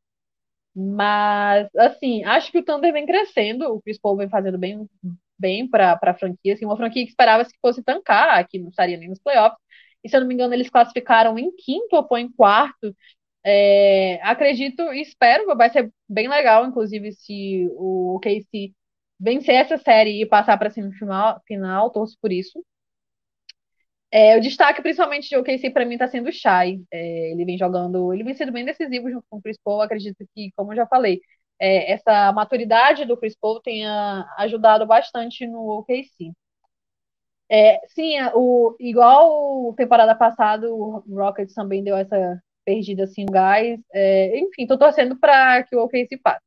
Mas, 0.75 1.67
assim, 1.77 2.23
acho 2.23 2.51
que 2.51 2.59
o 2.59 2.63
Thunder 2.63 2.93
vem 2.93 3.05
crescendo, 3.05 3.65
o 3.73 3.81
Chris 3.81 3.99
Paul 3.99 4.17
vem 4.17 4.29
fazendo 4.29 4.57
bem, 4.57 4.89
bem 5.37 5.67
para 5.69 5.99
a 6.01 6.13
franquia, 6.13 6.53
assim, 6.53 6.65
uma 6.65 6.77
franquia 6.77 7.03
que 7.03 7.09
esperava-se 7.09 7.51
que 7.53 7.59
fosse 7.61 7.83
tancar, 7.83 8.47
que 8.47 8.57
não 8.59 8.69
estaria 8.69 8.97
nem 8.97 9.09
nos 9.09 9.19
playoffs, 9.19 9.59
e 10.03 10.09
se 10.09 10.15
eu 10.15 10.21
não 10.21 10.27
me 10.27 10.33
engano 10.33 10.53
eles 10.53 10.69
classificaram 10.69 11.37
em 11.37 11.51
quinto 11.55 11.95
ou 11.95 12.17
em 12.17 12.31
quarto, 12.31 12.95
é, 13.43 14.19
acredito 14.23 14.81
e 14.93 15.01
espero, 15.01 15.55
vai 15.57 15.69
ser 15.69 15.91
bem 16.09 16.27
legal, 16.29 16.65
inclusive, 16.65 17.11
se 17.13 17.67
o 17.73 18.19
KC 18.21 18.73
vencer 19.19 19.55
essa 19.55 19.77
série 19.77 20.21
e 20.21 20.25
passar 20.25 20.57
para 20.57 20.69
semifinal, 20.71 21.41
final, 21.47 21.91
torço 21.91 22.17
por 22.21 22.31
isso. 22.31 22.63
É, 24.13 24.35
o 24.37 24.41
destaque, 24.41 24.81
principalmente 24.81 25.29
de 25.29 25.37
OKC, 25.37 25.69
para 25.69 25.85
mim, 25.85 25.93
está 25.93 26.07
sendo 26.07 26.27
o 26.29 26.31
Shai. 26.33 26.81
É, 26.91 27.31
ele 27.31 27.45
vem 27.45 27.57
jogando, 27.57 28.13
ele 28.13 28.23
vem 28.23 28.33
sendo 28.33 28.51
bem 28.51 28.65
decisivo 28.65 29.09
junto 29.09 29.25
com 29.29 29.37
o 29.37 29.41
Chris 29.41 29.57
Paul. 29.63 29.81
Acredito 29.81 30.25
que, 30.35 30.51
como 30.55 30.73
eu 30.73 30.77
já 30.77 30.85
falei, 30.87 31.21
é, 31.59 31.93
essa 31.93 32.31
maturidade 32.33 33.05
do 33.05 33.15
Chris 33.17 33.35
Paul 33.39 33.61
tenha 33.61 34.25
ajudado 34.37 34.85
bastante 34.85 35.47
no 35.47 35.59
OKC. 35.79 36.31
É, 37.53 37.79
sim, 37.89 38.13
o, 38.33 38.77
igual 38.79 39.73
temporada 39.75 40.15
passada, 40.15 40.73
o 40.73 41.03
Rockets 41.09 41.53
também 41.53 41.83
deu 41.83 41.97
essa 41.97 42.41
perdida 42.63 43.03
assim, 43.03 43.25
gás. 43.25 43.77
É, 43.93 44.39
enfim, 44.39 44.65
tô 44.65 44.77
torcendo 44.77 45.19
para 45.19 45.61
que 45.63 45.75
o 45.75 45.83
OKC 45.83 46.17
passe. 46.17 46.41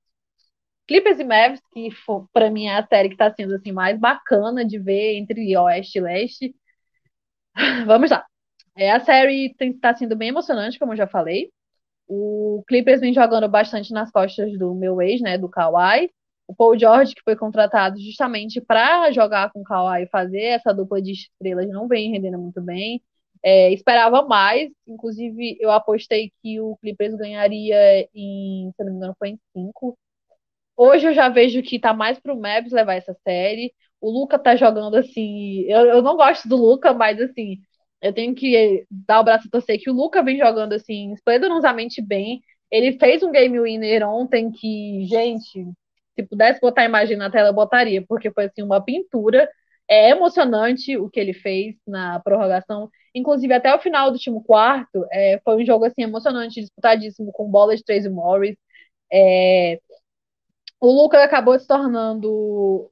Clippers 0.87 1.19
e 1.21 1.25
Mavs, 1.25 1.61
que 1.73 1.91
para 2.33 2.51
mim 2.51 2.67
é 2.67 2.79
a 2.79 2.87
série 2.87 3.09
que 3.09 3.15
está 3.15 3.33
sendo 3.35 3.55
assim 3.55 3.73
mais 3.73 3.99
bacana 3.99 4.65
de 4.65 4.79
ver 4.79 5.17
entre 5.17 5.57
Oeste 5.57 5.99
e 5.99 6.01
Leste. 6.01 6.57
Vamos 7.87 8.11
lá. 8.11 8.25
É, 8.77 8.91
a 8.93 9.01
série 9.01 9.55
está 9.61 9.95
sendo 9.95 10.17
bem 10.17 10.29
emocionante, 10.31 10.79
como 10.79 10.93
eu 10.93 10.97
já 10.97 11.07
falei. 11.07 11.51
O 12.09 12.65
Clippers 12.69 13.01
vem 13.01 13.15
jogando 13.15 13.49
bastante 13.49 13.93
nas 13.93 14.11
costas 14.11 14.59
do 14.59 14.75
meu 14.75 15.01
ex, 15.03 15.21
né, 15.23 15.39
do 15.39 15.49
Kawhi. 15.49 16.11
O 16.47 16.55
Paul 16.55 16.79
George, 16.79 17.15
que 17.15 17.23
foi 17.23 17.37
contratado 17.37 17.99
justamente 18.01 18.61
para 18.61 19.11
jogar 19.13 19.51
com 19.53 19.61
o 19.61 19.65
Kawhi 19.65 20.03
e 20.05 20.09
fazer 20.09 20.43
essa 20.43 20.73
dupla 20.75 21.01
de 21.01 21.13
estrelas, 21.13 21.69
não 21.69 21.89
vem 21.89 22.11
rendendo 22.13 22.39
muito 22.39 22.61
bem. 22.61 23.03
É, 23.43 23.73
esperava 23.73 24.23
mais, 24.27 24.71
inclusive 24.87 25.57
eu 25.61 25.71
apostei 25.71 26.33
que 26.43 26.61
o 26.61 26.77
Clippers 26.79 27.15
ganharia 27.15 28.09
em, 28.15 28.71
se 28.75 28.85
não 28.85 28.93
me 28.93 28.97
engano, 28.99 29.17
foi 29.19 29.31
em 29.31 29.41
5. 29.57 29.99
Hoje 30.77 31.07
eu 31.09 31.15
já 31.15 31.29
vejo 31.29 31.63
que 31.63 31.79
tá 31.79 31.93
mais 31.95 32.19
pro 32.19 32.37
Mavs 32.39 32.73
levar 32.73 32.95
essa 32.95 33.15
série. 33.27 33.73
O 34.01 34.11
Luca 34.11 34.39
tá 34.39 34.57
jogando 34.57 34.97
assim. 34.97 35.63
Eu, 35.69 35.87
eu 35.87 36.03
não 36.03 36.17
gosto 36.17 36.49
do 36.49 36.57
Luca, 36.57 36.93
mas 36.93 37.21
assim, 37.21 37.59
eu 38.03 38.13
tenho 38.13 38.35
que 38.35 38.87
dar 38.91 39.21
o 39.21 39.25
braço 39.25 39.49
a 39.49 39.51
torcer 39.51 39.79
que 39.81 39.91
o 39.91 39.95
Luca 39.95 40.23
vem 40.23 40.39
jogando 40.39 40.73
assim, 40.75 41.13
esplendorosamente 41.13 42.03
bem. 42.03 42.43
Ele 42.71 42.99
fez 42.99 43.23
um 43.23 43.31
game 43.33 43.61
winner 43.61 44.07
ontem 44.09 44.51
que, 44.51 45.07
gente, 45.07 45.67
se 46.15 46.23
pudesse 46.27 46.61
botar 46.61 46.83
a 46.83 46.85
imagem 46.87 47.17
na 47.17 47.31
tela, 47.31 47.49
eu 47.49 47.55
botaria, 47.55 48.05
porque 48.07 48.31
foi 48.31 48.47
assim 48.47 48.63
uma 48.63 48.83
pintura. 48.85 49.49
É 49.89 50.11
emocionante 50.11 50.97
o 50.97 51.11
que 51.11 51.21
ele 51.21 51.35
fez 51.35 51.77
na 51.87 52.21
prorrogação. 52.21 52.91
Inclusive, 53.15 53.53
até 53.53 53.75
o 53.75 53.79
final 53.81 54.11
do 54.11 54.15
último 54.15 54.43
quarto, 54.43 55.07
é, 55.13 55.41
foi 55.45 55.57
um 55.63 55.67
jogo 55.67 55.85
assim 55.85 56.03
emocionante, 56.03 56.61
disputadíssimo, 56.61 57.33
com 57.33 57.51
bola 57.51 57.77
de 57.77 57.85
Tracy 57.85 58.09
Morris. 58.09 58.57
É, 59.13 59.81
o 60.81 60.91
Lucas 60.91 61.21
acabou 61.23 61.59
se 61.59 61.67
tornando, 61.67 62.91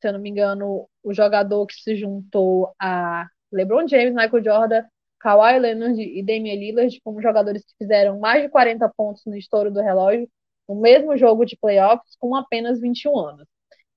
se 0.00 0.08
eu 0.08 0.12
não 0.12 0.20
me 0.20 0.30
engano, 0.30 0.88
o 1.02 1.14
jogador 1.14 1.66
que 1.66 1.74
se 1.74 1.96
juntou 1.96 2.74
a 2.80 3.26
LeBron 3.52 3.86
James, 3.88 4.14
Michael 4.14 4.44
Jordan, 4.44 4.84
Kawhi 5.20 5.58
Leonard 5.58 6.00
e 6.02 6.22
Damian 6.22 6.54
Lillard 6.54 7.00
como 7.02 7.22
jogadores 7.22 7.64
que 7.64 7.74
fizeram 7.78 8.18
mais 8.20 8.42
de 8.42 8.48
40 8.50 8.86
pontos 8.96 9.24
no 9.26 9.36
estouro 9.36 9.70
do 9.70 9.80
relógio 9.80 10.28
no 10.68 10.80
mesmo 10.80 11.16
jogo 11.16 11.44
de 11.44 11.56
playoffs 11.56 12.16
com 12.18 12.34
apenas 12.34 12.80
21 12.80 13.18
anos. 13.18 13.46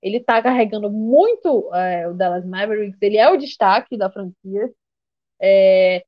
Ele 0.01 0.17
está 0.17 0.41
carregando 0.41 0.89
muito 0.91 1.73
é, 1.73 2.07
o 2.07 2.13
Dallas 2.13 2.45
Mavericks, 2.45 3.01
ele 3.01 3.17
é 3.17 3.29
o 3.29 3.37
destaque 3.37 3.97
da 3.97 4.11
franquia. 4.11 4.71
É, 5.41 6.03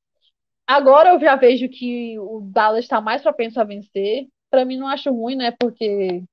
agora 0.68 1.12
eu 1.14 1.20
já 1.20 1.36
vejo 1.36 1.70
que 1.70 2.18
o 2.20 2.42
Dallas 2.52 2.86
está 2.86 3.02
mais 3.02 3.22
propenso 3.22 3.60
a 3.60 3.64
vencer. 3.64 4.28
Para 4.50 4.66
mim, 4.66 4.78
não 4.78 4.88
acho 4.88 5.12
ruim, 5.12 5.36
né? 5.36 5.52
Porque 5.60 6.24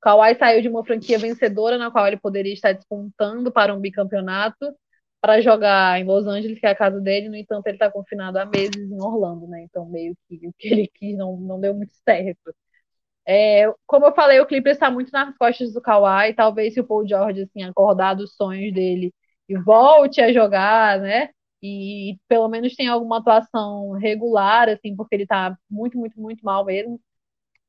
Kawhi 0.00 0.36
saiu 0.36 0.62
de 0.62 0.68
uma 0.68 0.84
franquia 0.84 1.18
vencedora 1.18 1.78
na 1.78 1.90
qual 1.90 2.06
ele 2.06 2.16
poderia 2.18 2.52
estar 2.52 2.72
despontando 2.72 3.52
para 3.52 3.74
um 3.74 3.80
bicampeonato 3.80 4.74
para 5.20 5.40
jogar 5.40 5.98
em 6.00 6.04
Los 6.04 6.26
Angeles, 6.26 6.60
que 6.60 6.66
é 6.66 6.70
a 6.70 6.74
casa 6.76 7.00
dele, 7.00 7.28
no 7.28 7.34
entanto, 7.36 7.66
ele 7.66 7.76
está 7.76 7.90
confinado 7.90 8.38
há 8.38 8.46
meses 8.46 8.76
em 8.76 9.00
Orlando, 9.00 9.48
né? 9.48 9.62
Então, 9.62 9.84
meio 9.86 10.16
que 10.28 10.46
o 10.46 10.52
que 10.56 10.68
ele 10.68 10.88
quis 10.88 11.16
não, 11.16 11.36
não 11.36 11.60
deu 11.60 11.74
muito 11.74 11.92
certo. 12.04 12.54
É, 13.28 13.64
como 13.86 14.06
eu 14.06 14.14
falei, 14.14 14.40
o 14.40 14.46
Clippers 14.46 14.76
está 14.76 14.90
muito 14.90 15.10
nas 15.12 15.36
costas 15.36 15.72
do 15.72 15.80
Kawhi, 15.82 16.34
talvez 16.34 16.74
se 16.74 16.80
o 16.80 16.86
Paul 16.86 17.06
George 17.08 17.42
assim, 17.42 17.62
acordar 17.64 18.14
dos 18.14 18.34
sonhos 18.36 18.72
dele 18.72 19.12
e 19.48 19.56
volte 19.58 20.20
a 20.20 20.32
jogar, 20.32 21.00
né? 21.00 21.30
E 21.62 22.18
pelo 22.28 22.48
menos 22.48 22.74
tenha 22.76 22.92
alguma 22.92 23.18
atuação 23.18 23.92
regular, 23.92 24.68
assim, 24.68 24.94
porque 24.94 25.14
ele 25.16 25.24
está 25.24 25.56
muito, 25.70 25.98
muito, 25.98 26.20
muito 26.20 26.44
mal 26.44 26.64
mesmo 26.64 27.00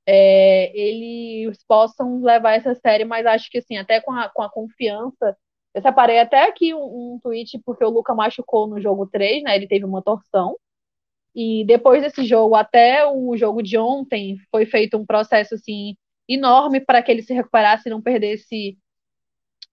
é, 0.05 0.71
eles 0.77 1.63
possam 1.67 2.21
levar 2.21 2.53
essa 2.53 2.73
série, 2.75 3.03
mas 3.05 3.25
acho 3.25 3.49
que 3.51 3.57
assim, 3.59 3.77
até 3.77 3.99
com 4.01 4.11
a, 4.13 4.29
com 4.29 4.41
a 4.41 4.49
confiança. 4.49 5.37
Eu 5.73 5.81
separei 5.81 6.19
até 6.19 6.43
aqui 6.47 6.73
um, 6.73 7.15
um 7.15 7.19
tweet 7.21 7.59
porque 7.65 7.83
o 7.83 7.89
Luca 7.89 8.13
machucou 8.15 8.67
no 8.67 8.81
jogo 8.81 9.05
3, 9.07 9.43
né? 9.43 9.55
Ele 9.55 9.67
teve 9.67 9.85
uma 9.85 10.01
torção. 10.01 10.57
E 11.38 11.63
depois 11.65 12.01
desse 12.01 12.25
jogo, 12.25 12.55
até 12.55 13.05
o 13.05 13.38
jogo 13.38 13.61
de 13.61 13.77
ontem, 13.77 14.38
foi 14.51 14.65
feito 14.65 14.97
um 14.97 15.05
processo 15.05 15.53
assim 15.53 15.95
enorme 16.27 16.81
para 16.81 17.01
que 17.03 17.11
ele 17.11 17.21
se 17.21 17.31
recuperasse 17.33 17.88
e 17.88 17.91
não 17.91 18.01
perdesse 18.01 18.75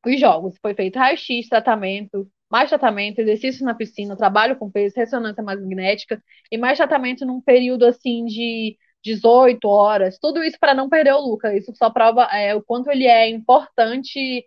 os 0.06 0.20
jogos. 0.20 0.58
Foi 0.60 0.74
feito 0.74 0.98
raio-x, 0.98 1.48
tratamento, 1.48 2.30
mais 2.50 2.68
tratamento, 2.68 3.18
exercício 3.20 3.64
na 3.64 3.74
piscina, 3.74 4.14
trabalho 4.16 4.56
com 4.56 4.70
peso, 4.70 4.94
ressonância 4.96 5.42
magnética 5.42 6.22
e 6.52 6.58
mais 6.58 6.76
tratamento 6.78 7.24
num 7.24 7.40
período 7.40 7.86
assim 7.86 8.26
de 8.26 8.76
18 9.02 9.66
horas, 9.66 10.18
tudo 10.18 10.42
isso 10.44 10.58
para 10.60 10.74
não 10.74 10.88
perder 10.88 11.14
o 11.14 11.20
Luca. 11.20 11.56
Isso 11.56 11.72
só 11.74 11.90
prova 11.90 12.24
é, 12.24 12.54
o 12.54 12.62
quanto 12.62 12.90
ele 12.90 13.06
é 13.06 13.28
importante 13.28 14.46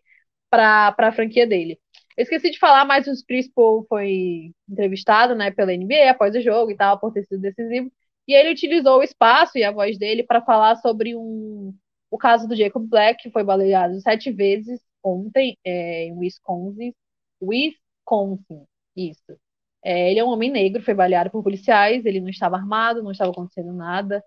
para 0.49 0.95
a 0.97 1.11
franquia 1.11 1.47
dele. 1.47 1.79
Eu 2.17 2.23
esqueci 2.23 2.49
de 2.51 2.59
falar, 2.59 2.85
mas 2.85 3.07
o 3.07 3.25
Chris 3.25 3.47
Paul 3.47 3.85
foi 3.87 4.53
entrevistado 4.69 5.35
né, 5.35 5.51
pela 5.51 5.71
NBA 5.71 6.09
após 6.09 6.35
o 6.35 6.41
jogo 6.41 6.71
e 6.71 6.75
tal, 6.75 6.99
por 6.99 7.13
ter 7.13 7.23
sido 7.25 7.41
decisivo. 7.41 7.91
E 8.27 8.33
ele 8.33 8.51
utilizou 8.51 8.99
o 8.99 9.03
espaço 9.03 9.57
e 9.57 9.63
a 9.63 9.71
voz 9.71 9.97
dele 9.97 10.23
para 10.23 10.41
falar 10.41 10.75
sobre 10.77 11.15
um, 11.15 11.73
o 12.11 12.17
caso 12.17 12.47
do 12.47 12.55
Jacob 12.55 12.85
Black, 12.87 13.23
que 13.23 13.31
foi 13.31 13.43
baleado 13.43 14.01
sete 14.01 14.31
vezes 14.31 14.81
ontem 15.03 15.57
é, 15.63 16.05
em 16.05 16.17
Wisconsin. 16.17 16.93
Wisconsin, 17.41 18.65
isso. 18.95 19.37
É, 19.83 20.11
ele 20.11 20.19
é 20.19 20.25
um 20.25 20.29
homem 20.29 20.51
negro, 20.51 20.83
foi 20.83 20.93
baleado 20.93 21.29
por 21.29 21.43
policiais, 21.43 22.05
ele 22.05 22.19
não 22.19 22.29
estava 22.29 22.57
armado, 22.57 23.03
não 23.03 23.11
estava 23.11 23.31
acontecendo 23.31 23.71
nada 23.73 24.23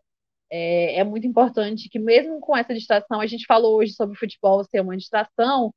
é, 0.50 0.96
é 0.98 1.04
muito 1.04 1.26
importante 1.26 1.88
que, 1.88 1.98
mesmo 1.98 2.40
com 2.40 2.56
essa 2.56 2.74
distração, 2.74 3.20
a 3.20 3.26
gente 3.26 3.46
falou 3.46 3.76
hoje 3.76 3.92
sobre 3.92 4.16
o 4.16 4.18
futebol 4.18 4.64
ser 4.64 4.80
uma 4.80 4.96
distração 4.96 5.72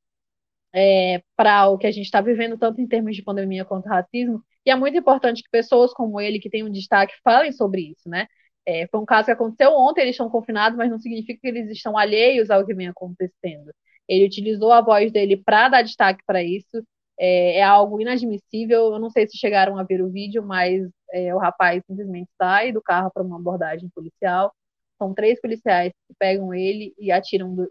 é, 0.74 1.22
para 1.36 1.68
o 1.68 1.78
que 1.78 1.86
a 1.86 1.92
gente 1.92 2.06
está 2.06 2.20
vivendo, 2.20 2.58
tanto 2.58 2.80
em 2.80 2.86
termos 2.86 3.14
de 3.14 3.22
pandemia 3.22 3.64
quanto 3.64 3.88
racismo, 3.88 4.42
e 4.66 4.70
é 4.70 4.74
muito 4.74 4.96
importante 4.98 5.42
que 5.42 5.50
pessoas 5.50 5.92
como 5.92 6.20
ele, 6.20 6.40
que 6.40 6.50
têm 6.50 6.64
um 6.64 6.70
destaque, 6.70 7.14
falem 7.22 7.52
sobre 7.52 7.82
isso, 7.92 8.08
né? 8.08 8.26
É, 8.66 8.86
foi 8.88 9.00
um 9.00 9.04
caso 9.04 9.26
que 9.26 9.32
aconteceu 9.32 9.72
ontem, 9.72 10.02
eles 10.02 10.14
estão 10.14 10.28
confinados, 10.30 10.76
mas 10.76 10.90
não 10.90 10.98
significa 10.98 11.38
que 11.40 11.46
eles 11.48 11.70
estão 11.70 11.96
alheios 11.98 12.50
ao 12.50 12.64
que 12.66 12.74
vem 12.74 12.88
acontecendo. 12.88 13.72
Ele 14.08 14.26
utilizou 14.26 14.72
a 14.72 14.80
voz 14.80 15.12
dele 15.12 15.36
para 15.36 15.68
dar 15.68 15.82
destaque 15.82 16.22
para 16.26 16.42
isso. 16.42 16.82
É, 17.18 17.58
é, 17.58 17.62
algo 17.62 18.00
inadmissível. 18.00 18.92
Eu 18.94 18.98
não 18.98 19.10
sei 19.10 19.26
se 19.26 19.38
chegaram 19.38 19.78
a 19.78 19.82
ver 19.84 20.02
o 20.02 20.10
vídeo, 20.10 20.42
mas 20.42 20.82
é, 21.12 21.34
o 21.34 21.38
rapaz 21.38 21.82
simplesmente 21.86 22.30
sai 22.38 22.72
do 22.72 22.82
carro 22.82 23.10
para 23.12 23.22
uma 23.22 23.36
abordagem 23.38 23.88
policial. 23.94 24.52
São 24.98 25.14
três 25.14 25.40
policiais 25.40 25.92
que 26.08 26.14
pegam 26.18 26.52
ele 26.54 26.94
e 26.98 27.12
atiram 27.12 27.54
do, 27.54 27.70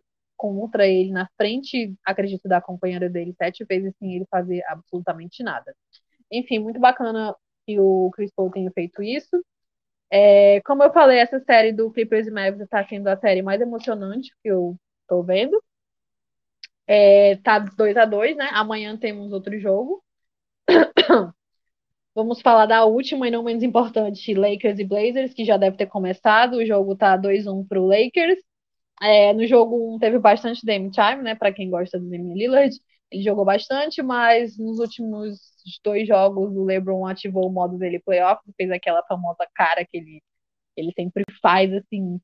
contra 0.52 0.88
ele 0.88 1.12
na 1.12 1.28
frente, 1.38 1.94
acredito, 2.06 2.48
da 2.50 2.62
companheira 2.62 3.10
dele 3.10 3.34
sete 3.38 3.64
vezes 3.64 3.94
sem 3.98 4.16
ele 4.16 4.26
fazer 4.30 4.64
absolutamente 4.68 5.44
nada. 5.44 5.74
Enfim, 6.32 6.60
muito 6.60 6.80
bacana 6.80 7.36
que 7.66 7.80
o 7.80 8.12
Chris 8.14 8.32
Paul 8.36 8.52
tenha 8.52 8.72
feito 8.72 9.02
isso. 9.02 9.44
É, 10.12 10.62
como 10.62 10.84
eu 10.84 10.92
falei, 10.94 11.20
essa 11.20 11.40
série 11.40 11.72
do 11.72 11.92
Clippers 11.92 12.28
e 12.28 12.32
Mavericks 12.32 12.66
está 12.66 12.86
sendo 12.88 13.08
a 13.08 13.18
série 13.18 13.42
mais 13.42 13.62
emocionante 13.62 14.32
que 14.44 14.50
eu 14.50 14.78
estou 15.04 15.24
vendo. 15.24 15.62
É, 16.88 17.38
tá 17.38 17.60
2 17.60 17.98
a 17.98 18.06
2 18.06 18.36
né? 18.36 18.50
Amanhã 18.54 18.98
temos 18.98 19.32
outro 19.32 19.58
jogo. 19.60 20.04
Vamos 22.16 22.42
falar 22.42 22.66
da 22.68 22.86
última 22.86 23.28
e 23.28 23.32
não 23.32 23.44
menos 23.44 23.64
importante, 23.64 24.34
Lakers 24.36 24.80
e 24.80 24.84
Blazers, 24.86 25.34
que 25.34 25.46
já 25.46 25.58
deve 25.58 25.78
ter 25.78 25.88
começado. 25.88 26.58
O 26.58 26.66
jogo 26.66 26.96
tá 26.96 27.18
2-1 27.18 27.68
pro 27.68 27.88
Lakers. 27.88 28.40
É, 29.02 29.34
no 29.34 29.46
jogo 29.48 29.96
1 29.96 30.00
teve 30.00 30.18
bastante 30.20 30.66
Dame 30.66 30.90
Time, 30.92 31.22
né? 31.24 31.36
Para 31.36 31.52
quem 31.54 31.70
gosta 31.70 32.00
do 32.00 32.10
Damian 32.10 32.34
Lillard. 32.36 32.76
Ele 33.12 33.24
jogou 33.24 33.46
bastante, 33.46 34.02
mas 34.02 34.58
nos 34.58 34.80
últimos 34.80 35.40
dois 35.84 36.08
jogos 36.08 36.56
o 36.56 36.64
LeBron 36.66 37.06
ativou 37.06 37.48
o 37.48 37.52
modo 37.54 37.78
dele 37.78 38.00
playoff, 38.00 38.42
fez 38.58 38.72
aquela 38.72 39.04
famosa 39.04 39.48
cara 39.54 39.86
que 39.86 39.98
ele, 39.98 40.22
ele 40.78 40.94
sempre 40.96 41.24
faz, 41.42 41.74
assim, 41.74 42.20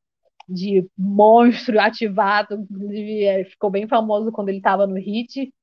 de 0.50 0.88
monstro 0.98 1.80
ativado. 1.82 2.56
Inclusive, 2.72 3.24
é, 3.26 3.46
ficou 3.46 3.70
bem 3.72 3.88
famoso 3.88 4.32
quando 4.32 4.50
ele 4.50 4.60
estava 4.60 4.88
no 4.88 4.98
Heat. 5.00 5.54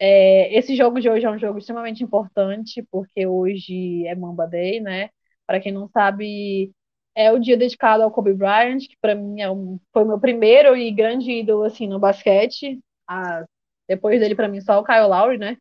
É, 0.00 0.56
esse 0.56 0.76
jogo 0.76 1.00
de 1.00 1.08
hoje 1.10 1.26
é 1.26 1.30
um 1.30 1.38
jogo 1.38 1.58
extremamente 1.58 2.02
importante, 2.04 2.82
porque 2.90 3.26
hoje 3.26 4.06
é 4.06 4.14
Mamba 4.14 4.46
Day, 4.46 4.80
né? 4.80 5.10
Para 5.46 5.60
quem 5.60 5.72
não 5.72 5.88
sabe, 5.88 6.72
é 7.18 7.32
o 7.32 7.38
dia 7.40 7.56
dedicado 7.56 8.02
ao 8.04 8.12
Kobe 8.12 8.32
Bryant, 8.32 8.78
que 8.88 8.96
para 9.00 9.12
mim 9.14 9.40
é 9.40 9.50
um, 9.50 9.80
foi 9.92 10.04
meu 10.04 10.20
primeiro 10.20 10.76
e 10.76 10.92
grande 10.92 11.32
ídolo 11.32 11.64
assim, 11.64 11.88
no 11.88 11.98
basquete, 11.98 12.80
Depois 13.88 14.20
dele, 14.20 14.34
para 14.34 14.48
mim, 14.48 14.60
só 14.60 14.78
o 14.80 14.84
Kyle 14.84 15.08
Lowry, 15.08 15.38
né? 15.38 15.56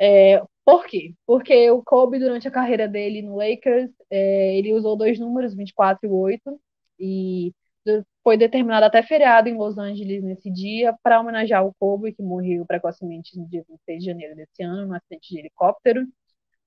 É, 0.00 0.42
por 0.64 0.86
quê? 0.86 1.14
Porque 1.26 1.70
o 1.70 1.82
Kobe, 1.82 2.18
durante 2.18 2.48
a 2.48 2.50
carreira 2.50 2.88
dele 2.88 3.22
no 3.22 3.36
Lakers, 3.36 3.90
é, 4.10 4.56
ele 4.56 4.72
usou 4.72 4.96
dois 4.96 5.18
números, 5.18 5.54
24 5.54 6.06
e 6.06 6.10
8, 6.10 6.60
e 6.98 7.52
foi 8.22 8.36
determinado 8.36 8.84
até 8.86 9.02
feriado 9.02 9.48
em 9.48 9.56
Los 9.56 9.78
Angeles 9.78 10.22
nesse 10.22 10.50
dia 10.50 10.94
para 11.02 11.20
homenagear 11.20 11.66
o 11.66 11.74
Kobe, 11.78 12.12
que 12.12 12.22
morreu 12.22 12.66
precocemente 12.66 13.38
no 13.38 13.46
dia 13.48 13.64
26 13.68 14.00
de 14.00 14.06
janeiro 14.06 14.36
desse 14.36 14.62
ano, 14.62 14.86
no 14.88 14.94
acidente 14.94 15.30
de 15.30 15.38
helicóptero. 15.38 16.06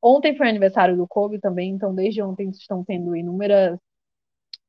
Ontem 0.04 0.38
foi 0.38 0.50
aniversário 0.50 0.98
do 0.98 1.08
Kobe 1.08 1.40
também, 1.40 1.72
então 1.72 1.96
desde 1.96 2.22
ontem 2.22 2.50
estão 2.50 2.84
tendo 2.86 3.16
inúmeras 3.16 3.80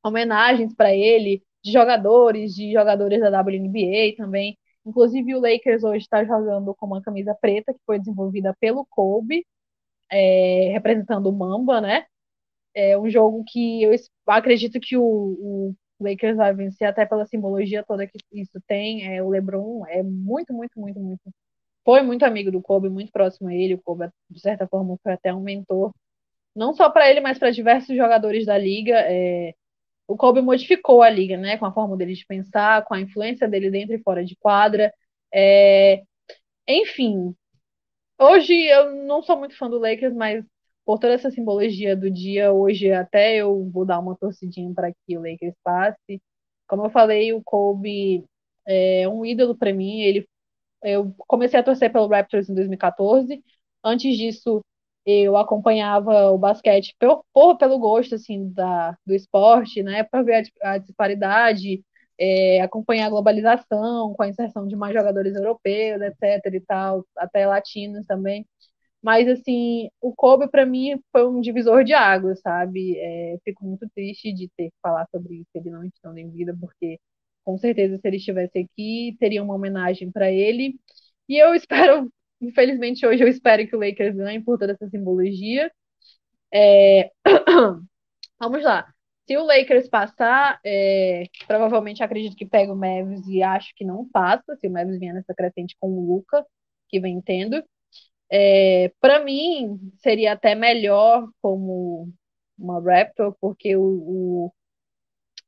homenagens 0.04 0.74
para 0.74 0.94
ele, 0.94 1.42
de 1.62 1.72
jogadores, 1.72 2.54
de 2.54 2.72
jogadores 2.72 3.20
da 3.20 3.30
WNBA 3.40 4.14
também. 4.16 4.58
Inclusive 4.86 5.34
o 5.34 5.40
Lakers 5.40 5.82
hoje 5.84 6.04
está 6.04 6.24
jogando 6.24 6.74
com 6.74 6.86
uma 6.86 7.02
camisa 7.02 7.34
preta 7.34 7.72
que 7.72 7.80
foi 7.86 7.98
desenvolvida 7.98 8.54
pelo 8.60 8.84
Kobe, 8.86 9.46
é, 10.10 10.70
representando 10.72 11.28
o 11.28 11.32
Mamba, 11.32 11.80
né? 11.80 12.06
É 12.74 12.98
um 12.98 13.08
jogo 13.10 13.44
que 13.46 13.82
eu 13.82 13.92
acredito 14.26 14.80
que 14.80 14.96
o, 14.96 15.02
o 15.04 15.76
Lakers 16.00 16.36
vai 16.36 16.54
vencer 16.54 16.88
até 16.88 17.06
pela 17.06 17.26
simbologia 17.26 17.84
toda 17.84 18.06
que 18.06 18.18
isso 18.32 18.60
tem. 18.66 19.06
É, 19.16 19.22
o 19.22 19.30
LeBron 19.30 19.86
é 19.86 20.02
muito, 20.02 20.52
muito, 20.52 20.78
muito, 20.80 21.00
muito. 21.00 21.22
Foi 21.84 22.02
muito 22.02 22.24
amigo 22.24 22.50
do 22.50 22.62
Kobe, 22.62 22.88
muito 22.88 23.12
próximo 23.12 23.48
a 23.48 23.54
ele. 23.54 23.74
O 23.74 23.82
Kobe, 23.82 24.08
de 24.30 24.40
certa 24.40 24.66
forma, 24.66 24.96
foi 25.02 25.12
até 25.12 25.34
um 25.34 25.40
mentor, 25.40 25.92
não 26.54 26.74
só 26.74 26.90
para 26.90 27.10
ele, 27.10 27.20
mas 27.20 27.38
para 27.38 27.50
diversos 27.50 27.96
jogadores 27.96 28.46
da 28.46 28.58
liga. 28.58 28.94
É, 29.06 29.54
o 30.08 30.16
Kobe 30.16 30.40
modificou 30.42 31.02
a 31.02 31.10
liga, 31.10 31.36
né? 31.36 31.58
Com 31.58 31.66
a 31.66 31.72
forma 31.72 31.96
dele 31.96 32.14
de 32.14 32.26
pensar, 32.26 32.84
com 32.84 32.94
a 32.94 33.00
influência 33.00 33.48
dele 33.48 33.70
dentro 33.70 33.94
e 33.94 34.02
fora 34.02 34.24
de 34.24 34.36
quadra. 34.36 34.92
É, 35.32 36.02
enfim, 36.68 37.34
hoje 38.20 38.54
eu 38.54 38.94
não 39.06 39.22
sou 39.22 39.38
muito 39.38 39.56
fã 39.56 39.68
do 39.70 39.78
Lakers, 39.78 40.14
mas 40.14 40.44
por 40.84 40.98
toda 40.98 41.14
essa 41.14 41.30
simbologia 41.30 41.96
do 41.96 42.10
dia, 42.10 42.52
hoje 42.52 42.92
até 42.92 43.36
eu 43.36 43.68
vou 43.70 43.84
dar 43.86 43.98
uma 44.00 44.16
torcidinha 44.16 44.72
para 44.74 44.92
que 44.92 45.16
o 45.16 45.22
Lakers 45.22 45.54
passe. 45.64 46.22
Como 46.68 46.84
eu 46.84 46.90
falei, 46.90 47.32
o 47.32 47.42
Kobe 47.42 48.24
é 48.66 49.08
um 49.08 49.24
ídolo 49.24 49.56
para 49.56 49.72
mim. 49.72 50.00
Ele, 50.02 50.28
eu 50.84 51.14
comecei 51.26 51.58
a 51.58 51.62
torcer 51.62 51.92
pelo 51.92 52.08
Raptors 52.08 52.48
em 52.48 52.54
2014. 52.54 53.42
Antes 53.84 54.16
disso, 54.16 54.60
eu 55.06 55.36
acompanhava 55.36 56.30
o 56.30 56.38
basquete 56.38 56.94
por, 56.98 57.24
por 57.32 57.56
pelo 57.58 57.78
gosto 57.78 58.14
assim 58.14 58.50
da, 58.52 58.96
do 59.06 59.14
esporte, 59.14 59.82
né, 59.82 60.04
para 60.04 60.22
ver 60.22 60.50
a, 60.62 60.72
a 60.72 60.78
disparidade, 60.78 61.84
é, 62.18 62.60
acompanhar 62.62 63.06
a 63.06 63.10
globalização 63.10 64.14
com 64.14 64.22
a 64.22 64.28
inserção 64.28 64.66
de 64.66 64.76
mais 64.76 64.94
jogadores 64.94 65.34
europeus, 65.36 66.00
etc. 66.02 66.54
e 66.56 66.60
tal, 66.60 67.04
até 67.16 67.46
latinos 67.46 68.06
também. 68.06 68.46
Mas, 69.02 69.28
assim, 69.28 69.88
o 70.00 70.14
Kobe, 70.14 70.48
para 70.50 70.64
mim, 70.64 70.98
foi 71.12 71.28
um 71.28 71.40
divisor 71.40 71.84
de 71.84 71.92
águas, 71.92 72.40
sabe? 72.40 72.98
É, 72.98 73.36
fico 73.44 73.64
muito 73.64 73.86
triste 73.94 74.32
de 74.32 74.48
ter 74.56 74.70
que 74.70 74.76
falar 74.82 75.06
sobre 75.10 75.36
isso, 75.36 75.50
ele 75.54 75.70
não 75.70 75.84
estando 75.84 76.18
em 76.18 76.30
vida, 76.30 76.56
porque, 76.58 76.98
com 77.44 77.58
certeza, 77.58 77.98
se 77.98 78.08
ele 78.08 78.16
estivesse 78.16 78.58
aqui, 78.58 79.16
teria 79.20 79.42
uma 79.42 79.54
homenagem 79.54 80.10
para 80.10 80.30
ele. 80.32 80.78
E 81.28 81.38
eu 81.38 81.54
espero, 81.54 82.12
infelizmente, 82.40 83.06
hoje 83.06 83.22
eu 83.22 83.28
espero 83.28 83.66
que 83.66 83.76
o 83.76 83.80
Lakers 83.80 84.16
ganhe 84.16 84.42
por 84.42 84.58
toda 84.58 84.72
essa 84.72 84.88
simbologia. 84.88 85.70
É... 86.52 87.10
Vamos 88.40 88.62
lá. 88.62 88.86
Se 89.26 89.36
o 89.36 89.44
Lakers 89.44 89.88
passar, 89.88 90.60
é... 90.64 91.24
provavelmente 91.46 92.02
acredito 92.02 92.36
que 92.36 92.46
pega 92.46 92.72
o 92.72 92.76
Mavis 92.76 93.26
e 93.28 93.42
acho 93.42 93.74
que 93.76 93.84
não 93.84 94.08
passa, 94.08 94.56
se 94.56 94.68
o 94.68 94.70
Mavis 94.72 94.98
vier 94.98 95.14
nessa 95.14 95.34
crescente 95.34 95.76
com 95.80 95.88
o 95.90 96.14
Luca, 96.16 96.44
que 96.88 97.00
vem 97.00 97.20
tendo. 97.20 97.62
É, 98.30 98.92
para 99.00 99.22
mim, 99.24 99.78
seria 100.02 100.32
até 100.32 100.54
melhor 100.54 101.28
como 101.42 102.12
uma 102.58 102.80
Raptor, 102.80 103.36
porque 103.40 103.76
o, 103.76 103.82
o, 103.82 104.52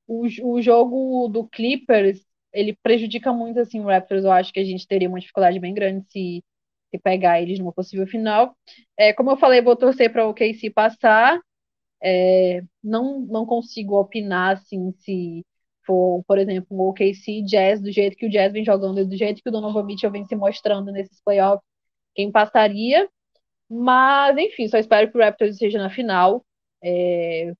o, 0.06 0.62
jogo 0.62 1.28
do 1.28 1.46
Clippers 1.48 2.24
ele 2.52 2.76
prejudica 2.82 3.32
muito 3.32 3.60
assim, 3.60 3.80
o 3.80 3.86
Raptors. 3.86 4.24
Eu 4.24 4.32
acho 4.32 4.52
que 4.52 4.60
a 4.60 4.64
gente 4.64 4.86
teria 4.86 5.08
uma 5.08 5.20
dificuldade 5.20 5.58
bem 5.60 5.74
grande 5.74 6.06
se, 6.10 6.42
se 6.90 6.98
pegar 6.98 7.40
eles 7.40 7.58
numa 7.58 7.72
possível 7.72 8.06
final. 8.06 8.56
É, 8.96 9.12
como 9.12 9.30
eu 9.30 9.36
falei, 9.36 9.60
vou 9.60 9.76
torcer 9.76 10.10
para 10.12 10.26
o 10.26 10.34
KC 10.34 10.70
passar. 10.70 11.38
É, 12.02 12.62
não, 12.82 13.20
não 13.20 13.46
consigo 13.46 13.98
opinar 13.98 14.54
assim, 14.54 14.92
se 14.92 15.44
for, 15.86 16.22
por 16.26 16.38
exemplo, 16.38 16.68
o 16.70 16.88
OKC 16.90 17.42
Jazz, 17.42 17.80
do 17.80 17.92
jeito 17.92 18.16
que 18.16 18.26
o 18.26 18.30
Jazz 18.30 18.52
vem 18.52 18.64
jogando 18.64 19.00
e 19.00 19.04
do 19.04 19.16
jeito 19.16 19.42
que 19.42 19.48
o 19.48 19.52
Donovan 19.52 19.84
Mitchell 19.84 20.10
vem 20.10 20.26
se 20.26 20.34
mostrando 20.36 20.92
nesses 20.92 21.20
playoffs 21.22 21.64
quem 22.14 22.30
passaria. 22.32 23.08
Mas, 23.68 24.36
enfim, 24.38 24.68
só 24.68 24.78
espero 24.78 25.10
que 25.10 25.18
o 25.18 25.20
Raptors 25.20 25.52
esteja 25.52 25.78
na 25.78 25.90
final. 25.90 26.44
É, 26.82 27.52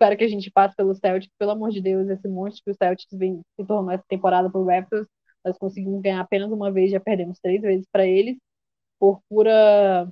espero 0.00 0.16
que 0.16 0.24
a 0.24 0.28
gente 0.28 0.50
passe 0.50 0.74
pelo 0.76 0.94
Celtics. 0.94 1.34
Pelo 1.38 1.50
amor 1.52 1.70
de 1.70 1.80
Deus, 1.82 2.08
esse 2.08 2.26
monte 2.28 2.62
que 2.64 2.70
o 2.70 2.74
Celtics 2.74 3.16
vem, 3.18 3.42
se 3.58 3.66
tornou 3.66 3.90
essa 3.90 4.04
temporada 4.08 4.50
para 4.50 4.60
o 4.60 4.64
Raptors. 4.64 5.06
Nós 5.44 5.58
conseguimos 5.58 6.00
ganhar 6.02 6.20
apenas 6.20 6.50
uma 6.50 6.72
vez, 6.72 6.90
já 6.90 7.00
perdemos 7.00 7.38
três 7.40 7.60
vezes 7.62 7.86
para 7.92 8.06
eles, 8.06 8.36
por 8.98 9.22
pura 9.28 10.10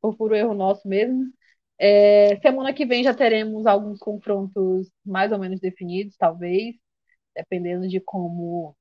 por 0.00 0.16
puro 0.16 0.34
erro 0.34 0.54
nosso 0.54 0.86
mesmo. 0.88 1.32
É, 1.78 2.36
semana 2.40 2.72
que 2.72 2.84
vem 2.86 3.04
já 3.04 3.14
teremos 3.14 3.66
alguns 3.66 3.98
confrontos 4.00 4.90
mais 5.04 5.32
ou 5.32 5.38
menos 5.38 5.60
definidos, 5.60 6.16
talvez, 6.16 6.76
dependendo 7.36 7.88
de 7.88 8.00
como 8.00 8.76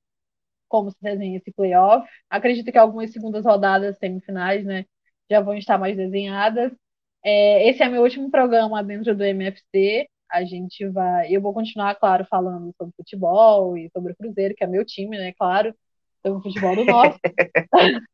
como 0.70 0.92
se 0.92 0.98
desenha 1.02 1.38
esse 1.38 1.52
playoff. 1.54 2.08
Acredito 2.30 2.72
que 2.72 2.78
algumas 2.78 3.12
segundas 3.12 3.46
rodadas, 3.46 3.98
semifinais, 4.00 4.66
né, 4.66 4.86
já 5.30 5.42
vão 5.42 5.56
estar 5.56 5.78
mais 5.80 5.98
desenhadas. 5.98 6.74
É, 7.30 7.70
esse 7.70 7.84
é 7.84 7.90
meu 7.90 8.04
último 8.04 8.32
programa 8.32 8.82
dentro 8.82 9.14
do 9.14 9.22
MFC. 9.22 10.08
A 10.32 10.46
gente 10.46 10.88
vai. 10.88 11.30
Eu 11.30 11.42
vou 11.42 11.54
continuar, 11.54 11.94
claro, 11.96 12.26
falando 12.26 12.74
sobre 12.78 12.94
futebol 12.96 13.78
e 13.78 13.90
sobre 13.92 14.14
o 14.14 14.16
Cruzeiro, 14.16 14.56
que 14.56 14.64
é 14.64 14.68
meu 14.68 14.86
time, 14.86 15.18
né? 15.18 15.34
Claro, 15.34 15.76
sobre 16.26 16.40
o 16.40 16.42
futebol 16.42 16.74
do 16.78 16.86
nosso. 16.86 17.20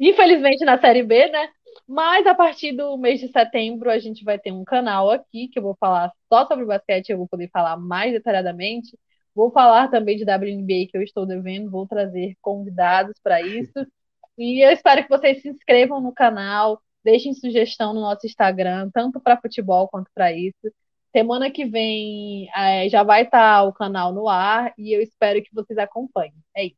Infelizmente 0.00 0.64
na 0.64 0.80
Série 0.80 1.02
B, 1.02 1.28
né? 1.28 1.50
Mas 1.86 2.26
a 2.26 2.34
partir 2.34 2.72
do 2.72 2.96
mês 2.96 3.20
de 3.20 3.28
setembro 3.28 3.90
a 3.90 3.98
gente 3.98 4.24
vai 4.24 4.38
ter 4.38 4.52
um 4.52 4.64
canal 4.64 5.10
aqui 5.10 5.48
que 5.48 5.58
eu 5.58 5.62
vou 5.62 5.76
falar 5.78 6.10
só 6.32 6.46
sobre 6.46 6.64
basquete, 6.64 7.10
eu 7.10 7.18
vou 7.18 7.28
poder 7.28 7.50
falar 7.50 7.76
mais 7.76 8.12
detalhadamente. 8.12 8.98
Vou 9.34 9.50
falar 9.50 9.88
também 9.90 10.16
de 10.16 10.24
WNBA 10.24 10.88
que 10.90 10.92
eu 10.94 11.02
estou 11.02 11.26
devendo, 11.26 11.70
vou 11.70 11.86
trazer 11.86 12.34
convidados 12.40 13.14
para 13.22 13.42
isso. 13.42 13.86
E 14.38 14.64
eu 14.64 14.70
espero 14.70 15.02
que 15.02 15.10
vocês 15.10 15.42
se 15.42 15.48
inscrevam 15.50 16.00
no 16.00 16.12
canal, 16.12 16.80
deixem 17.06 17.32
sugestão 17.32 17.94
no 17.94 18.00
nosso 18.00 18.26
Instagram, 18.26 18.90
tanto 18.92 19.20
para 19.20 19.40
futebol 19.40 19.86
quanto 19.86 20.10
para 20.12 20.32
isso. 20.32 20.72
Semana 21.12 21.50
que 21.50 21.64
vem 21.64 22.48
é, 22.54 22.88
já 22.88 23.04
vai 23.04 23.22
estar 23.22 23.60
tá 23.60 23.62
o 23.62 23.72
canal 23.72 24.12
no 24.12 24.28
ar 24.28 24.72
e 24.76 24.92
eu 24.92 25.00
espero 25.00 25.40
que 25.40 25.54
vocês 25.54 25.78
acompanhem. 25.78 26.34
É 26.54 26.66
isso. 26.66 26.76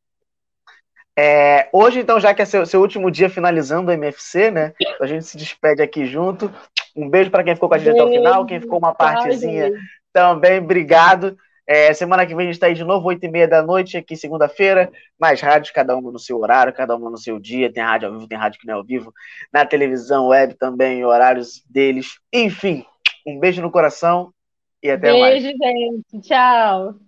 É, 1.19 1.69
hoje, 1.73 1.99
então, 1.99 2.21
já 2.21 2.33
que 2.33 2.43
é 2.43 2.45
seu, 2.45 2.65
seu 2.65 2.81
último 2.81 3.11
dia 3.11 3.29
finalizando 3.29 3.91
o 3.91 3.95
MFC, 3.95 4.53
né? 4.53 4.73
A 5.01 5.07
gente 5.07 5.25
se 5.25 5.37
despede 5.37 5.83
aqui 5.83 6.07
junto. 6.07 6.53
Um 6.95 7.09
beijo 7.09 7.31
para 7.31 7.43
quem 7.43 7.55
ficou 7.55 7.69
com 7.69 7.75
a 7.75 7.79
gente 7.79 7.93
beijo, 7.93 8.03
até 8.05 8.11
o 8.11 8.17
final, 8.17 8.47
quem 8.47 8.61
ficou 8.61 8.79
uma 8.79 8.95
partezinha 8.95 9.73
também, 10.13 10.61
obrigado. 10.61 11.37
É, 11.71 11.93
semana 11.93 12.25
que 12.25 12.35
vem 12.35 12.45
a 12.45 12.47
gente 12.47 12.55
está 12.55 12.67
aí 12.69 12.73
de 12.73 12.83
novo, 12.83 13.07
8 13.09 13.27
e 13.27 13.31
meia 13.31 13.47
da 13.47 13.63
noite, 13.63 13.99
aqui 13.99 14.17
segunda-feira. 14.17 14.91
Mais 15.21 15.39
rádios, 15.39 15.71
cada 15.71 15.95
uma 15.95 16.11
no 16.11 16.19
seu 16.19 16.39
horário, 16.39 16.73
cada 16.73 16.97
uma 16.97 17.11
no 17.11 17.19
seu 17.19 17.39
dia. 17.39 17.71
Tem 17.71 17.83
rádio 17.83 18.09
ao 18.09 18.15
vivo, 18.15 18.27
tem 18.27 18.39
rádio 18.39 18.59
que 18.59 18.67
não 18.67 18.73
é 18.73 18.77
ao 18.79 18.85
vivo. 18.85 19.13
Na 19.53 19.67
televisão, 19.67 20.29
web 20.29 20.55
também, 20.55 21.05
horários 21.05 21.63
deles. 21.69 22.19
Enfim, 22.33 22.87
um 23.27 23.39
beijo 23.39 23.61
no 23.61 23.71
coração 23.71 24.33
e 24.83 24.91
até 24.91 25.13
beijo, 25.13 25.21
mais. 25.21 25.43
Beijo, 25.43 25.59
gente. 25.61 26.27
Tchau. 26.27 27.08